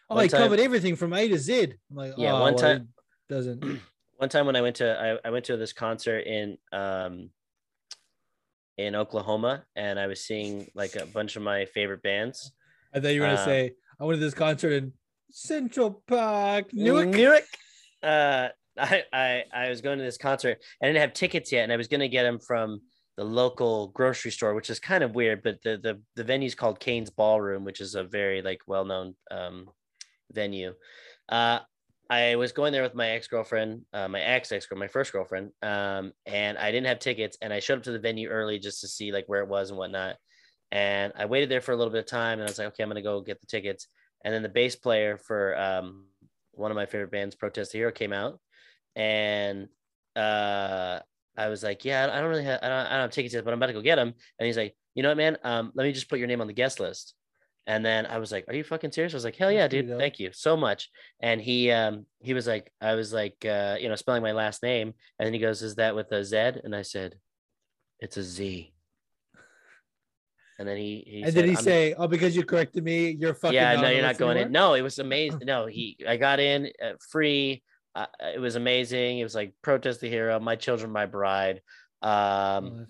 oh, 0.09 0.15
One 0.15 0.23
he 0.23 0.29
time- 0.29 0.41
covered 0.41 0.59
everything 0.59 0.95
from 0.95 1.13
A 1.13 1.27
to 1.27 1.37
Z. 1.37 1.73
I'm 1.91 1.95
like, 1.95 2.13
Yeah, 2.17 2.33
oh, 2.33 2.41
one 2.41 2.53
well, 2.55 2.63
time- 2.63 2.87
doesn't. 3.29 3.63
One 4.17 4.27
time 4.27 4.45
when 4.47 4.57
I 4.57 4.61
went 4.61 4.75
to 4.77 5.19
I, 5.23 5.27
I 5.29 5.31
went 5.31 5.45
to 5.45 5.55
this 5.55 5.71
concert 5.71 6.25
in 6.27 6.57
um 6.73 7.29
in 8.85 8.95
Oklahoma 8.95 9.63
and 9.75 9.99
I 9.99 10.07
was 10.07 10.19
seeing 10.25 10.67
like 10.73 10.95
a 10.95 11.05
bunch 11.05 11.35
of 11.35 11.41
my 11.41 11.65
favorite 11.65 12.01
bands. 12.01 12.51
I 12.93 12.99
thought 12.99 13.13
you 13.13 13.21
were 13.21 13.27
gonna 13.27 13.41
Uh, 13.41 13.45
say, 13.45 13.73
I 13.99 14.05
went 14.05 14.17
to 14.19 14.25
this 14.25 14.33
concert 14.33 14.71
in 14.79 14.93
Central 15.31 16.01
Park, 16.07 16.73
Newark. 16.73 17.09
Newark. 17.09 17.43
Uh, 18.01 18.47
I, 18.77 19.03
I 19.11 19.43
I 19.53 19.69
was 19.69 19.81
going 19.81 19.99
to 19.99 20.05
this 20.05 20.17
concert. 20.17 20.57
I 20.81 20.85
didn't 20.87 21.01
have 21.01 21.13
tickets 21.13 21.51
yet, 21.51 21.63
and 21.63 21.73
I 21.73 21.77
was 21.77 21.89
going 21.89 21.99
to 21.99 22.07
get 22.17 22.23
them 22.23 22.39
from 22.39 22.79
the 23.17 23.25
local 23.25 23.89
grocery 23.89 24.31
store, 24.31 24.53
which 24.55 24.69
is 24.69 24.79
kind 24.79 25.03
of 25.03 25.13
weird. 25.13 25.43
But 25.43 25.61
the 25.63 25.77
the 25.77 26.01
the 26.15 26.23
venue's 26.23 26.55
called 26.55 26.79
Cain's 26.79 27.09
Ballroom, 27.09 27.65
which 27.65 27.81
is 27.81 27.95
a 27.95 28.03
very 28.05 28.41
like 28.41 28.61
well 28.67 28.85
known 28.85 29.15
um, 29.29 29.67
venue. 30.31 30.73
Uh, 31.27 31.59
I 32.09 32.35
was 32.35 32.51
going 32.51 32.73
there 32.73 32.81
with 32.81 32.95
my 32.95 33.09
ex 33.09 33.27
girlfriend, 33.27 33.85
uh, 33.93 34.07
my 34.07 34.19
ex 34.19 34.51
ex 34.51 34.65
girl, 34.65 34.79
my 34.79 34.87
first 34.87 35.11
girlfriend, 35.11 35.51
um, 35.61 36.11
and 36.25 36.57
I 36.57 36.71
didn't 36.71 36.87
have 36.87 36.99
tickets, 36.99 37.37
and 37.41 37.53
I 37.53 37.59
showed 37.59 37.77
up 37.77 37.83
to 37.83 37.91
the 37.91 37.99
venue 37.99 38.29
early 38.29 38.57
just 38.57 38.81
to 38.81 38.87
see 38.87 39.11
like 39.11 39.25
where 39.27 39.41
it 39.41 39.49
was 39.49 39.69
and 39.69 39.77
whatnot. 39.77 40.15
And 40.71 41.13
I 41.15 41.25
waited 41.25 41.49
there 41.49 41.61
for 41.61 41.71
a 41.71 41.75
little 41.75 41.91
bit 41.91 41.99
of 41.99 42.05
time, 42.07 42.39
and 42.39 42.43
I 42.43 42.49
was 42.49 42.57
like, 42.57 42.69
okay, 42.69 42.83
I'm 42.83 42.89
gonna 42.89 43.03
go 43.03 43.21
get 43.21 43.39
the 43.41 43.47
tickets. 43.47 43.87
And 44.25 44.33
then 44.33 44.43
the 44.43 44.49
bass 44.49 44.75
player 44.75 45.17
for 45.17 45.57
um, 45.59 46.05
one 46.51 46.71
of 46.71 46.75
my 46.75 46.85
favorite 46.87 47.11
bands, 47.11 47.35
Protest 47.35 47.71
the 47.71 47.77
Hero, 47.77 47.91
came 47.91 48.13
out, 48.13 48.39
and 48.95 49.67
uh, 50.15 50.99
I 51.37 51.47
was 51.47 51.63
like, 51.63 51.85
yeah, 51.85 52.09
I 52.11 52.19
don't 52.19 52.29
really 52.29 52.43
have, 52.43 52.59
I 52.63 52.67
don't, 52.69 52.87
I 52.87 52.89
don't 52.89 53.01
have 53.01 53.11
tickets 53.11 53.33
yet, 53.33 53.45
but 53.45 53.53
I'm 53.53 53.59
about 53.59 53.67
to 53.67 53.73
go 53.73 53.81
get 53.81 53.95
them. 53.95 54.13
And 54.39 54.47
he's 54.47 54.57
like, 54.57 54.75
you 54.95 55.03
know 55.03 55.09
what, 55.09 55.17
man? 55.17 55.37
Um, 55.43 55.71
let 55.75 55.85
me 55.85 55.93
just 55.93 56.09
put 56.09 56.19
your 56.19 56.27
name 56.27 56.41
on 56.41 56.47
the 56.47 56.53
guest 56.53 56.79
list. 56.79 57.13
And 57.67 57.85
then 57.85 58.05
I 58.07 58.17
was 58.17 58.31
like, 58.31 58.45
"Are 58.47 58.53
you 58.55 58.63
fucking 58.63 58.91
serious?" 58.91 59.13
I 59.13 59.17
was 59.17 59.23
like, 59.25 59.35
"Hell 59.35 59.51
yeah, 59.51 59.67
dude! 59.67 59.95
Thank 59.99 60.19
you 60.19 60.31
so 60.33 60.57
much." 60.57 60.89
And 61.19 61.39
he 61.39 61.69
um 61.71 62.05
he 62.19 62.33
was 62.33 62.47
like, 62.47 62.71
I 62.81 62.95
was 62.95 63.13
like, 63.13 63.45
uh, 63.45 63.77
you 63.79 63.89
know, 63.89 63.95
spelling 63.95 64.23
my 64.23 64.31
last 64.31 64.63
name, 64.63 64.93
and 65.19 65.25
then 65.25 65.33
he 65.33 65.39
goes, 65.39 65.61
"Is 65.61 65.75
that 65.75 65.95
with 65.95 66.11
a 66.11 66.23
Z?" 66.25 66.35
And 66.63 66.75
I 66.75 66.81
said, 66.81 67.15
"It's 67.99 68.17
a 68.17 68.23
Z." 68.23 68.73
And 70.57 70.67
then 70.67 70.75
he, 70.77 71.03
he 71.07 71.21
and 71.23 71.31
said, 71.33 71.41
did 71.41 71.49
he 71.49 71.55
"I'm- 71.55 71.63
say, 71.63 71.93
"Oh, 71.97 72.07
because 72.07 72.35
you 72.35 72.43
corrected 72.43 72.83
me, 72.83 73.11
you're 73.11 73.33
fucking"? 73.33 73.53
yeah, 73.55 73.79
no, 73.79 73.89
you're 73.89 74.01
not 74.01 74.17
going 74.17 74.37
in. 74.37 74.51
No, 74.51 74.73
it 74.73 74.81
was 74.81 74.99
amazing. 75.07 75.41
No, 75.45 75.67
he, 75.67 75.97
I 76.07 76.17
got 76.17 76.39
in 76.39 76.71
uh, 76.83 76.93
free. 77.09 77.63
Uh, 77.95 78.07
it 78.33 78.39
was 78.39 78.55
amazing. 78.55 79.19
It 79.19 79.23
was 79.23 79.35
like 79.35 79.53
protest 79.61 80.01
the 80.01 80.09
hero, 80.09 80.39
my 80.39 80.55
children, 80.55 80.91
my 80.91 81.05
bride. 81.05 81.61
Um, 82.01 82.87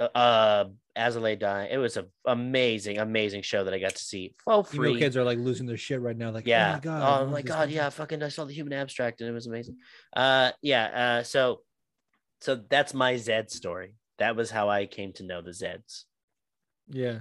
Oh, 0.00 0.06
uh, 0.06 0.64
As 0.94 1.16
I 1.16 1.20
Lay 1.20 1.36
Dying. 1.36 1.70
It 1.72 1.78
was 1.78 1.96
an 1.96 2.06
amazing, 2.26 2.98
amazing 2.98 3.42
show 3.42 3.64
that 3.64 3.72
I 3.72 3.78
got 3.78 3.94
to 3.94 4.02
see. 4.02 4.34
Oh, 4.46 4.62
free. 4.62 4.98
kids 4.98 5.16
are 5.16 5.24
like 5.24 5.38
losing 5.38 5.66
their 5.66 5.76
shit 5.76 6.00
right 6.00 6.16
now. 6.16 6.30
Like, 6.30 6.46
yeah. 6.46 6.70
oh 6.70 6.74
my 6.74 6.80
god, 6.80 7.02
Oh 7.02 7.26
my 7.26 7.42
god. 7.42 7.54
concert." 7.56 7.74
Yeah. 7.74 7.88
Fucking, 7.90 8.22
I 8.22 8.28
saw 8.28 8.44
the 8.44 8.52
human 8.52 8.72
abstract 8.74 9.20
and 9.20 9.30
it 9.30 9.32
was 9.32 9.46
amazing. 9.46 9.76
Uh, 10.14 10.50
yeah. 10.60 10.84
Uh, 11.18 11.22
so, 11.22 11.60
so 12.40 12.60
that's 12.68 12.92
my 12.92 13.16
Zed 13.16 13.50
story. 13.50 13.94
That 14.18 14.36
was 14.36 14.50
how 14.50 14.68
I 14.68 14.86
came 14.86 15.12
to 15.14 15.24
know 15.24 15.40
the 15.40 15.50
Zeds. 15.50 16.04
Yeah. 16.88 17.20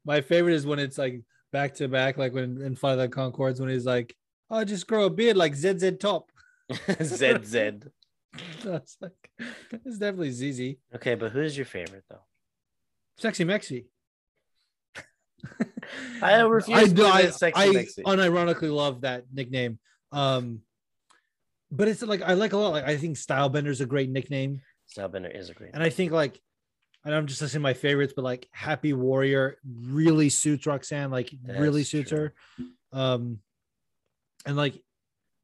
My 0.05 0.21
favorite 0.21 0.53
is 0.53 0.65
when 0.65 0.79
it's 0.79 0.97
like 0.97 1.21
back 1.51 1.75
to 1.75 1.87
back, 1.87 2.17
like 2.17 2.33
when 2.33 2.61
in 2.61 2.75
Flight 2.75 2.99
of 2.99 2.99
the 2.99 3.15
Conchords, 3.15 3.59
when 3.59 3.69
he's 3.69 3.85
like, 3.85 4.15
"Oh, 4.49 4.63
just 4.63 4.87
grow 4.87 5.05
a 5.05 5.09
beard 5.09 5.37
like 5.37 5.55
ZZ 5.55 5.97
Top." 5.99 6.31
Zed 7.01 7.45
Zed. 7.45 7.91
That's 8.63 8.97
like, 9.01 9.31
it's 9.71 9.97
definitely 9.97 10.31
ZZ. 10.31 10.75
Okay, 10.95 11.15
but 11.15 11.31
who's 11.31 11.55
your 11.55 11.65
favorite 11.65 12.03
though? 12.09 12.21
Sexy 13.17 13.45
Mexi. 13.45 13.85
I 16.21 16.41
refuse 16.41 16.89
to 16.89 16.93
do- 16.93 17.05
I, 17.05 17.29
Sexy 17.29 17.61
I 17.61 17.67
Mexi. 17.67 18.03
unironically 18.03 18.73
love 18.73 19.01
that 19.01 19.25
nickname. 19.33 19.79
Um, 20.11 20.61
but 21.71 21.87
it's 21.87 22.01
like 22.01 22.21
I 22.21 22.33
like 22.33 22.53
a 22.53 22.57
lot. 22.57 22.69
Like 22.69 22.85
I 22.85 22.97
think 22.97 23.17
Stylebender's 23.17 23.81
a 23.81 23.85
great 23.85 24.09
nickname. 24.09 24.61
Stylebender 24.95 25.35
is 25.35 25.49
a 25.49 25.53
great. 25.53 25.71
And 25.73 25.83
I 25.83 25.89
think 25.89 26.11
like, 26.11 26.39
and 27.03 27.13
I'm 27.13 27.27
just 27.27 27.41
listening 27.41 27.61
to 27.61 27.63
my 27.63 27.73
favorites, 27.73 28.13
but 28.15 28.23
like 28.23 28.47
Happy 28.51 28.93
Warrior 28.93 29.57
really 29.65 30.29
suits 30.29 30.65
Roxanne, 30.65 31.11
like 31.11 31.33
really 31.45 31.83
suits 31.83 32.09
true. 32.09 32.19
her. 32.19 32.33
Um, 32.93 33.39
and 34.45 34.55
like 34.55 34.81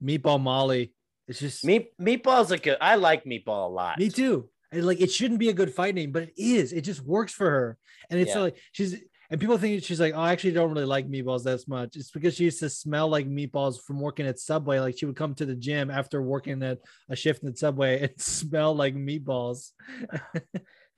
Meatball 0.03 0.41
Molly, 0.41 0.93
it's 1.27 1.39
just 1.39 1.63
Meat 1.65 1.97
Meatball's 1.99 2.51
a 2.51 2.57
good. 2.57 2.77
I 2.81 2.95
like 2.95 3.23
Meatball 3.25 3.67
a 3.67 3.71
lot. 3.73 3.99
me 3.99 4.09
too. 4.09 4.49
And 4.71 4.85
like 4.85 5.01
it 5.01 5.11
shouldn't 5.11 5.39
be 5.39 5.49
a 5.49 5.53
good 5.53 5.73
fight 5.73 5.95
name, 5.95 6.11
but 6.11 6.23
it 6.23 6.33
is. 6.37 6.73
It 6.73 6.81
just 6.81 7.01
works 7.01 7.31
for 7.33 7.49
her. 7.49 7.77
And 8.09 8.19
it's 8.19 8.33
Yeah. 8.35 8.41
like 8.41 8.57
she's 8.71 9.01
and 9.29 9.39
people 9.39 9.57
think 9.57 9.83
she's 9.83 9.99
like, 9.99 10.13
oh, 10.15 10.19
I 10.19 10.31
actually 10.31 10.51
don't 10.51 10.71
really 10.71 10.85
like 10.85 11.07
meatballs 11.09 11.43
that 11.45 11.67
much. 11.67 11.95
It's 11.95 12.11
because 12.11 12.35
she 12.35 12.43
used 12.43 12.59
to 12.59 12.69
smell 12.69 13.07
like 13.07 13.27
meatballs 13.27 13.81
from 13.81 13.99
working 13.99 14.27
at 14.27 14.37
Subway. 14.37 14.79
Like 14.79 14.97
she 14.97 15.05
would 15.05 15.15
come 15.15 15.33
to 15.35 15.45
the 15.45 15.55
gym 15.55 15.89
after 15.89 16.21
working 16.21 16.61
at 16.61 16.79
a 17.09 17.15
shift 17.15 17.43
at 17.43 17.57
Subway 17.57 18.01
and 18.03 18.11
smell 18.21 18.75
like 18.75 18.95
meatballs. 18.95 19.71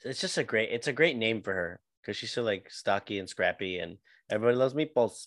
It's 0.03 0.22
just 0.22 0.38
a 0.38 0.43
great. 0.43 0.69
It's 0.72 0.88
a 0.88 0.93
great 0.93 1.18
name 1.18 1.41
for 1.41 1.53
her 1.53 1.80
because 2.02 2.15
she's 2.15 2.31
so 2.31 2.43
like 2.43 2.69
stocky 2.69 3.18
and 3.18 3.27
scrappy, 3.27 3.80
and 3.80 3.97
everybody 4.30 4.56
loves 4.57 4.76
meatballs. 4.76 5.26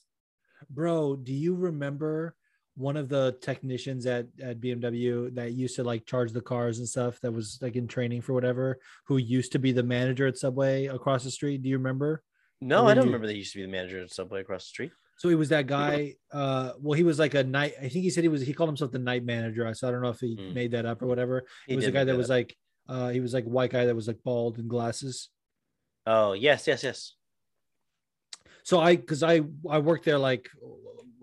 Bro, 0.70 1.16
do 1.16 1.32
you 1.32 1.54
remember 1.56 2.36
one 2.78 2.96
of 2.96 3.08
the 3.08 3.36
technicians 3.42 4.06
at, 4.06 4.28
at 4.40 4.60
BMW 4.60 5.34
that 5.34 5.52
used 5.52 5.74
to 5.76 5.82
like 5.84 6.06
charge 6.06 6.30
the 6.32 6.40
cars 6.40 6.78
and 6.78 6.88
stuff 6.88 7.20
that 7.22 7.32
was 7.32 7.58
like 7.60 7.74
in 7.74 7.88
training 7.88 8.20
for 8.22 8.32
whatever, 8.34 8.78
who 9.08 9.16
used 9.16 9.50
to 9.52 9.58
be 9.58 9.72
the 9.72 9.82
manager 9.82 10.28
at 10.28 10.38
Subway 10.38 10.86
across 10.86 11.24
the 11.24 11.30
street? 11.30 11.60
Do 11.60 11.68
you 11.68 11.76
remember? 11.76 12.22
No, 12.60 12.86
I 12.86 12.94
don't 12.94 13.04
you- 13.04 13.08
remember 13.10 13.26
that 13.26 13.32
he 13.32 13.40
used 13.40 13.52
to 13.52 13.58
be 13.58 13.64
the 13.66 13.72
manager 13.72 14.00
at 14.00 14.12
Subway 14.12 14.40
across 14.40 14.62
the 14.64 14.68
street. 14.68 14.92
So 15.16 15.28
he 15.28 15.34
was 15.34 15.48
that 15.48 15.66
guy. 15.66 16.14
Uh, 16.32 16.72
well, 16.78 16.92
he 16.96 17.02
was 17.02 17.18
like 17.18 17.34
a 17.34 17.42
night. 17.42 17.74
I 17.78 17.88
think 17.88 18.04
he 18.04 18.10
said 18.10 18.22
he 18.22 18.28
was. 18.28 18.42
He 18.42 18.52
called 18.54 18.68
himself 18.70 18.92
the 18.92 19.00
night 19.00 19.24
manager. 19.24 19.74
So 19.74 19.88
I 19.88 19.90
don't 19.90 20.00
know 20.00 20.10
if 20.10 20.20
he 20.20 20.36
Hmm. 20.36 20.54
made 20.54 20.70
that 20.70 20.86
up 20.86 21.02
or 21.02 21.08
whatever. 21.08 21.44
He 21.66 21.72
He 21.72 21.76
was 21.76 21.86
a 21.86 21.90
guy 21.90 22.04
that 22.04 22.12
that 22.12 22.16
was 22.18 22.28
like. 22.28 22.56
Uh, 22.88 23.08
he 23.08 23.18
was 23.18 23.34
like 23.34 23.44
white 23.44 23.70
guy 23.72 23.86
that 23.86 23.96
was 23.96 24.06
like 24.06 24.22
bald 24.22 24.58
and 24.58 24.70
glasses. 24.70 25.28
Oh 26.06 26.34
yes, 26.34 26.68
yes, 26.68 26.84
yes. 26.84 27.14
So 28.62 28.78
I, 28.78 28.94
because 28.94 29.24
I 29.24 29.40
I 29.68 29.78
worked 29.80 30.04
there 30.04 30.18
like 30.18 30.48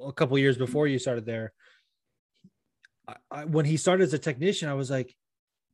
a 0.04 0.14
couple 0.14 0.38
years 0.38 0.58
before 0.58 0.88
you 0.88 1.00
started 1.00 1.26
there. 1.26 1.54
I, 3.08 3.16
I, 3.32 3.46
when 3.46 3.66
he 3.66 3.78
started 3.78 4.04
as 4.04 4.14
a 4.14 4.20
technician, 4.20 4.70
I 4.70 4.74
was 4.74 4.90
like, 4.90 5.16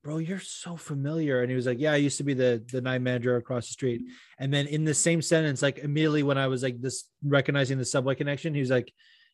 bro, 0.03 0.18
you're 0.18 0.39
so 0.39 0.76
familiar. 0.76 1.41
And 1.41 1.49
he 1.49 1.56
was 1.56 1.65
like, 1.65 1.80
yeah, 1.80 1.93
I 1.93 1.98
used 1.98 2.18
to 2.18 2.23
be 2.23 2.34
the 2.34 2.64
the 2.72 2.81
night 2.81 3.02
manager 3.02 3.35
across 3.38 3.68
the 3.68 3.73
street. 3.73 4.02
And 4.39 4.53
then 4.53 4.68
in 4.68 4.84
the 4.84 4.93
same 4.93 5.22
sentence, 5.22 5.61
like 5.61 5.80
immediately 5.80 6.23
when 6.23 6.38
I 6.38 6.48
was 6.48 6.64
like 6.64 6.81
this 6.81 7.06
recognizing 7.23 7.77
the 7.77 7.85
subway 7.85 8.15
connection, 8.15 8.53
he 8.53 8.60
was 8.60 8.72
like, 8.72 8.91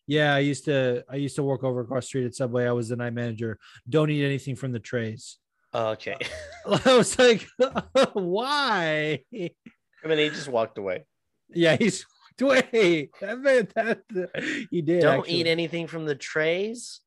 yeah, 0.08 0.34
I 0.34 0.40
used 0.40 0.66
to 0.66 1.04
I 1.10 1.16
used 1.18 1.36
to 1.36 1.44
work 1.44 1.64
over 1.64 1.82
across 1.82 2.04
the 2.04 2.08
street 2.08 2.26
at 2.26 2.36
Subway. 2.36 2.66
I 2.66 2.72
was 2.72 2.90
the 2.90 2.96
night 2.96 3.14
manager. 3.14 3.60
Don't 3.88 4.10
eat 4.10 4.26
anything 4.26 4.56
from 4.56 4.72
the 4.72 4.80
trays. 4.80 5.38
Okay. 5.74 6.18
I 6.66 6.98
was 6.98 7.20
like, 7.20 7.46
why? 8.14 9.24
I 9.34 10.08
mean, 10.08 10.18
he 10.18 10.30
just 10.30 10.48
walked 10.48 10.78
away. 10.78 11.06
Yeah, 11.50 11.76
he's 11.76 12.06
wait. 12.42 13.12
That 13.20 13.40
man, 13.40 13.68
that 13.76 14.68
he 14.70 14.82
did. 14.82 15.02
Don't 15.02 15.20
actually. 15.20 15.34
eat 15.34 15.48
anything 15.48 15.88
from 15.88 16.06
the 16.06 16.16
trays. 16.16 17.02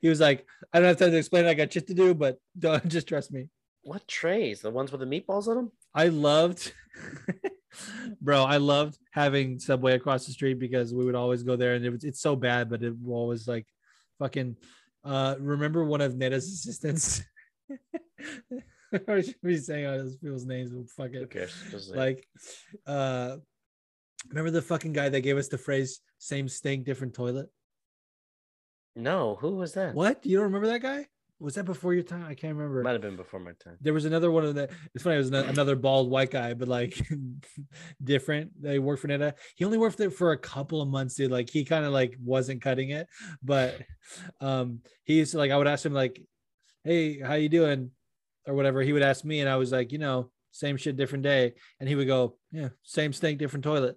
He 0.00 0.08
was 0.08 0.20
like, 0.20 0.46
I 0.72 0.78
don't 0.78 0.88
have 0.88 0.98
time 0.98 1.10
to 1.10 1.16
explain. 1.16 1.46
it. 1.46 1.50
I 1.50 1.54
got 1.54 1.72
shit 1.72 1.86
to 1.88 1.94
do, 1.94 2.14
but 2.14 2.38
don't 2.58 2.86
just 2.88 3.08
trust 3.08 3.32
me. 3.32 3.48
What 3.82 4.06
trays? 4.06 4.60
The 4.60 4.70
ones 4.70 4.92
with 4.92 5.00
the 5.00 5.06
meatballs 5.06 5.48
on 5.48 5.56
them? 5.56 5.72
I 5.94 6.08
loved, 6.08 6.72
bro. 8.20 8.42
I 8.42 8.56
loved 8.58 8.98
having 9.12 9.58
Subway 9.58 9.94
across 9.94 10.26
the 10.26 10.32
street 10.32 10.58
because 10.58 10.92
we 10.92 11.04
would 11.04 11.14
always 11.14 11.42
go 11.42 11.56
there, 11.56 11.74
and 11.74 11.84
it 11.84 11.90
was 11.90 12.04
it's 12.04 12.20
so 12.20 12.36
bad, 12.36 12.68
but 12.68 12.82
it 12.82 12.94
was 13.00 13.14
always 13.14 13.48
like, 13.48 13.66
fucking. 14.18 14.56
Uh, 15.04 15.36
remember 15.38 15.84
one 15.84 16.00
of 16.00 16.16
Neta's 16.16 16.46
assistants? 16.46 17.22
I 19.08 19.20
should 19.20 19.40
be 19.42 19.56
saying 19.56 19.86
all 19.86 19.98
those 19.98 20.16
people's 20.16 20.46
names. 20.46 20.72
But 20.72 20.90
fuck 20.90 21.14
it. 21.14 21.30
Cares? 21.30 21.92
Like, 21.94 22.26
uh, 22.86 23.36
remember 24.30 24.50
the 24.50 24.62
fucking 24.62 24.92
guy 24.92 25.08
that 25.08 25.20
gave 25.20 25.36
us 25.36 25.48
the 25.48 25.58
phrase 25.58 26.00
"same 26.18 26.48
stink, 26.48 26.84
different 26.84 27.14
toilet"? 27.14 27.48
no, 28.94 29.36
who 29.40 29.56
was 29.56 29.74
that? 29.74 29.94
What? 29.94 30.24
You 30.24 30.36
don't 30.36 30.44
remember 30.44 30.68
that 30.68 30.80
guy? 30.80 31.06
Was 31.38 31.54
that 31.56 31.64
before 31.64 31.92
your 31.92 32.02
time? 32.02 32.24
I 32.24 32.34
can't 32.34 32.56
remember. 32.56 32.82
Might 32.82 32.92
have 32.92 33.02
been 33.02 33.16
before 33.16 33.40
my 33.40 33.52
time. 33.62 33.76
There 33.82 33.92
was 33.92 34.06
another 34.06 34.30
one 34.30 34.44
of 34.44 34.54
the. 34.54 34.70
It's 34.94 35.04
funny. 35.04 35.16
It 35.16 35.18
was 35.18 35.28
another 35.30 35.76
bald 35.76 36.10
white 36.10 36.30
guy, 36.30 36.54
but 36.54 36.66
like 36.66 36.98
different. 38.02 38.52
They 38.60 38.78
worked 38.78 39.02
for 39.02 39.08
Neta. 39.08 39.34
He 39.54 39.66
only 39.66 39.76
worked 39.76 39.98
there 39.98 40.10
for 40.10 40.32
a 40.32 40.38
couple 40.38 40.80
of 40.80 40.88
months, 40.88 41.14
dude. 41.14 41.30
Like 41.30 41.50
he 41.50 41.66
kind 41.66 41.84
of 41.84 41.92
like 41.92 42.16
wasn't 42.24 42.62
cutting 42.62 42.88
it, 42.90 43.06
but 43.42 43.82
um, 44.40 44.80
he 45.04 45.18
used 45.18 45.32
to 45.32 45.38
like. 45.38 45.50
I 45.50 45.58
would 45.58 45.66
ask 45.66 45.84
him 45.84 45.92
like, 45.92 46.22
"Hey, 46.84 47.20
how 47.20 47.34
you 47.34 47.50
doing?" 47.50 47.90
or 48.46 48.54
whatever. 48.54 48.80
He 48.80 48.94
would 48.94 49.02
ask 49.02 49.22
me, 49.22 49.40
and 49.40 49.50
I 49.50 49.56
was 49.56 49.72
like, 49.72 49.92
you 49.92 49.98
know, 49.98 50.30
same 50.52 50.78
shit, 50.78 50.96
different 50.96 51.24
day. 51.24 51.52
And 51.80 51.88
he 51.88 51.96
would 51.96 52.06
go, 52.06 52.38
"Yeah, 52.50 52.70
same 52.82 53.12
stink, 53.12 53.38
different 53.38 53.64
toilet." 53.64 53.96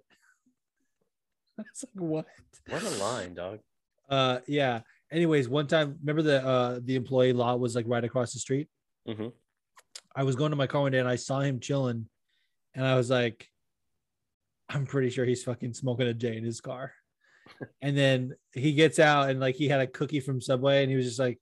I 1.66 1.70
was 1.72 1.84
like, 1.94 2.02
"What?" 2.02 2.26
What 2.68 2.82
a 2.82 2.90
line, 3.02 3.34
dog. 3.34 3.60
Uh, 4.08 4.40
yeah. 4.46 4.80
Anyways, 5.12 5.48
one 5.48 5.66
time, 5.66 5.96
remember 6.00 6.22
the 6.22 6.44
uh 6.46 6.80
the 6.82 6.96
employee 6.96 7.32
lot 7.32 7.60
was 7.60 7.74
like 7.74 7.86
right 7.88 8.04
across 8.04 8.32
the 8.32 8.38
street. 8.38 8.68
Mhm. 9.08 9.32
I 10.14 10.24
was 10.24 10.36
going 10.36 10.50
to 10.50 10.56
my 10.56 10.66
car 10.66 10.82
one 10.82 10.92
day 10.92 10.98
and 10.98 11.08
I 11.08 11.16
saw 11.16 11.40
him 11.40 11.60
chilling, 11.60 12.06
and 12.74 12.86
I 12.86 12.96
was 12.96 13.10
like, 13.10 13.48
I'm 14.68 14.86
pretty 14.86 15.10
sure 15.10 15.24
he's 15.24 15.42
fucking 15.42 15.74
smoking 15.74 16.06
a 16.06 16.14
J 16.14 16.36
in 16.36 16.44
his 16.44 16.60
car. 16.60 16.92
and 17.82 17.96
then 17.96 18.34
he 18.52 18.72
gets 18.72 18.98
out 18.98 19.30
and 19.30 19.40
like 19.40 19.56
he 19.56 19.68
had 19.68 19.80
a 19.80 19.86
cookie 19.86 20.20
from 20.20 20.40
Subway 20.40 20.82
and 20.82 20.90
he 20.90 20.96
was 20.96 21.06
just 21.06 21.18
like, 21.18 21.38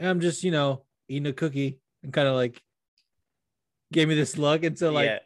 I'm 0.00 0.20
just 0.20 0.42
you 0.42 0.50
know 0.50 0.84
eating 1.08 1.26
a 1.26 1.32
cookie 1.32 1.80
and 2.02 2.12
kind 2.12 2.28
of 2.28 2.34
like 2.34 2.62
gave 3.92 4.08
me 4.08 4.14
this 4.14 4.38
look. 4.38 4.64
And 4.64 4.78
so 4.78 4.90
like 4.90 5.06
yeah. 5.06 5.18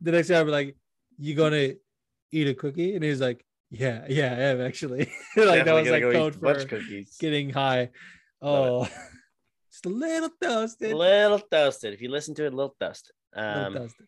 the 0.00 0.12
next 0.12 0.28
day 0.28 0.36
I'd 0.36 0.44
be 0.44 0.50
like, 0.50 0.76
You 1.18 1.34
gonna 1.34 1.74
eat 2.32 2.48
a 2.48 2.54
cookie? 2.54 2.94
And 2.94 3.04
he's 3.04 3.20
like, 3.20 3.44
Yeah, 3.70 4.04
yeah, 4.08 4.32
I 4.32 4.40
am 4.52 4.60
actually. 4.60 5.10
like 5.36 5.64
that 5.64 5.72
was 5.74 5.88
like 5.88 6.02
code 6.02 6.34
for 6.34 6.54
cookies. 6.66 7.16
getting 7.20 7.50
high. 7.50 7.90
Oh, 8.40 8.84
just 9.70 9.86
a 9.86 9.88
little 9.88 10.30
toasted. 10.42 10.92
A 10.92 10.96
little 10.96 11.38
toasted. 11.38 11.94
If 11.94 12.02
you 12.02 12.10
listen 12.10 12.34
to 12.36 12.44
it, 12.46 12.52
a 12.52 12.56
little 12.56 12.74
little 12.80 12.96
Um, 13.34 13.74
toasted. 13.74 14.06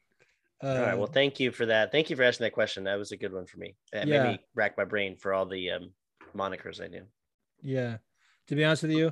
all 0.62 0.80
right. 0.80 0.94
Well, 0.94 1.04
Uh, 1.04 1.12
thank 1.12 1.38
you 1.38 1.52
for 1.52 1.66
that. 1.66 1.92
Thank 1.92 2.10
you 2.10 2.16
for 2.16 2.22
asking 2.24 2.44
that 2.46 2.52
question. 2.52 2.84
That 2.84 2.96
was 2.98 3.12
a 3.12 3.16
good 3.16 3.32
one 3.32 3.46
for 3.46 3.58
me. 3.58 3.76
That 3.92 4.08
Yeah. 4.08 4.22
made 4.22 4.30
me 4.32 4.44
rack 4.54 4.76
my 4.76 4.84
brain 4.84 5.16
for 5.16 5.32
all 5.32 5.46
the 5.46 5.70
um, 5.70 5.92
monikers 6.36 6.82
I 6.82 6.88
knew. 6.88 7.04
yeah. 7.62 7.98
To 8.48 8.54
be 8.54 8.62
honest 8.62 8.82
with 8.82 8.92
you, 8.92 9.10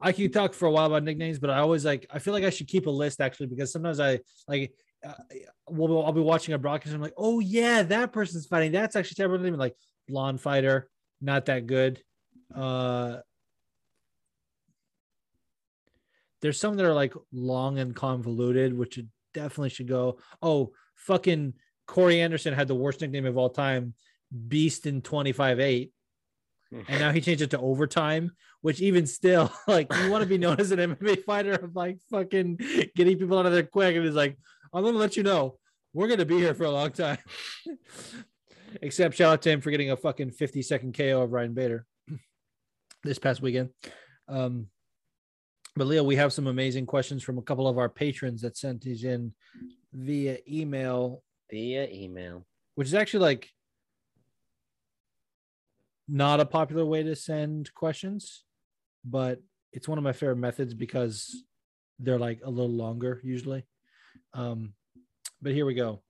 I 0.00 0.12
can 0.12 0.32
talk 0.32 0.54
for 0.54 0.64
a 0.64 0.70
while 0.70 0.86
about 0.86 1.02
nicknames, 1.02 1.38
but 1.38 1.50
I 1.50 1.58
always 1.58 1.84
like. 1.84 2.06
I 2.10 2.18
feel 2.18 2.32
like 2.32 2.44
I 2.44 2.48
should 2.48 2.66
keep 2.66 2.86
a 2.86 2.90
list 2.90 3.20
actually 3.20 3.48
because 3.48 3.70
sometimes 3.70 4.00
I 4.00 4.20
like. 4.48 4.72
Uh, 5.06 5.14
we'll, 5.68 6.04
I'll 6.04 6.12
be 6.12 6.20
watching 6.20 6.54
a 6.54 6.58
broadcast. 6.58 6.88
And 6.88 6.96
I'm 6.96 7.02
like, 7.02 7.14
oh 7.16 7.40
yeah, 7.40 7.82
that 7.82 8.12
person's 8.12 8.46
fighting. 8.46 8.72
That's 8.72 8.96
actually 8.96 9.16
terrible. 9.16 9.44
Even 9.46 9.58
like 9.58 9.76
blonde 10.08 10.40
fighter, 10.40 10.88
not 11.20 11.46
that 11.46 11.66
good. 11.66 12.00
Uh, 12.54 13.18
there's 16.40 16.58
some 16.58 16.76
that 16.76 16.86
are 16.86 16.94
like 16.94 17.14
long 17.32 17.78
and 17.78 17.94
convoluted, 17.94 18.76
which 18.76 18.98
it 18.98 19.06
definitely 19.32 19.70
should 19.70 19.88
go. 19.88 20.18
Oh, 20.42 20.72
fucking 20.96 21.54
Corey 21.86 22.20
Anderson 22.20 22.54
had 22.54 22.68
the 22.68 22.74
worst 22.74 23.00
nickname 23.00 23.26
of 23.26 23.38
all 23.38 23.50
time, 23.50 23.94
Beast 24.48 24.86
in 24.86 25.02
25 25.02 25.60
8. 25.60 25.92
And 26.88 27.00
now 27.00 27.12
he 27.12 27.20
changed 27.20 27.42
it 27.42 27.50
to 27.50 27.58
overtime, 27.58 28.32
which 28.62 28.80
even 28.80 29.06
still, 29.06 29.52
like, 29.68 29.92
you 29.94 30.10
want 30.10 30.22
to 30.22 30.28
be 30.28 30.38
known 30.38 30.58
as 30.58 30.70
an 30.70 30.78
MMA 30.78 31.22
fighter 31.24 31.52
of 31.52 31.76
like 31.76 31.98
fucking 32.10 32.56
getting 32.96 33.18
people 33.18 33.38
out 33.38 33.46
of 33.46 33.52
there 33.52 33.62
quick. 33.62 33.94
And 33.94 34.06
it's 34.06 34.16
like, 34.16 34.38
I'm 34.72 34.84
to 34.84 34.90
let 34.92 35.16
you 35.16 35.22
know, 35.22 35.58
we're 35.92 36.06
going 36.06 36.18
to 36.18 36.26
be 36.26 36.38
here 36.38 36.54
for 36.54 36.64
a 36.64 36.70
long 36.70 36.90
time. 36.92 37.18
Except 38.82 39.14
shout 39.14 39.32
out 39.34 39.42
to 39.42 39.50
him 39.50 39.60
for 39.60 39.70
getting 39.70 39.90
a 39.90 39.96
fucking 39.96 40.30
50 40.30 40.62
second 40.62 40.96
KO 40.96 41.22
of 41.22 41.32
Ryan 41.32 41.52
Bader 41.52 41.86
this 43.04 43.18
past 43.18 43.42
weekend. 43.42 43.68
Um, 44.28 44.68
but 45.76 45.86
Leo, 45.86 46.02
we 46.02 46.16
have 46.16 46.32
some 46.32 46.46
amazing 46.46 46.86
questions 46.86 47.22
from 47.22 47.36
a 47.36 47.42
couple 47.42 47.68
of 47.68 47.76
our 47.76 47.90
patrons 47.90 48.40
that 48.42 48.56
sent 48.56 48.80
these 48.80 49.04
in 49.04 49.34
via 49.92 50.38
email, 50.48 51.22
Via 51.50 51.86
email. 51.90 52.46
which 52.74 52.88
is 52.88 52.94
actually 52.94 53.20
like 53.20 53.50
not 56.08 56.40
a 56.40 56.46
popular 56.46 56.84
way 56.84 57.02
to 57.02 57.14
send 57.14 57.72
questions, 57.74 58.44
but 59.04 59.40
it's 59.72 59.88
one 59.88 59.98
of 59.98 60.04
my 60.04 60.12
favorite 60.12 60.36
methods 60.36 60.72
because 60.72 61.44
they're 61.98 62.18
like 62.18 62.40
a 62.42 62.50
little 62.50 62.70
longer 62.70 63.20
usually. 63.22 63.64
Um, 64.34 64.74
but 65.40 65.52
here 65.52 65.66
we 65.66 65.74
go. 65.74 66.00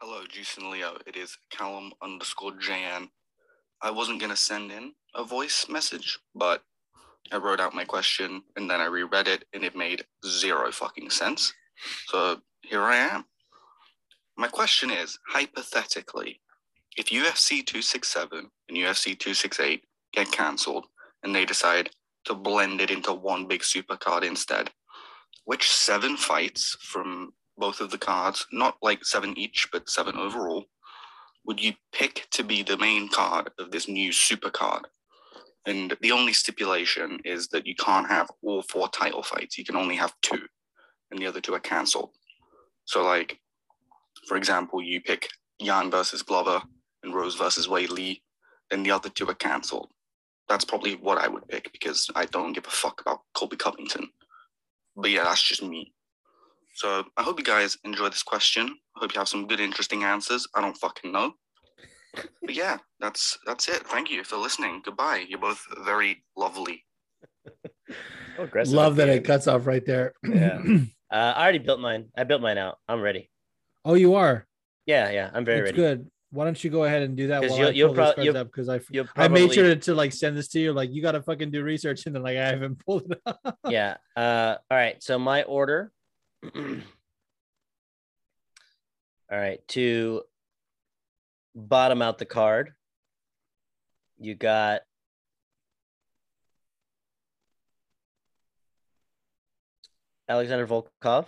Hello, 0.00 0.22
Juice 0.28 0.58
and 0.58 0.70
Leo. 0.70 0.98
It 1.06 1.16
is 1.16 1.36
Callum 1.50 1.92
underscore 2.02 2.52
JN. 2.52 3.08
I 3.80 3.90
wasn't 3.90 4.20
going 4.20 4.30
to 4.30 4.36
send 4.36 4.70
in 4.70 4.92
a 5.14 5.24
voice 5.24 5.66
message, 5.68 6.18
but 6.34 6.62
I 7.32 7.38
wrote 7.38 7.60
out 7.60 7.74
my 7.74 7.84
question 7.84 8.42
and 8.56 8.68
then 8.68 8.80
I 8.80 8.86
reread 8.86 9.28
it 9.28 9.44
and 9.54 9.64
it 9.64 9.76
made 9.76 10.04
zero 10.26 10.70
fucking 10.70 11.10
sense. 11.10 11.54
So 12.06 12.40
here 12.62 12.82
I 12.82 12.96
am. 12.96 13.24
My 14.36 14.48
question 14.48 14.90
is 14.90 15.18
hypothetically, 15.28 16.40
if 16.96 17.06
UFC 17.06 17.64
267 17.64 18.50
and 18.68 18.78
UFC 18.78 19.18
268 19.18 19.84
get 20.12 20.30
cancelled 20.32 20.86
and 21.22 21.34
they 21.34 21.44
decide 21.44 21.90
to 22.24 22.34
blend 22.34 22.80
it 22.80 22.90
into 22.90 23.12
one 23.12 23.46
big 23.46 23.62
supercard 23.62 24.22
instead, 24.22 24.70
which 25.44 25.70
seven 25.70 26.16
fights 26.16 26.76
from 26.80 27.32
both 27.56 27.80
of 27.80 27.90
the 27.90 27.98
cards, 27.98 28.46
not 28.52 28.76
like 28.82 29.04
seven 29.04 29.38
each, 29.38 29.68
but 29.72 29.88
seven 29.88 30.16
overall, 30.16 30.64
would 31.46 31.62
you 31.62 31.72
pick 31.92 32.26
to 32.30 32.42
be 32.42 32.62
the 32.62 32.78
main 32.78 33.08
card 33.08 33.50
of 33.58 33.70
this 33.70 33.88
new 33.88 34.12
super 34.12 34.50
card? 34.50 34.86
And 35.66 35.96
the 36.00 36.12
only 36.12 36.32
stipulation 36.32 37.20
is 37.24 37.48
that 37.48 37.66
you 37.66 37.74
can't 37.74 38.08
have 38.08 38.30
all 38.42 38.62
four 38.62 38.88
title 38.88 39.22
fights. 39.22 39.56
You 39.56 39.64
can 39.64 39.76
only 39.76 39.96
have 39.96 40.14
two, 40.22 40.40
and 41.10 41.20
the 41.20 41.26
other 41.26 41.40
two 41.40 41.54
are 41.54 41.60
cancelled. 41.60 42.10
So, 42.84 43.02
like, 43.02 43.38
for 44.26 44.36
example, 44.36 44.82
you 44.82 45.00
pick 45.00 45.28
Jan 45.60 45.90
versus 45.90 46.22
Glover 46.22 46.62
and 47.02 47.14
Rose 47.14 47.34
versus 47.34 47.66
Weili, 47.66 48.20
then 48.70 48.82
the 48.82 48.90
other 48.90 49.08
two 49.08 49.28
are 49.28 49.34
cancelled. 49.34 49.88
That's 50.48 50.64
probably 50.64 50.96
what 50.96 51.18
I 51.18 51.28
would 51.28 51.48
pick 51.48 51.72
because 51.72 52.10
I 52.14 52.26
don't 52.26 52.52
give 52.52 52.66
a 52.66 52.70
fuck 52.70 53.00
about 53.00 53.20
Colby 53.34 53.56
Covington. 53.56 54.08
But 54.96 55.10
yeah, 55.10 55.24
that's 55.24 55.42
just 55.42 55.62
me. 55.62 55.92
So 56.76 57.04
I 57.16 57.22
hope 57.22 57.38
you 57.38 57.44
guys 57.44 57.78
enjoy 57.84 58.08
this 58.08 58.22
question. 58.22 58.68
I 58.96 59.00
hope 59.00 59.14
you 59.14 59.18
have 59.20 59.28
some 59.28 59.46
good, 59.46 59.60
interesting 59.60 60.02
answers. 60.04 60.46
I 60.54 60.60
don't 60.60 60.76
fucking 60.76 61.12
know. 61.12 61.34
But 62.42 62.54
yeah, 62.54 62.78
that's 63.00 63.38
that's 63.46 63.68
it. 63.68 63.86
Thank 63.86 64.10
you 64.10 64.24
for 64.24 64.36
listening. 64.36 64.82
Goodbye. 64.84 65.24
You're 65.28 65.38
both 65.40 65.64
very 65.84 66.24
lovely. 66.36 66.84
Oh, 68.36 68.48
Love 68.66 68.96
that 68.96 69.08
it 69.08 69.24
cuts 69.24 69.46
off 69.46 69.64
right 69.64 69.84
there. 69.86 70.12
Yeah. 70.24 70.60
Uh, 71.12 71.32
I 71.36 71.42
already 71.44 71.58
built 71.58 71.78
mine. 71.78 72.06
I 72.16 72.24
built 72.24 72.42
mine 72.42 72.58
out. 72.58 72.78
I'm 72.88 73.00
ready. 73.00 73.30
oh, 73.84 73.94
you 73.94 74.16
are. 74.16 74.48
Yeah, 74.84 75.10
yeah. 75.12 75.30
I'm 75.32 75.44
very 75.44 75.60
It's 75.60 75.66
ready. 75.66 75.76
good. 75.76 76.10
Why 76.34 76.44
don't 76.46 76.62
you 76.64 76.68
go 76.70 76.82
ahead 76.82 77.02
and 77.02 77.16
do 77.16 77.28
that? 77.28 77.42
'Cause 77.42 77.50
While 77.52 77.60
you'll- 77.60 77.72
you'll 77.72 77.88
pull 77.90 77.94
prob- 77.94 78.14
cards 78.16 78.26
you'll- 78.26 78.36
up 78.36 78.48
because 78.48 78.68
I 78.68 78.80
You'll 78.90 79.06
I 79.14 79.28
made 79.28 79.52
sure 79.52 79.64
to, 79.72 79.76
to 79.76 79.94
like 79.94 80.12
send 80.12 80.36
this 80.36 80.48
to 80.48 80.60
you. 80.60 80.72
Like 80.72 80.90
you 80.90 81.00
got 81.00 81.12
to 81.12 81.22
fucking 81.22 81.52
do 81.52 81.62
research, 81.62 82.06
and 82.06 82.14
then 82.14 82.22
like 82.22 82.36
I 82.36 82.46
haven't 82.46 82.84
pulled 82.84 83.12
it 83.12 83.20
up. 83.24 83.58
yeah. 83.68 83.96
Uh, 84.16 84.56
all 84.70 84.76
right. 84.76 85.00
So 85.02 85.18
my 85.18 85.44
order. 85.44 85.92
all 86.54 86.62
right. 89.30 89.66
To 89.68 90.22
bottom 91.54 92.02
out 92.02 92.18
the 92.18 92.24
card, 92.26 92.74
you 94.18 94.34
got 94.34 94.82
Alexander 100.28 100.66
Volkov 100.66 101.26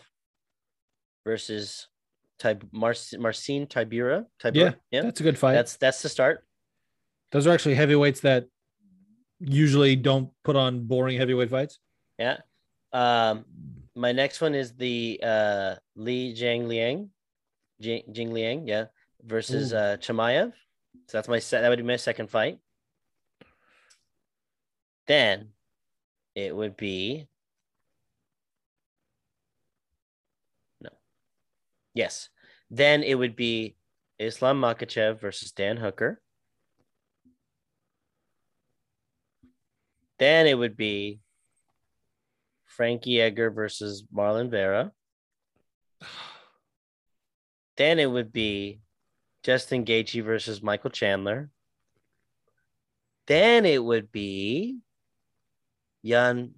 versus 1.24 1.88
Tib- 2.38 2.68
Mar- 2.72 2.94
Marcin 3.18 3.66
Tybura. 3.66 4.26
Tybura. 4.42 4.76
Yeah, 4.90 5.02
that's 5.02 5.20
a 5.20 5.22
good 5.22 5.38
fight. 5.38 5.54
That's 5.54 5.76
that's 5.76 6.02
the 6.02 6.08
start. 6.08 6.44
Those 7.32 7.46
are 7.46 7.52
actually 7.52 7.74
heavyweights 7.74 8.20
that 8.20 8.46
usually 9.40 9.96
don't 9.96 10.30
put 10.44 10.56
on 10.56 10.86
boring 10.86 11.18
heavyweight 11.18 11.50
fights. 11.50 11.78
Yeah. 12.18 12.38
Um, 12.92 13.44
my 13.94 14.12
next 14.12 14.40
one 14.40 14.54
is 14.54 14.74
the 14.74 15.20
uh 15.22 15.74
Li 15.96 16.34
Jiang 16.34 16.68
Liang, 16.68 17.10
Jing, 17.80 18.02
Jing 18.12 18.32
Liang, 18.32 18.68
yeah, 18.68 18.86
versus 19.22 19.72
Ooh. 19.72 19.76
uh 19.76 19.96
Chimaev. 19.96 20.52
So 21.08 21.18
that's 21.18 21.28
my 21.28 21.38
set. 21.38 21.62
That 21.62 21.68
would 21.68 21.78
be 21.78 21.84
my 21.84 21.96
second 21.96 22.30
fight. 22.30 22.58
Then 25.06 25.48
it 26.34 26.54
would 26.54 26.76
be 26.76 27.28
Yes. 31.96 32.28
Then 32.70 33.02
it 33.02 33.14
would 33.14 33.36
be 33.36 33.74
Islam 34.18 34.60
Makhachev 34.60 35.18
versus 35.18 35.50
Dan 35.50 35.78
Hooker. 35.78 36.20
Then 40.18 40.46
it 40.46 40.58
would 40.58 40.76
be 40.76 41.20
Frankie 42.66 43.20
Edgar 43.20 43.50
versus 43.50 44.04
Marlon 44.14 44.50
Vera. 44.50 44.92
Then 47.78 47.98
it 47.98 48.10
would 48.10 48.32
be 48.32 48.80
Justin 49.42 49.84
Gaethje 49.84 50.22
versus 50.22 50.62
Michael 50.62 50.90
Chandler. 50.90 51.50
Then 53.26 53.64
it 53.64 53.82
would 53.82 54.12
be 54.12 54.80
Jan 56.04 56.54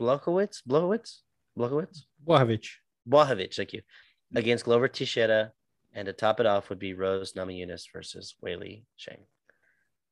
Blokowitz, 0.00 0.62
Blokowitz, 0.68 1.18
Blokowitz, 1.58 2.02
Wahevich. 2.26 2.81
Blachowicz, 3.08 3.56
thank 3.56 3.72
you, 3.72 3.82
against 4.34 4.64
Glover 4.64 4.88
Teixeira, 4.88 5.52
and 5.92 6.06
to 6.06 6.12
top 6.12 6.40
it 6.40 6.46
off 6.46 6.68
would 6.70 6.78
be 6.78 6.94
Rose 6.94 7.32
Namajunas 7.34 7.84
versus 7.92 8.34
Weili 8.44 8.84
Sheng. 8.96 9.18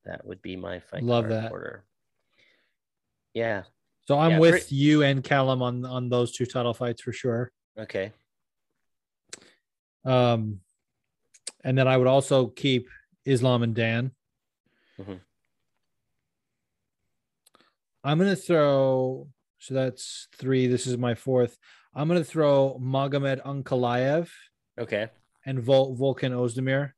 That 0.05 0.25
would 0.27 0.43
be 0.43 0.57
my 0.57 0.81
fight. 0.81 1.03
Love 1.03 1.25
card 1.25 1.33
that. 1.33 1.53
order. 1.53 1.85
Yeah. 3.35 3.65
So 4.09 4.19
I'm 4.19 4.33
Yeah, 4.33 4.39
with 4.41 4.69
pre- 4.69 4.77
you 4.77 5.03
and 5.03 5.23
Callum 5.23 5.63
on 5.63 5.85
on 5.85 6.09
those 6.09 6.33
two 6.33 6.47
title 6.47 6.75
fights 6.75 7.03
for 7.03 7.13
sure. 7.13 7.53
Okay. 7.79 8.13
Um, 10.05 10.61
and 11.63 11.77
then 11.79 11.87
I 11.87 11.97
would 11.97 12.07
also 12.09 12.47
keep 12.49 12.89
Islam 13.25 13.63
and 13.63 13.75
Dan. 13.75 14.13
Mhm. 14.99 15.21
I'm 18.03 18.19
gonna 18.19 18.35
throw. 18.35 19.29
So 19.59 19.75
that's 19.75 20.27
three. 20.37 20.67
This 20.67 20.87
is 20.87 20.97
my 20.97 21.15
fourth. 21.15 21.59
I'm 21.95 22.09
gonna 22.09 22.25
throw 22.25 22.79
Magomed 22.81 23.43
Ankalaev 23.43 24.29
Okay. 24.79 25.09
and 25.45 25.61
Vol- 25.61 25.97
Volkan 25.97 26.33
Ozdemir. 26.33 26.93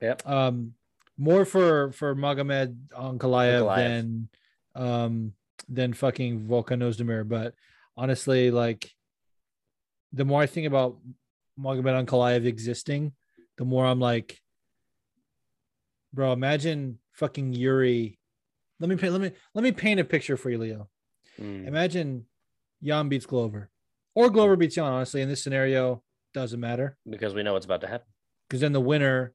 Yep. 0.00 0.26
Um, 0.28 0.74
more 1.16 1.44
for 1.44 1.92
for 1.92 2.14
Magomed 2.16 2.88
Ankalaev 2.90 3.62
Ankalaev. 3.62 3.76
than 3.76 4.28
um 4.74 5.32
than 5.68 5.92
fucking 5.92 6.46
Volkan 6.46 6.82
Ozdemir. 6.82 7.28
But 7.28 7.54
honestly, 7.96 8.50
like 8.50 8.90
the 10.12 10.24
more 10.24 10.42
I 10.42 10.46
think 10.46 10.66
about 10.66 10.98
Magomed 11.58 12.06
Ankalaev 12.06 12.44
existing, 12.44 13.12
the 13.58 13.64
more 13.64 13.86
I'm 13.86 14.00
like, 14.00 14.40
bro, 16.12 16.32
imagine 16.32 16.98
fucking 17.12 17.52
Yuri. 17.52 18.18
Let 18.80 18.88
me 18.90 18.96
paint, 18.96 19.12
let 19.12 19.20
me 19.22 19.30
let 19.54 19.62
me 19.62 19.70
paint 19.72 20.00
a 20.00 20.04
picture 20.04 20.36
for 20.36 20.50
you, 20.50 20.58
Leo. 20.58 20.88
Mm. 21.40 21.66
Imagine 21.68 22.26
Jan 22.82 23.08
beats 23.08 23.26
Glover, 23.26 23.70
or 24.14 24.30
Glover 24.30 24.56
beats 24.56 24.74
Jan. 24.74 24.84
Honestly, 24.84 25.20
in 25.22 25.28
this 25.28 25.42
scenario, 25.42 26.02
doesn't 26.34 26.60
matter 26.60 26.96
Because 27.08 27.34
we 27.34 27.42
know 27.42 27.52
what's 27.52 27.66
about 27.66 27.82
to 27.82 27.86
happen. 27.86 28.06
because 28.48 28.60
then 28.60 28.72
the 28.72 28.80
winner 28.80 29.34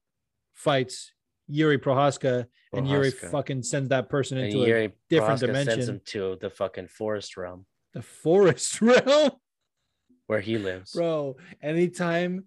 fights 0.54 1.12
Yuri 1.46 1.78
Prochazka, 1.78 2.46
and 2.72 2.88
Yuri 2.88 3.10
fucking 3.10 3.62
sends 3.62 3.88
that 3.90 4.08
person 4.10 4.36
And 4.38 4.48
into 4.48 4.58
Yuri 4.66 4.84
a 4.86 4.92
different 5.08 5.40
Prochazka 5.40 5.46
dimension, 5.46 5.72
sends 5.74 5.88
him 5.88 6.00
to 6.06 6.36
the 6.40 6.50
fucking 6.50 6.88
forest 6.88 7.36
realm 7.36 7.66
the 7.94 8.02
forest 8.02 8.82
realm, 8.82 9.30
where 10.26 10.40
he 10.40 10.58
lives. 10.58 10.92
bro. 10.92 11.36
Anytime 11.62 12.44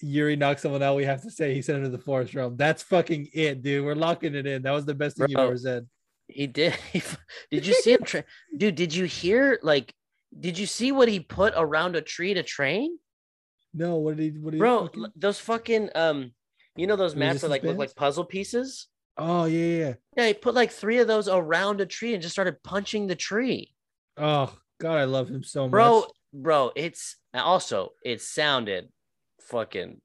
Yuri 0.00 0.34
knocks 0.34 0.62
someone 0.62 0.82
out, 0.82 0.96
we 0.96 1.04
have 1.04 1.22
to 1.22 1.30
say 1.30 1.54
he 1.54 1.62
sent 1.62 1.78
him 1.78 1.84
to 1.84 1.90
the 1.90 2.02
forest 2.02 2.34
realm. 2.34 2.56
That's 2.56 2.82
fucking 2.82 3.28
it, 3.32 3.62
dude. 3.62 3.84
We're 3.84 3.94
locking 3.94 4.34
it 4.34 4.46
in. 4.46 4.62
That 4.62 4.72
was 4.72 4.84
the 4.86 4.94
best 4.94 5.16
thing 5.16 5.28
you've 5.28 5.38
ever 5.38 5.56
said. 5.56 5.86
He 6.26 6.46
did. 6.48 6.74
did 7.50 7.66
you 7.66 7.74
see 7.74 7.92
him? 7.92 8.02
Tra- 8.04 8.24
Dude, 8.56 8.74
did 8.74 8.92
you 8.94 9.04
hear? 9.04 9.60
Like, 9.62 9.94
did 10.38 10.58
you 10.58 10.66
see 10.66 10.92
what 10.92 11.08
he 11.08 11.20
put 11.20 11.54
around 11.56 11.96
a 11.96 12.00
tree 12.00 12.34
to 12.34 12.42
train? 12.42 12.98
No, 13.72 13.96
what 13.96 14.16
did 14.16 14.34
he? 14.34 14.38
What 14.38 14.50
did 14.50 14.56
he 14.56 14.60
Bro, 14.60 14.86
fucking- 14.86 15.06
those 15.16 15.38
fucking 15.38 15.90
um, 15.94 16.32
you 16.76 16.86
know 16.86 16.96
those 16.96 17.16
maps 17.16 17.40
that 17.42 17.50
like 17.50 17.62
look 17.62 17.78
like 17.78 17.94
puzzle 17.94 18.24
pieces. 18.24 18.88
Oh 19.16 19.44
yeah, 19.44 19.76
yeah, 19.76 19.94
yeah. 20.16 20.26
He 20.28 20.34
put 20.34 20.54
like 20.54 20.70
three 20.70 20.98
of 20.98 21.06
those 21.06 21.28
around 21.28 21.80
a 21.80 21.86
tree 21.86 22.14
and 22.14 22.22
just 22.22 22.34
started 22.34 22.62
punching 22.62 23.06
the 23.06 23.16
tree. 23.16 23.74
Oh 24.16 24.54
god, 24.80 24.96
I 24.96 25.04
love 25.04 25.28
him 25.28 25.42
so 25.42 25.64
much, 25.64 25.70
bro 25.70 26.04
bro 26.32 26.70
it's 26.76 27.16
also 27.34 27.90
it 28.04 28.20
sounded 28.20 28.88
fucking 29.40 30.00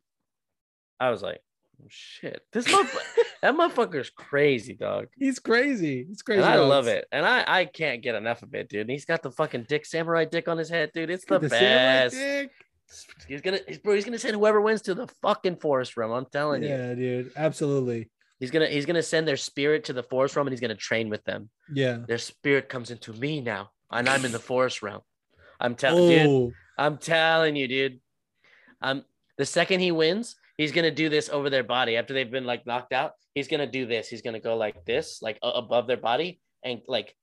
i 1.00 1.10
was 1.10 1.22
like 1.22 1.40
oh, 1.82 1.88
shit 1.88 2.42
this 2.52 2.68
motherfucker 2.68 3.24
that 3.42 3.54
motherfucker's 3.56 4.10
crazy 4.10 4.74
dog 4.74 5.08
He's 5.18 5.40
crazy. 5.40 6.06
He's 6.08 6.22
crazy. 6.22 6.42
and 6.42 6.50
i 6.50 6.56
dogs. 6.58 6.70
love 6.70 6.88
it 6.88 7.06
and 7.12 7.26
i 7.26 7.44
i 7.48 7.66
can't 7.66 8.02
get 8.02 8.16
enough 8.16 8.44
of 8.44 8.54
it 8.54 8.70
dude 8.70 8.82
and 8.82 8.90
he's 8.92 9.06
got 9.06 9.22
the 9.24 9.32
fucking 9.32 9.66
dick 9.70 9.86
samurai 9.86 10.26
dick 10.26 10.48
on 10.48 10.58
his 10.58 10.70
head 10.70 10.92
dude 10.94 11.10
it's 11.10 11.26
the, 11.26 11.40
The 11.40 11.50
best 11.50 12.16
dick. 12.16 12.52
he's 13.28 13.42
gonna 13.42 13.60
he's, 13.68 13.78
bro 13.80 13.94
he's 13.96 14.06
gonna 14.06 14.18
send 14.20 14.36
whoever 14.36 14.62
wins 14.62 14.82
to 14.84 14.94
the 14.94 15.08
fucking 15.22 15.58
forest 15.58 15.98
realm 15.98 16.12
i'm 16.12 16.26
telling 16.32 16.64
you 16.64 16.70
Yeah, 16.70 16.94
dude. 16.94 17.32
Absolutely. 17.36 18.10
he's 18.40 18.52
gonna 18.52 18.68
he's 18.68 18.86
gonna 18.86 19.04
send 19.04 19.28
their 19.28 19.38
spirit 19.38 19.86
to 19.86 19.94
the 19.94 20.04
forest 20.04 20.36
realm 20.36 20.48
and 20.48 20.54
he's 20.54 20.62
gonna 20.62 20.76
train 20.76 21.10
with 21.10 21.24
them 21.26 21.50
Yeah. 21.74 22.00
their 22.08 22.18
spirit 22.20 22.70
comes 22.70 22.92
into 22.92 23.14
me 23.14 23.42
now 23.42 23.72
and 23.92 24.08
i'm 24.10 24.24
in 24.26 24.32
the 24.32 24.40
forest 24.40 24.82
realm 24.82 25.02
i'm 25.60 25.76
telling 25.76 26.10
dude 26.10 26.28
Oh, 26.28 26.52
I'm 26.78 26.98
telling 26.98 27.56
you, 27.56 27.70
dude. 27.70 28.02
Um, 28.82 29.06
the 29.38 29.46
second 29.46 29.80
he 29.80 29.94
wins, 29.94 30.36
he's 30.58 30.72
gonna 30.72 30.92
do 30.92 31.10
this 31.10 31.30
over 31.30 31.50
their 31.50 31.64
body 31.64 31.98
after 31.98 32.14
they've 32.14 32.30
been 32.32 32.46
like 32.46 32.66
knocked 32.66 32.94
out. 32.94 33.14
He's 33.34 33.48
gonna 33.48 33.68
do 33.68 33.86
this. 33.86 34.08
He's 34.08 34.22
gonna 34.22 34.40
go 34.40 34.56
like 34.58 34.86
this, 34.86 35.22
like 35.22 35.38
uh, 35.44 35.52
above 35.56 35.88
their 35.88 35.98
body, 35.98 36.40
and 36.64 36.82
like, 36.88 37.16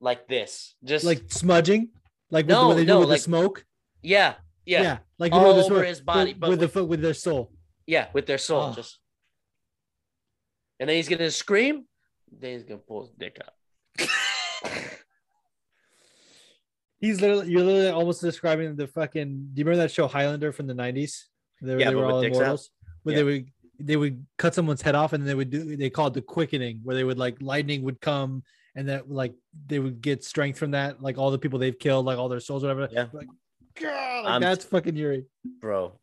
like 0.00 0.28
this. 0.28 0.74
Just 0.84 1.04
like 1.04 1.22
smudging, 1.28 1.90
like 2.30 2.46
with, 2.46 2.50
No, 2.54 2.68
what 2.68 2.74
they 2.76 2.82
do 2.84 2.88
no, 2.88 3.00
with 3.00 3.08
like- 3.08 3.18
the 3.18 3.22
smoke. 3.24 3.64
yeah, 4.02 4.34
yeah, 4.64 4.82
yeah, 4.82 4.98
like 5.18 5.32
all 5.32 5.46
over 5.46 5.62
smoke, 5.62 5.84
his 5.86 6.00
body, 6.00 6.32
with, 6.32 6.40
but 6.40 6.50
with 6.50 6.58
the 6.60 6.66
with- 6.66 6.72
foot 6.72 6.88
with 6.88 7.00
their 7.02 7.14
soul. 7.14 7.52
yeah, 7.86 8.08
with 8.12 8.26
their 8.26 8.38
soul. 8.38 8.68
Oh. 8.70 8.74
Just, 8.74 8.98
and 10.78 10.88
then 10.88 10.96
he's 10.96 11.08
gonna 11.08 11.30
scream. 11.30 11.84
Then 12.32 12.52
he's 12.54 12.62
gonna 12.64 12.78
pull 12.78 13.02
his 13.02 13.10
dick 13.18 13.38
out. 13.44 14.08
He's 17.00 17.20
literally 17.20 17.50
you're 17.50 17.62
literally 17.62 17.88
almost 17.88 18.20
describing 18.20 18.76
the 18.76 18.86
fucking. 18.86 19.50
Do 19.54 19.58
you 19.60 19.64
remember 19.64 19.84
that 19.84 19.90
show 19.90 20.06
Highlander 20.06 20.52
from 20.52 20.66
the 20.66 20.74
nineties? 20.74 21.28
They, 21.60 21.78
Yeah, 21.78 21.88
they 21.90 21.94
but 21.94 21.96
were 22.00 22.06
all 22.06 22.20
immortals. 22.22 22.70
Where 23.02 23.14
Yeah. 23.14 23.18
they 23.18 23.24
would 23.24 23.50
they 23.82 23.96
would 23.96 24.26
cut 24.36 24.54
someone's 24.54 24.82
head 24.82 24.94
off 24.94 25.14
and 25.14 25.26
they 25.26 25.34
would 25.34 25.48
do 25.50 25.74
they 25.76 25.88
call 25.90 26.08
it 26.08 26.14
the 26.14 26.20
quickening, 26.22 26.80
where 26.84 26.94
they 26.96 27.04
would 27.04 27.18
like 27.18 27.40
lightning 27.40 27.82
would 27.82 28.00
come 28.00 28.42
and 28.76 28.88
that 28.88 29.10
like 29.10 29.34
they 29.66 29.78
would 29.78 30.00
get 30.02 30.22
strength 30.22 30.58
from 30.58 30.72
that, 30.72 31.02
like 31.02 31.16
all 31.18 31.30
the 31.30 31.38
people 31.38 31.58
they've 31.58 31.78
killed, 31.78 32.04
like 32.06 32.18
all 32.18 32.28
their 32.28 32.40
souls, 32.40 32.62
whatever. 32.62 32.88
Yeah. 32.92 33.06
Like, 33.12 33.28
God, 33.80 34.24
like 34.24 34.40
that's 34.42 34.64
fucking 34.66 34.96
Yuri. 34.96 35.24
bro. 35.60 35.98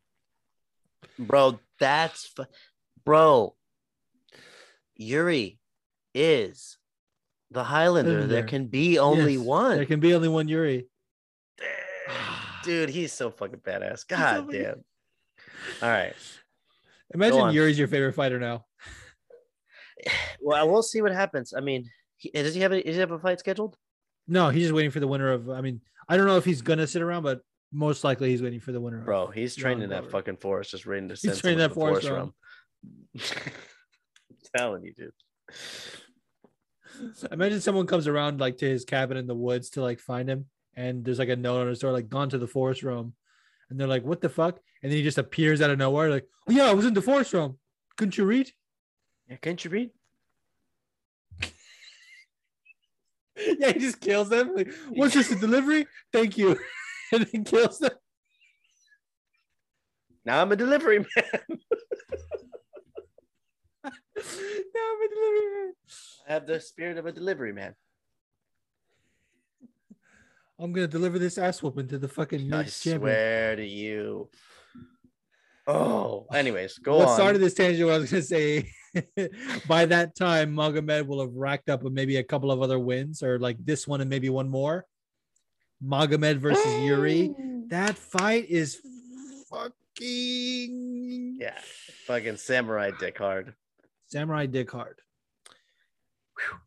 Bro, 1.20 1.60
that's 1.80 2.26
fu- 2.28 2.46
bro. 3.06 3.56
Yuri 4.96 5.60
is 6.16 6.78
the 7.52 7.64
Highlander. 7.64 8.12
There 8.12 8.22
Highlander. 8.42 8.48
can 8.48 8.66
be 8.68 8.98
only 9.00 9.34
Yes, 9.36 9.42
one. 9.46 9.76
There 9.78 9.86
can 9.86 10.00
be 10.00 10.14
only 10.16 10.28
one 10.28 10.48
Yuri. 10.48 10.88
Dude, 12.64 12.90
he's 12.90 13.14
so 13.14 13.30
fucking 13.30 13.60
badass. 13.60 14.00
so 14.00 14.06
God 14.10 14.46
fucking- 14.46 14.62
damn. 14.62 14.84
All 15.82 15.90
right. 15.90 16.14
Imagine. 17.14 17.52
Yuri's 17.52 17.80
your 17.80 17.88
favorite 17.88 18.14
fighter 18.14 18.40
now. 18.40 18.66
Well, 20.42 20.70
we'll 20.70 20.84
see 20.84 21.02
what 21.02 21.12
happens. 21.12 21.54
I 21.56 21.62
mean, 21.62 21.90
he, 22.18 22.30
does 22.30 22.54
he 22.54 22.62
have 22.62 22.72
a, 22.72 22.82
does 22.82 22.96
he 22.96 23.00
have 23.00 23.12
a 23.12 23.20
fight 23.20 23.40
scheduled? 23.40 23.78
No, 24.28 24.50
he's 24.50 24.64
just 24.64 24.74
waiting 24.74 24.92
for 24.92 25.00
the 25.00 25.08
winner 25.08 25.32
of. 25.32 25.50
I 25.50 25.62
mean, 25.62 25.82
I 26.08 26.18
don't 26.18 26.28
know 26.28 26.38
if 26.38 26.46
he's 26.46 26.62
gonna 26.62 26.88
sit 26.88 27.02
around, 27.02 27.24
but 27.24 27.42
most 27.72 28.04
likely 28.04 28.30
he's 28.30 28.42
waiting 28.42 28.60
for 28.60 28.72
the 28.72 28.82
winner. 28.82 29.00
of- 29.00 29.06
Bro, 29.06 29.28
he's 29.28 29.56
training 29.56 29.90
that 29.90 30.02
Glover. 30.04 30.10
fucking 30.10 30.38
forest, 30.38 30.72
just 30.72 30.86
waiting 30.86 31.10
to 31.10 31.16
send 31.16 31.38
training 31.38 31.60
someone 31.60 31.70
that 31.70 31.74
forest 31.76 32.08
forest 32.08 32.16
realm. 32.16 32.34
I'm 34.32 34.38
telling 34.56 34.84
you, 34.84 34.94
dude. 34.94 35.12
Imagine 37.32 37.62
someone 37.62 37.88
comes 37.88 38.08
around 38.08 38.40
like 38.40 38.58
to 38.58 38.68
his 38.70 38.86
cabin 38.86 39.18
in 39.18 39.28
the 39.28 39.36
woods 39.36 39.70
to 39.72 39.82
like 39.82 40.00
find 40.00 40.30
him, 40.30 40.46
and 40.76 41.04
there's 41.06 41.20
like 41.20 41.30
a 41.30 41.36
note 41.36 41.62
on 41.62 41.68
his 41.68 41.80
door, 41.80 41.92
like 41.92 42.10
gone 42.10 42.30
to 42.30 42.38
the 42.38 42.48
forest 42.48 42.84
room, 42.84 43.14
and 43.70 43.80
they're 43.80 43.88
like, 43.88 44.04
"What 44.04 44.22
the 44.22 44.30
fuck?" 44.30 44.60
And 44.82 44.92
then 44.92 44.98
he 44.98 45.04
just 45.04 45.18
appears 45.18 45.62
out 45.62 45.70
of 45.70 45.78
nowhere, 45.78 46.10
like, 46.10 46.28
"Oh 46.48 46.52
yeah, 46.52 46.66
I 46.66 46.74
was 46.74 46.86
in 46.86 46.94
the 46.94 47.02
forest 47.02 47.34
room. 47.34 47.58
Couldn't 47.96 48.18
you 48.18 48.26
read?" 48.26 48.52
Yeah, 49.30 49.38
can't 49.38 49.64
you 49.64 49.72
read? 49.72 49.90
yeah, 53.60 53.72
he 53.74 53.80
just 53.80 54.00
kills 54.00 54.30
them. 54.30 54.56
Like, 54.56 54.72
what's 54.90 55.14
this? 55.14 55.32
A 55.32 55.36
delivery? 55.36 55.88
Thank 56.14 56.38
you. 56.38 56.58
and 57.12 57.26
then 57.26 57.44
kills 57.44 57.80
them. 57.80 57.92
Now 60.26 60.42
I'm 60.42 60.52
a 60.52 60.56
delivery 60.56 61.00
man. 61.00 61.42
No, 64.18 64.82
I'm 64.82 65.02
a 65.02 65.10
delivery 65.14 65.52
man. 65.54 65.74
I 66.28 66.34
have 66.34 66.48
the 66.48 66.60
spirit 66.60 66.98
of 66.98 67.06
a 67.06 67.12
delivery 67.12 67.54
man. 67.54 67.76
I'm 70.60 70.74
gonna 70.74 70.88
deliver 70.88 71.20
this 71.20 71.38
ass 71.38 71.62
whooping 71.62 71.88
to 71.90 71.98
the 72.00 72.08
fucking 72.08 72.52
I 72.54 72.58
next 72.58 72.82
champion. 72.82 73.02
swear 73.02 73.56
to 73.56 73.66
you. 73.66 74.30
Oh, 75.68 76.26
anyways, 76.34 76.78
go 76.78 76.98
what 76.98 77.10
on. 77.10 77.16
started 77.16 77.40
this 77.40 77.54
tangent? 77.54 77.90
I 77.90 77.98
was 77.98 78.10
gonna 78.10 78.24
say, 78.24 78.72
by 79.68 79.86
that 79.86 80.16
time, 80.16 80.56
Magomed 80.56 81.06
will 81.06 81.20
have 81.20 81.34
racked 81.34 81.70
up 81.70 81.84
maybe 81.84 82.18
a 82.18 82.24
couple 82.24 82.52
of 82.52 82.62
other 82.62 82.80
wins, 82.80 83.22
or 83.22 83.38
like 83.38 83.58
this 83.64 83.88
one 83.88 84.02
and 84.02 84.10
maybe 84.10 84.30
one 84.30 84.50
more. 84.50 84.86
Magomed 85.84 86.38
versus 86.38 86.82
Yuri. 86.84 87.36
That 87.68 87.98
fight 87.98 88.46
is 88.50 88.80
fucking 89.50 91.38
yeah, 91.40 91.60
fucking 92.06 92.38
samurai 92.38 92.92
dick 92.98 93.18
hard. 93.18 93.54
samurai 94.08 94.46
dick 94.46 94.72
hard. 94.72 95.00
Whew. 96.38 96.58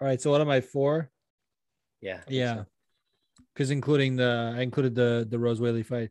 All 0.00 0.06
right, 0.08 0.20
so 0.22 0.30
what 0.30 0.40
am 0.40 0.48
I 0.48 0.60
for? 0.60 1.10
Yeah, 2.02 2.20
Yeah, 2.28 2.54
so. 2.56 2.66
because 3.54 3.70
including 3.70 4.16
the 4.16 4.54
I 4.56 4.60
included 4.60 4.94
the 4.94 5.26
the 5.28 5.38
Rose 5.38 5.60
Weili 5.60 5.86
fight. 5.86 6.10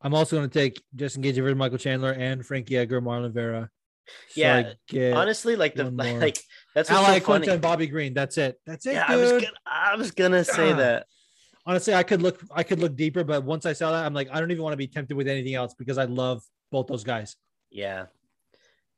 I'm 0.00 0.14
also 0.14 0.36
going 0.36 0.48
to 0.48 0.58
take 0.58 0.82
Justin 0.94 1.22
Gaethje 1.22 1.36
versus 1.42 1.56
Michael 1.56 1.78
Chandler 1.78 2.12
and 2.12 2.44
Frankie 2.44 2.76
Edgar, 2.76 3.00
Marlon 3.00 3.32
Vera. 3.32 3.70
So 4.28 4.40
Yeah, 4.90 5.14
Honestly, 5.16 5.56
like 5.56 5.74
the 5.74 5.90
more. 5.90 6.20
like 6.20 6.38
that's 6.74 6.90
what's 6.90 6.90
Ally 6.90 7.18
so 7.18 7.24
funny. 7.24 7.48
And 7.48 7.60
Bobby 7.62 7.86
Green. 7.86 8.14
That's 8.14 8.38
it. 8.38 8.60
That's 8.66 8.86
it, 8.86 8.94
Yeah, 8.94 9.06
dude. 9.08 9.16
I 9.18 9.22
was 9.22 9.32
gonna, 9.32 9.46
I 9.66 9.94
was 9.96 10.10
gonna 10.12 10.44
say 10.44 10.72
Ah. 10.72 10.76
that. 10.76 11.06
Honestly, 11.66 11.94
I 11.94 12.02
could 12.04 12.22
look 12.22 12.40
I 12.54 12.62
could 12.62 12.78
look 12.78 12.94
deeper, 12.94 13.24
but 13.24 13.42
once 13.44 13.66
I 13.66 13.72
saw 13.72 13.90
that, 13.92 14.04
I'm 14.04 14.14
like, 14.14 14.28
I 14.30 14.38
don't 14.40 14.50
even 14.50 14.62
want 14.62 14.72
to 14.74 14.78
be 14.78 14.86
tempted 14.86 15.16
with 15.16 15.26
anything 15.28 15.54
else 15.54 15.74
because 15.74 15.98
I 15.98 16.04
love 16.04 16.42
both 16.70 16.86
those 16.86 17.02
guys. 17.04 17.34
Yeah, 17.70 18.06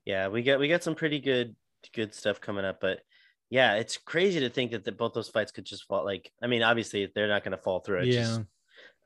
yeah, 0.05 0.29
we 0.29 0.43
got 0.43 0.61
we 0.61 0.69
got 0.69 0.83
some 0.83 0.95
pretty 0.95 1.21
good 1.21 1.57
good 1.95 2.13
stuff 2.15 2.41
coming 2.41 2.65
up, 2.67 2.81
but 2.81 3.01
yeah, 3.51 3.75
it's 3.75 3.97
crazy 3.97 4.41
to 4.41 4.51
think 4.51 4.73
that 4.73 4.85
the, 4.85 4.93
both 4.93 5.15
those 5.15 5.29
fights 5.29 5.53
could 5.53 5.65
just 5.65 5.85
fall. 5.85 6.05
Like, 6.05 6.31
I 6.43 6.47
mean, 6.47 6.63
obviously 6.63 7.11
they're 7.15 7.29
not 7.29 7.45
gonna 7.45 7.57
fall 7.57 7.81
through. 7.81 8.01
It's 8.01 8.09
Yeah. 8.17 8.23
just, 8.23 8.41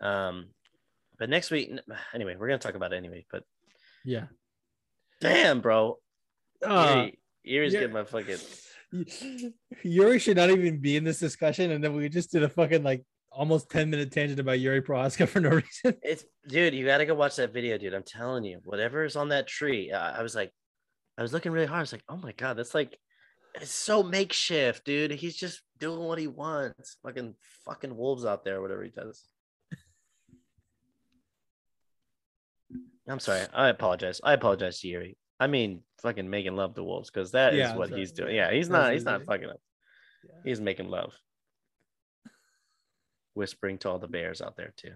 um, 0.00 0.48
but 1.18 1.28
next 1.30 1.50
week, 1.50 1.70
anyway, 2.14 2.36
we're 2.36 2.48
gonna 2.48 2.58
talk 2.58 2.74
about 2.74 2.92
it 2.92 2.96
anyway. 2.96 3.24
But 3.30 3.44
Yeah. 4.04 4.26
damn, 5.20 5.60
bro, 5.60 5.98
Uh, 6.64 6.94
Yuri, 6.96 7.18
Yuri's 7.44 7.72
yeah. 7.74 7.80
getting 7.80 7.94
my 7.94 8.04
fucking. 8.04 8.38
Yuri 9.82 10.18
should 10.18 10.36
not 10.36 10.50
even 10.50 10.78
be 10.80 10.96
in 10.96 11.04
this 11.04 11.18
discussion, 11.18 11.70
and 11.70 11.82
then 11.82 11.94
we 11.94 12.08
just 12.08 12.30
did 12.30 12.42
a 12.42 12.48
fucking 12.48 12.82
like 12.82 13.04
almost 13.30 13.70
10 13.70 13.88
minute 13.90 14.12
tangent 14.12 14.38
about 14.38 14.60
Yuri 14.60 14.82
Prochazka 14.82 15.26
for 15.28 15.40
no 15.40 15.50
reason. 15.50 15.98
It's 16.02 16.24
dude, 16.46 16.74
you 16.74 16.84
gotta 16.84 17.06
go 17.06 17.14
watch 17.14 17.36
that 17.36 17.52
video, 17.52 17.78
dude. 17.78 17.94
I'm 17.94 18.02
telling 18.02 18.44
you, 18.44 18.60
whatever 18.64 19.04
is 19.04 19.16
on 19.16 19.30
that 19.30 19.46
tree. 19.46 19.90
I, 19.92 20.18
I 20.18 20.22
was 20.22 20.34
like, 20.34 20.52
I 21.16 21.22
was 21.22 21.32
looking 21.32 21.52
really 21.52 21.66
hard. 21.66 21.78
I 21.78 21.82
was 21.82 21.92
like, 21.92 22.04
oh 22.08 22.16
my 22.16 22.32
god, 22.32 22.54
that's 22.58 22.74
like, 22.74 22.98
it's 23.54 23.70
so 23.72 24.02
makeshift, 24.02 24.84
dude. 24.84 25.10
He's 25.12 25.36
just 25.36 25.60
doing 25.78 26.00
what 26.00 26.18
he 26.18 26.26
wants. 26.26 26.96
Fucking 27.02 27.34
fucking 27.64 27.96
wolves 27.96 28.24
out 28.24 28.44
there, 28.44 28.60
whatever 28.62 28.82
he 28.82 28.90
does. 28.90 29.22
I'm 33.08 33.18
sorry. 33.20 33.46
I 33.52 33.68
apologize. 33.68 34.20
I 34.22 34.32
apologize 34.32 34.80
to 34.80 34.88
Yuri. 34.88 35.16
I 35.40 35.48
mean, 35.48 35.82
fucking 36.00 36.30
making 36.30 36.54
love 36.54 36.74
to 36.76 36.84
wolves 36.84 37.10
because 37.10 37.32
that 37.32 37.52
is 37.52 37.58
Yeah, 37.58 37.74
what 37.76 37.90
that's 37.90 37.98
he's 37.98 38.12
doing. 38.12 38.34
Yeah, 38.34 38.52
he's 38.52 38.68
not. 38.68 38.92
He's 38.92 39.00
he's 39.00 39.04
not 39.04 39.24
fucking 39.24 39.48
up. 39.48 39.60
He's 40.44 40.60
making 40.60 40.88
love. 40.88 41.12
Whispering 43.34 43.78
to 43.78 43.90
all 43.90 43.98
the 43.98 44.06
bears 44.08 44.40
out 44.40 44.56
there 44.56 44.72
too. 44.76 44.92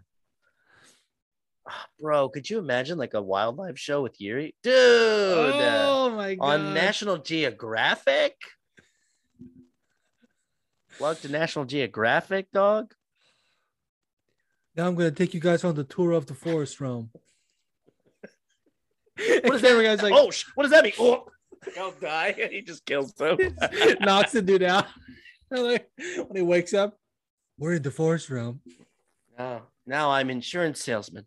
Bro, 2.01 2.31
could 2.31 2.49
you 2.49 2.59
imagine 2.59 2.99
like 2.99 3.15
a 3.15 3.23
wildlife 3.23 3.79
show 3.79 4.03
with 4.03 4.21
Yuri? 4.21 4.55
Dude, 4.63 4.73
oh 4.75 6.13
my 6.15 6.35
god. 6.35 6.45
on 6.45 6.75
National 6.75 7.19
Geographic? 7.19 8.37
Plug 10.99 11.19
to 11.21 11.29
National 11.29 11.65
Geographic, 11.65 12.51
dog. 12.53 12.95
Now 14.77 14.87
I'm 14.87 14.95
gonna 14.95 15.11
take 15.11 15.35
you 15.35 15.41
guys 15.41 15.65
on 15.65 15.75
the 15.75 15.85
tour 15.85 16.13
of 16.13 16.27
the 16.27 16.35
forest 16.35 16.81
realm. 16.81 17.11
What 19.45 19.55
is 19.55 19.63
that? 19.63 19.83
guy's 19.83 20.03
like, 20.03 20.13
oh, 20.15 20.31
sh- 20.31 20.45
what 20.55 20.65
does 20.65 20.73
that 20.73 20.85
mean? 20.85 20.93
Oh, 20.99 21.27
he'll 21.75 21.93
die. 21.93 22.35
He 22.51 22.61
just 22.61 22.85
kills 22.85 23.15
them. 23.15 23.39
knocks 24.01 24.33
the 24.33 24.43
dude 24.43 24.63
out. 24.63 24.87
When 25.49 25.81
he 26.35 26.43
wakes 26.43 26.75
up, 26.75 26.99
we're 27.59 27.75
in 27.75 27.83
the 27.83 27.91
forest 27.91 28.29
realm. 28.29 28.61
now, 29.39 29.63
now 29.87 30.11
I'm 30.11 30.29
insurance 30.29 30.83
salesman. 30.83 31.25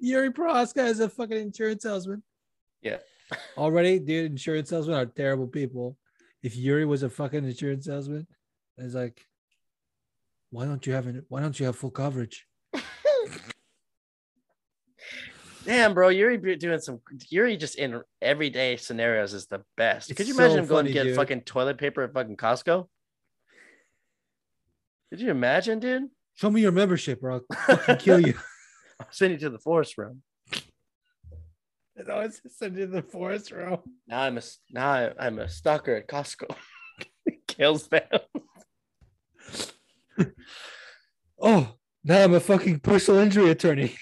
Yuri 0.00 0.30
Prochazka 0.32 0.86
is 0.88 1.00
a 1.00 1.08
fucking 1.08 1.36
insurance 1.36 1.82
salesman. 1.82 2.22
Yeah. 2.82 2.98
Already, 3.56 3.98
dude, 3.98 4.32
insurance 4.32 4.70
salesmen 4.70 4.96
are 4.96 5.06
terrible 5.06 5.46
people. 5.46 5.96
If 6.42 6.56
Yuri 6.56 6.84
was 6.84 7.02
a 7.02 7.08
fucking 7.08 7.44
insurance 7.44 7.86
salesman, 7.86 8.26
it's 8.76 8.94
like, 8.94 9.24
why 10.50 10.64
don't 10.66 10.86
you 10.86 10.92
have 10.92 11.06
it? 11.06 11.24
Why 11.28 11.40
don't 11.40 11.58
you 11.58 11.66
have 11.66 11.76
full 11.76 11.90
coverage? 11.90 12.46
Damn, 15.64 15.94
bro, 15.94 16.08
Yuri 16.08 16.56
doing 16.56 16.80
some 16.80 17.00
Yuri 17.28 17.56
just 17.56 17.76
in 17.76 18.02
everyday 18.20 18.76
scenarios 18.76 19.32
is 19.32 19.46
the 19.46 19.62
best. 19.76 20.10
It's 20.10 20.16
Could 20.16 20.26
you 20.26 20.34
so 20.34 20.42
imagine 20.42 20.58
him 20.58 20.66
going 20.66 20.86
to 20.86 20.92
get 20.92 21.04
dude. 21.04 21.16
fucking 21.16 21.42
toilet 21.42 21.78
paper 21.78 22.02
at 22.02 22.12
fucking 22.12 22.36
Costco? 22.36 22.88
Could 25.10 25.20
you 25.20 25.30
imagine, 25.30 25.78
dude? 25.78 26.08
Show 26.34 26.50
me 26.50 26.60
your 26.62 26.72
membership, 26.72 27.22
or 27.22 27.32
I'll 27.32 27.44
fucking 27.66 27.96
kill 27.96 28.20
you. 28.26 28.34
I'll 29.00 29.06
send 29.10 29.32
you 29.32 29.38
to 29.40 29.50
the 29.50 29.58
forest 29.58 29.96
room. 29.98 30.22
no, 31.96 32.20
it's 32.20 32.40
send 32.56 32.76
you 32.76 32.86
to 32.86 32.92
the 32.92 33.02
forest 33.02 33.50
realm. 33.52 33.80
Now 34.06 34.22
I'm 34.22 34.34
a 34.36 34.38
s- 34.38 34.58
now 34.70 34.90
I, 34.90 35.12
I'm 35.18 35.38
a 35.38 35.48
stalker 35.48 35.94
at 35.96 36.08
Costco. 36.08 36.54
Kills 37.46 37.88
them. 37.88 38.02
Oh, 41.44 41.74
now 42.04 42.22
I'm 42.22 42.34
a 42.34 42.38
fucking 42.40 42.78
personal 42.80 43.18
injury 43.20 43.50
attorney. 43.50 43.96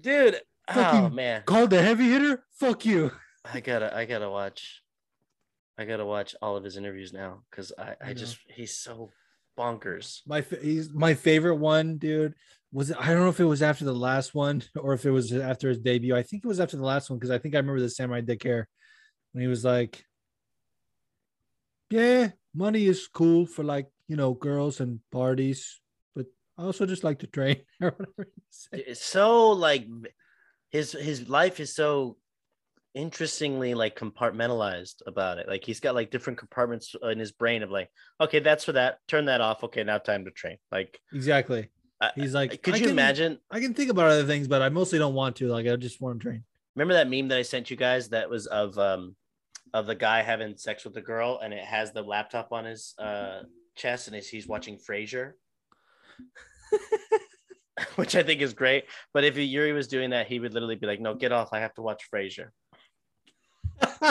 Dude, 0.00 0.40
oh 0.68 0.72
Fucking 0.74 1.14
man. 1.14 1.42
Called 1.44 1.70
the 1.70 1.82
heavy 1.82 2.04
hitter? 2.08 2.44
Fuck 2.52 2.84
you. 2.86 3.10
I 3.44 3.58
gotta 3.60 3.94
I 3.96 4.04
gotta 4.04 4.30
watch 4.30 4.82
I 5.78 5.84
gotta 5.84 6.04
watch 6.04 6.34
all 6.40 6.56
of 6.56 6.64
his 6.64 6.76
interviews 6.76 7.12
now 7.12 7.42
because 7.50 7.72
I, 7.78 7.94
I 8.02 8.10
I 8.10 8.14
just 8.14 8.38
he's 8.48 8.76
so 8.76 9.10
bonkers. 9.58 10.20
My 10.26 10.44
he's 10.62 10.90
my 10.92 11.14
favorite 11.14 11.56
one, 11.56 11.98
dude. 11.98 12.34
Was 12.72 12.90
it, 12.90 12.96
I 12.98 13.08
don't 13.08 13.22
know 13.22 13.28
if 13.28 13.40
it 13.40 13.44
was 13.44 13.62
after 13.62 13.84
the 13.84 13.94
last 13.94 14.34
one 14.34 14.62
or 14.76 14.94
if 14.94 15.04
it 15.04 15.10
was 15.10 15.32
after 15.32 15.68
his 15.68 15.78
debut. 15.78 16.16
I 16.16 16.22
think 16.22 16.44
it 16.44 16.48
was 16.48 16.60
after 16.60 16.76
the 16.76 16.84
last 16.84 17.10
one 17.10 17.18
because 17.18 17.30
I 17.30 17.38
think 17.38 17.54
I 17.54 17.58
remember 17.58 17.80
the 17.80 17.90
Samurai 17.90 18.22
Dick 18.22 18.42
hair 18.42 18.68
when 19.32 19.42
he 19.42 19.48
was 19.48 19.64
like, 19.64 20.04
"Yeah, 21.90 22.30
money 22.54 22.86
is 22.86 23.08
cool 23.08 23.46
for 23.46 23.62
like 23.62 23.88
you 24.08 24.16
know 24.16 24.32
girls 24.32 24.80
and 24.80 25.00
parties, 25.12 25.80
but 26.14 26.26
I 26.56 26.62
also 26.64 26.86
just 26.86 27.04
like 27.04 27.18
to 27.20 27.26
train 27.26 27.62
or 27.82 27.90
whatever." 27.90 28.30
he 28.34 28.42
said. 28.50 28.84
it's 28.86 29.04
so 29.04 29.50
like 29.50 29.86
his 30.70 30.92
his 30.92 31.28
life 31.28 31.60
is 31.60 31.74
so 31.74 32.16
interestingly 32.96 33.74
like 33.74 33.96
compartmentalized 33.96 35.02
about 35.06 35.38
it. 35.38 35.46
Like 35.46 35.64
he's 35.64 35.78
got 35.80 35.94
like 35.94 36.10
different 36.10 36.38
compartments 36.38 36.94
in 37.02 37.18
his 37.20 37.30
brain 37.30 37.62
of 37.62 37.70
like 37.70 37.90
okay 38.20 38.40
that's 38.40 38.64
for 38.64 38.72
that. 38.72 38.98
Turn 39.06 39.26
that 39.26 39.40
off. 39.40 39.62
Okay 39.64 39.84
now 39.84 39.98
time 39.98 40.24
to 40.24 40.30
train. 40.32 40.56
Like 40.72 40.98
Exactly. 41.12 41.70
He's 42.14 42.34
like, 42.34 42.62
could 42.62 42.74
I 42.74 42.78
you 42.78 42.82
can- 42.84 42.90
imagine 42.92 43.38
I 43.50 43.60
can 43.60 43.74
think 43.74 43.90
about 43.90 44.10
other 44.10 44.24
things, 44.24 44.48
but 44.48 44.62
I 44.62 44.68
mostly 44.70 44.98
don't 44.98 45.14
want 45.14 45.36
to. 45.36 45.48
Like, 45.48 45.66
I 45.66 45.76
just 45.76 46.00
want 46.00 46.20
to 46.20 46.28
train. 46.28 46.44
remember 46.74 46.94
that 46.94 47.08
meme 47.08 47.28
that 47.28 47.38
i 47.38 47.42
sent 47.42 47.70
you 47.70 47.76
guys 47.76 48.08
that 48.10 48.28
was 48.28 48.46
of 48.46 48.76
um 48.78 49.14
of 49.74 49.86
the 49.86 49.94
guy 49.94 50.22
having 50.22 50.56
sex 50.56 50.84
with 50.84 50.94
the 50.94 51.00
girl 51.02 51.38
and 51.42 51.52
it 51.54 51.64
has 51.64 51.92
the 51.92 52.02
laptop 52.02 52.48
on 52.52 52.64
his 52.64 52.94
uh 52.98 53.42
chest 53.76 54.08
and 54.08 54.16
he's, 54.16 54.28
he's 54.28 54.46
watching 54.46 54.78
frasier? 54.78 55.32
Which 57.96 58.14
i 58.16 58.22
think 58.22 58.40
is 58.40 58.54
great 58.54 58.84
but 59.12 59.22
if 59.24 59.36
yuri 59.36 59.72
was 59.72 59.86
doing 59.86 60.10
that 60.10 60.26
he 60.26 60.40
would 60.40 60.54
literally 60.54 60.76
be 60.76 60.86
like 60.86 61.00
no 61.00 61.14
get 61.14 61.30
off. 61.32 61.50
I 61.52 61.60
have 61.60 61.74
to 61.74 61.82
watch 61.82 62.08
frasier 62.12 62.48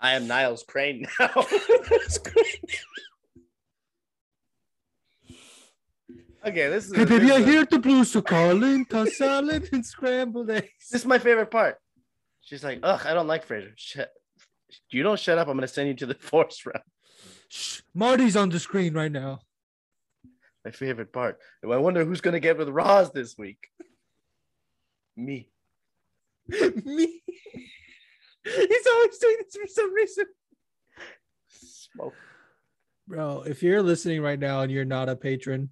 I 0.00 0.14
am 0.14 0.26
Niles 0.26 0.64
Crane 0.66 1.06
now. 1.18 1.30
okay, 6.46 6.68
this 6.68 6.86
is 6.86 6.94
Hey, 6.94 7.04
baby, 7.04 7.30
I 7.30 7.42
hear 7.42 7.64
the 7.64 7.78
blues 7.78 8.14
are 8.16 8.22
calling. 8.22 8.84
Toss 8.84 9.16
salad 9.16 9.68
and 9.72 9.84
scrambled 9.84 10.50
eggs. 10.50 10.68
This 10.90 11.00
is 11.02 11.06
my 11.06 11.18
favorite 11.18 11.50
part. 11.50 11.78
She's 12.42 12.62
like, 12.62 12.80
"Ugh, 12.82 13.00
I 13.06 13.14
don't 13.14 13.26
like 13.26 13.48
Frasier. 13.48 13.72
Shut, 13.76 14.10
you 14.90 15.02
don't 15.02 15.18
shut 15.18 15.38
up. 15.38 15.48
I'm 15.48 15.56
gonna 15.56 15.68
send 15.68 15.88
you 15.88 15.94
to 15.94 16.06
the 16.06 16.14
force 16.20 16.66
round." 16.66 16.84
Shh, 17.48 17.80
Marty's 17.94 18.36
on 18.36 18.50
the 18.50 18.60
screen 18.60 18.92
right 18.94 19.10
now. 19.12 19.40
My 20.64 20.70
favorite 20.70 21.12
part. 21.12 21.38
I 21.62 21.76
wonder 21.76 22.04
who's 22.04 22.20
gonna 22.20 22.40
get 22.40 22.58
with 22.58 22.68
Roz 22.68 23.10
this 23.12 23.36
week. 23.38 23.68
Me. 25.16 25.48
Me. 26.84 27.22
He's 28.44 28.86
always 28.86 29.18
doing 29.18 29.36
this 29.40 29.56
for 29.56 29.66
some 29.66 29.94
reason. 29.94 30.24
Smoke. 31.48 32.14
Bro, 33.06 33.42
if 33.46 33.62
you're 33.62 33.82
listening 33.82 34.22
right 34.22 34.38
now 34.38 34.60
and 34.60 34.70
you're 34.72 34.84
not 34.84 35.08
a 35.08 35.16
patron, 35.16 35.70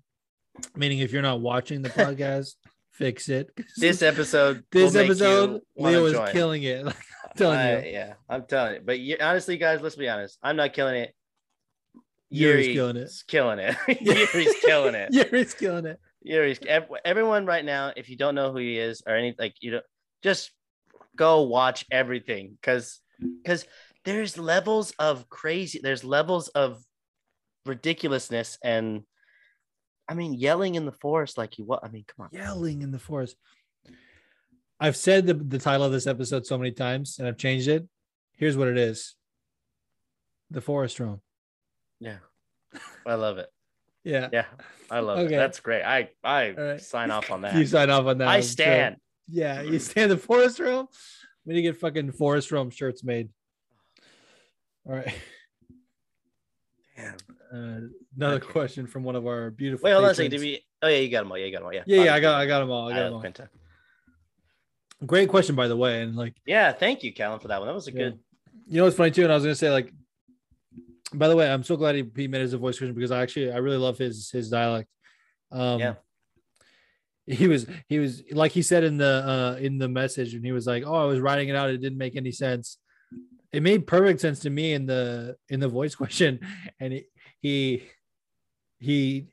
meaning 0.76 0.98
if 1.00 1.12
you're 1.12 1.22
not 1.22 1.40
watching 1.40 1.82
the 1.82 1.90
podcast, 1.90 2.54
fix 2.92 3.28
it. 3.28 3.50
This 3.76 4.02
episode. 4.02 4.64
This 4.70 4.94
episode, 4.94 5.50
you 5.50 5.60
wanna 5.76 5.96
Leo 5.96 6.06
is 6.06 6.12
join. 6.12 6.28
killing 6.32 6.62
it. 6.62 6.86
I'm 6.86 6.92
telling 7.36 7.58
I- 7.58 7.84
you. 7.86 7.92
yeah, 7.92 8.14
I'm 8.28 8.44
telling 8.46 8.74
you. 8.74 8.80
But 8.84 8.98
you, 9.00 9.16
honestly, 9.20 9.56
guys, 9.58 9.80
let's 9.82 9.96
be 9.96 10.08
honest. 10.08 10.38
I'm 10.42 10.56
not 10.56 10.72
killing 10.72 10.96
it. 10.96 11.14
Yuri's 12.30 12.68
Yuri's 12.68 13.24
killing 13.26 13.58
it. 13.58 13.76
Killing 13.86 13.98
it. 14.00 14.30
Yuri's 14.32 14.54
killing 14.64 14.94
it. 14.94 15.12
Yuri's 15.12 15.52
killing 15.54 15.84
it. 15.86 16.00
Yuri's 16.22 16.60
everyone 17.04 17.44
right 17.44 17.64
now. 17.64 17.92
If 17.94 18.08
you 18.08 18.16
don't 18.16 18.34
know 18.34 18.52
who 18.52 18.58
he 18.58 18.78
is 18.78 19.02
or 19.06 19.14
any 19.14 19.34
like 19.38 19.54
you 19.60 19.72
don't 19.72 19.84
just 20.22 20.50
go 21.16 21.42
watch 21.42 21.84
everything 21.90 22.56
because 22.60 23.00
because 23.42 23.66
there's 24.04 24.36
levels 24.38 24.92
of 24.98 25.28
crazy. 25.28 25.80
There's 25.82 26.04
levels 26.04 26.48
of 26.48 26.82
ridiculousness 27.66 28.58
and 28.64 29.02
I 30.08 30.14
mean 30.14 30.34
yelling 30.34 30.74
in 30.74 30.84
the 30.84 30.92
forest 30.92 31.38
like 31.38 31.58
you 31.58 31.64
what 31.64 31.84
I 31.84 31.88
mean 31.88 32.04
come 32.08 32.24
on. 32.24 32.30
Yelling 32.32 32.82
in 32.82 32.90
the 32.90 32.98
forest. 32.98 33.36
I've 34.80 34.96
said 34.96 35.26
the, 35.26 35.34
the 35.34 35.58
title 35.60 35.86
of 35.86 35.92
this 35.92 36.08
episode 36.08 36.44
so 36.44 36.58
many 36.58 36.72
times 36.72 37.18
and 37.20 37.28
I've 37.28 37.36
changed 37.36 37.68
it. 37.68 37.86
Here's 38.36 38.56
what 38.56 38.66
it 38.66 38.76
is 38.76 39.14
The 40.50 40.60
Forest 40.60 40.98
Room. 40.98 41.20
Yeah. 42.00 42.16
I 43.06 43.14
love 43.14 43.38
it. 43.38 43.48
Yeah. 44.04 44.28
Yeah. 44.32 44.46
I 44.90 44.98
love 44.98 45.18
Okay. 45.18 45.34
it. 45.34 45.38
That's 45.38 45.60
great. 45.60 45.84
I 45.84 46.08
I 46.24 46.50
right. 46.50 46.80
sign 46.80 47.12
off 47.12 47.30
on 47.30 47.42
that. 47.42 47.54
You 47.54 47.64
sign 47.64 47.88
off 47.88 48.06
on 48.06 48.18
that. 48.18 48.26
I 48.26 48.40
stand. 48.40 48.96
Yeah, 49.32 49.62
you 49.62 49.78
stand 49.78 50.10
the 50.10 50.16
Forest. 50.16 50.60
We 50.60 50.66
need 51.46 51.54
to 51.54 51.62
get 51.62 51.76
fucking 51.78 52.12
Forest 52.12 52.50
Room 52.52 52.70
shirts 52.70 53.02
made. 53.02 53.30
All 54.86 54.94
right. 54.94 55.14
Damn. 56.96 57.16
Uh, 57.52 57.88
another 58.16 58.40
question 58.40 58.86
from 58.86 59.02
one 59.02 59.16
of 59.16 59.26
our 59.26 59.50
beautiful. 59.50 59.84
Wait, 59.84 59.92
hold 59.92 60.04
on 60.04 60.10
a 60.10 60.14
second. 60.14 60.30
Did 60.30 60.40
we? 60.40 60.60
Oh 60.82 60.88
yeah, 60.88 60.98
you 60.98 61.08
got 61.10 61.22
them 61.22 61.32
all. 61.32 61.38
Yeah, 61.38 61.46
you 61.46 61.52
got 61.52 61.58
them 61.58 61.66
all. 61.66 61.74
Yeah. 61.74 61.82
Yeah, 61.86 62.04
yeah, 62.04 62.14
I 62.14 62.20
got, 62.20 62.40
I 62.40 62.46
got 62.46 62.60
them 62.60 62.70
all. 62.70 62.88
I 62.88 62.92
got 62.92 63.00
I 63.00 63.04
them 63.04 63.14
all. 63.14 63.20
Quinta. 63.20 63.48
Great 65.06 65.28
question, 65.28 65.56
by 65.56 65.66
the 65.68 65.76
way. 65.76 66.02
And 66.02 66.14
like, 66.14 66.34
Yeah, 66.46 66.72
thank 66.72 67.02
you, 67.02 67.12
Callan, 67.12 67.40
for 67.40 67.48
that 67.48 67.58
one. 67.58 67.66
That 67.68 67.74
was 67.74 67.88
a 67.88 67.92
Yeah. 67.92 67.98
good. 67.98 68.18
you 68.66 68.76
know 68.76 68.84
what's 68.84 68.96
funny 68.96 69.10
too? 69.10 69.22
And 69.24 69.32
I 69.32 69.34
was 69.34 69.44
gonna 69.44 69.54
say 69.54 69.70
like, 69.70 69.92
by 71.14 71.28
the 71.28 71.36
way, 71.36 71.50
I'm 71.50 71.62
so 71.64 71.76
glad 71.76 71.94
he, 71.94 72.04
he 72.16 72.28
made 72.28 72.40
his 72.40 72.52
a 72.52 72.58
voice 72.58 72.78
question 72.78 72.94
because 72.94 73.10
I 73.10 73.20
actually 73.22 73.52
I 73.52 73.56
really 73.58 73.76
love 73.78 73.98
his 73.98 74.30
his 74.30 74.48
dialect. 74.50 74.88
Um, 75.50 75.80
Yeah. 75.80 75.94
He 77.26 77.46
was 77.46 77.66
he 77.88 77.98
was 77.98 78.22
like 78.32 78.52
he 78.52 78.62
said 78.62 78.82
in 78.82 78.96
the 78.98 79.06
uh 79.06 79.60
in 79.60 79.78
the 79.78 79.88
message 79.88 80.34
and 80.34 80.44
he 80.44 80.52
was 80.52 80.66
like, 80.66 80.84
oh, 80.84 80.94
I 80.94 81.04
was 81.04 81.20
writing 81.20 81.48
it 81.48 81.56
out. 81.56 81.70
It 81.70 81.78
didn't 81.78 81.98
make 81.98 82.16
any 82.16 82.32
sense. 82.32 82.78
It 83.52 83.62
made 83.62 83.86
perfect 83.86 84.20
sense 84.20 84.40
to 84.40 84.50
me 84.50 84.72
in 84.72 84.86
the 84.86 85.36
in 85.48 85.60
the 85.60 85.68
voice 85.68 85.94
question, 86.02 86.40
and 86.80 86.92
he 86.92 87.04
he 87.40 87.82
he 88.80 89.26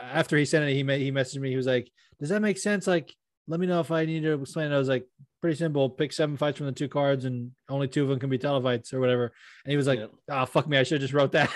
after 0.00 0.36
he 0.36 0.44
sent 0.44 0.64
it, 0.64 0.74
he 0.74 0.82
made 0.82 1.02
he 1.02 1.12
messaged 1.12 1.40
me. 1.40 1.50
He 1.50 1.56
was 1.56 1.66
like, 1.66 1.90
"Does 2.18 2.30
that 2.30 2.40
make 2.40 2.58
sense? 2.58 2.86
Like, 2.86 3.14
let 3.46 3.60
me 3.60 3.66
know 3.66 3.80
if 3.80 3.90
I 3.90 4.06
need 4.06 4.22
to 4.22 4.40
explain." 4.40 4.72
it. 4.72 4.74
I 4.74 4.78
was 4.78 4.88
like, 4.88 5.06
"Pretty 5.42 5.56
simple. 5.56 5.90
Pick 5.90 6.12
seven 6.12 6.36
fights 6.36 6.56
from 6.56 6.66
the 6.66 6.72
two 6.72 6.88
cards, 6.88 7.24
and 7.26 7.50
only 7.68 7.88
two 7.88 8.04
of 8.04 8.08
them 8.08 8.18
can 8.18 8.30
be 8.30 8.38
title 8.38 8.62
fights 8.62 8.94
or 8.94 9.00
whatever." 9.00 9.32
And 9.64 9.70
he 9.70 9.76
was 9.76 9.86
like, 9.86 9.98
Yep. 9.98 10.10
"Ah, 10.30 10.44
fuck 10.46 10.66
me. 10.68 10.78
I 10.78 10.82
should 10.84 11.02
have 11.02 11.02
just 11.02 11.12
wrote 11.12 11.32
that." 11.32 11.50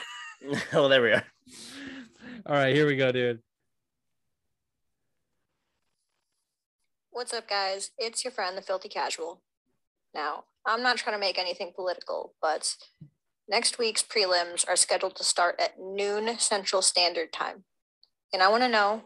well, 0.72 0.88
there 0.90 1.02
we 1.02 1.12
are. 1.12 1.24
All 2.46 2.54
right, 2.54 2.74
here 2.74 2.86
we 2.86 2.96
go, 2.96 3.12
dude. 3.12 3.40
What's 7.20 7.34
up, 7.34 7.50
guys? 7.50 7.90
It's 7.98 8.24
your 8.24 8.30
friend, 8.32 8.56
the 8.56 8.62
Filthy 8.62 8.88
Casual. 8.88 9.42
Now, 10.14 10.44
I'm 10.64 10.82
not 10.82 10.96
trying 10.96 11.14
to 11.16 11.20
make 11.20 11.38
anything 11.38 11.70
political, 11.76 12.32
but 12.40 12.76
next 13.46 13.78
week's 13.78 14.02
prelims 14.02 14.66
are 14.66 14.74
scheduled 14.74 15.16
to 15.16 15.22
start 15.22 15.60
at 15.60 15.78
noon 15.78 16.38
Central 16.38 16.80
Standard 16.80 17.30
Time. 17.30 17.64
And 18.32 18.42
I 18.42 18.48
want 18.48 18.62
to 18.62 18.70
know 18.70 19.02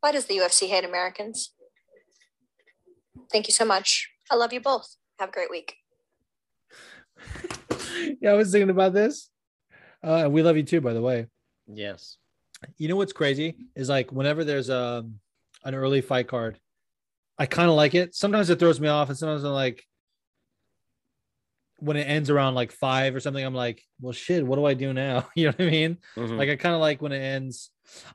why 0.00 0.12
does 0.12 0.26
the 0.26 0.36
UFC 0.36 0.68
hate 0.68 0.84
Americans? 0.84 1.54
Thank 3.32 3.48
you 3.48 3.54
so 3.54 3.64
much. 3.64 4.10
I 4.30 4.36
love 4.36 4.52
you 4.52 4.60
both. 4.60 4.96
Have 5.18 5.30
a 5.30 5.32
great 5.32 5.50
week. 5.50 5.76
yeah, 8.20 8.32
I 8.32 8.34
was 8.34 8.52
thinking 8.52 8.68
about 8.68 8.92
this. 8.92 9.30
Uh, 10.04 10.28
we 10.30 10.42
love 10.42 10.58
you 10.58 10.64
too, 10.64 10.82
by 10.82 10.92
the 10.92 11.00
way. 11.00 11.28
Yes. 11.66 12.18
You 12.76 12.88
know 12.88 12.96
what's 12.96 13.14
crazy 13.14 13.56
is 13.74 13.88
like 13.88 14.12
whenever 14.12 14.44
there's 14.44 14.68
um 14.68 15.14
an 15.64 15.74
early 15.74 16.02
fight 16.02 16.28
card, 16.28 16.60
I 17.38 17.46
kind 17.46 17.68
of 17.70 17.76
like 17.76 17.94
it. 17.94 18.14
Sometimes 18.14 18.50
it 18.50 18.58
throws 18.58 18.80
me 18.80 18.88
off, 18.88 19.08
and 19.08 19.18
sometimes 19.18 19.44
I'm 19.44 19.52
like, 19.52 19.84
when 21.78 21.96
it 21.96 22.04
ends 22.04 22.30
around 22.30 22.54
like 22.54 22.70
five 22.70 23.14
or 23.14 23.20
something, 23.20 23.44
I'm 23.44 23.54
like, 23.54 23.82
well, 24.00 24.12
shit, 24.12 24.46
what 24.46 24.56
do 24.56 24.64
I 24.64 24.74
do 24.74 24.92
now? 24.92 25.26
You 25.34 25.46
know 25.46 25.54
what 25.56 25.66
I 25.66 25.70
mean? 25.70 25.98
Mhm. 26.16 26.38
Like 26.38 26.48
I 26.48 26.56
kind 26.56 26.74
of 26.76 26.80
like 26.80 27.02
when 27.02 27.10
it 27.12 27.18
ends. 27.20 27.70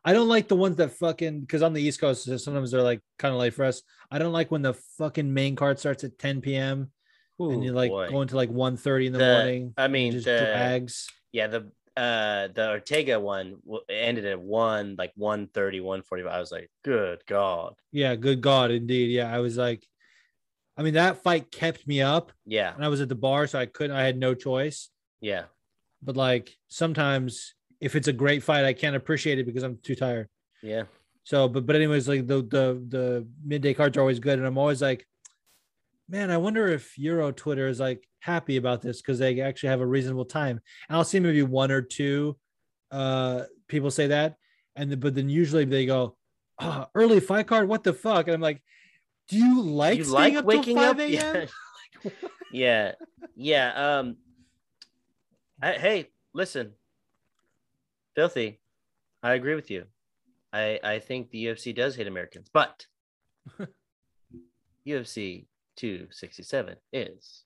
I 0.05 0.13
don't 0.13 0.29
like 0.29 0.47
the 0.47 0.55
ones 0.55 0.77
that 0.77 0.93
fucking 0.93 1.41
because 1.41 1.61
on 1.61 1.73
the 1.73 1.81
East 1.81 1.99
Coast, 1.99 2.23
so 2.23 2.37
sometimes 2.37 2.71
they're 2.71 2.81
like 2.81 3.01
kind 3.19 3.33
of 3.33 3.39
late 3.41 3.53
for 3.53 3.65
us. 3.65 3.81
I 4.09 4.19
don't 4.19 4.31
like 4.31 4.51
when 4.51 4.61
the 4.61 4.73
fucking 4.97 5.33
main 5.33 5.55
card 5.57 5.79
starts 5.79 6.05
at 6.05 6.17
10 6.17 6.39
p.m. 6.41 6.91
and 7.39 7.61
you're 7.63 7.73
like 7.73 7.91
boy. 7.91 8.09
going 8.09 8.29
to 8.29 8.35
like 8.37 8.49
1.30 8.49 9.07
in 9.07 9.11
the, 9.13 9.19
The- 9.19 9.25
morning. 9.33 9.73
I 9.77 9.87
mean, 9.89 10.13
just 10.13 10.25
the- 10.25 10.37
drags. 10.39 11.07
Yeah, 11.33 11.47
the 11.47 11.69
uh 11.97 12.47
the 12.53 12.69
Ortega 12.69 13.19
one 13.19 13.57
ended 13.89 14.25
at 14.25 14.39
one 14.39 14.95
like 14.97 15.11
130, 15.15 15.81
145. 15.81 16.31
I 16.31 16.39
was 16.39 16.51
like, 16.51 16.69
good 16.83 17.19
God. 17.25 17.73
Yeah, 17.91 18.15
good 18.15 18.41
God, 18.41 18.71
indeed. 18.71 19.11
Yeah, 19.11 19.33
I 19.35 19.39
was 19.39 19.57
like, 19.57 19.85
I 20.77 20.83
mean, 20.83 20.93
that 20.93 21.23
fight 21.23 21.51
kept 21.51 21.87
me 21.87 22.01
up, 22.01 22.31
Yeah, 22.45 22.73
and 22.75 22.85
I 22.85 22.87
was 22.87 23.01
at 23.01 23.09
the 23.09 23.15
bar, 23.15 23.47
so 23.47 23.57
I 23.59 23.65
couldn't. 23.65 23.95
I 23.95 24.03
had 24.03 24.17
no 24.17 24.33
choice. 24.35 24.89
yeah. 25.21 25.45
But 26.03 26.15
like 26.15 26.55
sometimes, 26.67 27.55
if 27.81 27.95
it's 27.95 28.07
a 28.07 28.13
great 28.13 28.43
fight, 28.43 28.63
I 28.65 28.73
can't 28.73 28.95
appreciate 28.95 29.39
it 29.39 29.47
because 29.47 29.63
I'm 29.63 29.77
too 29.81 29.95
tired. 29.95 30.29
Yeah. 30.61 30.83
So, 31.23 31.47
but 31.47 31.65
but 31.65 31.75
anyways, 31.75 32.07
like 32.07 32.27
the 32.27 32.43
the 32.43 32.65
the 32.87 33.27
midday 33.43 33.73
cards 33.73 33.97
are 33.97 34.01
always 34.01 34.19
good, 34.19 34.37
and 34.37 34.47
I'm 34.47 34.59
always 34.59 34.81
like, 34.81 35.07
man, 36.09 36.31
I 36.31 36.37
wonder 36.37 36.67
if 36.67 36.97
Euro 36.97 37.31
Twitter 37.31 37.67
is 37.67 37.79
like 37.79 38.07
happy 38.19 38.57
about 38.57 38.81
this 38.81 39.01
because 39.01 39.19
they 39.19 39.41
actually 39.41 39.69
have 39.69 39.81
a 39.81 39.85
reasonable 39.85 40.25
time. 40.25 40.59
And 40.89 40.97
I'll 40.97 41.03
see 41.03 41.19
maybe 41.19 41.43
one 41.43 41.71
or 41.71 41.81
two 41.81 42.37
uh 42.91 43.43
people 43.67 43.91
say 43.91 44.07
that, 44.07 44.35
and 44.75 44.91
the, 44.91 44.97
but 44.97 45.13
then 45.15 45.29
usually 45.29 45.65
they 45.65 45.85
go, 45.85 46.15
oh, 46.59 46.87
early 46.95 47.19
fight 47.19 47.47
card, 47.47 47.67
what 47.67 47.83
the 47.83 47.93
fuck? 47.93 48.27
And 48.27 48.35
I'm 48.35 48.41
like, 48.41 48.61
do 49.27 49.37
you 49.37 49.61
like 49.61 49.97
you 49.97 50.03
staying 50.05 50.35
like 50.35 50.35
up 50.35 50.45
waking 50.45 50.77
till 50.77 50.85
up? 50.85 50.97
5 50.97 51.11
a.m.? 51.11 51.47
Yeah. 52.03 52.11
yeah. 52.51 52.91
Yeah. 53.35 53.97
Um 53.97 54.17
I, 55.61 55.73
hey, 55.73 56.09
listen. 56.33 56.73
Filthy. 58.15 58.59
I 59.23 59.33
agree 59.33 59.55
with 59.55 59.71
you. 59.71 59.85
I 60.53 60.79
I 60.83 60.99
think 60.99 61.31
the 61.31 61.45
UFC 61.45 61.75
does 61.75 61.95
hate 61.95 62.07
Americans, 62.07 62.47
but 62.53 62.85
UFC 64.87 65.47
267 65.77 66.75
is 66.91 67.43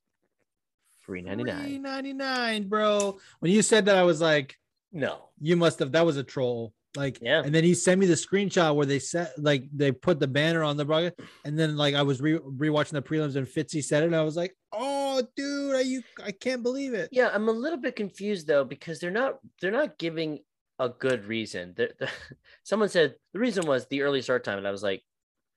399 1.05 1.81
399 1.81 2.67
bro. 2.67 3.19
When 3.39 3.51
you 3.51 3.61
said 3.61 3.85
that, 3.85 3.97
I 3.97 4.03
was 4.03 4.21
like, 4.21 4.55
No. 4.91 5.29
you 5.39 5.55
must 5.55 5.79
have 5.79 5.91
that 5.93 6.05
was 6.05 6.17
a 6.17 6.23
troll. 6.23 6.73
Like, 6.95 7.19
Yeah. 7.21 7.41
And 7.43 7.53
then 7.53 7.63
he 7.63 7.73
sent 7.73 7.99
me 7.99 8.05
the 8.05 8.15
screenshot 8.15 8.75
where 8.75 8.85
they 8.85 8.99
set 8.99 9.37
like 9.37 9.65
they 9.73 9.91
put 9.91 10.19
the 10.19 10.27
banner 10.27 10.63
on 10.63 10.77
the 10.77 10.85
broadcast, 10.85 11.15
and 11.45 11.57
then 11.57 11.77
like 11.77 11.95
I 11.95 12.01
was 12.01 12.21
re 12.21 12.37
rewatching 12.37 12.91
the 12.91 13.01
prelims 13.01 13.35
and 13.35 13.47
Fitzy 13.47 13.83
said 13.83 14.03
it, 14.03 14.07
and 14.07 14.15
I 14.15 14.23
was 14.23 14.35
like, 14.35 14.55
oh, 14.71 15.21
dude, 15.35 15.75
I 15.75 15.81
you 15.81 16.03
I 16.23 16.31
can't 16.31 16.63
believe 16.63 16.93
it. 16.93 17.09
Yeah, 17.11 17.29
I'm 17.33 17.47
a 17.47 17.53
little 17.53 17.79
bit 17.79 17.95
confused 17.95 18.47
though 18.47 18.63
because 18.65 18.99
they're 18.99 19.11
not 19.11 19.39
they're 19.61 19.71
not 19.71 19.97
giving 19.97 20.39
a 20.79 20.89
good 20.89 21.25
reason. 21.25 21.73
They're, 21.77 21.91
someone 22.63 22.89
said 22.89 23.15
the 23.33 23.39
reason 23.39 23.65
was 23.65 23.87
the 23.87 24.01
early 24.01 24.21
start 24.21 24.43
time, 24.43 24.57
and 24.57 24.67
I 24.67 24.71
was 24.71 24.83
like, 24.83 25.03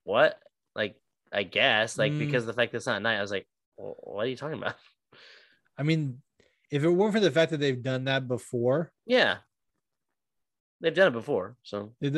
"What?" 0.05 0.39
Like, 0.77 0.97
I 1.35 1.43
guess 1.43 1.99
like 1.99 2.13
Mm. 2.13 2.19
because 2.21 2.45
of 2.45 2.47
the 2.49 2.53
fact 2.55 2.73
that 2.73 2.77
it's 2.79 2.87
not 2.87 3.03
night. 3.03 3.19
I 3.19 3.21
was 3.23 3.31
like, 3.31 3.47
"Wh- 3.77 3.99
"What 4.07 4.27
are 4.27 4.29
you 4.29 4.37
talking 4.37 4.59
about?" 4.59 4.77
I 5.79 5.83
mean, 5.83 6.23
if 6.71 6.85
it 6.85 6.89
weren't 6.89 7.13
for 7.15 7.21
the 7.21 7.31
fact 7.31 7.51
that 7.51 7.59
they've 7.61 7.83
done 7.83 8.05
that 8.05 8.29
before, 8.29 8.93
Yeah, 9.07 9.39
they've 10.81 10.95
done 10.95 11.09
it 11.09 11.13
before, 11.13 11.57
so 11.63 11.95
they, 12.01 12.09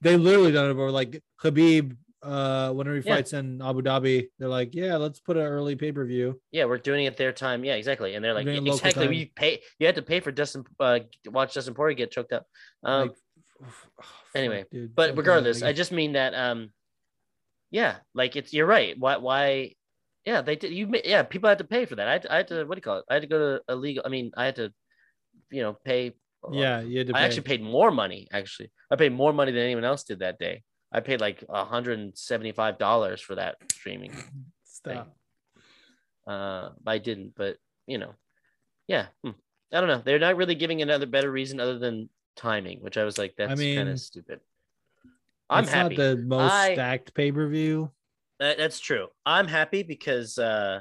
they, 0.00 0.16
literally 0.16 0.52
done 0.52 0.70
it 0.70 0.74
before. 0.74 0.90
Like 0.90 1.22
Khabib, 1.42 1.96
uh, 2.22 2.72
whenever 2.72 2.96
he 2.96 3.02
Yeah. 3.06 3.14
fights 3.16 3.32
in 3.32 3.62
Abu 3.62 3.82
Dhabi, 3.82 4.28
they're 4.38 4.48
like, 4.48 4.74
yeah, 4.74 4.96
let's 4.96 5.20
put 5.20 5.36
an 5.36 5.42
early 5.44 5.74
pay 5.76 5.90
per 5.92 6.04
view. 6.04 6.40
yeah, 6.52 6.66
we're 6.66 6.78
doing 6.78 7.06
it 7.06 7.16
their 7.16 7.32
time. 7.32 7.64
Yeah, 7.64 7.74
exactly. 7.74 8.14
And 8.14 8.24
they're 8.24 8.34
like, 8.34 8.46
local 8.46 8.74
exactly. 8.74 9.04
time. 9.06 9.12
You 9.14 9.26
pay. 9.34 9.60
You 9.78 9.86
had 9.86 9.94
to 9.96 10.02
pay 10.02 10.20
for 10.20 10.30
Dustin. 10.30 10.64
Uh, 10.78 11.00
watch 11.26 11.54
Dustin 11.54 11.74
Poirier 11.74 11.94
get 11.96 12.10
choked 12.10 12.32
up. 12.32 12.46
Um, 12.82 13.08
Like, 13.08 13.16
fuck, 13.72 14.06
anyway, 14.34 14.64
dude, 14.70 14.94
but 14.94 15.16
regardless. 15.16 15.62
I 15.62 15.72
just 15.72 15.92
mean 15.92 16.12
that 16.12 16.34
um 16.34 16.70
yeah, 17.70 17.96
like 18.14 18.36
it's 18.36 18.52
you're 18.52 18.66
right. 18.66 18.98
Why 18.98 19.16
why 19.16 19.74
yeah, 20.24 20.42
they 20.42 20.56
did 20.56 20.72
you 20.72 20.90
yeah, 21.04 21.22
people 21.22 21.48
had 21.48 21.58
to 21.58 21.64
pay 21.64 21.86
for 21.86 21.96
that. 21.96 22.08
I 22.08 22.12
had 22.12 22.22
to, 22.22 22.32
I 22.32 22.36
had 22.36 22.48
to 22.48 22.64
what 22.64 22.74
do 22.74 22.78
you 22.78 22.82
call 22.82 22.98
it? 22.98 23.04
I 23.08 23.14
had 23.14 23.22
to 23.22 23.28
go 23.28 23.38
to 23.38 23.62
a 23.68 23.76
legal 23.76 24.02
I 24.04 24.08
mean, 24.08 24.30
I 24.36 24.44
had 24.44 24.56
to 24.56 24.72
you 25.50 25.62
know, 25.62 25.76
pay 25.84 26.14
yeah, 26.50 26.80
you 26.80 26.98
had 26.98 27.08
to 27.08 27.16
I 27.16 27.22
actually 27.22 27.42
paid 27.42 27.62
more 27.62 27.90
money 27.90 28.28
actually. 28.32 28.70
I 28.90 28.96
paid 28.96 29.12
more 29.12 29.32
money 29.32 29.52
than 29.52 29.62
anyone 29.62 29.84
else 29.84 30.04
did 30.04 30.20
that 30.20 30.38
day. 30.38 30.62
I 30.92 31.00
paid 31.00 31.20
like 31.20 31.44
$175 31.46 33.20
for 33.20 33.34
that 33.36 33.56
streaming. 33.72 34.12
Stop. 34.64 35.14
Uh, 36.26 36.70
I 36.86 36.98
didn't, 36.98 37.34
but 37.36 37.56
you 37.86 37.98
know, 37.98 38.14
yeah. 38.88 39.06
hmm. 39.22 39.30
I 39.72 39.80
don't 39.80 39.88
know. 39.88 40.02
They're 40.04 40.18
not 40.18 40.36
really 40.36 40.56
giving 40.56 40.82
another 40.82 41.06
better 41.06 41.30
reason 41.30 41.60
other 41.60 41.78
than 41.78 42.08
timing, 42.36 42.80
which 42.80 42.96
I 42.96 43.04
was 43.04 43.18
like, 43.18 43.34
that's 43.36 43.50
kind 43.50 43.60
mean, 43.60 43.88
of 43.88 44.00
stupid. 44.00 44.40
I'm 45.50 45.64
it's 45.64 45.72
happy. 45.72 45.96
not 45.96 46.02
the 46.02 46.16
most 46.16 46.52
I- 46.52 46.72
stacked 46.74 47.14
pay 47.14 47.32
per 47.32 47.48
view. 47.48 47.90
That, 48.38 48.56
that's 48.56 48.80
true. 48.80 49.08
I'm 49.26 49.46
happy 49.46 49.82
because 49.82 50.38
uh 50.38 50.80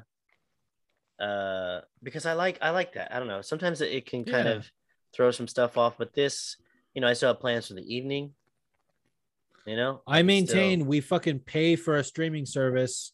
uh 1.20 1.82
because 2.02 2.26
I 2.26 2.34
like 2.34 2.58
I 2.62 2.70
like 2.70 2.94
that. 2.94 3.14
I 3.14 3.20
don't 3.20 3.28
know. 3.28 3.42
Sometimes 3.42 3.82
it, 3.82 3.92
it 3.92 4.06
can 4.06 4.24
kind 4.24 4.48
Yeah. 4.48 4.54
of 4.56 4.72
throw 5.14 5.32
some 5.32 5.48
stuff 5.48 5.78
off, 5.78 5.98
but 5.98 6.14
this, 6.14 6.56
you 6.94 7.02
know, 7.02 7.08
I 7.08 7.14
still 7.14 7.30
have 7.34 7.40
plans 7.42 7.68
for 7.68 7.74
the 7.74 7.94
evening. 7.96 8.34
You 9.66 9.76
know, 9.76 10.02
I 10.08 10.22
maintain 10.22 10.80
still- 10.80 10.88
we 10.88 11.02
fucking 11.02 11.40
pay 11.40 11.76
for 11.76 11.98
a 11.98 12.04
streaming 12.04 12.46
service. 12.46 13.12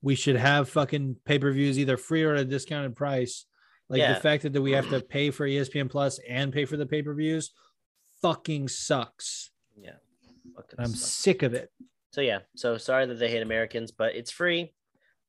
We 0.00 0.14
should 0.14 0.36
have 0.36 0.68
fucking 0.68 1.16
pay 1.24 1.40
per 1.40 1.50
views 1.50 1.78
either 1.78 1.96
free 1.96 2.22
or 2.22 2.34
at 2.34 2.40
a 2.40 2.44
discounted 2.44 2.94
price. 2.94 3.46
Like 3.88 3.98
Yeah. 4.00 4.14
the 4.14 4.20
fact 4.20 4.44
that 4.44 4.62
we 4.62 4.72
have 4.72 4.88
to 4.90 5.00
pay 5.00 5.30
for 5.32 5.44
ESPN 5.46 5.90
Plus 5.90 6.20
and 6.28 6.52
pay 6.52 6.66
for 6.66 6.76
the 6.76 6.86
pay 6.86 7.02
per 7.02 7.14
views 7.14 7.50
fucking 8.22 8.68
sucks. 8.68 9.50
yeah. 9.80 9.96
Fucking 10.54 10.78
I'm 10.78 10.90
sucks. 10.90 11.12
sick 11.12 11.42
of 11.42 11.54
it. 11.54 11.70
So 12.12 12.20
yeah, 12.20 12.40
so 12.56 12.78
sorry 12.78 13.06
that 13.06 13.18
they 13.18 13.30
hate 13.30 13.42
Americans, 13.42 13.90
but 13.92 14.14
it's 14.14 14.30
free 14.30 14.72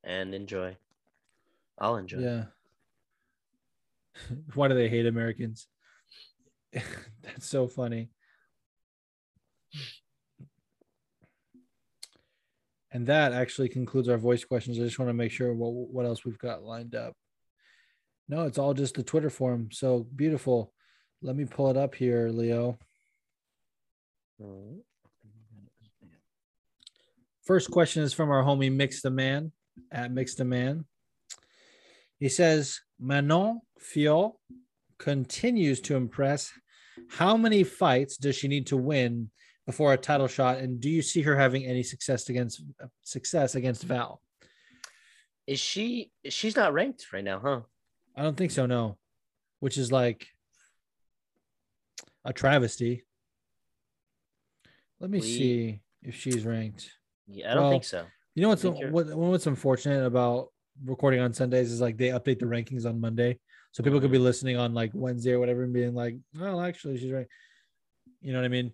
and 0.03 0.33
enjoy. 0.33 0.77
I'll 1.77 1.97
enjoy. 1.97 2.19
Yeah. 2.19 2.43
Why 4.53 4.67
do 4.67 4.75
they 4.75 4.89
hate 4.89 5.05
Americans? 5.05 5.67
That's 6.73 7.47
so 7.47 7.67
funny. 7.67 8.09
And 12.91 13.05
that 13.07 13.33
actually 13.33 13.69
concludes 13.69 14.09
our 14.09 14.17
voice 14.17 14.43
questions. 14.43 14.79
I 14.79 14.83
just 14.83 14.97
want 14.97 15.09
to 15.09 15.13
make 15.13 15.31
sure 15.31 15.53
what 15.53 15.69
what 15.69 16.05
else 16.05 16.25
we've 16.25 16.39
got 16.39 16.63
lined 16.63 16.95
up. 16.95 17.13
No, 18.27 18.45
it's 18.45 18.57
all 18.57 18.73
just 18.73 18.95
the 18.95 19.03
Twitter 19.03 19.29
form. 19.29 19.69
So 19.71 20.07
beautiful. 20.15 20.73
Let 21.21 21.35
me 21.35 21.45
pull 21.45 21.69
it 21.69 21.77
up 21.77 21.93
here, 21.93 22.29
Leo. 22.29 22.79
Mm. 24.41 24.79
First 27.49 27.71
question 27.71 28.03
is 28.03 28.13
from 28.13 28.29
our 28.29 28.43
homie 28.43 28.71
Mix 28.71 29.01
the 29.01 29.09
Man 29.09 29.51
at 29.91 30.11
Mix 30.11 30.35
the 30.35 30.45
Man. 30.45 30.85
He 32.19 32.29
says 32.29 32.79
Manon 32.99 33.61
Fiorot 33.81 34.33
continues 34.99 35.81
to 35.81 35.95
impress. 35.95 36.51
How 37.09 37.35
many 37.37 37.63
fights 37.63 38.17
does 38.17 38.35
she 38.35 38.47
need 38.47 38.67
to 38.67 38.77
win 38.77 39.31
before 39.65 39.93
a 39.93 39.97
title 39.97 40.27
shot? 40.27 40.59
And 40.59 40.79
do 40.79 40.91
you 40.91 41.01
see 41.01 41.23
her 41.23 41.35
having 41.35 41.65
any 41.65 41.81
success 41.81 42.29
against 42.29 42.61
success 43.01 43.55
against 43.55 43.81
Val? 43.81 44.21
Is 45.47 45.59
she 45.59 46.11
she's 46.29 46.55
not 46.55 46.73
ranked 46.73 47.07
right 47.11 47.23
now, 47.23 47.39
huh? 47.43 47.61
I 48.15 48.21
don't 48.21 48.37
think 48.37 48.51
so, 48.51 48.67
no. 48.67 48.99
Which 49.59 49.79
is 49.79 49.91
like 49.91 50.27
a 52.23 52.31
travesty. 52.31 53.05
Let 54.99 55.09
me 55.09 55.17
We- 55.19 55.25
see 55.25 55.81
if 56.03 56.13
she's 56.13 56.45
ranked. 56.45 56.91
Yeah, 57.29 57.51
I 57.51 57.53
don't 57.53 57.63
Well, 57.63 57.71
think 57.71 57.83
so. 57.83 58.05
You 58.35 58.43
know 58.43 58.49
what's 58.49 58.63
what, 58.63 59.07
what's 59.17 59.47
unfortunate 59.47 60.05
about 60.05 60.47
recording 60.85 61.19
on 61.19 61.33
Sundays 61.33 61.71
is 61.71 61.81
like 61.81 61.97
they 61.97 62.07
update 62.07 62.39
the 62.39 62.45
rankings 62.45 62.85
on 62.85 62.99
Monday, 62.99 63.39
so 63.71 63.83
people 63.83 63.99
could 63.99 64.11
be 64.11 64.17
listening 64.17 64.57
on 64.57 64.73
like 64.73 64.91
Wednesday 64.93 65.33
or 65.33 65.39
whatever 65.39 65.63
and 65.63 65.73
being 65.73 65.93
like, 65.93 66.15
"Well, 66.37 66.61
actually, 66.61 66.97
she's 66.97 67.11
right." 67.11 67.27
You 68.21 68.33
know 68.33 68.39
what 68.39 68.45
I 68.45 68.49
mean? 68.49 68.71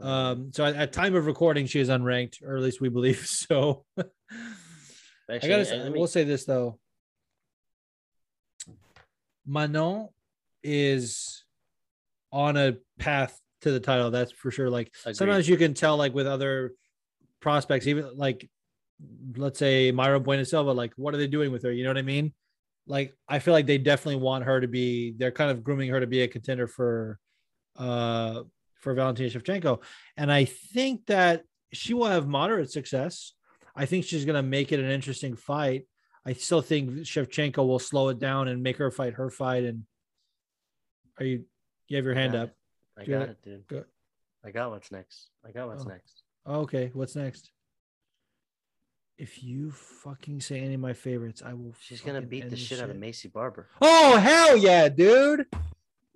Um, 0.00 0.50
so 0.52 0.64
at, 0.64 0.76
at 0.76 0.92
time 0.92 1.14
of 1.14 1.26
recording, 1.26 1.66
she 1.66 1.80
is 1.80 1.88
unranked, 1.88 2.42
or 2.42 2.56
at 2.56 2.62
least 2.62 2.80
we 2.80 2.88
believe 2.88 3.18
so. 3.26 3.84
I 3.98 5.38
gotta. 5.38 5.92
we'll 5.94 6.06
say 6.06 6.24
this 6.24 6.44
though. 6.44 6.78
Manon 9.46 10.08
is 10.62 11.44
on 12.30 12.56
a 12.56 12.76
path 12.98 13.38
to 13.62 13.72
the 13.72 13.80
title. 13.80 14.10
That's 14.10 14.32
for 14.32 14.50
sure. 14.50 14.70
Like 14.70 14.92
Agreed. 15.02 15.16
sometimes 15.16 15.48
you 15.48 15.56
can 15.56 15.74
tell, 15.74 15.96
like 15.96 16.14
with 16.14 16.26
other 16.26 16.72
prospects, 17.40 17.86
even 17.86 18.16
like 18.16 18.48
let's 19.36 19.58
say 19.58 19.92
Mayra 19.92 20.22
Bueno 20.22 20.42
Silva, 20.42 20.72
like 20.72 20.92
what 20.96 21.14
are 21.14 21.18
they 21.18 21.26
doing 21.26 21.52
with 21.52 21.62
her? 21.62 21.72
You 21.72 21.84
know 21.84 21.90
what 21.90 21.98
I 21.98 22.02
mean? 22.02 22.32
Like 22.86 23.14
I 23.28 23.38
feel 23.38 23.54
like 23.54 23.66
they 23.66 23.78
definitely 23.78 24.20
want 24.22 24.44
her 24.44 24.60
to 24.60 24.68
be. 24.68 25.12
They're 25.16 25.30
kind 25.30 25.50
of 25.50 25.62
grooming 25.62 25.90
her 25.90 26.00
to 26.00 26.06
be 26.06 26.22
a 26.22 26.28
contender 26.28 26.66
for, 26.66 27.18
uh, 27.76 28.42
for 28.80 28.94
Valentina 28.94 29.28
Shevchenko, 29.28 29.82
and 30.16 30.32
I 30.32 30.44
think 30.46 31.06
that 31.06 31.42
she 31.72 31.94
will 31.94 32.06
have 32.06 32.26
moderate 32.26 32.70
success. 32.70 33.34
I 33.76 33.86
think 33.86 34.04
she's 34.04 34.24
gonna 34.24 34.42
make 34.42 34.72
it 34.72 34.80
an 34.80 34.90
interesting 34.90 35.36
fight. 35.36 35.86
I 36.26 36.32
still 36.32 36.62
think 36.62 36.90
Shevchenko 36.90 37.58
will 37.66 37.78
slow 37.78 38.08
it 38.08 38.18
down 38.18 38.48
and 38.48 38.62
make 38.62 38.76
her 38.78 38.90
fight 38.90 39.14
her 39.14 39.30
fight. 39.30 39.64
And 39.64 39.84
are 41.18 41.24
you? 41.26 41.44
You 41.88 41.96
have 41.96 42.04
your 42.04 42.14
hand 42.14 42.32
got 42.32 42.42
up. 42.42 42.48
it. 42.48 42.54
I 43.00 43.04
Do 43.04 43.10
got 43.12 43.28
it, 43.28 43.42
dude. 43.42 43.84
I 44.44 44.50
got 44.50 44.70
what's 44.70 44.90
next. 44.90 45.28
I 45.46 45.52
got 45.52 45.68
what's 45.68 45.84
Oh. 45.84 45.88
next. 45.88 46.22
Okay, 46.48 46.90
what's 46.94 47.14
next? 47.16 47.50
If 49.18 49.42
you 49.42 49.72
fucking 49.72 50.40
say 50.40 50.60
any 50.60 50.74
of 50.74 50.80
my 50.80 50.92
favorites, 50.92 51.42
I 51.44 51.52
will. 51.52 51.74
She's 51.80 52.00
gonna 52.00 52.22
beat 52.22 52.44
the 52.44 52.50
this 52.50 52.60
shit 52.60 52.80
out 52.80 52.88
of. 52.90 52.96
Maycee 52.96 53.32
Barber. 53.32 53.68
Oh 53.82 54.16
hell 54.16 54.56
yeah, 54.56 54.88
dude! 54.88 55.46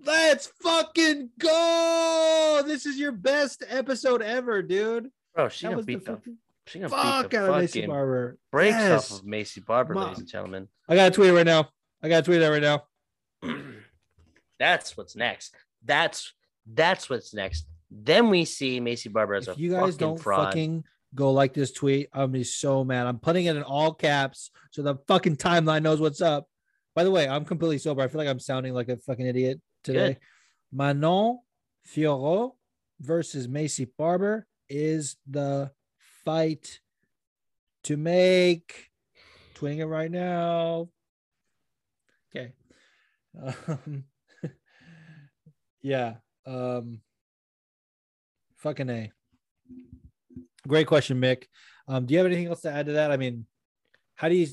Let's 0.05 0.47
fucking 0.63 1.31
go! 1.39 2.63
This 2.65 2.87
is 2.87 2.99
your 2.99 3.13
best 3.13 3.65
episode 3.69 4.23
ever, 4.23 4.63
dude. 4.63 5.11
Bro, 5.35 5.49
she 5.49 5.67
That 5.67 5.73
gonna 5.73 5.83
beat 5.83 6.05
the, 6.05 6.13
fucking 6.13 6.37
she 6.67 6.79
gonna 6.79 6.89
fuck 6.89 7.25
beat 7.25 7.31
the 7.37 7.43
out 7.45 7.49
of 7.51 7.65
Maycee 7.65 7.87
Barber. 7.89 8.39
breaks 8.53 8.77
Yes. 8.77 9.13
off 9.13 9.19
of 9.21 9.27
Maycee 9.27 9.65
Barber, 9.67 9.95
Ma- 9.95 10.05
ladies 10.05 10.19
and 10.21 10.29
gentlemen. 10.29 10.69
I 10.89 10.95
got 10.95 11.07
to 11.07 11.11
tweet 11.15 11.31
it 11.31 11.35
right 11.35 11.47
now. 11.47 11.71
I 12.03 12.09
got 12.09 12.19
to 12.19 12.23
tweet 12.23 12.41
that 12.41 12.49
right 12.49 12.63
now. 12.63 12.85
That's 14.61 14.97
what's 14.97 15.17
next. 15.17 15.57
That's 15.85 16.33
that's 16.73 17.11
what's 17.11 17.35
next. 17.35 17.67
Then 17.95 18.31
we 18.31 18.45
see 18.47 18.81
Maycee 18.81 19.13
Barber 19.13 19.35
as 19.35 19.49
If 19.49 19.57
a 19.57 19.61
you 19.61 19.71
guys 19.71 19.81
fucking 19.95 19.99
don't 19.99 20.19
fraud. 20.21 20.47
fucking 20.47 20.85
go 21.15 21.31
like 21.33 21.53
this 21.53 21.73
tweet, 21.73 22.09
I'm 22.13 22.21
gonna 22.21 22.33
be 22.33 22.45
so 22.45 22.85
mad. 22.85 23.07
I'm 23.07 23.19
putting 23.19 23.45
it 23.45 23.57
in 23.57 23.63
all 23.63 23.93
caps 23.93 24.51
so 24.71 24.83
the 24.83 24.97
fucking 25.07 25.37
timeline 25.37 25.83
knows 25.83 26.01
what's 26.01 26.23
up. 26.23 26.47
By 26.95 27.05
the 27.05 27.11
way, 27.11 27.29
I'm 27.29 27.45
completely 27.45 27.79
sober. 27.79 28.03
I 28.03 28.09
feel 28.09 28.19
like 28.19 28.29
I'm 28.29 28.39
sounding 28.39 28.73
like 28.73 28.89
a 28.89 28.97
fucking 28.97 29.27
idiot 29.27 29.61
today. 29.85 30.15
Good. 30.15 30.19
Manon 30.73 31.41
Fiorot 31.87 32.53
versus 33.01 33.47
Maycee 33.47 33.89
Barber 33.99 34.47
is 34.69 35.17
the 35.29 35.71
fight 36.25 36.81
to 37.85 37.97
make. 37.97 38.91
Tweeting 39.55 39.79
it 39.79 39.87
right 39.87 40.11
now. 40.11 40.89
Okay. 42.35 42.53
Um, 43.35 44.05
yeah. 45.83 46.17
Um, 46.45 47.01
fucking 48.63 48.89
A. 48.89 49.13
Great 50.67 50.87
question, 50.87 51.21
Mick. 51.21 51.45
Um, 51.89 52.07
do 52.07 52.15
you 52.15 52.19
have 52.19 52.27
anything 52.27 52.47
else 52.47 52.63
to 52.63 52.71
add 52.71 52.87
to 52.87 52.93
that? 52.93 53.11
I 53.11 53.17
mean, 53.17 53.47
how 54.15 54.29
do 54.29 54.37
you 54.37 54.47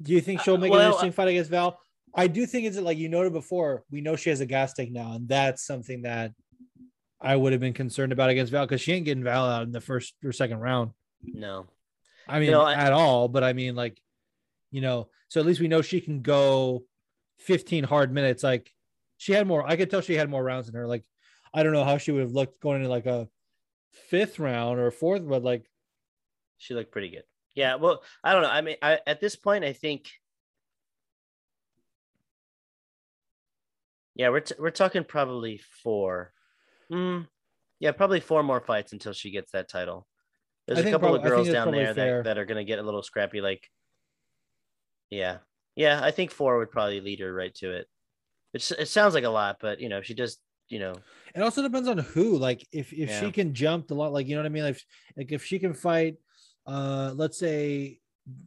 do 0.00 0.12
you 0.12 0.20
think 0.20 0.40
she'll 0.40 0.58
make 0.58 0.70
an 0.70 0.78
well, 0.78 0.86
interesting 0.86 1.12
fight 1.12 1.28
against 1.28 1.50
Val? 1.50 1.78
I 2.14 2.28
do 2.28 2.46
think 2.46 2.66
it's 2.66 2.78
like 2.78 2.98
you 2.98 3.08
noted 3.08 3.32
before, 3.32 3.84
we 3.90 4.00
know 4.00 4.16
she 4.16 4.30
has 4.30 4.40
a 4.40 4.46
gas 4.46 4.72
tank 4.72 4.92
now, 4.92 5.12
and 5.12 5.28
that's 5.28 5.66
something 5.66 6.02
that 6.02 6.32
I 7.20 7.34
would 7.34 7.52
have 7.52 7.60
been 7.60 7.72
concerned 7.72 8.12
about 8.12 8.30
against 8.30 8.52
Val 8.52 8.66
because 8.66 8.80
she 8.80 8.92
ain't 8.92 9.04
getting 9.04 9.24
Val 9.24 9.46
out 9.46 9.62
in 9.62 9.72
the 9.72 9.80
first 9.80 10.14
or 10.24 10.32
second 10.32 10.60
round. 10.60 10.92
No. 11.22 11.66
I 12.28 12.38
mean, 12.38 12.54
at 12.54 12.92
all, 12.92 13.28
but 13.28 13.42
I 13.42 13.52
mean, 13.52 13.74
like, 13.74 14.00
you 14.70 14.80
know, 14.80 15.08
so 15.28 15.40
at 15.40 15.46
least 15.46 15.60
we 15.60 15.68
know 15.68 15.82
she 15.82 16.00
can 16.00 16.22
go 16.22 16.84
15 17.38 17.84
hard 17.84 18.12
minutes. 18.12 18.42
Like, 18.42 18.70
she 19.16 19.32
had 19.32 19.46
more, 19.46 19.66
I 19.66 19.76
could 19.76 19.90
tell 19.90 20.00
she 20.00 20.14
had 20.14 20.30
more 20.30 20.42
rounds 20.42 20.68
in 20.68 20.74
her. 20.74 20.86
Like, 20.86 21.04
I 21.54 21.62
don't 21.62 21.72
know 21.72 21.84
how 21.84 21.98
she 21.98 22.10
would 22.12 22.22
have 22.22 22.32
looked 22.32 22.60
going 22.60 22.78
into 22.78 22.88
like 22.90 23.06
a 23.06 23.28
fifth 24.10 24.38
round 24.40 24.80
or 24.80 24.90
fourth, 24.90 25.26
but 25.26 25.44
like, 25.44 25.70
She 26.58 26.74
looked 26.74 26.90
pretty 26.92 27.10
good. 27.10 27.22
Yeah, 27.54 27.76
well, 27.76 28.02
I 28.24 28.32
don't 28.32 28.42
know. 28.42 28.50
I 28.50 28.60
mean, 28.60 28.76
I, 28.82 28.98
at 29.06 29.20
this 29.20 29.36
point, 29.36 29.64
I 29.64 29.72
think. 29.72 30.10
Yeah, 34.16 34.30
we're 34.30 34.40
t- 34.40 34.54
we're 34.58 34.70
talking 34.70 35.04
probably 35.04 35.60
four. 35.82 36.32
Mm, 36.90 37.26
yeah, 37.80 37.92
probably 37.92 38.20
four 38.20 38.42
more 38.42 38.60
fights 38.60 38.92
until 38.92 39.12
she 39.12 39.30
gets 39.30 39.52
that 39.52 39.68
title. 39.68 40.06
There's 40.66 40.80
I 40.80 40.88
a 40.88 40.90
couple 40.90 41.10
prob- 41.10 41.24
of 41.24 41.30
girls 41.30 41.48
down 41.48 41.70
there 41.72 41.94
fair. 41.94 42.16
that, 42.18 42.24
that 42.24 42.38
are 42.38 42.44
gonna 42.44 42.64
get 42.64 42.78
a 42.78 42.82
little 42.82 43.02
scrappy. 43.02 43.40
Like, 43.40 43.68
yeah, 45.10 45.38
yeah, 45.76 46.00
I 46.02 46.10
think 46.10 46.30
four 46.30 46.58
would 46.58 46.70
probably 46.70 47.00
lead 47.00 47.20
her 47.20 47.32
right 47.32 47.54
to 47.56 47.72
it. 47.72 47.86
It's, 48.52 48.70
it 48.70 48.86
sounds 48.88 49.14
like 49.14 49.24
a 49.24 49.30
lot, 49.30 49.58
but 49.60 49.80
you 49.80 49.88
know, 49.88 49.98
if 49.98 50.04
she 50.04 50.14
just 50.14 50.38
you 50.68 50.78
know, 50.78 50.94
it 51.34 51.42
also 51.42 51.62
depends 51.62 51.88
on 51.88 51.98
who. 51.98 52.36
Like, 52.36 52.66
if 52.72 52.92
if 52.92 53.10
she 53.10 53.30
can 53.30 53.54
jump 53.54 53.90
a 53.90 53.94
lot, 53.94 54.12
like 54.12 54.26
you 54.26 54.34
know 54.34 54.42
what 54.42 54.46
I 54.46 54.50
mean. 54.50 54.64
Like, 54.64 54.80
like 55.16 55.32
if 55.32 55.44
she 55.44 55.58
can 55.58 55.74
fight, 55.74 56.16
uh, 56.66 57.12
let's 57.14 57.38
say 57.38 57.98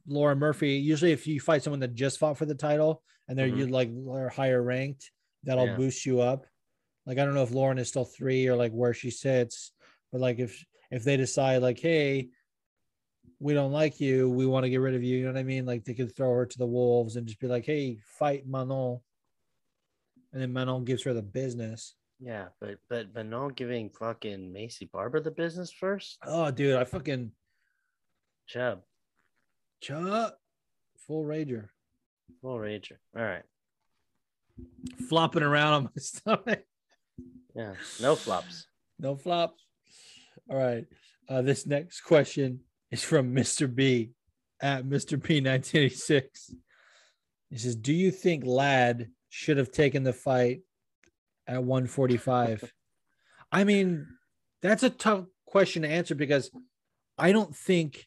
Lauren 0.07 0.39
Murphy. 0.39 0.73
Usually, 0.73 1.11
if 1.11 1.27
you 1.27 1.39
fight 1.39 1.63
someone 1.63 1.79
that 1.81 1.93
just 1.93 2.17
fought 2.19 2.37
for 2.37 2.45
the 2.45 2.55
title 2.55 3.03
and 3.27 3.37
they're 3.37 3.47
Mhm. 3.47 3.57
you 3.57 3.67
like 3.67 3.91
are 4.09 4.29
higher 4.29 4.61
ranked, 4.63 5.11
that'll 5.43 5.67
Yeah. 5.67 5.75
boost 5.75 6.05
you 6.05 6.21
up. 6.21 6.45
Like, 7.05 7.17
I 7.19 7.25
don't 7.25 7.35
know 7.35 7.43
if 7.43 7.51
Lauren 7.51 7.77
is 7.77 7.87
still 7.87 8.05
three 8.05 8.47
or 8.47 8.55
like 8.55 8.71
where 8.71 8.93
she 8.93 9.11
sits, 9.11 9.71
but 10.11 10.19
like 10.21 10.39
if 10.39 10.65
if 10.89 11.03
they 11.03 11.17
decide 11.17 11.61
like, 11.61 11.79
hey, 11.79 12.29
we 13.39 13.53
don't 13.53 13.71
like 13.71 13.99
you. 13.99 14.29
We 14.29 14.45
want 14.47 14.63
to 14.63 14.69
get 14.69 14.77
rid 14.81 14.95
of 14.95 15.03
you. 15.03 15.17
You 15.17 15.25
know 15.25 15.33
what 15.33 15.39
I 15.39 15.43
mean? 15.43 15.65
Like 15.65 15.83
they 15.83 15.93
could 15.93 16.15
throw 16.15 16.33
her 16.33 16.45
to 16.45 16.57
the 16.57 16.65
wolves 16.65 17.15
and 17.17 17.27
just 17.27 17.39
be 17.39 17.47
like, 17.47 17.65
hey, 17.65 17.99
fight 18.17 18.47
Manon. 18.47 18.99
And 20.33 20.41
then 20.41 20.51
Manon 20.53 20.85
gives 20.85 21.03
her 21.03 21.13
the 21.13 21.21
business. 21.21 21.93
Yeah, 22.19 22.47
but 22.59 22.77
but 22.89 23.13
but 23.13 23.25
not 23.27 23.55
giving 23.55 23.89
fucking 23.89 24.51
Maycee 24.53 24.91
Barber 24.91 25.19
the 25.19 25.31
business 25.31 25.71
first. 25.71 26.17
Oh, 26.25 26.49
dude, 26.49 26.75
I 26.75 26.83
fucking 26.83 27.31
Chubb, 28.47 28.81
Chuck, 29.81 30.35
full 31.05 31.23
rager, 31.23 31.67
full 32.41 32.57
rager. 32.57 32.97
All 33.15 33.23
right. 33.23 33.43
flopping 35.09 35.43
around 35.43 35.73
on 35.73 35.83
my 35.83 35.89
stomach. 35.97 36.63
Yeah, 37.55 37.73
no 38.01 38.15
flops. 38.15 38.65
No 38.99 39.15
flops. 39.15 39.63
All 40.49 40.57
right. 40.57 40.85
Uh, 41.29 41.41
this 41.41 41.65
next 41.67 42.01
question 42.01 42.61
is 42.89 43.03
from 43.03 43.35
Mr. 43.35 43.73
B 43.73 44.11
at 44.61 44.85
Mr. 44.85 45.11
B 45.21 45.41
1986. 45.41 46.55
He 47.49 47.57
says, 47.57 47.75
Do 47.75 47.93
you 47.93 48.11
think 48.11 48.45
Ladd 48.45 49.09
should 49.29 49.57
have 49.57 49.71
taken 49.71 50.03
the 50.03 50.13
fight 50.13 50.61
at 51.47 51.63
145? 51.63 52.71
I 53.51 53.63
mean, 53.63 54.07
that's 54.61 54.83
a 54.83 54.89
tough 54.89 55.25
question 55.45 55.83
to 55.83 55.89
answer 55.89 56.15
because 56.15 56.51
I 57.17 57.31
don't 57.31 57.55
think 57.55 58.05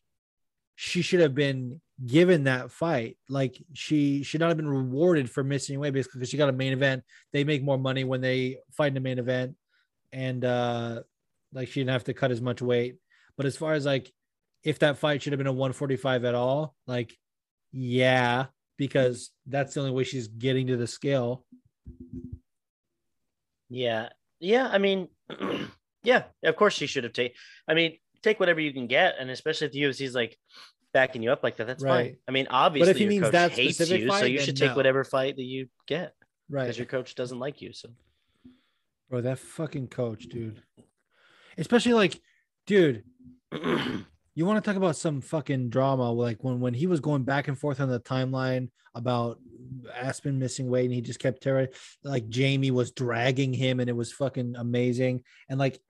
she 0.77 1.03
should 1.03 1.21
have 1.21 1.35
been 1.35 1.81
given 2.07 2.45
that 2.45 2.71
fight. 2.71 3.17
Like 3.29 3.63
she 3.75 4.23
should 4.23 4.41
not 4.41 4.49
have 4.49 4.57
been 4.57 4.69
rewarded 4.69 5.31
for 5.31 5.45
missing 5.45 5.77
away 5.77 5.91
basically 5.91 6.21
because 6.21 6.31
she 6.31 6.37
got 6.37 6.49
a 6.49 6.53
main 6.53 6.73
event. 6.73 7.03
They 7.33 7.45
make 7.45 7.63
more 7.63 7.79
money 7.79 8.05
when 8.05 8.21
they 8.21 8.59
fight 8.73 8.89
in 8.89 8.95
the 8.95 9.01
main 9.01 9.19
event. 9.19 9.57
And 10.13 10.45
uh 10.45 11.03
like 11.53 11.69
she 11.69 11.81
didn't 11.81 11.91
have 11.91 12.05
to 12.05 12.15
cut 12.15 12.31
as 12.31 12.41
much 12.41 12.63
weight. 12.63 12.97
But 13.37 13.47
as 13.47 13.57
far 13.57 13.75
as 13.75 13.85
like 13.85 14.13
if 14.63 14.79
that 14.81 14.99
fight 14.99 15.23
should 15.23 15.33
have 15.33 15.39
been 15.39 15.47
a 15.47 15.53
145 15.53 16.25
at 16.25 16.35
all, 16.35 16.75
like 16.87 17.15
yeah, 17.73 18.47
because 18.77 19.31
that's 19.47 19.75
the 19.75 19.81
only 19.81 19.93
way 19.93 20.05
she's 20.05 20.29
getting 20.29 20.69
to 20.69 20.77
the 20.77 20.87
scale. 20.87 21.45
Yeah, 23.71 24.09
yeah. 24.41 24.69
I 24.69 24.79
mean, 24.79 25.09
yeah. 26.03 26.25
Of 26.43 26.57
course, 26.57 26.75
she 26.75 26.87
should 26.87 27.05
have 27.05 27.13
taken. 27.13 27.35
I 27.67 27.75
mean, 27.75 27.97
take 28.23 28.41
whatever 28.41 28.61
you 28.61 28.73
can 28.73 28.87
get, 28.87 29.15
and 29.19 29.31
especially 29.31 29.69
if 29.69 29.73
the 29.73 29.83
UFC's 29.83 30.15
like 30.15 30.37
backing 30.93 31.23
you 31.23 31.33
up 31.33 31.43
like 31.43 31.57
that, 31.57 31.67
that's 31.67 31.83
fine. 31.83 32.17
I 32.29 32.33
mean, 32.33 32.49
obviously, 32.51 32.87
but 32.87 32.91
if 32.91 32.97
he 32.99 33.05
your 33.05 33.11
means 33.11 33.23
coach 33.23 33.33
that 33.33 33.53
hates 33.53 33.81
you, 33.91 34.11
so 34.11 34.25
you 34.25 34.41
should 34.41 34.57
take 34.57 34.71
no. 34.71 34.77
whatever 34.77 35.05
fight 35.05 35.37
that 35.37 35.45
you 35.45 35.69
get 35.87 36.15
Right. 36.51 36.65
because 36.65 36.79
your 36.79 36.87
coach 36.87 37.15
doesn't 37.15 37.39
like 37.39 37.63
you. 37.63 37.73
So 37.73 37.91
Bro, 39.09 39.23
that 39.23 39.39
fucking 39.39 39.89
coach, 39.89 40.29
dude. 40.29 40.63
Especially 41.59 41.93
like, 41.93 42.21
dude, 42.67 43.05
you 44.35 44.47
want 44.47 44.63
to 44.63 44.69
talk 44.69 44.77
about 44.77 44.97
some 44.97 45.21
fucking 45.21 45.71
drama? 45.71 46.11
Like 46.11 46.43
when 46.43 46.61
when 46.61 46.75
he 46.75 46.87
was 46.87 47.01
going 47.01 47.25
back 47.25 47.49
and 47.49 47.59
forth 47.59 47.81
on 47.81 47.89
the 47.89 48.01
timeline 48.01 48.69
about 48.95 49.39
Aspen 49.95 50.39
missing 50.39 50.69
weight, 50.69 50.87
and 50.87 50.95
he 50.95 51.01
just 51.01 51.21
kept 51.21 51.43
terror. 51.43 51.69
Like 52.05 52.29
Jamie 52.29 52.71
was 52.71 52.93
dragging 52.93 53.53
him, 53.53 53.81
and 53.81 53.89
it 53.89 53.97
was 53.97 54.13
fucking 54.13 54.57
amazing. 54.57 55.23
And 55.49 55.59
like, 55.59 55.81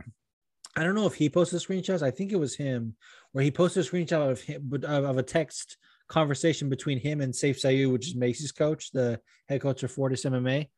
I 0.76 0.84
don't 0.84 0.94
know 0.94 1.06
if 1.06 1.14
he 1.14 1.28
posted 1.28 1.60
screenshots. 1.60 2.02
I 2.02 2.10
think 2.10 2.32
it 2.32 2.36
was 2.36 2.54
him, 2.56 2.96
where 3.32 3.44
he 3.44 3.50
posted 3.50 3.84
a 3.84 3.88
screenshot 3.88 4.30
of 4.30 4.40
him 4.40 4.70
of 4.84 5.18
a 5.18 5.22
text 5.22 5.76
conversation 6.08 6.68
between 6.68 6.98
him 6.98 7.20
and 7.20 7.32
Sayif 7.32 7.60
Saud, 7.60 7.92
which 7.92 8.08
is 8.08 8.16
Maycee's 8.16 8.52
coach, 8.52 8.90
the 8.90 9.20
head 9.48 9.62
coach 9.62 9.82
of 9.82 9.92
Fortis 9.92 10.24
MMA. 10.24 10.68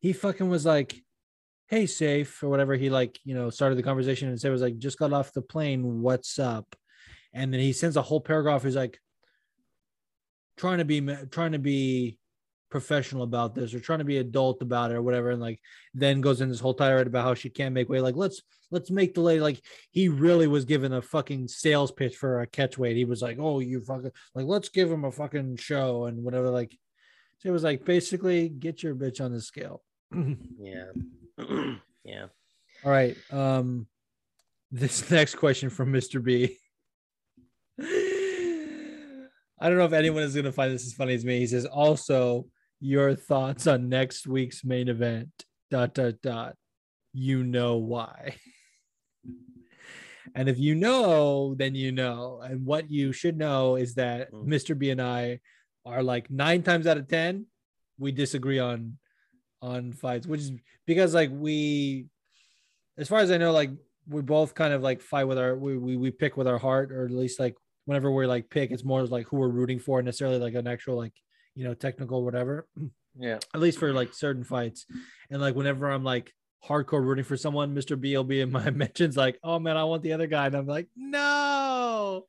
He 0.00 0.12
fucking 0.12 0.48
was 0.48 0.66
like, 0.66 1.02
hey 1.68 1.86
safe 1.86 2.42
or 2.42 2.48
whatever 2.48 2.74
he 2.74 2.90
like 2.90 3.18
you 3.24 3.34
know 3.34 3.50
started 3.50 3.76
the 3.76 3.82
conversation 3.82 4.28
and 4.28 4.40
said 4.40 4.50
was 4.50 4.62
like 4.62 4.78
just 4.78 4.98
got 4.98 5.12
off 5.12 5.32
the 5.32 5.42
plane 5.42 6.02
what's 6.02 6.38
up? 6.38 6.76
And 7.32 7.52
then 7.52 7.60
he 7.60 7.72
sends 7.72 7.96
a 7.96 8.02
whole 8.02 8.20
paragraph 8.20 8.62
he's 8.62 8.76
like 8.76 8.98
trying 10.56 10.78
to 10.78 10.84
be 10.84 11.00
trying 11.30 11.52
to 11.52 11.58
be 11.58 12.18
professional 12.70 13.22
about 13.22 13.54
this 13.54 13.72
or 13.72 13.80
trying 13.80 14.00
to 14.00 14.04
be 14.04 14.18
adult 14.18 14.60
about 14.60 14.90
it 14.90 14.94
or 14.94 15.02
whatever 15.02 15.30
and 15.30 15.40
like 15.40 15.60
then 15.94 16.20
goes 16.20 16.40
in 16.40 16.48
this 16.48 16.58
whole 16.58 16.74
tirade 16.74 17.06
about 17.06 17.24
how 17.24 17.32
she 17.32 17.48
can't 17.48 17.74
make 17.74 17.88
weight 17.88 18.02
like 18.02 18.16
let's 18.16 18.42
let's 18.74 18.90
make 18.90 19.14
the 19.14 19.20
lady 19.20 19.40
like 19.40 19.60
he 19.92 20.08
really 20.08 20.48
was 20.48 20.64
given 20.64 20.92
a 20.92 21.00
fucking 21.00 21.46
sales 21.46 21.92
pitch 21.92 22.16
for 22.16 22.40
a 22.40 22.46
catch 22.46 22.76
weight. 22.76 22.96
He 22.96 23.04
was 23.04 23.22
like 23.22 23.38
oh 23.40 23.60
you 23.60 23.80
fucking 23.80 24.10
like 24.34 24.46
let's 24.46 24.68
give 24.68 24.90
him 24.90 25.04
a 25.04 25.12
fucking 25.12 25.56
show 25.56 26.06
and 26.06 26.22
whatever 26.22 26.50
like 26.50 26.76
so 27.38 27.48
it 27.48 27.52
was 27.52 27.62
like 27.62 27.84
basically 27.84 28.48
get 28.48 28.82
your 28.82 28.94
bitch 28.94 29.24
on 29.24 29.32
the 29.32 29.40
scale. 29.40 29.82
Yeah, 30.58 30.86
yeah. 32.04 32.26
All 32.84 32.90
right. 32.90 33.16
Um, 33.30 33.86
this 34.70 35.10
next 35.10 35.36
question 35.36 35.70
from 35.70 35.92
Mr. 35.92 36.22
B. 36.22 36.58
I 37.80 39.68
don't 39.68 39.78
know 39.78 39.84
if 39.84 39.92
anyone 39.92 40.22
is 40.22 40.34
going 40.34 40.44
to 40.44 40.52
find 40.52 40.72
this 40.72 40.86
as 40.86 40.92
funny 40.92 41.14
as 41.14 41.24
me. 41.24 41.38
He 41.38 41.46
says, 41.46 41.64
also, 41.64 42.46
your 42.80 43.14
thoughts 43.14 43.66
on 43.66 43.88
next 43.88 44.26
week's 44.26 44.64
main 44.64 44.88
event. 44.88 45.30
Dot, 45.70 45.94
dot, 45.94 46.20
dot. 46.22 46.56
You 47.12 47.44
know 47.44 47.76
why. 47.76 48.36
And 50.34 50.48
if 50.48 50.58
you 50.58 50.74
know, 50.74 51.54
then 51.54 51.74
you 51.76 51.92
know. 51.92 52.40
And 52.42 52.64
what 52.66 52.90
you 52.90 53.12
should 53.12 53.36
know 53.36 53.76
is 53.76 53.94
that 53.94 54.32
Mr. 54.32 54.76
B 54.76 54.90
and 54.90 55.00
I 55.00 55.38
are 55.86 56.02
like 56.02 56.30
nine 56.30 56.62
times 56.62 56.86
out 56.88 56.96
of 56.96 57.06
10, 57.06 57.46
we 57.98 58.10
disagree 58.10 58.58
on 58.58 58.98
on 59.64 59.92
fights, 59.92 60.26
which 60.26 60.40
is 60.40 60.52
because 60.86 61.14
like 61.14 61.30
we, 61.32 62.06
as 62.98 63.08
far 63.08 63.20
as 63.20 63.30
I 63.30 63.38
know, 63.38 63.52
like 63.52 63.70
we 64.06 64.20
both 64.20 64.54
kind 64.54 64.74
of 64.74 64.82
like 64.82 65.00
fight 65.00 65.24
with 65.24 65.38
our 65.38 65.56
we 65.56 65.76
we, 65.78 65.96
we 65.96 66.10
pick 66.10 66.36
with 66.36 66.46
our 66.46 66.58
heart, 66.58 66.92
or 66.92 67.04
at 67.06 67.10
least 67.10 67.40
like 67.40 67.56
whenever 67.86 68.10
we're 68.10 68.26
like 68.26 68.50
pick, 68.50 68.70
it's 68.70 68.84
more 68.84 69.04
like 69.06 69.26
who 69.28 69.38
we're 69.38 69.48
rooting 69.48 69.78
for, 69.78 70.00
necessarily 70.02 70.38
like 70.38 70.54
an 70.54 70.66
actual 70.66 70.96
like 70.96 71.14
you 71.54 71.64
know 71.64 71.74
technical 71.74 72.24
whatever. 72.24 72.66
Yeah. 73.16 73.38
At 73.54 73.60
least 73.60 73.78
for 73.78 73.92
like 73.92 74.12
certain 74.12 74.42
fights, 74.42 74.86
and 75.30 75.40
like 75.40 75.54
whenever 75.54 75.88
I'm 75.88 76.02
like 76.02 76.32
hardcore 76.68 77.00
rooting 77.04 77.22
for 77.24 77.36
someone, 77.36 77.72
Mr. 77.72 77.94
B 78.00 78.16
will 78.16 78.24
be 78.24 78.40
in 78.40 78.50
my 78.50 78.68
mentions 78.84 79.16
like, 79.16 79.38
oh 79.44 79.60
man, 79.60 79.76
I 79.76 79.84
want 79.84 80.02
the 80.02 80.14
other 80.14 80.26
guy, 80.26 80.46
and 80.46 80.56
I'm 80.56 80.66
like, 80.66 80.88
no. 80.96 82.26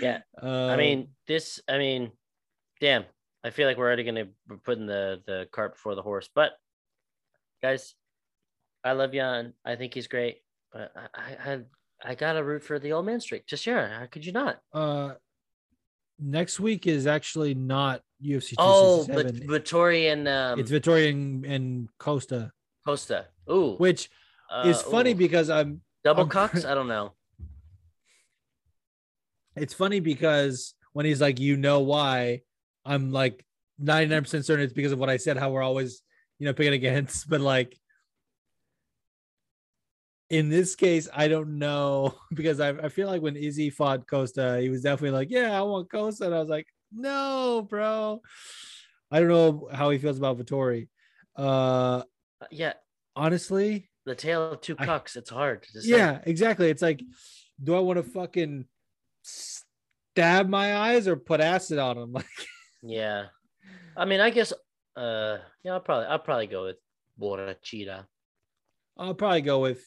Yeah. 0.00 0.20
I 0.40 0.70
Um, 0.72 0.76
mean, 0.78 1.08
this, 1.26 1.58
I 1.68 1.78
mean, 1.78 2.12
damn, 2.80 3.06
I 3.42 3.50
feel 3.50 3.66
like 3.66 3.76
we're 3.76 3.86
already 3.86 4.04
going 4.04 4.14
to 4.14 4.26
be 4.48 4.56
putting 4.62 4.86
the, 4.86 5.20
the 5.26 5.48
cart 5.50 5.72
before 5.74 5.96
the 5.96 6.02
horse. 6.02 6.28
But 6.32 6.52
guys, 7.62 7.94
I 8.84 8.92
love 8.92 9.12
Jan. 9.12 9.54
I 9.64 9.76
think 9.76 9.94
he's 9.94 10.06
great. 10.08 10.38
But 10.72 10.92
I, 10.96 11.08
I, 11.14 11.52
I, 11.52 11.60
I 12.04 12.14
got 12.14 12.34
to 12.34 12.44
root 12.44 12.62
for 12.62 12.78
the 12.78 12.92
old 12.92 13.06
man 13.06 13.20
streak. 13.20 13.46
Just 13.46 13.64
sure. 13.64 13.88
How 13.88 14.06
could 14.06 14.24
you 14.24 14.32
not? 14.32 14.58
uh 14.72 15.14
next 16.22 16.60
week 16.60 16.86
is 16.86 17.06
actually 17.06 17.54
not 17.54 18.02
UFC 18.22 18.54
Oh, 18.58 19.06
but 19.06 19.34
Vettori 19.34 20.12
and 20.12 20.28
um, 20.28 20.60
it's 20.60 20.70
Vittoria 20.70 21.08
and, 21.08 21.44
and 21.46 21.88
Costa, 21.98 22.52
Costa. 22.84 23.26
Ooh. 23.50 23.76
which 23.76 24.10
is 24.64 24.76
uh, 24.76 24.82
funny 24.90 25.12
ooh. 25.12 25.14
because 25.14 25.48
I'm 25.48 25.80
Double 26.04 26.24
I'm- 26.24 26.28
cocks? 26.36 26.64
I 26.64 26.74
don't 26.74 26.88
know. 26.88 27.14
it's 29.56 29.74
funny 29.74 30.00
because 30.00 30.74
when 30.92 31.06
he's 31.06 31.20
like, 31.20 31.40
you 31.40 31.56
know 31.56 31.80
why, 31.80 32.42
I'm 32.84 33.12
like 33.12 33.44
99% 33.82 34.44
certain 34.44 34.64
it's 34.64 34.74
because 34.74 34.92
of 34.92 34.98
what 34.98 35.08
I 35.08 35.16
said, 35.16 35.36
how 35.38 35.50
we're 35.50 35.62
always, 35.62 36.02
you 36.40 36.46
know, 36.46 36.52
picking 36.52 36.72
against. 36.72 37.28
But 37.30 37.40
like 37.40 37.78
in 40.30 40.48
this 40.48 40.76
case, 40.76 41.08
I 41.12 41.28
don't 41.28 41.58
know 41.58 42.14
because 42.34 42.60
I, 42.60 42.70
I 42.70 42.88
feel 42.88 43.08
like 43.08 43.22
when 43.22 43.36
Izzy 43.36 43.70
fought 43.70 44.06
Costa, 44.08 44.58
he 44.60 44.68
was 44.68 44.82
definitely 44.82 45.16
like, 45.18 45.30
Yeah, 45.30 45.56
I 45.56 45.62
want 45.62 45.90
Costa. 45.90 46.26
And 46.26 46.34
I 46.34 46.38
was 46.40 46.48
like, 46.48 46.66
No, 46.92 47.66
bro. 47.68 48.20
I 49.10 49.18
don't 49.20 49.28
know 49.28 49.68
how 49.72 49.90
he 49.90 49.98
feels 49.98 50.18
about 50.18 50.38
Vettori. 50.38 50.88
Uh 51.36 52.02
Yeah. 52.50 52.74
honestly, 53.16 53.90
The 54.06 54.14
tale 54.14 54.52
of 54.52 54.60
two 54.60 54.76
I- 54.78 54.86
cocks. 54.86 55.16
It's 55.16 55.30
hard 55.30 55.66
say. 55.66 55.80
yeah, 55.90 56.20
exactly. 56.24 56.70
It's 56.70 56.82
like, 56.82 57.02
do 57.62 57.74
I 57.74 57.80
want 57.80 57.98
to 57.98 58.02
fucking 58.10 58.64
stab 59.22 60.48
my 60.48 60.76
eyes 60.76 61.06
or 61.08 61.16
put 61.16 61.40
acid 61.40 61.78
on 61.78 61.96
them? 61.96 62.12
Like, 62.22 62.24
Yeah. 62.82 63.26
I 63.96 64.04
mean, 64.06 64.20
I 64.20 64.30
guess, 64.30 64.52
uh, 65.00 65.38
yeah, 65.64 65.72
I'll 65.74 65.80
probably, 65.80 66.06
I'll 66.06 66.18
probably 66.18 66.46
go 66.46 66.64
with 66.64 66.76
Borrachinha. 67.20 68.06
I'll 68.96 69.14
probably 69.14 69.40
go 69.42 69.60
with 69.60 69.82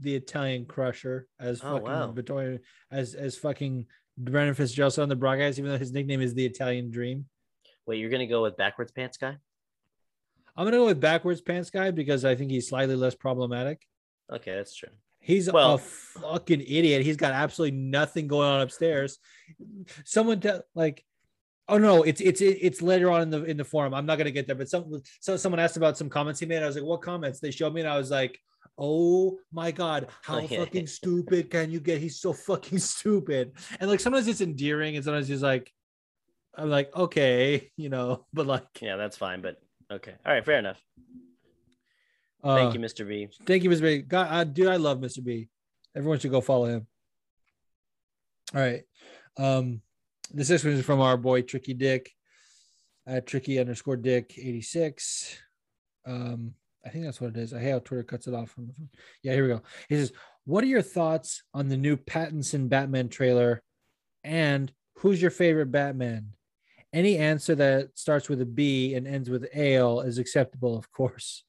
the 0.00 0.14
Italian 0.14 0.64
Crusher 0.66 1.28
as 1.38 1.60
Oh, 1.62 1.74
fucking 1.74 1.82
wow. 1.86 2.10
Vittoria, 2.12 2.58
as 2.90 3.14
as 3.14 3.36
fucking 3.36 3.86
Brendan 4.16 4.54
Fitzgerald 4.54 4.98
on 4.98 5.08
the 5.08 5.16
broadcast, 5.16 5.58
even 5.58 5.70
though 5.70 5.78
his 5.78 5.92
nickname 5.92 6.20
is 6.20 6.34
the 6.34 6.44
Italian 6.46 6.90
Dream. 6.90 7.26
Wait, 7.86 7.98
you're 7.98 8.10
gonna 8.10 8.26
go 8.26 8.42
with 8.42 8.56
backwards 8.56 8.92
pants 8.92 9.16
guy? 9.18 9.36
I'm 10.56 10.64
gonna 10.64 10.78
go 10.78 10.86
with 10.86 11.00
backwards 11.00 11.40
pants 11.40 11.70
guy 11.70 11.90
because 11.90 12.24
I 12.24 12.34
think 12.34 12.50
he's 12.50 12.68
slightly 12.68 12.96
less 12.96 13.14
problematic. 13.14 13.82
Okay, 14.32 14.54
that's 14.54 14.74
true. 14.74 14.90
He's 15.20 15.50
Well- 15.50 15.74
a 15.74 15.78
fucking 15.78 16.60
idiot. 16.60 17.02
He's 17.02 17.16
got 17.16 17.32
absolutely 17.32 17.78
nothing 17.78 18.26
going 18.26 18.48
on 18.48 18.60
upstairs. 18.60 19.18
Someone 20.04 20.40
tell 20.40 20.62
like, 20.74 21.04
oh 21.68 21.78
no, 21.78 22.02
it's 22.02 22.20
it's 22.20 22.40
it's 22.40 22.82
later 22.82 23.10
on 23.10 23.22
in 23.22 23.30
the 23.30 23.44
in 23.44 23.56
the 23.56 23.64
forum. 23.64 23.94
I'm 23.94 24.06
not 24.06 24.18
gonna 24.18 24.30
get 24.30 24.46
there, 24.46 24.56
but 24.56 24.68
some 24.68 25.00
so 25.20 25.36
someone 25.36 25.60
asked 25.60 25.76
about 25.76 25.96
some 25.96 26.08
comments 26.08 26.40
he 26.40 26.46
made. 26.46 26.62
I 26.62 26.66
was 26.66 26.76
like, 26.76 26.84
what 26.84 27.02
comments? 27.02 27.40
They 27.40 27.50
showed 27.50 27.74
me, 27.74 27.80
and 27.80 27.90
I 27.90 27.96
was 27.96 28.10
like, 28.10 28.38
oh 28.78 29.38
my 29.52 29.70
god, 29.70 30.08
how 30.22 30.40
fucking 30.46 30.86
stupid 30.86 31.50
can 31.50 31.70
you 31.70 31.80
get? 31.80 32.00
He's 32.00 32.20
so 32.20 32.32
fucking 32.32 32.78
stupid. 32.78 33.52
And 33.80 33.90
like 33.90 34.00
sometimes 34.00 34.28
it's 34.28 34.40
endearing, 34.40 34.96
and 34.96 35.04
sometimes 35.04 35.28
he's 35.28 35.42
like, 35.42 35.72
I'm 36.56 36.70
like, 36.70 36.94
okay, 36.94 37.70
you 37.76 37.88
know, 37.88 38.26
but 38.32 38.46
like, 38.46 38.66
Yeah, 38.80 38.96
that's 38.96 39.16
fine. 39.16 39.40
But 39.40 39.56
okay, 39.90 40.14
all 40.24 40.32
right, 40.32 40.44
fair 40.44 40.58
enough. 40.58 40.80
uh, 42.42 42.56
Thank 42.56 42.74
you, 42.74 42.80
Mr. 42.80 43.06
B. 43.06 43.28
Thank 43.46 43.62
you, 43.64 43.70
Mr. 43.70 43.82
B. 43.82 43.98
God, 43.98 44.28
I, 44.30 44.44
dude, 44.44 44.68
I 44.68 44.76
love 44.76 44.98
Mr. 44.98 45.24
B. 45.24 45.48
Everyone 45.96 46.18
should 46.18 46.32
go 46.32 46.40
follow 46.40 46.66
him. 46.66 46.86
All 48.54 48.60
right. 48.60 48.82
Um, 49.36 49.80
this 50.30 50.64
one 50.64 50.74
is 50.74 50.84
from 50.84 51.00
our 51.00 51.16
boy 51.16 51.42
Tricky 51.42 51.74
Dick 51.74 52.10
at 53.06 53.26
Tricky 53.26 53.58
underscore 53.58 53.96
Dick 53.96 54.34
86. 54.36 55.36
Um, 56.06 56.54
I 56.84 56.90
think 56.90 57.04
that's 57.04 57.20
what 57.20 57.30
it 57.30 57.36
is. 57.36 57.54
I 57.54 57.60
hate 57.60 57.70
how 57.70 57.78
Twitter 57.78 58.02
cuts 58.02 58.26
it 58.26 58.34
off 58.34 58.50
from 58.50 58.66
the 58.66 58.74
phone. 58.74 58.90
Yeah, 59.22 59.32
here 59.32 59.42
we 59.44 59.54
go. 59.54 59.62
He 59.88 59.96
says, 59.96 60.12
What 60.44 60.64
are 60.64 60.68
your 60.68 60.82
thoughts 60.82 61.42
on 61.52 61.68
the 61.68 61.76
new 61.76 61.96
Pattinson 61.96 62.68
Batman 62.68 63.08
trailer? 63.08 63.62
And 64.22 64.72
who's 64.96 65.20
your 65.20 65.30
favorite 65.30 65.70
Batman? 65.70 66.30
Any 66.92 67.18
answer 67.18 67.54
that 67.56 67.98
starts 67.98 68.28
with 68.28 68.40
a 68.40 68.46
B 68.46 68.94
and 68.94 69.06
ends 69.06 69.28
with 69.28 69.48
ale 69.54 70.00
is 70.00 70.18
acceptable, 70.18 70.76
of 70.76 70.90
course. 70.92 71.44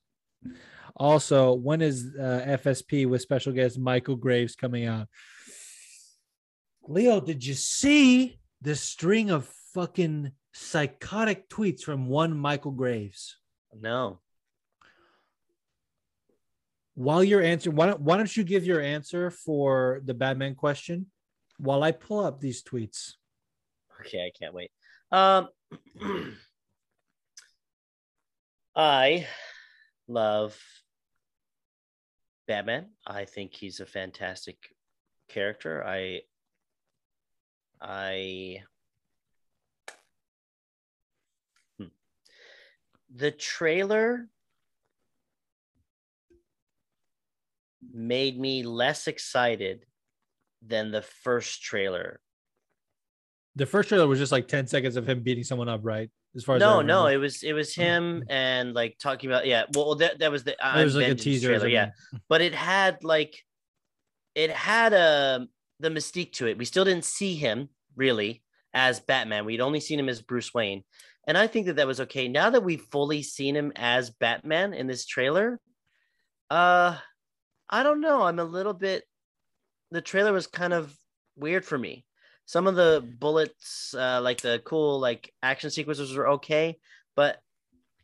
Also, 0.95 1.53
when 1.53 1.81
is 1.81 2.15
uh, 2.17 2.45
FSP 2.47 3.07
with 3.07 3.21
special 3.21 3.51
guest 3.51 3.77
Michael 3.77 4.15
Graves 4.15 4.55
coming 4.55 4.85
out? 4.85 5.07
Leo, 6.87 7.19
did 7.19 7.45
you 7.45 7.53
see 7.53 8.39
the 8.65 8.75
string 8.75 9.29
of 9.29 9.47
fucking 9.75 10.31
psychotic 10.51 11.47
tweets 11.49 11.81
from 11.81 12.07
one 12.07 12.35
Michael 12.35 12.71
Graves? 12.71 13.37
No. 13.79 14.19
While 16.95 17.23
you're 17.23 17.43
answering, 17.43 17.75
why 17.75 17.85
don't, 17.85 18.01
why 18.01 18.17
don't 18.17 18.35
you 18.35 18.43
give 18.43 18.65
your 18.65 18.81
answer 18.81 19.29
for 19.29 20.01
the 20.03 20.15
Batman 20.15 20.55
question 20.55 21.05
while 21.59 21.83
I 21.83 21.91
pull 21.91 22.25
up 22.25 22.39
these 22.39 22.63
tweets? 22.63 23.13
Okay, 24.01 24.25
I 24.25 24.31
can't 24.37 24.53
wait. 24.53 24.71
Um, 25.11 25.49
I 28.75 29.27
love 30.07 30.57
Batman. 32.47 32.87
I 33.05 33.25
think 33.25 33.53
he's 33.53 33.79
a 33.79 33.85
fantastic 33.85 34.57
character. 35.29 35.85
I 35.85 36.21
I 37.87 38.63
Hmm. 41.77 41.85
the 43.13 43.31
trailer 43.31 44.27
made 47.93 48.39
me 48.39 48.63
less 48.63 49.07
excited 49.07 49.85
than 50.63 50.89
the 50.89 51.03
first 51.03 51.61
trailer 51.61 52.19
The 53.55 53.67
first 53.67 53.89
trailer 53.89 54.07
was 54.07 54.17
just 54.19 54.31
like 54.31 54.47
10 54.47 54.65
seconds 54.67 54.95
of 54.95 55.07
him 55.07 55.21
beating 55.21 55.43
someone 55.43 55.69
up, 55.69 55.81
right? 55.83 56.09
As 56.35 56.43
far 56.43 56.55
as 56.55 56.59
no, 56.61 56.81
no, 56.81 57.05
it 57.05 57.17
was 57.17 57.43
it 57.43 57.53
was 57.53 57.75
him 57.75 58.23
and 58.29 58.73
like 58.73 58.97
talking 58.97 59.29
about 59.29 59.45
yeah. 59.45 59.65
Well, 59.73 59.95
that 59.95 60.19
that 60.19 60.31
was 60.31 60.43
the 60.43 60.53
It 60.53 60.83
was 60.83 60.95
like 60.95 61.07
a 61.07 61.15
teaser 61.15 61.49
trailer, 61.49 61.67
yeah. 61.67 61.91
But 62.27 62.41
it 62.41 62.55
had 62.55 63.03
like 63.03 63.45
it 64.33 64.49
had 64.49 64.91
a 64.93 65.47
the 65.79 65.89
mystique 65.89 66.33
to 66.33 66.47
it. 66.47 66.57
We 66.57 66.65
still 66.65 66.83
didn't 66.83 67.05
see 67.05 67.35
him 67.35 67.69
really 67.95 68.43
as 68.73 68.99
Batman. 68.99 69.45
We'd 69.45 69.61
only 69.61 69.79
seen 69.79 69.99
him 69.99 70.09
as 70.09 70.21
Bruce 70.21 70.53
Wayne, 70.53 70.83
and 71.27 71.37
I 71.37 71.47
think 71.47 71.67
that 71.67 71.77
that 71.77 71.87
was 71.87 72.01
okay. 72.01 72.27
Now 72.27 72.49
that 72.49 72.63
we've 72.63 72.81
fully 72.81 73.23
seen 73.23 73.55
him 73.55 73.71
as 73.75 74.09
Batman 74.09 74.73
in 74.73 74.87
this 74.87 75.05
trailer, 75.05 75.59
uh, 76.49 76.97
I 77.69 77.83
don't 77.83 78.01
know. 78.01 78.21
I'm 78.23 78.39
a 78.39 78.43
little 78.43 78.73
bit. 78.73 79.03
The 79.91 80.01
trailer 80.01 80.33
was 80.33 80.47
kind 80.47 80.73
of 80.73 80.95
weird 81.35 81.65
for 81.65 81.77
me 81.77 82.05
some 82.45 82.67
of 82.67 82.75
the 82.75 83.05
bullets 83.19 83.93
uh, 83.95 84.21
like 84.21 84.39
the 84.41 84.61
cool 84.65 84.99
like 84.99 85.33
action 85.43 85.69
sequences 85.69 86.15
were 86.15 86.29
okay 86.29 86.77
but 87.15 87.39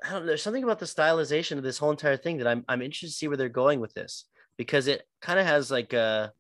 I 0.04 0.12
don't 0.12 0.22
know, 0.22 0.28
there's 0.28 0.42
something 0.42 0.64
about 0.64 0.80
the 0.80 0.86
stylization 0.86 1.58
of 1.58 1.64
this 1.64 1.78
whole 1.78 1.92
entire 1.92 2.18
thing 2.18 2.38
that 2.38 2.48
I'm 2.48 2.66
I'm 2.68 2.82
interested 2.82 3.08
to 3.08 3.14
see 3.14 3.28
where 3.28 3.38
they're 3.38 3.50
going 3.50 3.80
with 3.80 3.94
this 3.94 4.26
because 4.58 4.88
it 4.88 5.04
kind 5.22 5.40
of 5.40 5.46
has 5.46 5.70
like 5.70 5.94
a, 5.94 6.32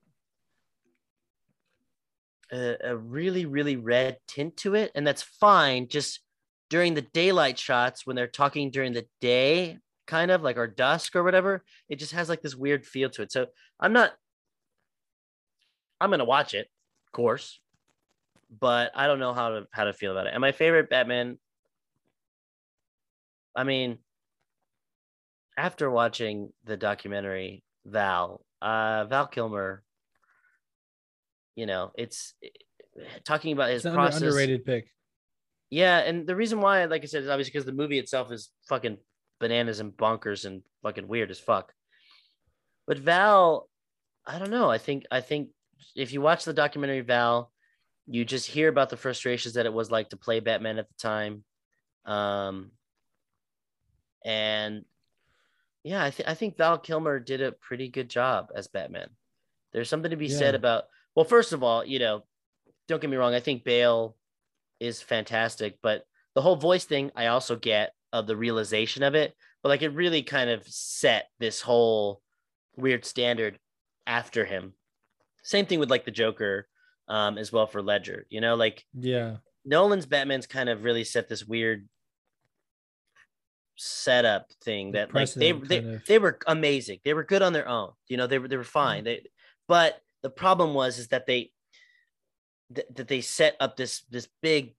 a 2.51 2.77
a 2.83 2.95
really 2.95 3.45
really 3.45 3.75
red 3.75 4.17
tint 4.27 4.57
to 4.57 4.75
it 4.75 4.91
and 4.95 5.05
that's 5.05 5.21
fine 5.21 5.87
just 5.87 6.21
during 6.69 6.93
the 6.93 7.01
daylight 7.01 7.57
shots 7.59 8.05
when 8.05 8.15
they're 8.15 8.27
talking 8.27 8.71
during 8.71 8.93
the 8.93 9.05
day 9.19 9.77
kind 10.07 10.31
of 10.31 10.41
like 10.41 10.57
or 10.57 10.67
dusk 10.67 11.15
or 11.15 11.23
whatever 11.23 11.63
it 11.89 11.97
just 11.97 12.11
has 12.11 12.29
like 12.29 12.41
this 12.41 12.55
weird 12.55 12.85
feel 12.85 13.09
to 13.09 13.21
it 13.21 13.31
so 13.31 13.47
I'm 13.79 13.93
not 13.93 14.11
I'm 15.99 16.09
gonna 16.09 16.25
watch 16.25 16.53
it 16.53 16.67
of 17.07 17.11
course 17.13 17.59
but 18.59 18.91
I 18.95 19.07
don't 19.07 19.19
know 19.19 19.33
how 19.33 19.49
to 19.49 19.67
how 19.71 19.85
to 19.85 19.93
feel 19.93 20.11
about 20.11 20.27
it. 20.27 20.33
And 20.33 20.41
my 20.41 20.51
favorite 20.51 20.89
Batman, 20.89 21.37
I 23.55 23.63
mean, 23.63 23.99
after 25.57 25.89
watching 25.89 26.51
the 26.65 26.77
documentary 26.77 27.63
Val, 27.85 28.41
uh, 28.61 29.05
Val 29.05 29.27
Kilmer, 29.27 29.83
you 31.55 31.65
know, 31.65 31.91
it's 31.95 32.33
talking 33.23 33.53
about 33.53 33.69
his 33.71 33.85
It's 33.85 33.93
process. 33.93 34.21
underrated 34.21 34.65
pick. 34.65 34.87
Yeah, 35.69 35.99
and 35.99 36.27
the 36.27 36.35
reason 36.35 36.59
why, 36.59 36.83
like 36.85 37.03
I 37.03 37.05
said, 37.05 37.23
is 37.23 37.29
obviously 37.29 37.51
because 37.51 37.65
the 37.65 37.71
movie 37.71 37.99
itself 37.99 38.31
is 38.31 38.49
fucking 38.67 38.97
bananas 39.39 39.79
and 39.79 39.91
bonkers 39.93 40.45
and 40.45 40.61
fucking 40.83 41.07
weird 41.07 41.31
as 41.31 41.39
fuck. 41.39 41.73
But 42.87 42.99
Val, 42.99 43.69
I 44.25 44.37
don't 44.37 44.51
know. 44.51 44.69
I 44.69 44.77
think 44.77 45.05
I 45.11 45.21
think 45.21 45.49
if 45.95 46.11
you 46.13 46.21
watch 46.21 46.43
the 46.45 46.53
documentary 46.53 47.01
Val, 47.01 47.51
you 48.05 48.25
just 48.25 48.47
hear 48.47 48.67
about 48.67 48.89
the 48.89 48.97
frustrations 48.97 49.53
that 49.53 49.65
it 49.65 49.73
was 49.73 49.89
like 49.91 50.09
to 50.09 50.17
play 50.17 50.39
Batman 50.41 50.77
at 50.77 50.87
the 50.89 50.95
time. 50.95 51.43
Um 52.05 52.71
and 54.25 54.85
yeah, 55.83 56.03
I 56.03 56.11
think 56.11 56.29
I 56.29 56.33
think 56.33 56.57
Val 56.57 56.77
Kilmer 56.77 57.19
did 57.19 57.41
a 57.41 57.51
pretty 57.51 57.87
good 57.87 58.09
job 58.09 58.49
as 58.53 58.67
Batman. 58.67 59.09
There's 59.73 59.89
something 59.89 60.11
to 60.11 60.17
be 60.17 60.29
said 60.29 60.53
about 60.53 60.83
well, 61.15 61.25
first 61.25 61.53
of 61.53 61.63
all, 61.63 61.85
you 61.85 61.99
know, 61.99 62.23
don't 62.87 63.01
get 63.01 63.09
me 63.09 63.17
wrong, 63.17 63.33
I 63.33 63.39
think 63.39 63.63
Bale 63.63 64.15
is 64.79 65.01
fantastic, 65.01 65.77
but 65.81 66.05
the 66.35 66.41
whole 66.41 66.55
voice 66.55 66.85
thing 66.85 67.11
I 67.15 67.27
also 67.27 67.55
get 67.55 67.93
of 68.13 68.27
the 68.27 68.35
realization 68.35 69.03
of 69.03 69.15
it, 69.15 69.35
but 69.63 69.69
like 69.69 69.81
it 69.81 69.89
really 69.89 70.23
kind 70.23 70.49
of 70.49 70.67
set 70.67 71.29
this 71.39 71.61
whole 71.61 72.21
weird 72.75 73.05
standard 73.05 73.59
after 74.07 74.45
him. 74.45 74.73
Same 75.43 75.65
thing 75.65 75.79
with 75.79 75.89
like 75.89 76.05
the 76.05 76.11
Joker 76.11 76.67
um 77.07 77.37
as 77.37 77.51
well 77.51 77.67
for 77.67 77.81
Ledger. 77.81 78.25
You 78.29 78.41
know, 78.41 78.55
like 78.55 78.85
Yeah. 78.93 79.37
Nolan's 79.63 80.05
Batman's 80.07 80.47
kind 80.47 80.69
of 80.69 80.83
really 80.83 81.03
set 81.03 81.29
this 81.29 81.45
weird 81.45 81.87
setup 83.77 84.51
thing 84.63 84.91
that 84.91 85.13
like 85.13 85.31
they 85.33 85.51
they, 85.51 85.77
of. 85.79 86.05
they 86.05 86.19
were 86.19 86.39
amazing. 86.47 86.99
They 87.03 87.13
were 87.13 87.23
good 87.23 87.41
on 87.41 87.53
their 87.53 87.67
own. 87.67 87.91
You 88.07 88.17
know, 88.17 88.27
they 88.27 88.39
were 88.39 88.47
they 88.47 88.57
were 88.57 88.63
fine. 88.63 89.03
They 89.03 89.25
but 89.67 89.99
the 90.23 90.29
problem 90.29 90.73
was 90.73 90.99
is 90.99 91.07
that 91.09 91.25
they 91.25 91.51
th- 92.73 92.87
that 92.95 93.07
they 93.07 93.21
set 93.21 93.55
up 93.59 93.75
this 93.77 94.01
this 94.09 94.27
big 94.41 94.75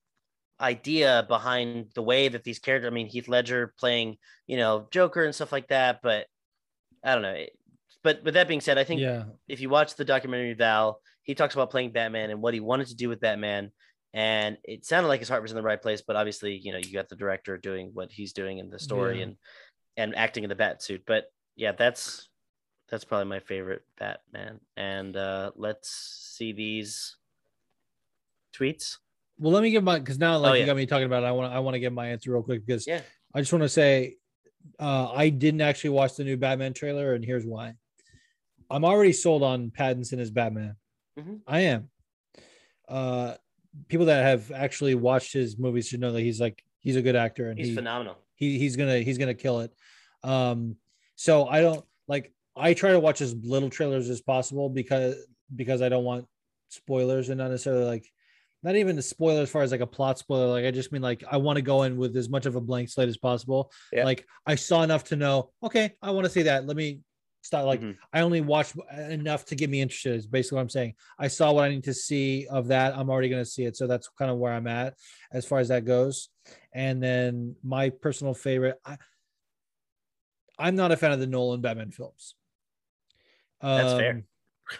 idea 0.60 1.24
behind 1.28 1.90
the 1.94 2.02
way 2.02 2.28
that 2.28 2.44
these 2.44 2.58
characters 2.58 2.88
I 2.90 2.94
mean 2.94 3.08
Heath 3.08 3.28
Ledger 3.28 3.74
playing, 3.78 4.16
you 4.46 4.56
know, 4.56 4.88
Joker 4.92 5.24
and 5.24 5.34
stuff 5.34 5.52
like 5.52 5.68
that, 5.68 6.00
but 6.02 6.26
I 7.04 7.14
don't 7.14 7.22
know. 7.22 7.34
It- 7.34 7.56
But 8.04 8.24
with 8.24 8.34
that 8.34 8.48
being 8.48 8.60
said, 8.60 8.78
I 8.78 8.84
think 8.84 9.00
Yeah. 9.00 9.24
if 9.46 9.60
you 9.60 9.68
watch 9.68 9.94
the 9.94 10.04
documentary 10.04 10.54
Val, 10.54 11.00
he 11.22 11.34
talks 11.36 11.54
about 11.54 11.70
playing 11.70 11.92
Batman 11.92 12.30
and 12.30 12.42
what 12.42 12.52
he 12.54 12.58
wanted 12.60 12.88
to 12.88 12.96
do 12.96 13.08
with 13.08 13.20
Batman. 13.20 13.70
And 14.12 14.58
it 14.64 14.84
sounded 14.84 15.08
like 15.08 15.20
his 15.20 15.28
heart 15.28 15.40
was 15.42 15.52
in 15.52 15.56
the 15.56 15.62
right 15.62 15.80
place, 15.80 16.02
but 16.02 16.16
obviously, 16.16 16.56
you 16.56 16.72
know, 16.72 16.78
you 16.78 16.92
got 16.92 17.08
the 17.08 17.16
director 17.16 17.56
doing 17.58 17.90
what 17.94 18.10
he's 18.10 18.32
doing 18.32 18.58
in 18.58 18.70
the 18.70 18.78
story 18.78 19.18
Yeah. 19.18 19.24
and 19.24 19.36
and 19.96 20.16
acting 20.16 20.42
in 20.42 20.48
the 20.48 20.56
bat 20.56 20.82
suit. 20.82 21.02
But 21.06 21.26
yeah, 21.54 21.72
that's 21.72 22.28
that's 22.92 23.04
probably 23.04 23.24
my 23.24 23.40
favorite 23.40 23.82
Batman. 23.98 24.60
And 24.76 25.16
uh 25.16 25.50
let's 25.56 25.88
see 26.36 26.52
these 26.52 27.16
tweets. 28.54 28.98
Well, 29.38 29.50
let 29.52 29.62
me 29.62 29.70
give 29.70 29.82
my 29.82 29.98
because 29.98 30.18
now 30.18 30.36
like 30.38 30.50
Oh, 30.52 30.54
you 30.54 30.66
got 30.66 30.76
me 30.76 30.84
talking 30.86 31.06
about 31.06 31.22
it. 31.24 31.26
I 31.26 31.32
want 31.32 31.52
I 31.52 31.58
want 31.60 31.74
to 31.74 31.80
give 31.80 31.92
my 31.92 32.08
answer 32.08 32.30
real 32.32 32.42
quick 32.42 32.64
because 32.66 32.86
Yeah. 32.86 33.00
I 33.34 33.40
just 33.40 33.52
want 33.52 33.62
to 33.62 33.68
say 33.68 34.16
uh, 34.78 35.10
I 35.10 35.30
didn't 35.30 35.62
actually 35.62 35.90
watch 35.90 36.14
the 36.14 36.22
new 36.22 36.36
Batman 36.36 36.72
trailer, 36.72 37.14
and 37.14 37.24
here's 37.24 37.44
why. 37.44 37.74
I'm 38.70 38.84
already 38.84 39.12
sold 39.12 39.42
on 39.42 39.70
Pattinson 39.76 40.20
as 40.20 40.30
Batman. 40.30 40.76
Mhm. 41.18 41.40
I 41.48 41.60
am. 41.62 41.90
Uh, 42.88 43.34
people 43.88 44.06
that 44.06 44.22
have 44.22 44.52
actually 44.52 44.94
watched 44.94 45.32
his 45.32 45.58
movies 45.58 45.88
should 45.88 45.98
know 46.00 46.12
that 46.12 46.20
he's 46.20 46.40
like 46.40 46.62
he's 46.80 46.96
a 46.96 47.02
good 47.02 47.16
actor 47.16 47.48
and 47.48 47.58
He's 47.58 47.68
he, 47.68 47.74
phenomenal. 47.74 48.18
he 48.36 48.58
he's 48.58 48.76
gonna 48.76 48.98
he's 48.98 49.18
gonna 49.18 49.34
kill 49.34 49.60
it. 49.60 49.72
Um, 50.22 50.76
so 51.16 51.46
I 51.46 51.60
don't 51.62 51.84
like 52.06 52.32
I 52.56 52.74
try 52.74 52.92
to 52.92 53.00
watch 53.00 53.20
as 53.20 53.34
little 53.34 53.70
trailers 53.70 54.10
as 54.10 54.20
possible 54.20 54.68
because 54.68 55.16
because 55.54 55.82
I 55.82 55.88
don't 55.88 56.04
want 56.04 56.26
spoilers 56.68 57.28
and 57.28 57.38
not 57.38 57.50
necessarily 57.50 57.84
like 57.84 58.06
not 58.62 58.76
even 58.76 58.96
the 58.96 59.02
spoiler 59.02 59.42
as 59.42 59.50
far 59.50 59.62
as 59.62 59.72
like 59.72 59.80
a 59.80 59.86
plot 59.86 60.18
spoiler. 60.18 60.46
Like 60.46 60.64
I 60.64 60.70
just 60.70 60.92
mean 60.92 61.02
like 61.02 61.24
I 61.30 61.36
want 61.36 61.56
to 61.56 61.62
go 61.62 61.82
in 61.82 61.96
with 61.96 62.16
as 62.16 62.28
much 62.28 62.46
of 62.46 62.56
a 62.56 62.60
blank 62.60 62.88
slate 62.88 63.08
as 63.08 63.16
possible. 63.16 63.72
Yeah. 63.92 64.04
Like 64.04 64.26
I 64.46 64.54
saw 64.54 64.82
enough 64.82 65.04
to 65.04 65.16
know, 65.16 65.50
okay, 65.62 65.94
I 66.00 66.10
want 66.10 66.24
to 66.24 66.30
see 66.30 66.42
that. 66.42 66.66
Let 66.66 66.76
me 66.76 67.00
style. 67.42 67.66
Like 67.66 67.80
Mhm. 67.80 67.96
I 68.12 68.20
only 68.20 68.40
watched 68.40 68.76
enough 68.96 69.44
to 69.46 69.56
get 69.56 69.68
me 69.68 69.80
interested. 69.80 70.14
Is 70.14 70.26
basically 70.26 70.56
what 70.56 70.62
I'm 70.62 70.68
saying. 70.68 70.94
I 71.18 71.28
saw 71.28 71.52
what 71.52 71.64
I 71.64 71.70
need 71.70 71.84
to 71.84 71.94
see 71.94 72.46
of 72.46 72.68
that. 72.68 72.96
I'm 72.96 73.10
already 73.10 73.28
going 73.28 73.42
to 73.42 73.50
see 73.50 73.64
it. 73.64 73.76
So 73.76 73.86
that's 73.86 74.08
kind 74.18 74.30
of 74.30 74.38
where 74.38 74.52
I'm 74.52 74.68
at 74.68 74.94
as 75.32 75.44
far 75.44 75.58
as 75.58 75.68
that 75.68 75.84
goes. 75.84 76.28
And 76.72 77.02
then 77.02 77.56
my 77.64 77.90
personal 77.90 78.34
favorite, 78.34 78.78
I, 78.84 78.96
I'm 80.58 80.76
not 80.76 80.92
a 80.92 80.96
fan 80.96 81.12
of 81.12 81.18
the 81.18 81.26
Nolan 81.26 81.62
Batman 81.62 81.90
films. 81.90 82.36
That's 83.62 83.92
fair. 83.94 84.24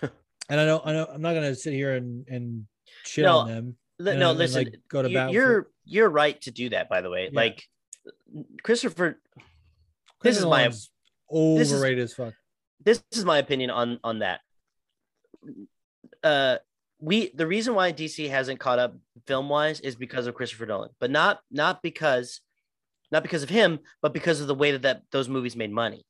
Um, 0.03 0.11
and 0.49 0.61
I 0.61 0.65
know, 0.67 0.83
I 0.85 0.93
know, 0.93 1.07
I'm 1.13 1.23
not 1.23 1.33
going 1.35 1.45
to 1.45 1.55
sit 1.55 1.73
here 1.73 1.95
and 1.95 2.27
and 2.29 2.67
shit 3.05 3.25
No, 3.25 3.39
on 3.39 3.49
them. 3.49 3.77
And- 3.99 4.19
no, 4.19 4.31
and, 4.31 4.39
listen. 4.39 4.65
like, 4.65 4.81
go 4.89 5.03
to 5.03 5.09
you- 5.09 5.15
bat 5.15 5.31
you're 5.33 5.69
you're 5.85 6.09
right 6.09 6.41
to 6.43 6.51
do 6.51 6.71
that. 6.71 6.89
By 6.89 7.01
the 7.03 7.11
way, 7.11 7.25
Yeah. 7.25 7.31
like 7.41 7.63
Christopher, 8.63 9.21
this 10.23 10.39
is 10.39 10.45
my 10.45 10.67
this 10.69 10.77
is- 10.77 10.91
overrated 11.73 12.01
as 12.05 12.15
fuck. 12.15 12.35
this 12.85 13.03
is 13.13 13.25
my 13.25 13.39
opinion 13.39 13.71
on 13.71 14.01
on 14.03 14.19
that. 14.21 14.41
Uh, 16.23 16.59
we 17.01 17.31
the 17.35 17.47
reason 17.47 17.75
why 17.75 17.93
DC 17.93 18.29
hasn't 18.29 18.61
caught 18.61 18.79
up 18.79 18.97
film 19.27 19.49
wise 19.49 19.81
is 19.81 19.97
because 19.97 20.27
of 20.27 20.35
Christopher 20.35 20.67
Nolan, 20.67 20.91
but 21.01 21.11
not 21.11 21.41
not 21.51 21.83
because 21.83 22.41
not 23.11 23.23
because 23.23 23.43
of 23.43 23.49
him, 23.51 23.81
but 24.01 24.13
because 24.15 24.41
of 24.41 24.47
the 24.47 24.55
way 24.55 24.73
that, 24.73 24.83
that 24.83 25.03
those 25.11 25.29
movies 25.29 25.55
made 25.57 25.71
money. 25.71 26.05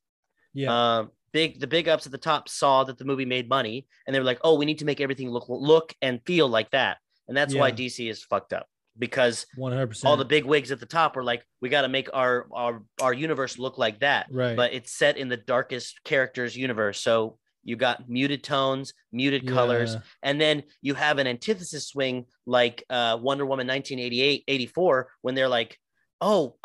Yeah. 0.53 0.97
Um, 0.99 1.11
big 1.33 1.59
the 1.59 1.67
big 1.67 1.89
ups 1.89 2.05
at 2.05 2.11
the 2.11 2.17
top 2.17 2.47
saw 2.47 2.83
that 2.85 2.97
the 2.97 3.05
movie 3.05 3.25
made 3.25 3.49
money, 3.49 3.85
and 4.07 4.15
they 4.15 4.19
were 4.19 4.25
like, 4.25 4.39
"Oh, 4.43 4.55
we 4.55 4.65
need 4.65 4.79
to 4.79 4.85
make 4.85 5.01
everything 5.01 5.29
look 5.29 5.45
look 5.49 5.93
and 6.01 6.21
feel 6.25 6.47
like 6.47 6.71
that," 6.71 6.97
and 7.27 7.35
that's 7.35 7.53
why 7.55 7.71
DC 7.71 8.09
is 8.09 8.23
fucked 8.23 8.53
up 8.53 8.67
because 8.99 9.47
100%. 9.57 10.05
all 10.05 10.15
the 10.17 10.23
big 10.25 10.45
wigs 10.45 10.71
at 10.71 10.79
the 10.79 10.85
top 10.85 11.15
were 11.15 11.23
like, 11.23 11.43
"We 11.61 11.69
got 11.69 11.81
to 11.81 11.89
make 11.89 12.09
our 12.13 12.47
our 12.53 12.83
our 13.01 13.13
universe 13.13 13.57
look 13.57 13.77
like 13.77 13.99
that." 13.99 14.27
Right. 14.31 14.55
But 14.55 14.73
it's 14.73 14.91
set 14.91 15.17
in 15.17 15.27
the 15.29 15.37
darkest 15.37 16.03
characters 16.03 16.55
universe, 16.55 16.99
so 16.99 17.37
you 17.65 17.75
got 17.77 18.09
muted 18.09 18.43
tones, 18.43 18.93
muted 19.11 19.47
colors, 19.47 19.93
Yeah. 19.93 20.01
and 20.21 20.39
then 20.39 20.63
you 20.81 20.93
have 20.95 21.17
an 21.17 21.27
antithesis 21.27 21.87
swing 21.87 22.25
like 22.45 22.83
uh, 22.89 23.17
Wonder 23.21 23.45
Woman 23.45 23.65
1988, 23.67 24.43
84, 24.47 25.09
when 25.21 25.33
they're 25.33 25.47
like, 25.47 25.79
"Oh, 26.21 26.57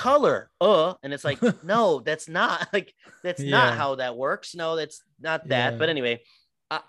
color, 0.00 0.50
uh," 0.60 0.94
and 1.02 1.12
it's 1.12 1.24
like, 1.24 1.38
no, 1.64 2.00
that's 2.00 2.28
not 2.28 2.68
like 2.72 2.94
that's 3.22 3.42
Yeah. 3.42 3.50
not 3.58 3.74
how 3.76 3.94
that 3.96 4.16
works. 4.16 4.54
No, 4.54 4.76
that's 4.76 5.02
not 5.20 5.48
that. 5.48 5.72
Yeah. 5.72 5.78
But 5.78 5.88
anyway, 5.90 6.22
I, 6.70 6.80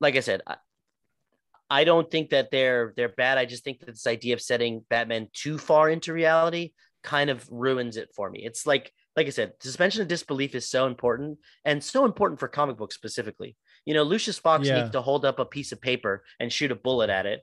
like 0.00 0.16
I 0.16 0.20
said, 0.20 0.42
I, 0.46 0.56
I 1.70 1.84
don't 1.84 2.10
think 2.10 2.30
that 2.30 2.50
they're 2.50 2.92
they're 2.96 3.08
bad. 3.24 3.38
I 3.38 3.44
just 3.44 3.62
think 3.64 3.80
that 3.80 3.86
this 3.86 4.06
idea 4.06 4.34
of 4.34 4.40
setting 4.40 4.84
Batman 4.88 5.28
too 5.32 5.58
far 5.58 5.90
into 5.90 6.12
reality 6.12 6.72
kind 7.02 7.30
of 7.30 7.46
ruins 7.50 7.96
it 7.96 8.08
for 8.16 8.28
me. 8.30 8.44
It's 8.44 8.66
like 8.66 8.92
like 9.16 9.26
I 9.26 9.30
said, 9.30 9.52
suspension 9.60 10.02
of 10.02 10.08
disbelief 10.08 10.54
is 10.54 10.70
so 10.70 10.86
important 10.86 11.38
and 11.64 11.82
so 11.82 12.04
important 12.04 12.38
for 12.40 12.48
comic 12.48 12.76
books 12.76 12.94
specifically. 12.94 13.56
You 13.84 13.94
know, 13.94 14.02
Lucius 14.04 14.38
Fox 14.38 14.66
Yeah. 14.66 14.76
needs 14.80 14.90
to 14.90 15.02
hold 15.02 15.24
up 15.24 15.38
a 15.38 15.44
piece 15.44 15.72
of 15.72 15.80
paper 15.80 16.24
and 16.40 16.52
shoot 16.52 16.70
a 16.72 16.76
bullet 16.76 17.10
at 17.10 17.26
it 17.26 17.40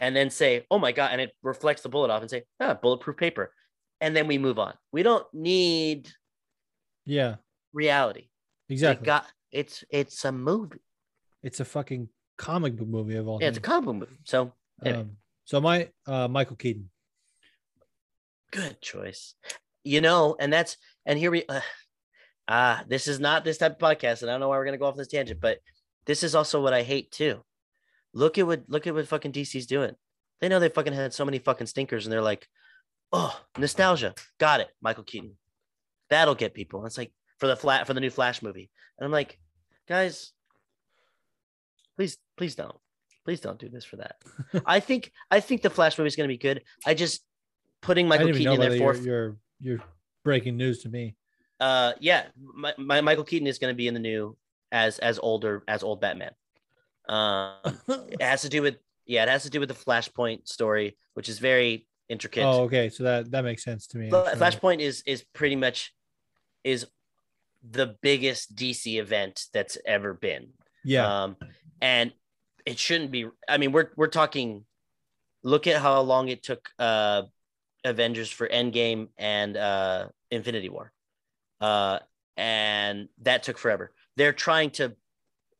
and 0.00 0.14
then 0.14 0.30
say, 0.30 0.66
"Oh 0.70 0.78
my 0.78 0.92
god," 0.92 1.10
and 1.12 1.20
it 1.20 1.32
reflects 1.42 1.82
the 1.82 1.88
bullet 1.88 2.10
off 2.10 2.20
and 2.22 2.30
say, 2.30 2.44
"Ah, 2.60 2.74
bulletproof 2.74 3.16
paper." 3.16 3.52
And 4.04 4.14
then 4.14 4.26
we 4.26 4.36
move 4.38 4.58
on. 4.58 4.74
We 4.92 5.02
don't 5.02 5.26
need 5.32 6.10
Yeah. 7.06 7.36
reality. 7.72 8.28
Exactly. 8.68 9.06
got 9.06 9.26
it's 9.50 9.82
it's 9.88 10.24
a 10.24 10.32
movie. 10.32 10.78
it's 11.42 11.60
a 11.60 11.64
fucking 11.64 12.08
comic 12.36 12.76
book 12.76 12.88
movie 12.88 13.16
of 13.16 13.28
all. 13.28 13.38
Yeah, 13.40 13.48
it's 13.48 13.58
a 13.58 13.60
comic 13.62 13.86
book 13.86 13.96
movie. 13.96 14.20
So 14.24 14.52
anyway. 14.84 15.00
Um, 15.02 15.16
so 15.44 15.60
my 15.60 15.88
uh, 16.06 16.28
Michael 16.28 16.56
Keaton. 16.56 16.90
good 18.50 18.80
choice 18.80 19.34
you 19.82 20.00
know 20.00 20.36
and 20.38 20.52
that's 20.52 20.76
and 21.06 21.18
here 21.18 21.30
we 21.30 21.44
uh, 21.48 21.60
ah 22.48 22.84
this 22.88 23.08
is 23.08 23.18
not 23.18 23.44
this 23.44 23.58
type 23.58 23.72
of 23.72 23.78
podcast 23.78 24.22
and 24.22 24.30
i 24.30 24.34
don't 24.34 24.40
know 24.40 24.48
why 24.48 24.56
we're 24.56 24.64
gonna 24.64 24.78
go 24.78 24.86
off 24.86 24.96
this 24.96 25.08
tangent 25.08 25.40
but 25.40 25.58
this 26.06 26.22
is 26.22 26.34
also 26.34 26.62
what 26.62 26.72
i 26.72 26.82
hate 26.82 27.10
too 27.10 27.42
look 28.12 28.38
at 28.38 28.46
what 28.46 28.62
look 28.68 28.86
at 28.86 28.94
what 28.94 29.08
fucking 29.08 29.32
dc's 29.32 29.66
doing 29.66 29.94
they 30.40 30.48
know 30.48 30.60
they 30.60 30.68
fucking 30.68 30.92
had 30.92 31.12
so 31.12 31.24
many 31.24 31.38
fucking 31.38 31.66
stinkers 31.66 32.06
and 32.06 32.12
they're 32.12 32.22
like 32.22 32.48
oh 33.14 33.40
nostalgia 33.56 34.14
got 34.38 34.60
it 34.60 34.68
michael 34.82 35.04
keaton 35.04 35.36
that'll 36.10 36.34
get 36.34 36.52
people 36.52 36.80
And 36.80 36.86
it's 36.86 36.98
like 36.98 37.12
for 37.38 37.46
the 37.46 37.56
flat 37.56 37.86
for 37.86 37.94
the 37.94 38.00
new 38.00 38.10
flash 38.10 38.42
movie 38.42 38.70
and 38.98 39.06
i'm 39.06 39.12
like 39.12 39.38
guys 39.88 40.32
please 41.96 42.18
please 42.36 42.54
don't 42.54 42.76
please 43.24 43.40
don't 43.40 43.58
do 43.58 43.70
this 43.70 43.84
for 43.84 43.96
that 43.96 44.16
i 44.66 44.80
think 44.80 45.10
i 45.30 45.40
think 45.40 45.62
the 45.62 45.70
flash 45.70 45.96
movie 45.96 46.08
is 46.08 46.16
going 46.16 46.28
to 46.28 46.32
be 46.32 46.38
good 46.38 46.62
i 46.84 46.92
just 46.92 47.24
putting 47.80 48.06
michael 48.06 48.32
keaton 48.32 48.52
in 48.52 48.60
there 48.60 48.78
for. 48.78 48.94
You're, 48.94 49.04
you're 49.04 49.36
you're 49.60 49.80
breaking 50.24 50.56
news 50.56 50.82
to 50.82 50.88
me. 50.88 51.16
uh, 51.60 51.92
yeah, 52.00 52.24
my, 52.36 52.74
my 52.76 53.00
Michael 53.00 53.24
Keaton 53.24 53.46
is 53.46 53.58
going 53.58 53.72
to 53.72 53.76
be 53.76 53.86
in 53.86 53.94
the 53.94 54.00
new 54.00 54.36
as 54.72 54.98
as 54.98 55.18
older 55.18 55.62
as 55.68 55.82
old 55.82 56.00
Batman. 56.00 56.32
Um, 57.08 57.54
it 57.88 58.22
has 58.22 58.42
to 58.42 58.48
do 58.48 58.62
with 58.62 58.76
yeah, 59.06 59.22
it 59.22 59.28
has 59.28 59.44
to 59.44 59.50
do 59.50 59.60
with 59.60 59.68
the 59.68 59.74
Flashpoint 59.74 60.48
story, 60.48 60.96
which 61.12 61.28
is 61.28 61.38
very 61.38 61.86
intricate. 62.08 62.44
Oh, 62.44 62.62
okay. 62.62 62.88
So 62.88 63.04
that 63.04 63.30
that 63.30 63.44
makes 63.44 63.64
sense 63.64 63.86
to 63.88 63.98
me. 63.98 64.10
Flashpoint 64.10 64.80
is 64.80 65.02
is 65.06 65.24
pretty 65.32 65.56
much 65.56 65.92
is 66.62 66.86
the 67.68 67.96
biggest 68.02 68.54
DC 68.54 68.98
event 69.00 69.46
that's 69.52 69.78
ever 69.86 70.14
been. 70.14 70.48
Yeah. 70.84 71.24
Um, 71.24 71.36
and 71.80 72.12
it 72.66 72.78
shouldn't 72.78 73.10
be. 73.10 73.28
I 73.48 73.58
mean, 73.58 73.72
we're 73.72 73.90
we're 73.96 74.08
talking. 74.08 74.64
Look 75.42 75.66
at 75.66 75.82
how 75.82 76.00
long 76.00 76.28
it 76.28 76.42
took 76.42 76.70
uh, 76.78 77.22
Avengers 77.84 78.30
for 78.30 78.48
Endgame 78.48 79.08
and 79.18 79.56
uh, 79.58 80.08
Infinity 80.30 80.70
War, 80.70 80.90
uh, 81.60 81.98
and 82.38 83.08
that 83.22 83.42
took 83.42 83.58
forever. 83.58 83.92
They're 84.16 84.32
trying 84.32 84.70
to 84.72 84.96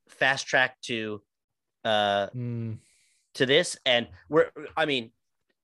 fast 0.09 0.47
track 0.47 0.81
to 0.83 1.21
uh, 1.85 2.29
Mm, 2.35 2.79
to 3.35 3.47
this, 3.47 3.77
and 3.85 4.09
we're. 4.31 4.51
I 4.77 4.87
mean, 4.87 5.11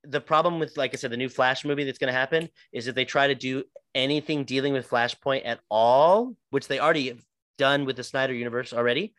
the 0.05 0.20
problem 0.20 0.59
with, 0.59 0.77
like 0.77 0.94
I 0.94 0.97
said, 0.97 1.10
the 1.10 1.16
new 1.16 1.28
Flash 1.28 1.64
movie 1.64 1.85
that's 1.85 1.98
going 1.98 2.12
to 2.12 2.18
happen 2.18 2.48
is 2.72 2.86
if 2.86 2.94
they 2.94 3.05
try 3.05 3.27
to 3.27 3.35
do 3.35 3.64
anything 3.94 4.44
dealing 4.44 4.72
with 4.72 4.89
Flashpoint 4.89 5.43
at 5.44 5.60
all, 5.70 6.36
which 6.51 6.68
they 6.68 6.78
already 6.78 7.09
have 7.09 7.22
done 7.59 7.85
with 7.85 7.97
the 7.97 8.05
Snyder 8.05 8.35
universe 8.35 8.72
already, 8.72 9.14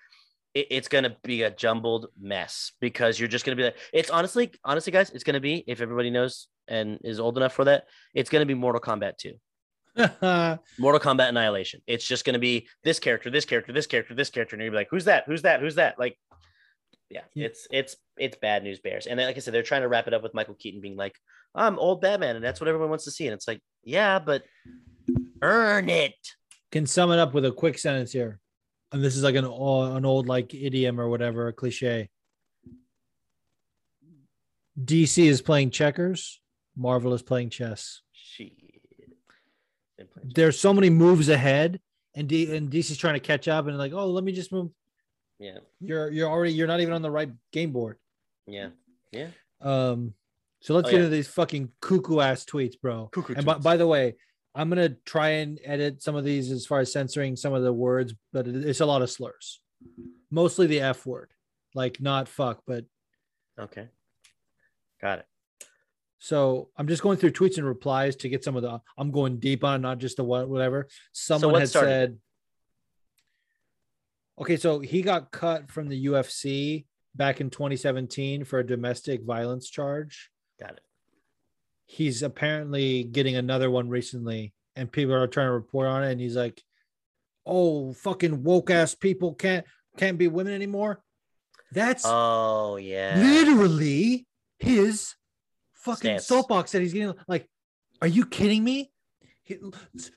it, 0.54 0.68
it's 0.72 0.88
going 0.88 1.04
to 1.04 1.16
be 1.24 1.44
a 1.44 1.52
jumbled 1.52 2.08
mess 2.20 2.72
because 2.80 3.20
you're 3.20 3.30
just 3.30 3.46
going 3.46 3.58
to 3.58 3.62
be 3.62 3.66
like, 3.66 3.78
it's 3.94 4.10
honestly, 4.10 4.52
honestly, 4.64 4.92
guys, 4.92 5.10
it's 5.12 5.24
going 5.24 5.36
to 5.36 5.40
be, 5.40 5.64
if 5.68 5.82
everybody 5.82 6.10
knows 6.10 6.48
and 6.68 7.00
is 7.04 7.20
old 7.20 7.38
enough 7.38 7.54
for 7.54 7.66
that, 7.66 7.86
it's 8.14 8.30
going 8.30 8.42
to 8.42 8.46
be 8.46 8.54
Mortal 8.54 8.82
Kombat 8.82 9.18
2. 9.18 9.34
Mortal 10.80 11.00
Kombat 11.00 11.30
Annihilation. 11.30 11.82
It's 11.86 12.08
just 12.08 12.26
going 12.26 12.34
to 12.34 12.40
be 12.40 12.68
this 12.84 13.00
character, 13.00 13.30
this 13.30 13.46
character, 13.46 13.74
this 13.74 13.88
character, 13.88 14.16
this 14.16 14.30
character, 14.30 14.56
and 14.56 14.64
you're 14.64 14.74
like, 14.74 14.88
who's 14.90 15.06
that? 15.06 15.26
Who's 15.28 15.42
that? 15.42 15.60
Who's 15.60 15.76
that? 15.76 16.00
Like, 16.00 16.18
yeah, 17.12 17.22
it's 17.36 17.68
it's 17.72 17.98
it's 18.18 18.38
bad 18.38 18.64
news 18.64 18.80
bears. 18.80 19.06
And 19.06 19.20
then, 19.20 19.28
like 19.28 19.36
I 19.36 19.40
said, 19.40 19.54
they're 19.54 19.64
trying 19.64 19.82
to 19.82 19.88
wrap 19.88 20.08
it 20.08 20.14
up 20.14 20.24
with 20.24 20.34
Michael 20.34 20.56
Keaton 20.56 20.82
being 20.82 20.96
like, 20.96 21.16
I'm 21.54 21.78
old 21.78 22.02
Batman, 22.02 22.36
and 22.36 22.44
that's 22.44 22.62
what 22.62 22.68
everyone 22.68 22.90
wants 22.90 23.06
to 23.06 23.12
see. 23.12 23.28
And 23.28 23.34
it's 23.34 23.48
like, 23.48 23.62
yeah, 23.84 24.20
but 24.20 24.44
earn 25.42 25.90
it. 25.90 26.16
can 26.72 26.88
sum 26.88 27.12
it 27.12 27.20
up 27.20 27.34
with 27.34 27.46
a 27.46 27.52
quick 27.52 27.78
sentence 27.78 28.12
here, 28.12 28.40
and 28.92 29.04
this 29.04 29.18
is 29.18 29.24
like 29.24 29.36
an 29.36 29.46
an 29.46 30.06
old 30.06 30.28
like 30.28 30.54
idiom 30.54 31.00
or 31.00 31.10
whatever, 31.10 31.50
a 31.50 31.54
cliche. 31.54 32.10
DC 34.82 35.26
is 35.26 35.42
playing 35.42 35.72
checkers. 35.72 36.40
Marvel 36.78 37.14
is 37.14 37.22
playing 37.22 37.50
chess. 37.50 38.02
Shit. 38.14 38.54
There's 40.24 40.60
so 40.60 40.74
many 40.74 40.90
moves 40.90 41.30
ahead, 41.30 41.80
and 42.16 42.28
D 42.28 42.56
and 42.56 42.72
DC's 42.72 42.98
trying 42.98 43.16
to 43.16 43.20
catch 43.20 43.48
up, 43.48 43.68
and 43.68 43.78
like, 43.78 43.94
oh, 43.94 44.08
let 44.08 44.24
me 44.24 44.32
just 44.32 44.52
move. 44.52 44.72
Yeah, 45.42 45.58
You're 45.80 46.12
you're 46.12 46.30
already 46.30 46.54
you're 46.54 46.68
not 46.68 46.82
even 46.82 46.94
on 46.94 47.02
the 47.02 47.10
right 47.10 47.32
game 47.52 47.72
board. 47.72 47.98
yeah, 48.46 48.70
yeah. 49.12 49.30
Um, 49.60 50.14
so 50.60 50.76
let's 50.76 50.88
Oh, 50.88 50.92
get 50.92 50.98
yeah. 50.98 51.04
into 51.06 51.16
these 51.16 51.28
fucking 51.28 51.72
cuckoo 51.82 52.20
ass 52.20 52.46
tweets, 52.46 52.80
bro. 52.80 53.08
Cuckoo 53.12 53.34
and 53.36 53.44
by, 53.46 53.58
by 53.58 53.76
the 53.78 53.88
way, 53.88 54.16
I'm 54.54 54.70
gonna 54.70 54.90
try 55.04 55.30
and 55.42 55.60
edit 55.66 56.04
some 56.04 56.16
of 56.16 56.24
these 56.24 56.52
as 56.52 56.68
far 56.68 56.80
as 56.82 56.92
censoring 56.92 57.36
some 57.36 57.54
of 57.56 57.64
the 57.64 57.74
words, 57.74 58.14
but 58.32 58.48
it's 58.48 58.82
a 58.82 58.86
lot 58.86 59.02
of 59.02 59.10
slurs, 59.10 59.62
mostly 60.30 60.68
the 60.68 60.82
F 60.82 61.08
word, 61.08 61.32
like 61.74 62.00
not 62.00 62.28
fuck, 62.30 62.62
but 62.68 62.86
Okay, 63.60 63.88
got 65.02 65.20
it. 65.20 65.26
so 66.20 66.70
I'm 66.78 66.88
just 66.88 67.02
going 67.02 67.18
through 67.18 67.32
tweets 67.32 67.58
and 67.58 67.66
replies 67.66 68.16
to 68.18 68.30
get 68.30 68.44
some 68.44 68.56
of 68.56 68.62
the. 68.62 68.80
I'm 68.96 69.10
going 69.12 69.40
deep 69.40 69.64
on, 69.64 69.82
not 69.82 69.98
just 69.98 70.18
the 70.18 70.24
what 70.24 70.48
whatever. 70.50 70.88
Someone 71.14 71.54
what 71.54 71.62
had 71.62 71.70
started? 71.70 71.90
said. 71.90 72.18
Okay, 74.42 74.58
so 74.58 74.80
he 74.80 75.02
got 75.02 75.32
cut 75.32 75.70
from 75.70 75.88
the 75.88 76.06
UFC 76.08 76.86
back 77.16 77.40
in 77.42 77.50
2017 77.50 78.44
for 78.44 78.60
a 78.60 78.66
domestic 78.66 79.24
violence 79.24 79.70
charge. 79.70 80.32
Got 80.60 80.72
it. 80.74 80.82
he's 81.86 82.24
apparently 82.24 83.04
getting 83.04 83.36
another 83.36 83.70
one 83.70 83.90
recently 83.90 84.54
and 84.76 84.92
people 84.92 85.14
are 85.14 85.28
trying 85.28 85.48
to 85.48 85.52
report 85.54 85.88
on 85.88 86.04
it 86.04 86.12
and 86.12 86.22
he's 86.22 86.36
like 86.36 86.62
oh 87.46 87.92
fucking 87.94 88.44
woke 88.44 88.70
ass 88.70 88.94
people 88.96 89.34
can't 89.34 89.66
can't 89.98 90.18
be 90.20 90.28
women 90.28 90.54
anymore 90.54 91.02
that's 91.72 92.04
Oh 92.06 92.78
yeah. 92.78 93.16
literally 93.18 94.28
his 94.60 95.16
fucking 95.74 96.20
Stance. 96.20 96.28
soapbox 96.28 96.72
that 96.74 96.82
he's 96.84 96.94
getting 96.94 97.14
like 97.28 97.50
are 98.02 98.08
you 98.08 98.26
kidding 98.28 98.64
me 98.64 98.92
He- 99.44 99.58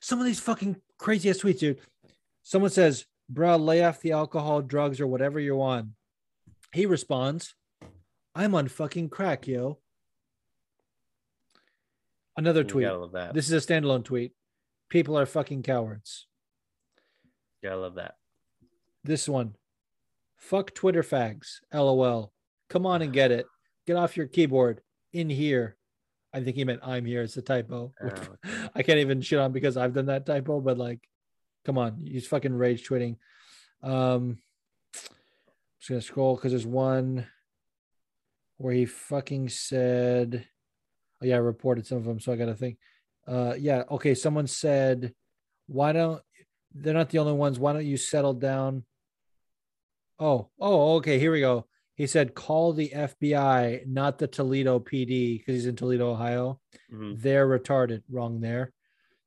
some 0.01 0.20
of 0.20 0.26
these 0.26 0.40
fucking 0.40 0.76
crazy 0.98 1.30
ass 1.30 1.38
tweets 1.38 1.59
dude 1.60 1.80
Someone 2.46 2.70
says, 2.70 3.06
"Bruh, 3.32 3.62
lay 3.62 3.82
off 3.82 4.01
the 4.01 4.12
alcohol, 4.12 4.62
drugs, 4.62 5.01
or 5.01 5.06
whatever 5.06 5.40
you're 5.40 5.60
on." 5.60 5.94
He 6.72 6.86
responds, 6.86 7.55
"I'm 8.34 8.55
on 8.55 8.68
fucking 8.68 9.10
crack, 9.10 9.46
yo." 9.46 9.78
Another 12.36 12.64
tweet. 12.64 12.86
gotta 12.86 12.98
love 12.98 13.12
that. 13.12 13.34
This 13.34 13.51
is 13.51 13.64
a 13.64 13.66
standalone 13.66 14.05
tweet. 14.05 14.32
People 14.88 15.18
are 15.18 15.26
fucking 15.26 15.62
cowards. 15.62 16.26
Yeah, 17.62 17.72
I 17.72 17.74
love 17.74 17.94
that. 17.94 18.16
This 19.02 19.28
one. 19.28 19.56
Fuck 20.36 20.74
Twitter 20.74 21.02
fags. 21.02 21.60
LOL. 21.72 22.32
Come 22.68 22.86
on 22.86 23.02
and 23.02 23.12
get 23.12 23.30
it. 23.30 23.46
Get 23.86 23.96
off 23.96 24.16
your 24.16 24.26
keyboard. 24.26 24.80
In 25.12 25.30
here. 25.30 25.76
I 26.32 26.42
think 26.42 26.56
he 26.56 26.64
meant 26.64 26.80
I'm 26.82 27.05
here. 27.05 27.22
It's 27.22 27.36
a 27.36 27.42
typo. 27.42 27.92
Oh, 28.02 28.10
I 28.74 28.82
can't 28.82 28.98
even 28.98 29.20
shit 29.20 29.38
on 29.38 29.52
because 29.52 29.76
I've 29.76 29.94
done 29.94 30.06
that 30.06 30.26
typo, 30.26 30.60
but 30.60 30.76
like, 30.76 31.01
come 31.64 31.78
on. 31.78 32.04
He's 32.06 32.26
fucking 32.26 32.54
rage 32.54 32.86
tweeting. 32.88 33.16
Um, 33.82 34.38
I'm 34.94 35.00
just 35.80 35.88
gonna 35.88 36.00
scroll 36.00 36.36
because 36.36 36.52
there's 36.52 36.66
one 36.66 37.26
where 38.58 38.74
he 38.74 38.86
fucking 38.86 39.48
said, 39.48 40.46
oh 41.22 41.26
yeah, 41.26 41.36
I 41.36 41.38
reported 41.38 41.86
some 41.86 41.98
of 41.98 42.04
them, 42.04 42.20
so 42.20 42.32
I 42.32 42.36
gotta 42.36 42.54
think. 42.54 42.78
Uh, 43.26 43.54
yeah, 43.58 43.84
okay. 43.90 44.14
Someone 44.14 44.46
said, 44.46 45.14
why 45.66 45.92
don't 45.92 46.22
they're 46.74 46.94
not 46.94 47.10
the 47.10 47.18
only 47.18 47.32
ones? 47.32 47.58
Why 47.58 47.72
don't 47.72 47.86
you 47.86 47.96
settle 47.96 48.34
down? 48.34 48.84
Oh, 50.18 50.50
oh, 50.60 50.96
okay. 50.96 51.18
Here 51.18 51.32
we 51.32 51.40
go. 51.40 51.66
He 51.96 52.06
said, 52.06 52.34
call 52.34 52.72
the 52.72 52.90
FBI, 52.90 53.86
not 53.86 54.18
the 54.18 54.26
Toledo 54.26 54.80
PD, 54.80 55.38
because 55.38 55.54
he's 55.54 55.66
in 55.66 55.76
Toledo, 55.76 56.10
Ohio. 56.10 56.60
Mhm. 56.92 57.20
They're 57.20 57.46
retarded. 57.48 58.02
Wrong 58.10 58.40
there. 58.40 58.72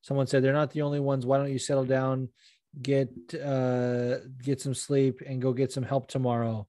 Someone 0.07 0.25
said 0.25 0.41
they're 0.41 0.53
not 0.53 0.71
the 0.71 0.83
only 0.83 1.01
ones. 1.01 1.25
Why 1.25 1.37
don't 1.37 1.51
you 1.51 1.59
settle 1.59 1.83
down, 1.83 2.29
get 2.81 3.09
uh 3.33 4.19
get 4.41 4.61
some 4.61 4.73
sleep, 4.73 5.21
and 5.27 5.41
go 5.41 5.51
get 5.51 5.73
some 5.73 5.83
help 5.83 6.07
tomorrow? 6.07 6.65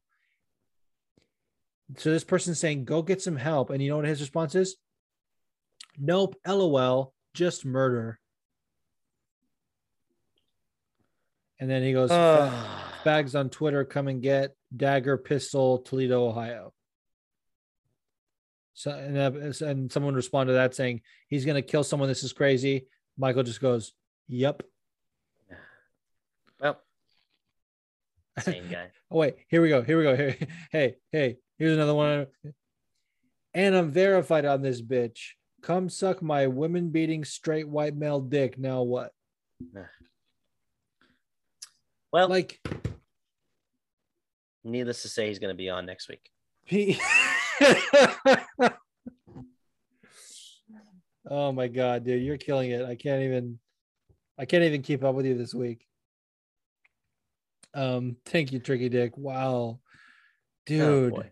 So 1.98 2.10
this 2.10 2.24
person's 2.24 2.58
saying, 2.58 2.84
go 2.84 3.00
get 3.00 3.22
some 3.22 3.36
help. 3.36 3.70
And 3.70 3.80
you 3.80 3.90
know 3.90 3.96
what 3.96 4.06
his 4.06 4.20
response 4.20 4.56
is? 4.56 4.76
Nope, 5.96 6.34
lol, 6.44 7.14
just 7.32 7.64
murder. 7.64 8.18
And 11.60 11.70
then 11.70 11.84
he 11.84 11.92
goes, 11.92 12.10
Ah. 12.10 13.00
bags 13.04 13.36
on 13.36 13.50
Twitter, 13.50 13.84
come 13.84 14.08
and 14.08 14.20
get 14.20 14.56
dagger 14.76 15.16
pistol, 15.16 15.78
Toledo, 15.78 16.26
Ohio. 16.26 16.72
So 18.74 18.90
and, 18.90 19.16
uh, 19.16 19.64
and 19.64 19.92
someone 19.92 20.14
responded 20.16 20.54
to 20.54 20.56
that 20.56 20.74
saying 20.74 21.02
he's 21.28 21.44
gonna 21.44 21.62
kill 21.62 21.84
someone. 21.84 22.08
This 22.08 22.24
is 22.24 22.32
crazy. 22.32 22.88
Michael 23.18 23.42
just 23.42 23.60
goes, 23.60 23.92
"Yep." 24.28 24.62
Well, 26.60 26.80
same 28.38 28.68
guy. 28.68 28.90
Oh 29.10 29.18
wait, 29.18 29.34
here 29.48 29.60
we 29.60 29.68
go. 29.68 29.82
Here 29.82 29.98
we 29.98 30.04
go. 30.04 30.16
Here, 30.16 30.36
hey, 30.72 30.96
hey, 31.12 31.36
here's 31.58 31.74
another 31.74 31.94
one. 31.94 32.26
And 33.52 33.74
I'm 33.74 33.90
verified 33.90 34.44
on 34.44 34.62
this 34.62 34.80
bitch. 34.80 35.32
Come 35.62 35.88
suck 35.88 36.22
my 36.22 36.46
women 36.46 36.90
beating 36.90 37.24
straight 37.24 37.68
white 37.68 37.96
male 37.96 38.20
dick. 38.20 38.58
Now 38.58 38.82
what? 38.82 39.12
Well, 42.10 42.30
like, 42.30 42.58
needless 44.64 45.02
to 45.02 45.08
say, 45.08 45.28
he's 45.28 45.38
gonna 45.38 45.52
be 45.52 45.68
on 45.68 45.84
next 45.84 46.08
week. 46.08 46.30
he. 46.64 46.98
oh 51.28 51.52
my 51.52 51.68
god, 51.68 52.04
dude, 52.04 52.22
you're 52.22 52.36
killing 52.36 52.70
it. 52.70 52.84
I 52.84 52.94
can't 52.94 53.22
even. 53.22 53.58
I 54.40 54.44
can't 54.44 54.62
even 54.62 54.82
keep 54.82 55.02
up 55.02 55.16
with 55.16 55.26
you 55.26 55.36
this 55.36 55.52
week. 55.52 55.84
Um, 57.74 58.16
thank 58.24 58.52
you, 58.52 58.60
Tricky 58.60 58.88
Dick. 58.88 59.16
Wow, 59.16 59.80
dude. 60.64 61.12
Oh. 61.14 61.22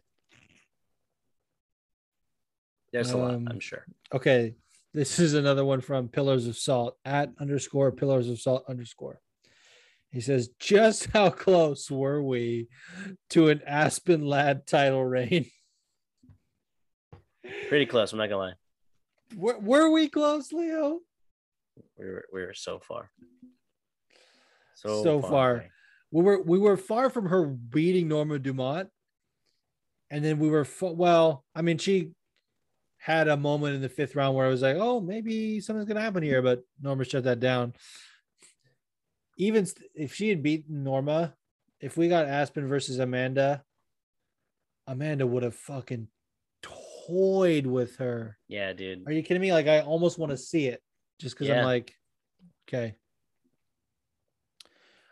There's 2.93 3.11
a 3.11 3.19
lot, 3.19 3.35
Um, 3.35 3.49
I'm 3.51 3.61
sure. 3.61 3.85
Okay, 4.13 4.55
this 4.95 5.19
is 5.19 5.35
another 5.35 5.65
one 5.65 5.81
from 5.81 6.09
Pillars 6.09 6.47
of 6.47 6.57
Salt 6.57 6.97
at 7.05 7.31
underscore 7.39 7.93
Pillars 7.93 8.29
of 8.29 8.41
Salt 8.41 8.65
underscore. 8.69 9.21
He 10.11 10.21
says, 10.21 10.49
"Just 10.59 11.07
how 11.13 11.31
close 11.31 11.91
were 11.91 12.23
we 12.23 12.69
to 13.31 13.49
an 13.49 13.61
Aspen 13.67 14.25
Ladd 14.25 14.67
title 14.67 15.05
reign? 15.05 15.51
Pretty 17.69 17.87
close. 17.87 18.13
I'm 18.13 18.19
not 18.19 18.29
gonna 18.29 18.39
lie. 18.39 18.55
Were, 19.35 19.59
were 19.59 19.91
we 19.91 20.09
close, 20.09 20.53
Leo? 20.53 21.01
We 21.99 22.07
were 22.07 22.25
we 22.33 22.41
were 22.43 22.55
so 22.55 22.79
far. 22.79 23.11
So, 24.77 25.03
So, 25.03 25.23
far, 25.23 25.57
away. 25.57 25.71
we 26.11 26.23
were 26.23 26.43
we 26.43 26.59
were 26.59 26.77
far 26.77 27.11
from 27.11 27.27
her 27.27 27.47
beating 27.47 28.09
Norma 28.09 28.39
Dumont, 28.39 28.91
and 30.11 30.25
then 30.25 30.39
we 30.39 30.49
were 30.49 30.67
well. 30.81 31.45
I 31.55 31.63
mean, 31.63 31.79
she 31.79 32.13
had 32.99 33.29
a 33.29 33.37
moment 33.37 33.75
in 33.75 33.83
the 33.83 33.89
fifth 33.89 34.15
round 34.15 34.37
where 34.37 34.47
I 34.47 34.51
was 34.51 34.63
like, 34.63 34.77
"Oh, 34.79 35.01
maybe 35.01 35.61
something's 35.61 35.89
gonna 35.89 36.01
happen 36.01 36.23
here," 36.23 36.43
but 36.43 36.63
Norma 36.81 37.05
shut 37.05 37.25
that 37.25 37.41
down. 37.41 37.75
Even 39.39 39.67
if 39.95 40.15
she 40.15 40.29
had 40.31 40.43
beaten 40.43 40.83
Norma, 40.83 41.35
if 41.81 41.97
we 41.97 42.09
got 42.09 42.27
Aspen 42.27 42.67
versus 42.67 42.99
Amanda, 42.99 43.65
Amanda 44.87 45.27
would 45.27 45.43
have 45.43 45.55
fucking 45.55 46.09
toyed 47.07 47.67
with 47.67 47.97
her. 47.97 48.39
Yeah, 48.49 48.73
dude. 48.73 49.07
Are 49.07 49.13
you 49.13 49.23
kidding 49.23 49.41
me? 49.41 49.53
Like, 49.53 49.67
I 49.67 49.81
almost 49.81 50.19
want 50.19 50.31
to 50.31 50.37
see 50.37 50.67
it 50.67 50.83
just 51.21 51.37
because 51.37 51.51
I'm 51.51 51.65
like, 51.65 51.95
okay. 52.69 52.95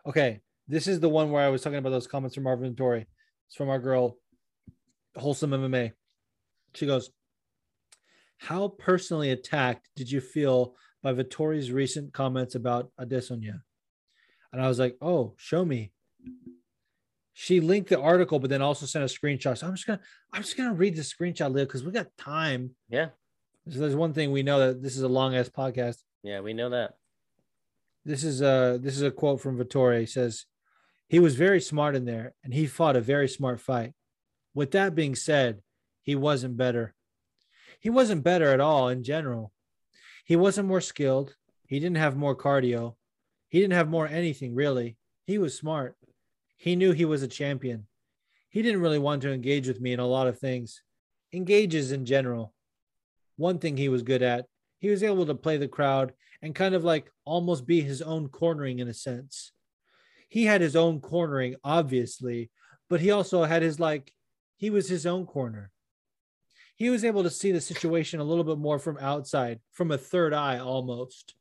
Okay. 0.07 0.41
This 0.67 0.87
is 0.87 1.01
the 1.01 1.09
one 1.09 1.31
where 1.31 1.45
I 1.45 1.51
was 1.51 1.63
talking 1.63 1.79
about 1.79 1.91
those 1.91 2.07
comments 2.07 2.35
from 2.35 2.45
Marvin 2.45 2.75
Vettori. 2.75 3.05
It's 3.49 3.57
from 3.57 3.69
our 3.69 3.79
girl, 3.79 4.17
Wholesome 5.17 5.51
MMA. 5.51 5.93
She 6.75 6.87
goes, 6.87 7.11
How 8.39 8.69
personally 8.69 9.31
attacked 9.31 9.89
did 9.95 10.11
you 10.11 10.21
feel 10.21 10.75
by 11.03 11.13
Vettori's 11.13 11.71
recent 11.71 12.13
comments 12.13 12.55
about 12.55 12.91
Adesanya? 12.99 13.61
And 14.53 14.63
I 14.63 14.69
was 14.69 14.79
like, 14.79 14.97
Oh, 15.01 15.35
show 15.37 15.65
me. 15.65 15.93
She 17.37 17.61
linked 17.61 17.91
the 17.91 18.01
article, 18.01 18.39
but 18.39 18.49
then 18.49 18.63
also 18.63 18.87
sent 18.87 19.05
a 19.05 19.09
screenshot. 19.09 19.59
So 19.59 19.67
I'm 19.67 19.75
just 19.75 19.87
gonna, 19.87 20.01
I'm 20.33 20.43
just 20.43 20.57
gonna 20.57 20.73
read 20.73 20.95
the 20.95 21.03
screenshot, 21.03 21.53
Leo, 21.53 21.65
because 21.65 21.85
we 21.85 21.91
got 21.91 22.07
time. 22.17 22.71
Yeah. 22.89 23.09
So 23.69 23.81
there's 23.81 23.97
one 23.97 24.13
thing 24.13 24.31
we 24.31 24.45
know 24.45 24.61
that 24.61 24.83
this 24.83 24.97
is 24.97 25.03
a 25.03 25.09
long 25.09 25.35
ass 25.35 25.49
podcast. 25.49 25.97
Yeah, 26.23 26.41
we 26.41 26.55
know 26.55 26.71
that. 26.71 26.95
This 28.05 28.23
is 28.23 28.41
a 28.41 28.79
this 28.81 28.95
is 28.95 29.03
a 29.03 29.11
quote 29.11 29.41
from 29.41 29.59
Vettori. 29.59 30.01
He 30.01 30.07
says, 30.07 30.47
"He 31.09 31.19
was 31.19 31.35
very 31.35 31.61
smart 31.61 31.97
in 31.97 32.05
there, 32.05 32.35
and 32.45 32.55
he 32.55 32.67
fought 32.67 32.97
a 32.97 33.01
very 33.01 33.29
smart 33.29 33.61
fight. 33.61 33.95
With 34.55 34.71
that 34.71 34.95
being 34.95 35.17
said, 35.17 35.61
he 36.03 36.15
wasn't 36.15 36.57
better. 36.57 36.95
He 37.81 37.91
wasn't 37.91 38.23
better 38.23 38.53
at 38.53 38.61
all 38.61 38.89
in 38.89 39.03
general. 39.03 39.53
He 40.25 40.37
wasn't 40.37 40.69
more 40.69 40.81
skilled. 40.81 41.35
He 41.67 41.81
didn't 41.81 41.97
have 41.97 42.17
more 42.17 42.37
cardio. 42.37 42.95
He 43.49 43.59
didn't 43.61 43.75
have 43.75 43.89
more 43.89 44.07
anything 44.07 44.55
really. 44.55 44.97
He 45.27 45.39
was 45.39 45.59
smart. 45.59 45.97
He 46.65 46.77
knew 46.77 46.93
he 46.93 47.05
was 47.05 47.23
a 47.23 47.29
champion. 47.29 47.87
He 48.49 48.63
didn't 48.63 48.81
really 48.81 48.99
want 48.99 49.21
to 49.21 49.33
engage 49.35 49.69
with 49.69 49.83
me 49.83 49.93
in 49.93 50.01
a 50.01 50.07
lot 50.07 50.29
of 50.29 50.39
things. 50.39 50.81
Engages 51.31 51.93
in 51.93 52.07
general. 52.07 52.55
One 53.37 53.59
thing 53.59 53.77
he 53.77 53.91
was 53.91 54.03
good 54.03 54.23
at, 54.23 54.47
he 54.79 54.89
was 54.89 55.03
able 55.03 55.27
to 55.27 55.35
play 55.35 55.59
the 55.59 55.69
crowd 55.69 56.15
and 56.41 56.55
kind 56.55 56.75
of 56.75 56.83
like 56.83 57.11
almost 57.27 57.67
be 57.67 57.83
his 57.83 58.01
own 58.01 58.29
cornering 58.29 58.79
in 58.79 58.89
a 58.89 58.95
sense. 58.95 59.53
He 60.31 60.47
had 60.47 60.63
his 60.63 60.75
own 60.75 61.03
cornering, 61.03 61.57
obviously, 61.63 62.51
but 62.89 63.03
he 63.03 63.11
also 63.11 63.45
had 63.45 63.61
his 63.61 63.79
like, 63.79 64.11
he 64.57 64.71
was 64.71 64.89
his 64.89 65.05
own 65.05 65.27
corner. 65.27 65.71
He 66.77 66.89
was 66.89 67.05
able 67.05 67.25
to 67.25 67.31
see 67.31 67.53
the 67.53 67.61
situation 67.61 68.21
a 68.21 68.25
little 68.25 68.43
bit 68.43 68.57
more 68.57 68.79
from 68.79 68.97
outside, 69.03 69.61
from 69.73 69.91
a 69.91 69.99
third 69.99 70.33
eye 70.33 70.61
almost. 70.61 71.35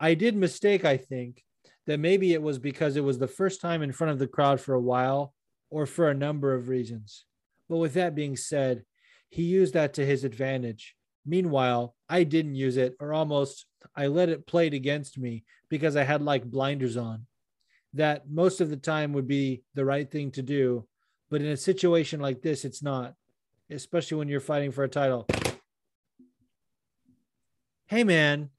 I 0.00 0.14
did 0.14 0.34
mistake, 0.34 0.82
I 0.86 0.96
think, 0.96 1.43
that 1.86 2.00
maybe 2.00 2.32
it 2.32 2.42
was 2.42 2.58
because 2.58 2.96
it 2.96 3.04
was 3.04 3.18
the 3.18 3.28
first 3.28 3.60
time 3.60 3.82
in 3.82 3.92
front 3.92 4.12
of 4.12 4.18
the 4.18 4.26
crowd 4.26 4.60
for 4.60 4.74
a 4.74 4.80
while 4.80 5.34
or 5.70 5.86
for 5.86 6.08
a 6.08 6.14
number 6.14 6.54
of 6.54 6.68
reasons. 6.68 7.24
But 7.68 7.78
with 7.78 7.94
that 7.94 8.14
being 8.14 8.36
said, 8.36 8.84
he 9.28 9.42
used 9.42 9.74
that 9.74 9.94
to 9.94 10.06
his 10.06 10.24
advantage. 10.24 10.94
Meanwhile, 11.26 11.94
I 12.08 12.24
didn't 12.24 12.54
use 12.54 12.76
it, 12.76 12.96
or 13.00 13.12
almost 13.12 13.66
I 13.96 14.06
let 14.06 14.28
it 14.28 14.46
played 14.46 14.74
against 14.74 15.18
me 15.18 15.44
because 15.68 15.96
I 15.96 16.04
had 16.04 16.22
like 16.22 16.44
blinders 16.44 16.96
on. 16.96 17.26
That 17.94 18.28
most 18.28 18.60
of 18.60 18.70
the 18.70 18.76
time 18.76 19.12
would 19.12 19.26
be 19.26 19.62
the 19.74 19.84
right 19.84 20.10
thing 20.10 20.30
to 20.32 20.42
do. 20.42 20.86
But 21.30 21.40
in 21.40 21.48
a 21.48 21.56
situation 21.56 22.20
like 22.20 22.42
this, 22.42 22.64
it's 22.64 22.82
not, 22.82 23.14
especially 23.70 24.18
when 24.18 24.28
you're 24.28 24.40
fighting 24.40 24.70
for 24.70 24.84
a 24.84 24.88
title. 24.88 25.26
Hey, 27.86 28.04
man, 28.04 28.50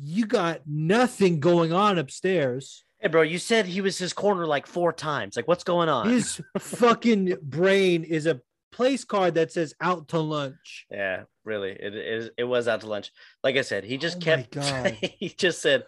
you 0.00 0.26
got 0.26 0.62
nothing 0.66 1.40
going 1.40 1.72
on 1.72 1.98
upstairs. 1.98 2.84
Hey, 2.98 3.08
bro, 3.08 3.22
you 3.22 3.38
said 3.38 3.66
he 3.66 3.80
was 3.80 3.98
his 3.98 4.12
corner 4.12 4.46
like 4.46 4.66
four 4.66 4.92
times. 4.92 5.36
Like, 5.36 5.46
what's 5.46 5.64
going 5.64 5.88
on? 5.88 6.08
His 6.08 6.40
fucking 6.58 7.36
brain 7.42 8.04
is 8.04 8.26
a 8.26 8.40
place 8.72 9.04
card 9.04 9.34
that 9.34 9.52
says 9.52 9.74
out 9.80 10.08
to 10.08 10.18
lunch. 10.18 10.86
Yeah, 10.90 11.24
really. 11.44 11.70
It 11.70 11.94
is. 11.94 12.30
It 12.36 12.44
was 12.44 12.68
out 12.68 12.80
to 12.80 12.88
lunch. 12.88 13.12
Like 13.44 13.56
I 13.56 13.62
said, 13.62 13.84
he 13.84 13.96
just 13.96 14.16
Oh 14.18 14.20
kept. 14.20 14.56
He 15.18 15.28
just 15.28 15.62
said, 15.62 15.84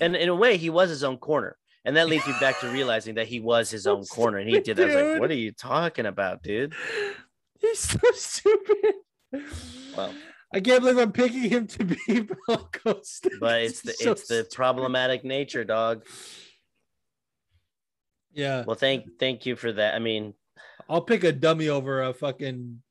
And 0.00 0.14
in 0.14 0.28
a 0.28 0.34
way, 0.34 0.56
he 0.56 0.70
was 0.70 0.90
his 0.90 1.04
own 1.04 1.18
corner. 1.18 1.56
And 1.84 1.96
that 1.96 2.08
leads 2.08 2.26
me 2.26 2.34
back 2.40 2.60
to 2.60 2.68
realizing 2.72 3.14
that 3.14 3.28
he 3.28 3.40
was 3.40 3.70
his 3.70 3.86
own 3.86 4.04
corner. 4.04 4.38
And 4.38 4.48
he 4.48 4.60
did 4.60 4.76
that. 4.76 4.90
I 4.90 4.94
was 4.94 5.12
like, 5.12 5.20
what 5.20 5.30
are 5.30 5.34
you 5.34 5.52
talking 5.52 6.06
about, 6.06 6.42
dude? 6.42 6.74
He's 7.60 7.78
so 7.78 7.98
stupid. 8.14 8.94
Well, 9.96 10.12
I 10.52 10.60
can't 10.60 10.80
believe 10.80 10.96
I'm 10.98 11.12
picking 11.12 11.42
him 11.50 11.66
to 11.68 11.84
be 11.84 11.96
Belcoast. 12.48 13.28
but 13.40 13.62
it's 13.62 13.82
the 13.82 13.92
So 13.92 14.12
it's 14.12 14.28
the 14.28 14.46
problematic 14.54 15.24
nature, 15.24 15.64
dog. 15.64 16.04
Yeah. 18.32 18.64
Well, 18.66 18.76
thank 18.76 19.18
thank 19.18 19.46
you 19.46 19.56
for 19.56 19.72
that. 19.72 19.94
I 19.94 19.98
mean, 19.98 20.34
I'll 20.88 21.02
pick 21.02 21.24
a 21.24 21.32
dummy 21.32 21.68
over 21.68 22.02
a 22.02 22.14
fucking 22.14 22.82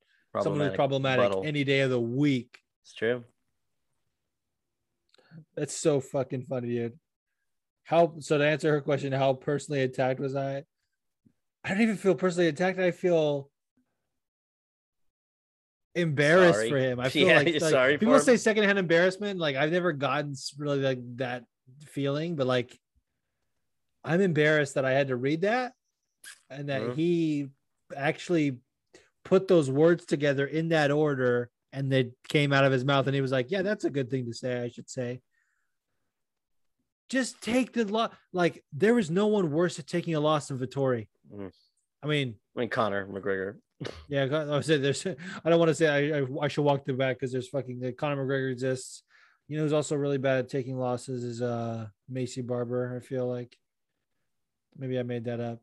someone 0.42 0.68
who's 0.68 0.76
Problematic 0.76 1.24
rebuttal. 1.24 1.44
any 1.48 1.64
day 1.64 1.80
of 1.82 1.90
the 1.90 2.00
week. 2.00 2.60
it's 2.84 2.94
true. 2.94 3.24
That's 5.56 5.76
so 5.76 6.00
fucking 6.00 6.46
funny, 6.46 6.68
dude. 6.70 7.00
How 7.84 8.16
so 8.20 8.38
to 8.38 8.46
answer 8.46 8.72
her 8.72 8.82
question, 8.82 9.12
how 9.14 9.34
personally 9.34 9.82
attacked 9.82 10.20
was 10.20 10.36
I? 10.36 10.64
I 11.64 11.70
don't 11.70 11.82
even 11.82 11.98
feel 11.98 12.16
personally 12.16 12.48
attacked. 12.50 12.80
I 12.80 12.92
feel 12.92 13.50
embarrassed 15.98 16.60
Sorry. 16.60 16.69
for 16.69 16.78
him. 16.78 16.99
I 16.99 17.10
feel 17.10 17.28
Yeah, 17.28 17.38
like, 17.38 17.61
like, 17.61 17.72
sorry 17.72 17.98
people 17.98 18.15
him. 18.15 18.22
say 18.22 18.38
secondhand 18.38 18.80
embarrassment. 18.80 19.40
Like 19.40 19.56
I've 19.56 19.72
never 19.72 19.91
gotten 19.91 20.34
really 20.57 20.80
like 20.80 20.99
that 21.18 21.44
feeling, 21.88 22.36
but 22.36 22.48
like 22.48 22.78
I'm 24.03 24.22
embarrassed 24.22 24.76
that 24.76 24.86
I 24.86 24.91
had 24.91 25.10
to 25.10 25.15
read 25.18 25.41
that 25.41 25.74
and 26.49 26.69
that 26.69 26.82
Mhm. 26.82 26.95
he 26.95 27.48
actually 27.95 28.60
put 29.26 29.48
those 29.48 29.69
words 29.69 30.06
together 30.06 30.45
in 30.45 30.69
that 30.69 30.91
order 30.91 31.49
and 31.74 31.91
they 31.91 32.11
came 32.30 32.53
out 32.53 32.64
of 32.64 32.72
his 32.72 32.86
mouth 32.86 33.07
and 33.07 33.15
he 33.15 33.22
was 33.22 33.32
like, 33.32 33.52
Yeah, 33.52 33.61
that's 33.61 33.84
a 33.84 33.90
good 33.90 34.10
thing 34.10 34.26
to 34.28 34.34
say, 34.34 34.61
I 34.61 34.69
should 34.69 34.90
say. 34.90 35.22
Just 37.10 37.41
take 37.41 37.74
the 37.74 37.86
loss. 37.86 38.11
Like 38.34 38.64
there 38.74 38.99
is 38.99 39.10
no 39.10 39.28
one 39.28 39.52
worse 39.52 39.80
at 39.80 39.88
taking 39.88 40.15
a 40.15 40.19
loss 40.19 40.48
than 40.49 40.60
Vettori. 40.60 41.07
Mm. 41.34 41.52
I 42.03 42.07
mean, 42.07 42.36
I 42.56 42.60
mean, 42.60 42.69
Conor 42.69 43.07
McGregor. 43.07 43.56
Yeah, 44.08 44.28
I 44.49 44.62
saying 44.62 44.82
there's. 44.82 45.06
I 45.45 45.49
don't 45.49 45.60
want 45.60 45.70
to 45.70 45.76
say 45.76 45.88
I, 45.88 46.20
I, 46.20 46.26
I 46.41 46.48
should 46.48 46.64
walk 46.64 46.86
the 46.86 46.94
back 46.94 47.18
because 47.18 47.32
there's 47.32 47.48
fucking 47.49 47.80
the 47.80 47.91
Conor 47.91 48.26
McGregor 48.26 48.52
exists. 48.52 49.04
You 49.48 49.58
know 49.58 49.64
who's 49.64 49.74
also 49.74 49.95
really 49.95 50.18
bad 50.18 50.40
at 50.40 50.49
taking 50.49 50.78
losses 50.78 51.24
is 51.24 51.41
uh 51.41 51.88
Maycee 52.12 52.45
Barber. 52.45 52.98
I 53.02 53.06
feel 53.06 53.28
like 53.28 53.56
maybe 54.78 54.98
I 54.99 55.04
made 55.04 55.26
that 55.26 55.40
up. 55.40 55.60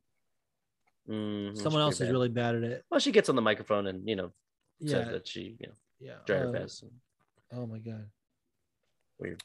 Mm, 1.11 1.57
Someone 1.57 1.83
else 1.83 1.95
is 1.95 2.01
bad. 2.07 2.13
really 2.13 2.29
bad 2.29 2.55
at 2.55 2.63
it. 2.63 2.85
Well, 2.91 3.01
she 3.01 3.13
gets 3.13 3.29
on 3.29 3.37
the 3.37 3.43
microphone 3.43 3.87
and 3.89 4.09
you 4.09 4.17
know 4.17 4.33
says 4.81 5.07
Yeah, 5.07 5.13
that 5.13 5.29
she 5.29 5.57
you 5.61 5.67
know 5.67 5.75
yeah. 6.01 6.15
tried 6.27 6.39
her 6.41 6.49
uh, 6.49 6.53
best. 6.53 6.85
Oh 7.53 7.67
my 7.67 7.79
god. 7.79 8.07
Weird. 9.19 9.43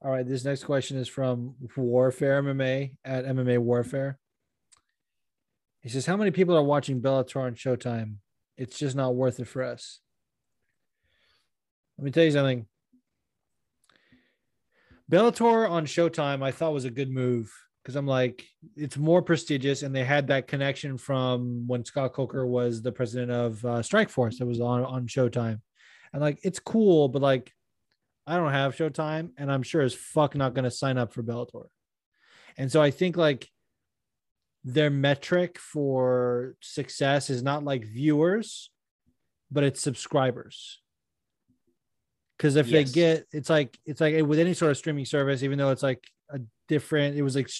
All 0.00 0.12
right, 0.12 0.26
this 0.26 0.44
next 0.44 0.64
question 0.64 0.96
is 0.96 1.08
from 1.08 1.54
Warfare 1.76 2.40
MMA 2.42 2.94
at 3.04 3.24
MMA 3.24 3.58
Warfare. 3.58 4.18
He 5.88 5.92
says, 5.92 6.04
"How 6.04 6.18
many 6.18 6.30
people 6.30 6.54
are 6.54 6.62
watching 6.62 7.00
Bellator 7.00 7.40
on 7.40 7.54
Showtime? 7.54 8.16
It's 8.58 8.78
just 8.78 8.94
not 8.94 9.14
worth 9.14 9.40
it 9.40 9.48
for 9.48 9.62
us." 9.62 10.00
Let 11.96 12.04
me 12.04 12.10
tell 12.10 12.24
you 12.24 12.30
something. 12.30 12.66
Bellator 15.10 15.66
on 15.66 15.86
Showtime, 15.86 16.42
I 16.42 16.50
thought 16.50 16.74
was 16.74 16.84
a 16.84 16.90
good 16.90 17.10
move 17.10 17.50
because 17.82 17.96
I'm 17.96 18.06
like, 18.06 18.44
it's 18.76 18.98
more 18.98 19.22
prestigious, 19.22 19.82
and 19.82 19.96
they 19.96 20.04
had 20.04 20.26
that 20.26 20.46
connection 20.46 20.98
from 20.98 21.66
when 21.66 21.86
Scott 21.86 22.12
Coker 22.12 22.46
was 22.46 22.82
the 22.82 22.92
president 22.92 23.30
of 23.30 23.64
uh, 23.64 23.80
Strike 23.80 24.10
Force 24.10 24.40
that 24.40 24.46
was 24.46 24.60
on 24.60 24.84
on 24.84 25.06
Showtime, 25.06 25.62
and 26.12 26.20
like, 26.20 26.38
it's 26.42 26.58
cool, 26.60 27.08
but 27.08 27.22
like, 27.22 27.50
I 28.26 28.36
don't 28.36 28.52
have 28.52 28.76
Showtime, 28.76 29.30
and 29.38 29.50
I'm 29.50 29.62
sure 29.62 29.80
as 29.80 29.94
fuck 29.94 30.34
not 30.34 30.52
going 30.52 30.64
to 30.64 30.70
sign 30.70 30.98
up 30.98 31.14
for 31.14 31.22
Bellator. 31.22 31.68
And 32.58 32.70
so 32.70 32.82
I 32.82 32.90
think 32.90 33.16
like 33.16 33.48
their 34.72 34.90
metric 34.90 35.58
for 35.58 36.54
success 36.60 37.30
is 37.30 37.42
not 37.42 37.64
like 37.64 37.84
viewers, 37.86 38.70
but 39.50 39.64
it's 39.64 39.80
subscribers. 39.80 40.80
Because 42.36 42.54
if 42.56 42.68
Yes. 42.68 42.72
they 42.88 42.92
get, 42.94 43.26
it's 43.32 43.48
like 43.50 43.78
it's 43.86 44.00
like 44.00 44.24
with 44.26 44.38
any 44.38 44.54
sort 44.54 44.70
of 44.70 44.76
streaming 44.76 45.06
service, 45.06 45.42
even 45.42 45.58
though 45.58 45.70
it's 45.70 45.82
like 45.82 46.04
a 46.30 46.40
different, 46.68 47.16
it 47.16 47.22
was 47.22 47.34
like 47.34 47.50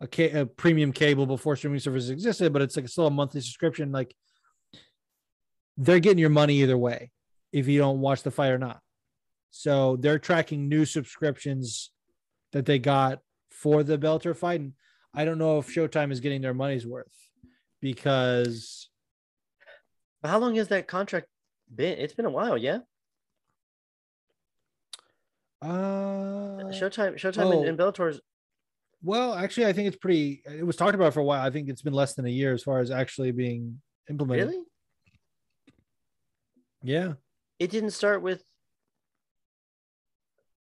a, 0.00 0.06
ca- 0.06 0.40
a 0.42 0.46
premium 0.46 0.92
cable 0.92 1.26
before 1.26 1.56
streaming 1.56 1.80
services 1.80 2.10
existed, 2.10 2.52
but 2.52 2.62
it's 2.62 2.76
like 2.76 2.88
still 2.88 3.08
a 3.08 3.10
monthly 3.10 3.40
subscription. 3.40 3.90
Like 3.90 4.14
they're 5.76 6.00
getting 6.00 6.18
your 6.18 6.30
money 6.30 6.62
either 6.62 6.78
way, 6.78 7.10
if 7.52 7.66
you 7.66 7.78
don't 7.80 8.00
watch 8.00 8.22
the 8.22 8.30
fight 8.30 8.50
or 8.52 8.58
not. 8.58 8.80
So 9.50 9.96
they're 9.96 10.18
tracking 10.20 10.68
new 10.68 10.84
subscriptions 10.84 11.90
that 12.52 12.64
they 12.64 12.78
got 12.78 13.18
for 13.50 13.82
the 13.82 13.98
Bellator 13.98 14.36
fight. 14.36 14.60
And 14.60 14.72
I 15.14 15.24
don't 15.24 15.38
know 15.38 15.58
if 15.58 15.68
Showtime 15.68 16.10
is 16.10 16.20
getting 16.20 16.42
their 16.42 16.54
money's 16.54 16.86
worth 16.86 17.14
because 17.80 18.88
how 20.24 20.38
long 20.38 20.56
has 20.56 20.68
that 20.68 20.88
contract 20.88 21.28
been? 21.72 21.98
It's 21.98 22.14
been 22.14 22.24
a 22.24 22.30
while, 22.30 22.58
yeah. 22.58 22.78
uh 25.62 26.64
Showtime, 26.70 27.14
Showtime, 27.14 27.44
oh. 27.44 27.60
and, 27.60 27.68
and 27.68 27.78
Bellator's. 27.78 28.20
well, 29.02 29.34
actually 29.34 29.66
I 29.66 29.72
think 29.72 29.88
it's 29.88 29.96
pretty 29.96 30.42
it 30.44 30.66
was 30.66 30.76
talked 30.76 30.94
about 30.94 31.14
for 31.14 31.20
a 31.20 31.24
while. 31.24 31.44
I 31.44 31.50
think 31.50 31.68
it's 31.68 31.82
been 31.82 31.94
less 31.94 32.14
than 32.14 32.26
a 32.26 32.30
year 32.30 32.52
as 32.52 32.62
far 32.62 32.80
as 32.80 32.90
actually 32.90 33.30
being 33.32 33.80
implemented. 34.10 34.48
Really? 34.48 34.64
Yeah. 36.82 37.12
It 37.58 37.70
didn't 37.70 37.92
start 37.92 38.20
with 38.20 38.42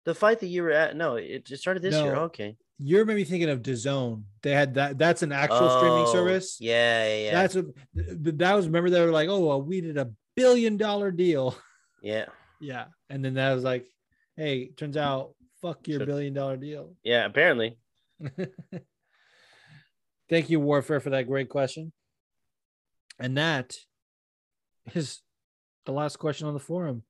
the 0.06 0.16
fight 0.16 0.40
that 0.40 0.48
you 0.48 0.64
were 0.64 0.72
at. 0.72 0.96
No, 0.96 1.16
it 1.16 1.46
just 1.46 1.62
started 1.62 1.84
this 1.84 1.96
year. 1.96 2.16
Okay. 2.16 2.56
You're 2.80 3.06
maybe 3.06 3.24
thinking 3.24 3.50
of 3.50 3.62
DAZN. 3.64 4.24
They 4.44 4.52
had 4.52 4.76
that 4.76 4.98
that's 5.00 5.24
an 5.24 5.32
actual 5.32 5.70
streaming 5.78 6.06
Oh, 6.08 6.12
service. 6.14 6.58
Yeah, 6.60 7.08
yeah, 7.08 7.24
yeah. 7.26 7.32
That's 7.32 7.56
what 7.56 7.66
th- 7.96 8.36
that 8.38 8.54
was 8.54 8.68
remember 8.68 8.90
they 8.92 9.02
were 9.04 9.12
like, 9.12 9.30
"Oh, 9.30 9.40
well, 9.40 9.62
we 9.62 9.82
did 9.82 9.98
a 9.98 10.12
billion 10.36 10.78
dollar 10.78 11.10
deal." 11.12 11.58
yeah, 12.04 12.26
Yeah. 12.62 12.86
And 13.10 13.26
then 13.26 13.34
that 13.36 13.54
was 13.54 13.64
like, 13.64 13.88
"Hey, 14.36 14.68
turns 14.70 14.96
out 14.98 15.34
fuck 15.62 15.88
your 15.88 16.00
Should- 16.02 16.08
billion 16.08 16.34
dollar 16.34 16.56
deal." 16.58 16.94
yeah. 17.04 17.26
Apparently, 17.26 17.78
Thank 20.30 20.50
you, 20.50 20.60
Warfare, 20.60 21.00
for 21.00 21.12
that 21.12 21.28
great 21.28 21.50
question. 21.50 21.94
And 23.20 23.38
that 23.38 23.76
is 24.94 25.22
the 25.86 25.92
last 25.94 26.18
question 26.20 26.48
on 26.48 26.54
the 26.54 26.60
forum. 26.60 27.04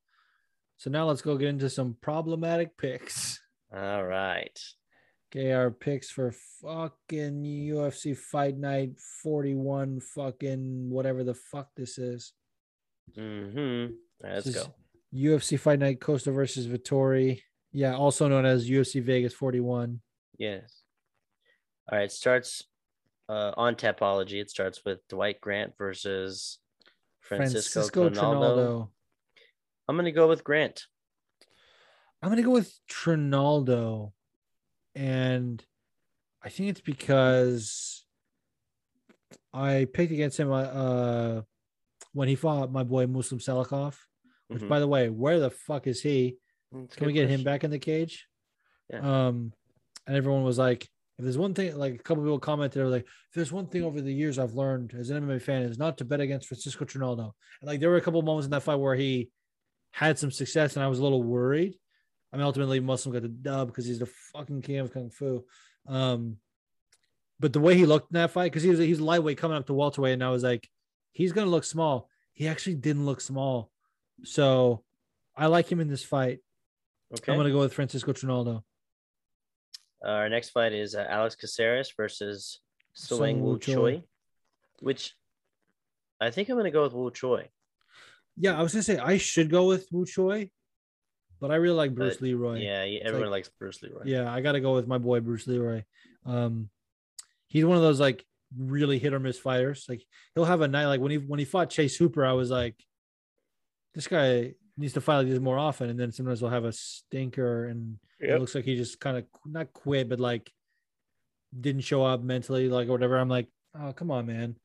So 0.77 0.89
now 0.91 1.05
let's 1.07 1.21
go 1.23 1.35
get 1.37 1.49
into 1.49 1.69
some 1.69 1.97
problematic 2.01 2.77
picks. 2.77 3.39
all 3.75 4.03
right. 4.05 4.57
Okay, 5.29 5.51
our 5.51 5.71
picks 5.71 6.09
for 6.09 6.33
fucking 6.61 7.43
UFC 7.43 8.15
Fight 8.15 8.57
Night 8.57 8.97
41, 9.23 9.99
fucking 9.99 10.89
whatever 10.89 11.23
the 11.23 11.33
fuck 11.33 11.69
this 11.75 11.97
is. 11.97 12.31
Mm-hmm. 13.17 13.93
Right, 14.23 14.33
let's 14.33 14.45
This 14.45 14.55
go. 14.55 14.73
UFC 15.13 15.59
Fight 15.59 15.79
Night 15.79 15.99
Costa 15.99 16.31
versus 16.31 16.67
Vettori. 16.67 17.41
Yeah, 17.73 17.95
also 17.95 18.27
known 18.27 18.45
as 18.45 18.69
UFC 18.69 19.03
Vegas 19.03 19.33
41. 19.33 19.99
Yes. 20.37 20.81
All 21.91 21.97
right. 21.97 22.05
It 22.05 22.11
starts 22.11 22.63
uh, 23.29 23.51
on 23.57 23.75
Tapology. 23.75 24.41
It 24.41 24.49
starts 24.49 24.83
with 24.85 24.99
Dwight 25.09 25.41
Grant 25.41 25.73
versus 25.77 26.59
Francisco, 27.21 27.81
Francisco 27.81 28.09
Trinaldo. 28.09 28.39
Trinaldo. 28.39 28.91
I'm 29.87 29.95
gonna 29.95 30.11
go 30.11 30.27
with 30.27 30.43
Grant. 30.43 30.85
I'm 32.21 32.29
gonna 32.29 32.41
go 32.41 32.51
with 32.51 32.73
Trinaldo, 32.89 34.13
and 34.97 35.63
I 36.43 36.49
think 36.49 36.69
it's 36.69 36.81
because 36.81 38.05
I 39.53 39.87
picked 39.93 40.11
against 40.11 40.39
him 40.39 40.51
uh, 40.51 40.61
uh 40.61 41.41
when 42.13 42.27
he 42.27 42.35
fought 42.35 42.71
my 42.71 42.83
boy 42.83 43.05
Muslim 43.07 43.39
Salikhov. 43.39 43.95
Which, 44.47 44.63
Mhm. 44.63 44.69
by 44.69 44.79
the 44.79 44.87
way, 44.87 45.09
where 45.09 45.39
the 45.39 45.49
fuck 45.51 45.87
is 45.87 46.01
he? 46.01 46.37
That's 46.71 46.95
Can 46.95 47.07
we 47.07 47.13
get 47.13 47.29
him 47.29 47.43
back 47.43 47.63
in 47.63 47.71
the 47.71 47.79
cage? 47.79 48.27
Yeah. 48.89 49.27
Um, 49.27 49.53
and 50.05 50.15
everyone 50.15 50.43
was 50.43 50.57
like, 50.57 50.83
if 51.17 51.23
there's 51.23 51.37
one 51.37 51.53
thing, 51.53 51.75
like 51.75 51.95
a 51.95 52.03
couple 52.03 52.23
people 52.23 52.39
commented, 52.39 52.81
were 52.81 52.89
like, 52.89 53.03
if 53.03 53.33
there's 53.35 53.51
one 53.51 53.67
thing 53.67 53.83
over 53.83 53.99
the 53.99 54.13
years 54.13 54.39
I've 54.39 54.53
learned 54.53 54.93
as 54.93 55.09
an 55.09 55.17
MMA 55.17 55.39
fan 55.41 55.63
is 55.63 55.77
not 55.77 55.97
to 55.97 56.05
bet 56.05 56.21
against 56.21 56.47
Francisco 56.47 56.85
Trinaldo. 56.85 57.35
And 57.61 57.67
like 57.67 57.79
there 57.81 57.89
were 57.89 57.97
a 57.97 58.01
couple 58.01 58.21
moments 58.21 58.45
in 58.45 58.51
that 58.51 58.63
fight 58.63 58.75
where 58.75 58.95
he 58.95 59.29
had 59.91 60.17
some 60.17 60.31
success, 60.31 60.75
and 60.75 60.83
I 60.83 60.87
was 60.87 60.99
a 60.99 61.03
little 61.03 61.23
worried. 61.23 61.77
I 62.31 62.37
mean, 62.37 62.45
ultimately, 62.45 62.79
Muslim 62.79 63.13
got 63.13 63.21
the 63.21 63.29
dub 63.29 63.67
because 63.67 63.85
he's 63.85 63.99
the 63.99 64.05
fucking 64.33 64.61
king 64.61 64.79
of 64.79 64.93
kung 64.93 65.09
fu. 65.09 65.45
Um, 65.87 66.37
but 67.39 67.53
the 67.53 67.59
way 67.59 67.75
he 67.75 67.85
looked 67.85 68.11
in 68.11 68.15
that 68.15 68.31
fight, 68.31 68.51
because 68.51 68.63
he 68.63 68.69
was 68.69 68.79
he's 68.79 68.99
lightweight 68.99 69.37
coming 69.37 69.57
up 69.57 69.67
to 69.67 69.73
welterweight, 69.73 70.13
and 70.13 70.23
I 70.23 70.29
was 70.29 70.43
like, 70.43 70.67
he's 71.11 71.31
gonna 71.31 71.49
look 71.49 71.63
small. 71.63 72.09
He 72.33 72.47
actually 72.47 72.75
didn't 72.75 73.05
look 73.05 73.21
small, 73.21 73.71
so 74.23 74.83
I 75.35 75.47
like 75.47 75.71
him 75.71 75.79
in 75.79 75.87
this 75.87 76.03
fight. 76.03 76.39
Okay. 77.13 77.31
I'm 77.31 77.37
gonna 77.37 77.51
go 77.51 77.59
with 77.59 77.73
Francisco 77.73 78.11
Trinaldo. 78.11 78.63
Our 80.03 80.29
next 80.29 80.49
fight 80.49 80.73
is 80.73 80.95
uh, 80.95 81.05
Alex 81.09 81.35
Caceres 81.35 81.93
versus 81.95 82.59
Woo 83.09 83.33
Woo 83.33 83.59
Choi. 83.59 83.73
Choi, 83.73 84.03
which 84.81 85.15
I 86.19 86.31
think 86.31 86.49
I'm 86.49 86.57
gonna 86.57 86.71
go 86.71 86.83
with 86.83 86.93
Woo 86.93 87.11
Choi. 87.11 87.49
Yeah, 88.35 88.57
I 88.57 88.61
was 88.61 88.73
gonna 88.73 88.83
say 88.83 88.97
I 88.97 89.17
should 89.17 89.49
go 89.49 89.67
with 89.67 89.87
Wu 89.91 90.05
Choi, 90.05 90.51
but 91.39 91.51
I 91.51 91.55
really 91.55 91.75
like 91.75 91.93
Bruce 91.95 92.15
But, 92.15 92.23
Leroy. 92.23 92.59
Yeah, 92.59 92.83
yeah, 92.83 92.99
everyone 93.03 93.29
like- 93.29 93.39
likes 93.45 93.49
Bruce 93.59 93.81
Leroy. 93.81 94.03
Yeah, 94.05 94.31
I 94.33 94.41
got 94.41 94.53
to 94.53 94.59
go 94.59 94.73
with 94.75 94.87
my 94.87 94.97
boy 94.97 95.19
Bruce 95.19 95.47
Leroy. 95.47 95.83
Um, 96.25 96.69
he's 97.47 97.65
one 97.65 97.77
of 97.77 97.83
those 97.83 97.99
like 97.99 98.25
really 98.57 98.99
hit 98.99 99.13
or 99.13 99.19
miss 99.19 99.37
fighters. 99.39 99.85
Like 99.89 100.03
he'll 100.33 100.45
have 100.45 100.61
a 100.61 100.67
night 100.67 100.85
like 100.87 101.01
when 101.01 101.11
he 101.11 101.17
when 101.17 101.39
he 101.39 101.45
fought 101.45 101.69
Chase 101.69 101.95
Hooper, 101.97 102.25
I 102.25 102.33
was 102.33 102.49
like, 102.49 102.75
this 103.93 104.07
guy 104.07 104.53
needs 104.77 104.93
to 104.93 105.01
fight 105.01 105.17
like 105.19 105.27
this 105.29 105.39
more 105.39 105.57
often. 105.57 105.89
And 105.89 105.99
then 105.99 106.11
sometimes 106.11 106.39
he'll 106.39 106.49
have 106.49 106.65
a 106.65 106.71
stinker, 106.71 107.65
and 107.65 107.97
it 108.19 108.39
looks 108.39 108.55
like 108.55 108.65
he 108.65 108.75
just 108.75 108.99
kind 108.99 109.17
of 109.17 109.25
not 109.45 109.73
quit, 109.73 110.09
but 110.09 110.19
like 110.19 110.51
didn't 111.59 111.81
show 111.81 112.03
up 112.03 112.21
mentally, 112.21 112.69
like 112.69 112.87
or 112.89 112.91
whatever. 112.91 113.17
I'm 113.17 113.29
like, 113.29 113.47
oh 113.79 113.93
come 113.93 114.11
on, 114.11 114.25
man, 114.25 114.55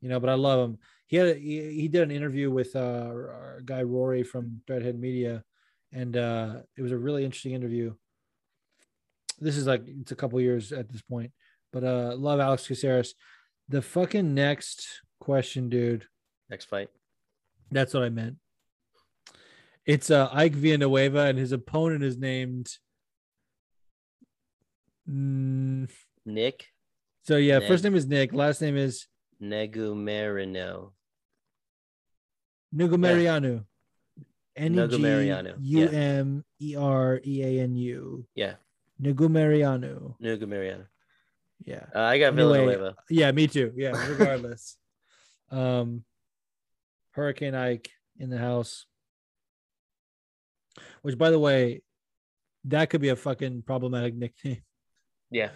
you 0.00 0.08
know. 0.08 0.20
But 0.20 0.30
I 0.30 0.34
love 0.34 0.70
him. 0.70 0.78
He 1.06 1.16
had 1.16 1.28
a, 1.28 1.34
he, 1.34 1.72
he 1.72 1.88
did 1.88 2.02
an 2.02 2.10
interview 2.10 2.50
with 2.50 2.74
uh, 2.76 2.78
our 2.78 3.60
guy 3.64 3.82
Rory 3.82 4.22
from 4.22 4.62
Threadhead 4.66 4.98
Media, 4.98 5.44
and 5.92 6.16
uh, 6.16 6.56
it 6.76 6.82
was 6.82 6.92
a 6.92 6.98
really 6.98 7.24
interesting 7.24 7.52
interview 7.52 7.94
this 9.40 9.56
is 9.56 9.66
like 9.66 9.82
it's 9.86 10.12
a 10.12 10.16
couple 10.16 10.40
years 10.40 10.72
at 10.72 10.88
this 10.90 11.02
point, 11.02 11.32
but 11.72 11.82
uh, 11.82 12.14
love 12.16 12.40
Alex 12.40 12.66
Caceres. 12.66 13.14
The 13.68 13.82
fucking 13.82 14.34
next 14.34 14.86
question, 15.20 15.68
dude. 15.68 16.06
Next 16.50 16.66
fight. 16.66 16.88
That's 17.70 17.94
what 17.94 18.02
I 18.02 18.10
meant. 18.10 18.36
It's 19.86 20.10
uh, 20.10 20.28
Ike 20.32 20.54
Villanueva, 20.54 21.20
and 21.20 21.38
his 21.38 21.52
opponent 21.52 22.04
is 22.04 22.18
named. 22.18 22.68
Nick 26.26 26.66
so 27.24 27.36
yeah, 27.36 27.58
Nick. 27.58 27.68
first 27.68 27.82
name 27.82 27.96
is 27.96 28.06
Nick. 28.06 28.32
Last 28.32 28.60
name 28.60 28.76
is 28.76 29.06
Negumerino. 29.42 30.92
Nugumerianu. 32.74 33.64
N 34.60 34.74
e 34.74 34.88
g 34.88 34.96
Nugumerianu, 34.96 35.54
u 35.58 35.80
yeah. 35.80 35.90
m 35.90 36.44
e 36.58 36.76
r 36.76 37.20
e 37.24 37.42
a 37.42 37.60
n 37.62 37.76
u. 37.76 38.26
Yeah, 38.34 38.54
Nugumerianu. 39.00 40.86
Yeah. 41.64 41.86
Uh, 41.94 42.00
I 42.00 42.18
got 42.18 42.32
Anyway, 42.32 42.58
Villanueva. 42.66 42.96
Yeah, 43.08 43.32
me 43.32 43.46
too. 43.46 43.72
Yeah, 43.76 43.92
regardless. 44.08 44.76
um 45.50 46.04
Hurricane 47.12 47.54
Ike 47.54 47.90
in 48.18 48.30
the 48.30 48.38
house. 48.38 48.86
Which 51.02 51.18
by 51.18 51.30
the 51.30 51.38
way, 51.38 51.82
that 52.64 52.90
could 52.90 53.00
be 53.00 53.08
a 53.08 53.16
fucking 53.16 53.62
problematic 53.62 54.14
nickname. 54.14 54.62
Yeah. 55.30 55.50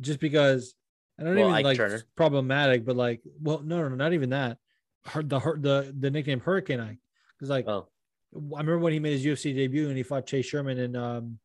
Just 0.00 0.20
because 0.20 0.74
I 1.18 1.24
don't 1.24 1.36
Well, 1.36 1.44
even 1.44 1.54
Ike 1.54 1.64
like 1.64 1.76
Turner. 1.76 2.02
problematic, 2.16 2.84
but 2.84 2.96
like, 2.96 3.22
well, 3.40 3.60
no, 3.62 3.88
no, 3.88 3.94
not 3.94 4.12
even 4.12 4.30
that. 4.30 4.58
Her, 5.06 5.22
the 5.22 5.38
her, 5.38 5.58
the 5.58 5.94
the 5.98 6.10
nickname 6.10 6.40
Hurricane 6.40 6.80
Ike. 6.80 6.98
Because 7.44 7.50
like 7.50 7.68
Oh, 7.68 7.88
I 8.34 8.60
remember 8.60 8.78
when 8.78 8.94
he 8.94 9.00
made 9.00 9.20
his 9.20 9.24
UFC 9.24 9.54
debut 9.54 9.88
and 9.88 9.96
he 9.96 10.02
fought 10.02 10.26
Chase 10.26 10.46
Sherman 10.46 10.78
and 10.78 10.96
um 10.96 11.38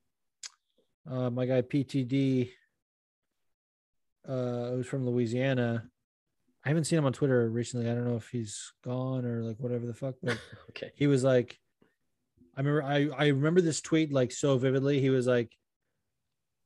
uh 1.10 1.30
my 1.30 1.46
guy 1.46 1.62
PTD 1.62 2.52
uh 4.28 4.78
was 4.78 4.88
from 4.88 5.06
Louisiana. 5.06 5.84
I 6.64 6.70
haven't 6.70 6.86
seen 6.86 7.00
him 7.00 7.06
on 7.06 7.14
Twitter 7.14 7.50
recently. 7.50 7.90
I 7.90 7.94
don't 7.94 8.08
know 8.08 8.16
if 8.16 8.30
he's 8.30 8.72
gone 8.84 9.26
or 9.26 9.44
like 9.44 9.58
whatever 9.60 9.86
the 9.86 9.94
fuck, 9.94 10.16
but 10.24 10.38
okay. 10.70 10.92
he 10.96 11.08
was 11.08 11.22
like 11.22 11.60
I 12.56 12.62
remember 12.62 12.84
I 12.84 13.10
I 13.18 13.28
remember 13.28 13.60
this 13.60 13.82
tweet 13.82 14.14
like 14.14 14.32
so 14.32 14.58
vividly. 14.58 15.02
He 15.02 15.10
was 15.10 15.28
like 15.28 15.52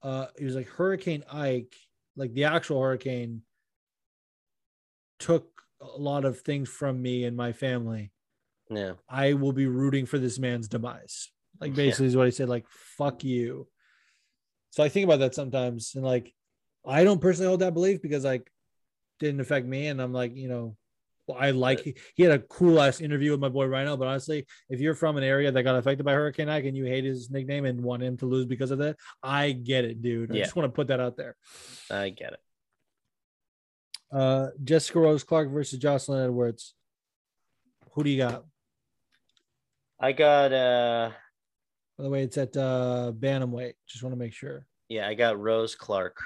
uh 0.04 0.28
he 0.38 0.46
was 0.46 0.56
like 0.56 0.68
Hurricane 0.68 1.24
Ike, 1.32 1.74
like 2.16 2.34
the 2.34 2.44
actual 2.44 2.80
hurricane 2.80 3.42
took 5.18 5.50
a 5.82 5.98
lot 5.98 6.24
of 6.24 6.42
things 6.42 6.70
from 6.70 7.02
me 7.02 7.26
and 7.26 7.36
my 7.36 7.52
family. 7.52 8.13
Yeah. 8.70 8.94
I 9.10 9.34
will 9.34 9.54
be 9.54 9.68
rooting 9.68 10.06
for 10.06 10.18
this 10.18 10.40
man's 10.40 10.68
demise. 10.68 11.30
Like 11.60 11.72
Yeah. 11.72 11.76
basically 11.76 12.08
is 12.08 12.16
what 12.16 12.26
he 12.26 12.32
said, 12.32 12.50
like 12.50 12.66
fuck 12.98 13.24
you. 13.24 13.68
So 14.72 14.84
I 14.84 14.90
think 14.90 15.06
about 15.06 15.20
that 15.20 15.36
sometimes 15.36 15.94
and 15.96 16.04
like 16.04 16.34
I 16.86 17.04
don't 17.04 17.22
personally 17.22 17.48
hold 17.48 17.62
that 17.62 17.74
belief 17.74 18.02
because 18.02 18.24
like 18.26 18.50
didn't 19.20 19.42
affect 19.42 19.66
me 19.68 19.88
and 19.88 20.02
I'm 20.02 20.12
like, 20.14 20.36
you 20.36 20.50
know, 20.50 20.76
I 21.34 21.52
like 21.52 21.98
he 22.16 22.24
had 22.24 22.34
a 22.34 22.40
cool 22.40 22.82
ass 22.82 23.00
interview 23.00 23.32
with 23.32 23.40
my 23.40 23.48
boy 23.48 23.66
Rhino, 23.68 23.96
but 23.96 24.08
honestly, 24.10 24.46
if 24.70 24.82
you're 24.82 24.96
from 24.96 25.16
an 25.16 25.24
area 25.24 25.52
that 25.52 25.64
got 25.64 25.76
affected 25.78 26.04
by 26.04 26.12
Hurricane 26.14 26.50
Ike 26.50 26.66
and 26.66 26.76
you 26.76 26.84
hate 26.86 27.06
his 27.06 27.30
nickname 27.32 27.64
and 27.64 27.82
want 27.82 28.04
him 28.04 28.18
to 28.18 28.26
lose 28.26 28.46
because 28.46 28.72
of 28.72 28.80
that, 28.80 28.98
I 29.22 29.52
get 29.54 29.86
it, 29.86 30.02
dude. 30.02 30.32
I 30.32 30.36
Yeah. 30.36 30.44
just 30.44 30.56
want 30.58 30.66
to 30.68 30.76
put 30.76 30.88
that 30.88 31.00
out 31.00 31.16
there. 31.16 31.38
I 31.90 32.10
get 32.10 32.34
it. 32.34 32.40
Uh 34.12 34.50
Jessica 34.64 35.00
Rose 35.00 35.24
Clark 35.24 35.50
versus 35.50 35.80
Jocelyn 35.80 36.26
Edwards. 36.26 36.76
Who 37.94 38.04
do 38.04 38.10
you 38.10 38.18
got? 38.18 38.46
I 40.04 40.12
got 40.12 40.52
uh 40.52 41.12
By 41.98 42.04
the 42.04 42.10
way, 42.10 42.24
it's 42.24 42.38
at 42.38 42.58
uh 42.58 43.14
Bantamweight. 43.18 43.76
Just 43.88 44.04
want 44.04 44.14
to 44.14 44.20
make 44.20 44.34
sure. 44.34 44.68
yeah, 44.90 45.08
I 45.08 45.14
got 45.14 45.40
Rose 45.40 45.76
Clark. 45.76 46.18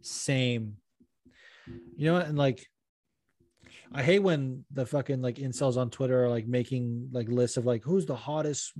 Same. 0.00 0.78
You 1.96 2.06
know 2.06 2.14
what? 2.14 2.26
And 2.26 2.36
like, 2.36 2.66
I 3.92 4.02
hate 4.02 4.18
when 4.18 4.64
the 4.72 4.84
fucking 4.84 5.22
like 5.22 5.36
incels 5.36 5.76
on 5.76 5.90
Twitter 5.90 6.24
are 6.24 6.28
like 6.28 6.48
making 6.48 7.10
like 7.12 7.28
lists 7.28 7.56
of 7.56 7.64
like 7.64 7.84
who's 7.84 8.04
the 8.04 8.16
hottest 8.16 8.72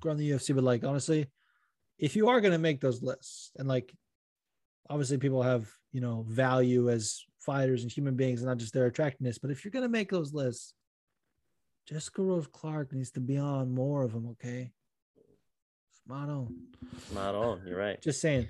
girl 0.00 0.12
in 0.12 0.18
the 0.18 0.32
UFC. 0.32 0.54
But 0.54 0.64
like, 0.64 0.84
honestly, 0.84 1.26
if 1.98 2.14
you 2.14 2.28
are 2.28 2.42
gonna 2.42 2.58
make 2.58 2.82
those 2.82 3.02
lists, 3.02 3.52
and 3.56 3.66
like, 3.66 3.90
obviously 4.90 5.16
people 5.16 5.42
have 5.42 5.66
you 5.92 6.02
know 6.02 6.26
value 6.28 6.90
as 6.90 7.24
fighters 7.40 7.84
and 7.84 7.90
human 7.90 8.16
beings, 8.16 8.42
and 8.42 8.48
not 8.50 8.58
just 8.58 8.74
their 8.74 8.84
attractiveness. 8.84 9.38
But 9.38 9.50
if 9.50 9.64
you're 9.64 9.72
gonna 9.72 9.88
make 9.88 10.10
those 10.10 10.34
lists, 10.34 10.74
Jessica 11.88 12.22
Rose 12.22 12.46
Clark 12.46 12.92
needs 12.92 13.10
to 13.12 13.20
be 13.20 13.38
on 13.38 13.74
more 13.74 14.02
of 14.02 14.12
them. 14.12 14.28
Okay. 14.32 14.72
Spot 16.04 16.28
on. 16.28 16.54
Not 17.14 17.34
on. 17.34 17.62
You're 17.66 17.78
right. 17.78 18.00
Just 18.02 18.20
saying. 18.20 18.46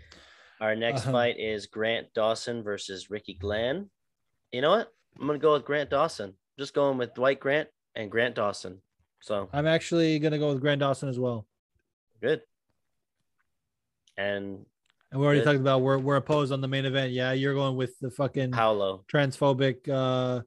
Our 0.61 0.75
next 0.75 1.07
Um, 1.07 1.13
fight 1.13 1.39
is 1.39 1.67
Grant 1.67 2.13
Dawson 2.15 2.65
versus 2.65 3.11
Ricky 3.11 3.35
Glenn. 3.35 3.91
You 4.53 4.61
know 4.61 4.71
what? 4.71 4.93
I'm 5.21 5.27
gonna 5.27 5.39
go 5.39 5.53
with 5.53 5.65
Grant 5.65 5.91
Dawson. 5.91 6.35
Just 6.59 6.75
going 6.75 6.99
with 6.99 7.15
Dwight 7.15 7.39
Grant 7.39 7.69
and 7.95 8.11
Grant 8.11 8.35
Dawson. 8.35 8.83
So 9.21 9.49
I'm 9.53 9.67
actually 9.69 10.19
gonna 10.19 10.39
go 10.39 10.49
with 10.53 10.61
Grant 10.61 10.81
Dawson 10.81 11.09
as 11.09 11.19
well. 11.19 11.47
good. 12.21 12.43
And 14.17 14.67
And 15.13 15.21
we 15.21 15.25
already 15.25 15.41
Good. 15.41 15.47
talked 15.47 15.61
about 15.61 15.81
we're 15.83 15.99
we're 15.99 16.17
opposed 16.17 16.53
on 16.53 16.61
the 16.61 16.67
main 16.67 16.85
event. 16.85 17.13
Yeah, 17.13 17.31
you're 17.33 17.55
going 17.55 17.77
with 17.77 17.97
the 18.01 18.11
fucking 18.11 18.51
Paulo 18.51 19.05
transphobic 19.13 19.89
uh, 19.89 20.43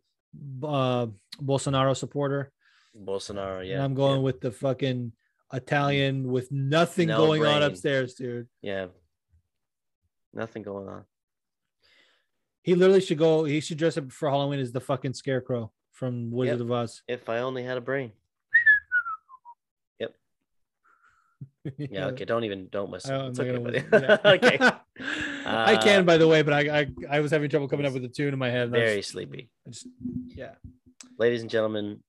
uh 0.65 1.07
Bolsonaro 1.41 1.95
supporter. 1.95 2.51
Bolsonaro. 2.97 3.65
Yeah. 3.67 3.75
and 3.75 3.83
I'm 3.83 3.93
going 3.93 4.21
with 4.21 4.41
the 4.41 4.51
fucking 4.51 5.11
Italian 5.53 6.31
with 6.31 6.51
nothing 6.51 7.07
No 7.09 7.17
going 7.17 7.45
on 7.45 7.63
upstairs, 7.63 8.13
dude. 8.15 8.47
Yeah. 8.61 8.87
Nothing 10.33 10.63
going 10.63 10.87
on. 10.87 11.03
He 12.63 12.75
literally 12.75 13.01
should 13.01 13.17
go. 13.17 13.43
He 13.43 13.59
should 13.59 13.77
dress 13.77 13.97
up 13.97 14.11
for 14.11 14.29
Halloween 14.29 14.59
as 14.59 14.71
the 14.71 14.79
fucking 14.79 15.13
scarecrow 15.13 15.71
from 15.91 16.31
Wizard 16.31 16.59
Yep. 16.59 16.65
of 16.65 16.71
Oz. 16.71 17.01
If 17.07 17.27
I 17.27 17.39
only 17.39 17.63
had 17.63 17.77
a 17.77 17.81
brain. 17.81 18.11
Yep. 19.99 20.15
Yeah. 21.77 22.07
Okay. 22.07 22.25
Don't 22.25 22.43
even 22.43 22.67
don't 22.71 22.89
listen. 22.91 23.13
I- 23.13 23.27
It's 23.27 23.39
okay, 23.39 23.57
buddy. 23.57 23.83
Yeah. 23.91 24.17
okay. 24.25 24.57
I 25.45 25.75
Uh, 25.75 25.81
can, 25.81 26.05
by 26.05 26.17
the 26.17 26.27
way, 26.27 26.43
but 26.43 26.53
I, 26.53 26.81
I 26.81 26.87
I 27.09 27.19
was 27.19 27.31
having 27.31 27.49
trouble 27.49 27.67
coming 27.67 27.85
up 27.85 27.93
with 27.93 28.03
a 28.05 28.07
tune 28.09 28.31
in 28.33 28.39
my 28.39 28.49
head. 28.49 28.69
I 28.69 28.71
Very 28.71 28.97
just- 28.97 29.09
sleepy. 29.09 29.49
I 29.67 29.71
just, 29.71 29.87
yeah, 30.27 30.53
Ladies 31.17 31.41
and 31.41 31.49
gentlemen, 31.49 32.01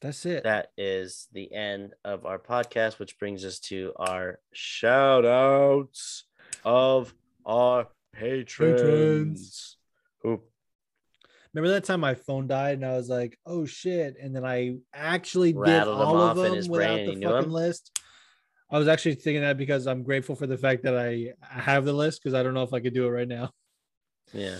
that's 0.00 0.24
it. 0.26 0.44
that 0.44 0.70
is 0.76 1.28
the 1.32 1.52
end 1.52 1.94
of 2.04 2.24
our 2.26 2.38
podcast, 2.38 2.98
which 2.98 3.18
brings 3.18 3.44
us 3.44 3.58
to 3.60 3.92
our 3.96 4.38
shout 4.52 5.24
outs 5.24 6.24
of 6.64 7.12
our 7.44 7.88
patrons. 8.14 8.80
Patrons. 8.80 9.76
Who 10.22 10.40
Remember 11.54 11.72
that 11.74 11.84
time 11.84 12.00
my 12.00 12.14
phone 12.14 12.46
died 12.46 12.74
and 12.74 12.84
I 12.86 12.96
was 12.96 13.08
like, 13.08 13.38
oh 13.46 13.64
shit. 13.64 14.16
And 14.20 14.36
then 14.36 14.44
I 14.44 14.76
actually 14.94 15.52
did 15.52 15.58
Rattled 15.60 15.98
them 15.98 16.06
all 16.06 16.20
of 16.20 16.36
them 16.36 16.52
without 16.68 16.68
the 16.68 16.78
fucking 16.78 17.08
he 17.08 17.14
knew 17.16 17.26
fucking 17.28 17.44
'em? 17.44 17.52
list. 17.52 17.98
I 18.70 18.78
was 18.78 18.86
actually 18.86 19.14
thinking 19.14 19.40
that 19.42 19.56
because 19.56 19.86
I'm 19.86 20.02
grateful 20.02 20.36
for 20.36 20.46
the 20.46 20.58
fact 20.58 20.82
that 20.82 20.96
I 20.96 21.32
have 21.40 21.86
the 21.86 21.92
list 21.94 22.22
because 22.22 22.34
I 22.34 22.42
don't 22.42 22.52
know 22.52 22.64
if 22.64 22.74
I 22.74 22.80
could 22.80 22.92
do 22.92 23.06
it 23.06 23.10
right 23.10 23.26
now. 23.26 23.50
Yeah. 24.32 24.58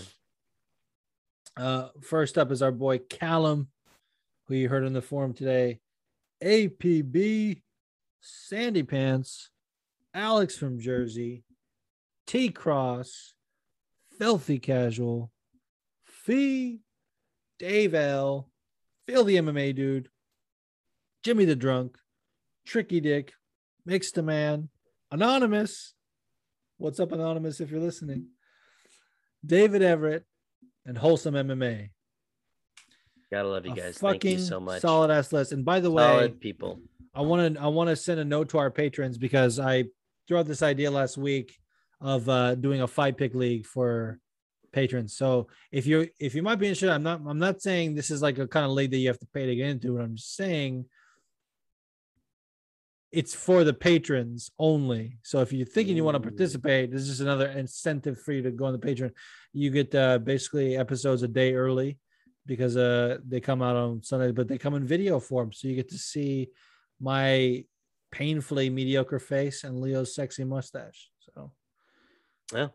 Uh, 1.55 1.89
first 2.01 2.37
up 2.37 2.51
is 2.51 2.61
our 2.63 2.71
boy 2.71 2.97
Callum, 2.97 3.67
who 4.49 4.55
you 4.55 4.67
heard 4.67 4.83
in 4.83 4.93
the 4.93 5.01
forum 5.01 5.31
today. 5.33 5.79
APB, 6.43 7.61
Sandy 8.19 8.83
Pants, 8.83 9.51
Alex 10.13 10.57
from 10.57 10.79
Jersey, 10.79 11.43
T 12.25 12.49
Cross, 12.49 13.35
Filthy 14.17 14.57
Casual, 14.57 15.31
Fee, 16.03 16.79
Dave 17.59 17.93
L, 17.93 18.49
Phil 19.07 19.23
the 19.23 19.35
MMA 19.37 19.75
Dude, 19.75 20.09
Jimmy 21.23 21.45
the 21.45 21.55
Drunk, 21.55 21.97
Tricky 22.65 22.99
Dick, 22.99 23.33
Mixed 23.85 24.15
the 24.15 24.23
Man, 24.23 24.69
Anonymous. 25.11 25.93
What's 26.77 26.99
up, 26.99 27.11
Anonymous, 27.11 27.61
if 27.61 27.69
you're 27.69 27.79
listening? 27.79 28.29
David 29.45 29.83
Everett, 29.83 30.25
and 30.85 30.97
Wholesome 30.97 31.35
MMA. 31.35 31.89
Gotta 33.31 33.47
love 33.47 33.65
you 33.65 33.75
guys. 33.75 33.97
Thank 33.97 34.23
you 34.23 34.39
so 34.39 34.59
much. 34.59 34.81
Solid 34.81 35.11
ass 35.11 35.31
list. 35.31 35.51
And 35.51 35.63
by 35.63 35.79
the 35.79 35.91
way, 35.91 36.03
Solid 36.03 36.41
people. 36.41 36.81
I 37.13 37.21
want 37.21 37.55
to 37.55 37.61
I 37.61 37.67
want 37.67 37.89
to 37.89 37.95
send 37.95 38.19
a 38.19 38.25
note 38.25 38.49
to 38.49 38.57
our 38.57 38.71
patrons 38.71 39.17
because 39.17 39.59
I 39.59 39.85
threw 40.27 40.37
out 40.37 40.47
this 40.47 40.63
idea 40.63 40.89
last 40.89 41.17
week 41.17 41.57
of 42.01 42.27
uh, 42.29 42.55
doing 42.55 42.81
a 42.81 42.87
fight 42.87 43.17
pick 43.17 43.35
league 43.35 43.65
for 43.65 44.19
patrons. 44.71 45.15
So 45.15 45.47
if 45.71 45.85
you 45.85 46.07
if 46.19 46.33
you 46.33 46.41
might 46.41 46.55
be 46.55 46.67
interested, 46.67 46.89
I'm 46.89 47.03
not 47.03 47.21
I'm 47.27 47.39
not 47.39 47.61
saying 47.61 47.93
this 47.93 48.09
is 48.09 48.21
like 48.21 48.39
a 48.39 48.47
kind 48.47 48.65
of 48.65 48.71
league 48.71 48.91
that 48.91 48.97
you 48.97 49.07
have 49.07 49.19
to 49.19 49.27
pay 49.27 49.45
to 49.45 49.55
get 49.55 49.69
into. 49.69 49.95
But 49.95 50.03
I'm 50.03 50.15
just 50.15 50.35
saying 50.35 50.85
it's 53.11 53.33
for 53.33 53.63
the 53.63 53.73
patrons 53.73 54.51
only. 54.57 55.17
So 55.23 55.41
if 55.41 55.51
you're 55.51 55.65
thinking 55.65 55.95
you 55.95 56.03
want 56.03 56.15
to 56.15 56.21
participate, 56.21 56.91
this 56.91 57.09
is 57.09 57.21
another 57.21 57.47
incentive 57.47 58.21
for 58.21 58.33
you 58.33 58.43
to 58.43 58.51
go 58.51 58.65
on 58.65 58.73
the 58.73 58.79
Patreon. 58.79 59.11
You 59.53 59.71
get 59.71 59.93
uh, 59.93 60.19
basically 60.19 60.77
episodes 60.77 61.23
a 61.23 61.27
day 61.27 61.53
early 61.53 61.97
because 62.49 62.75
uh, 62.75 63.19
they 63.25 63.39
come 63.39 63.61
out 63.61 63.75
on 63.75 64.01
Sunday, 64.01 64.31
but 64.31 64.47
they 64.47 64.57
come 64.57 64.73
in 64.73 64.83
video 64.83 65.19
form, 65.19 65.53
so 65.53 65.67
you 65.67 65.75
get 65.75 65.87
to 65.89 65.99
see 65.99 66.49
my 66.99 67.63
painfully 68.11 68.71
mediocre 68.71 69.19
face 69.19 69.63
and 69.63 69.79
Leo's 69.79 70.15
sexy 70.15 70.43
mustache. 70.43 71.11
So 71.19 71.51
Yeah. 72.53 72.69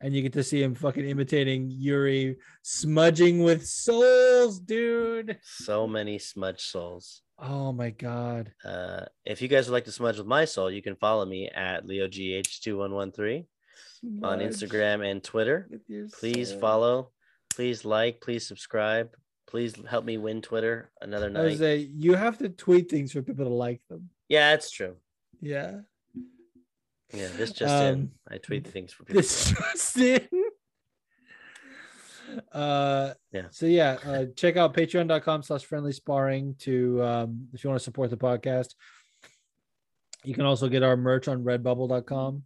and 0.00 0.14
you 0.14 0.22
get 0.22 0.32
to 0.34 0.44
see 0.44 0.62
him 0.62 0.76
fucking 0.76 1.04
imitating 1.04 1.68
Jiri 1.68 2.36
smudging 2.62 3.42
with 3.42 3.66
souls, 3.66 4.60
dude. 4.60 5.36
So 5.42 5.88
many 5.88 6.18
smudge 6.20 6.60
souls. 6.62 7.22
Oh 7.40 7.72
my 7.72 7.90
god. 7.90 8.52
Uh, 8.64 9.06
if 9.24 9.42
you 9.42 9.48
guys 9.48 9.66
would 9.66 9.74
like 9.74 9.84
to 9.86 9.92
smudge 9.92 10.18
with 10.18 10.26
my 10.28 10.44
soul, 10.44 10.70
you 10.70 10.82
can 10.82 10.94
follow 10.94 11.24
me 11.26 11.48
at 11.48 11.84
LeoGH2113 11.86 13.46
on 14.22 14.38
Instagram 14.38 15.04
and 15.08 15.22
Twitter. 15.24 15.68
Please 16.20 16.50
soul. 16.50 16.60
follow. 16.60 17.10
Please 17.58 17.84
like. 17.84 18.20
Please 18.20 18.46
subscribe. 18.46 19.16
Please 19.48 19.74
help 19.90 20.04
me 20.04 20.16
win 20.16 20.40
Twitter 20.42 20.92
another 21.00 21.28
night. 21.28 21.50
Jose, 21.50 21.78
you 21.92 22.14
have 22.14 22.38
to 22.38 22.48
tweet 22.48 22.88
things 22.88 23.10
for 23.10 23.20
people 23.20 23.46
to 23.46 23.50
like 23.52 23.80
them. 23.90 24.10
Yeah, 24.28 24.52
it's 24.54 24.70
true. 24.70 24.94
Yeah. 25.40 25.80
Yeah, 27.12 27.26
this 27.36 27.50
just 27.50 27.82
in. 27.82 27.94
Um, 27.94 28.10
I 28.30 28.38
tweet 28.38 28.64
things 28.64 28.92
for 28.92 29.02
people. 29.02 29.20
This 29.22 29.50
just 29.50 29.96
in. 29.96 30.28
Uh 32.52 33.14
Yeah. 33.32 33.46
so 33.50 33.66
yeah, 33.66 33.96
uh 34.06 34.26
check 34.36 34.56
out 34.56 34.74
patreon.com 34.74 35.42
slash 35.42 35.64
friendly 35.64 35.92
sparring 35.92 36.54
to 36.60 37.02
um 37.02 37.48
if 37.54 37.64
you 37.64 37.70
want 37.70 37.80
to 37.80 37.84
support 37.84 38.10
the 38.10 38.16
podcast. 38.18 38.74
You 40.24 40.34
can 40.34 40.44
also 40.44 40.68
get 40.68 40.84
our 40.84 40.96
merch 40.96 41.26
on 41.26 41.42
redbubble.com. 41.42 42.44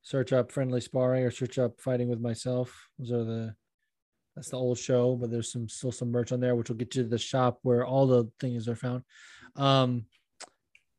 Search 0.00 0.32
up 0.32 0.52
friendly 0.52 0.80
sparring 0.80 1.24
or 1.24 1.30
search 1.32 1.58
up 1.58 1.80
fighting 1.80 2.08
with 2.08 2.20
myself. 2.20 2.88
Those 2.98 3.12
are 3.12 3.24
the 3.24 3.54
that's 4.36 4.50
the 4.50 4.58
old 4.58 4.78
show, 4.78 5.16
but 5.16 5.30
there's 5.30 5.50
some 5.50 5.68
still 5.68 5.90
some 5.90 6.12
merch 6.12 6.30
on 6.30 6.40
there, 6.40 6.54
which 6.54 6.68
will 6.68 6.76
get 6.76 6.94
you 6.94 7.02
to 7.02 7.08
the 7.08 7.18
shop 7.18 7.58
where 7.62 7.84
all 7.84 8.06
the 8.06 8.30
things 8.38 8.68
are 8.68 8.76
found. 8.76 9.02
Um 9.56 10.04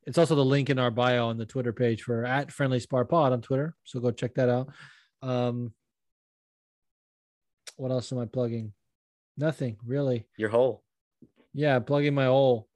it's 0.07 0.17
also 0.17 0.35
the 0.35 0.45
link 0.45 0.69
in 0.69 0.79
our 0.79 0.89
bio 0.89 1.27
on 1.27 1.37
the 1.37 1.45
Twitter 1.45 1.73
page 1.73 2.01
for 2.01 2.25
at 2.25 2.51
friendly 2.51 2.79
spar 2.79 3.05
pod 3.05 3.33
on 3.33 3.41
Twitter. 3.41 3.75
So 3.83 3.99
go 3.99 4.11
check 4.11 4.33
that 4.35 4.49
out. 4.49 4.69
Um 5.21 5.73
what 7.75 7.91
else 7.91 8.11
am 8.11 8.17
I 8.19 8.25
plugging? 8.25 8.73
Nothing 9.37 9.77
really. 9.85 10.25
Your 10.35 10.49
hole. 10.49 10.83
Yeah, 11.53 11.77
plugging 11.79 12.15
my 12.15 12.25
hole. 12.25 12.66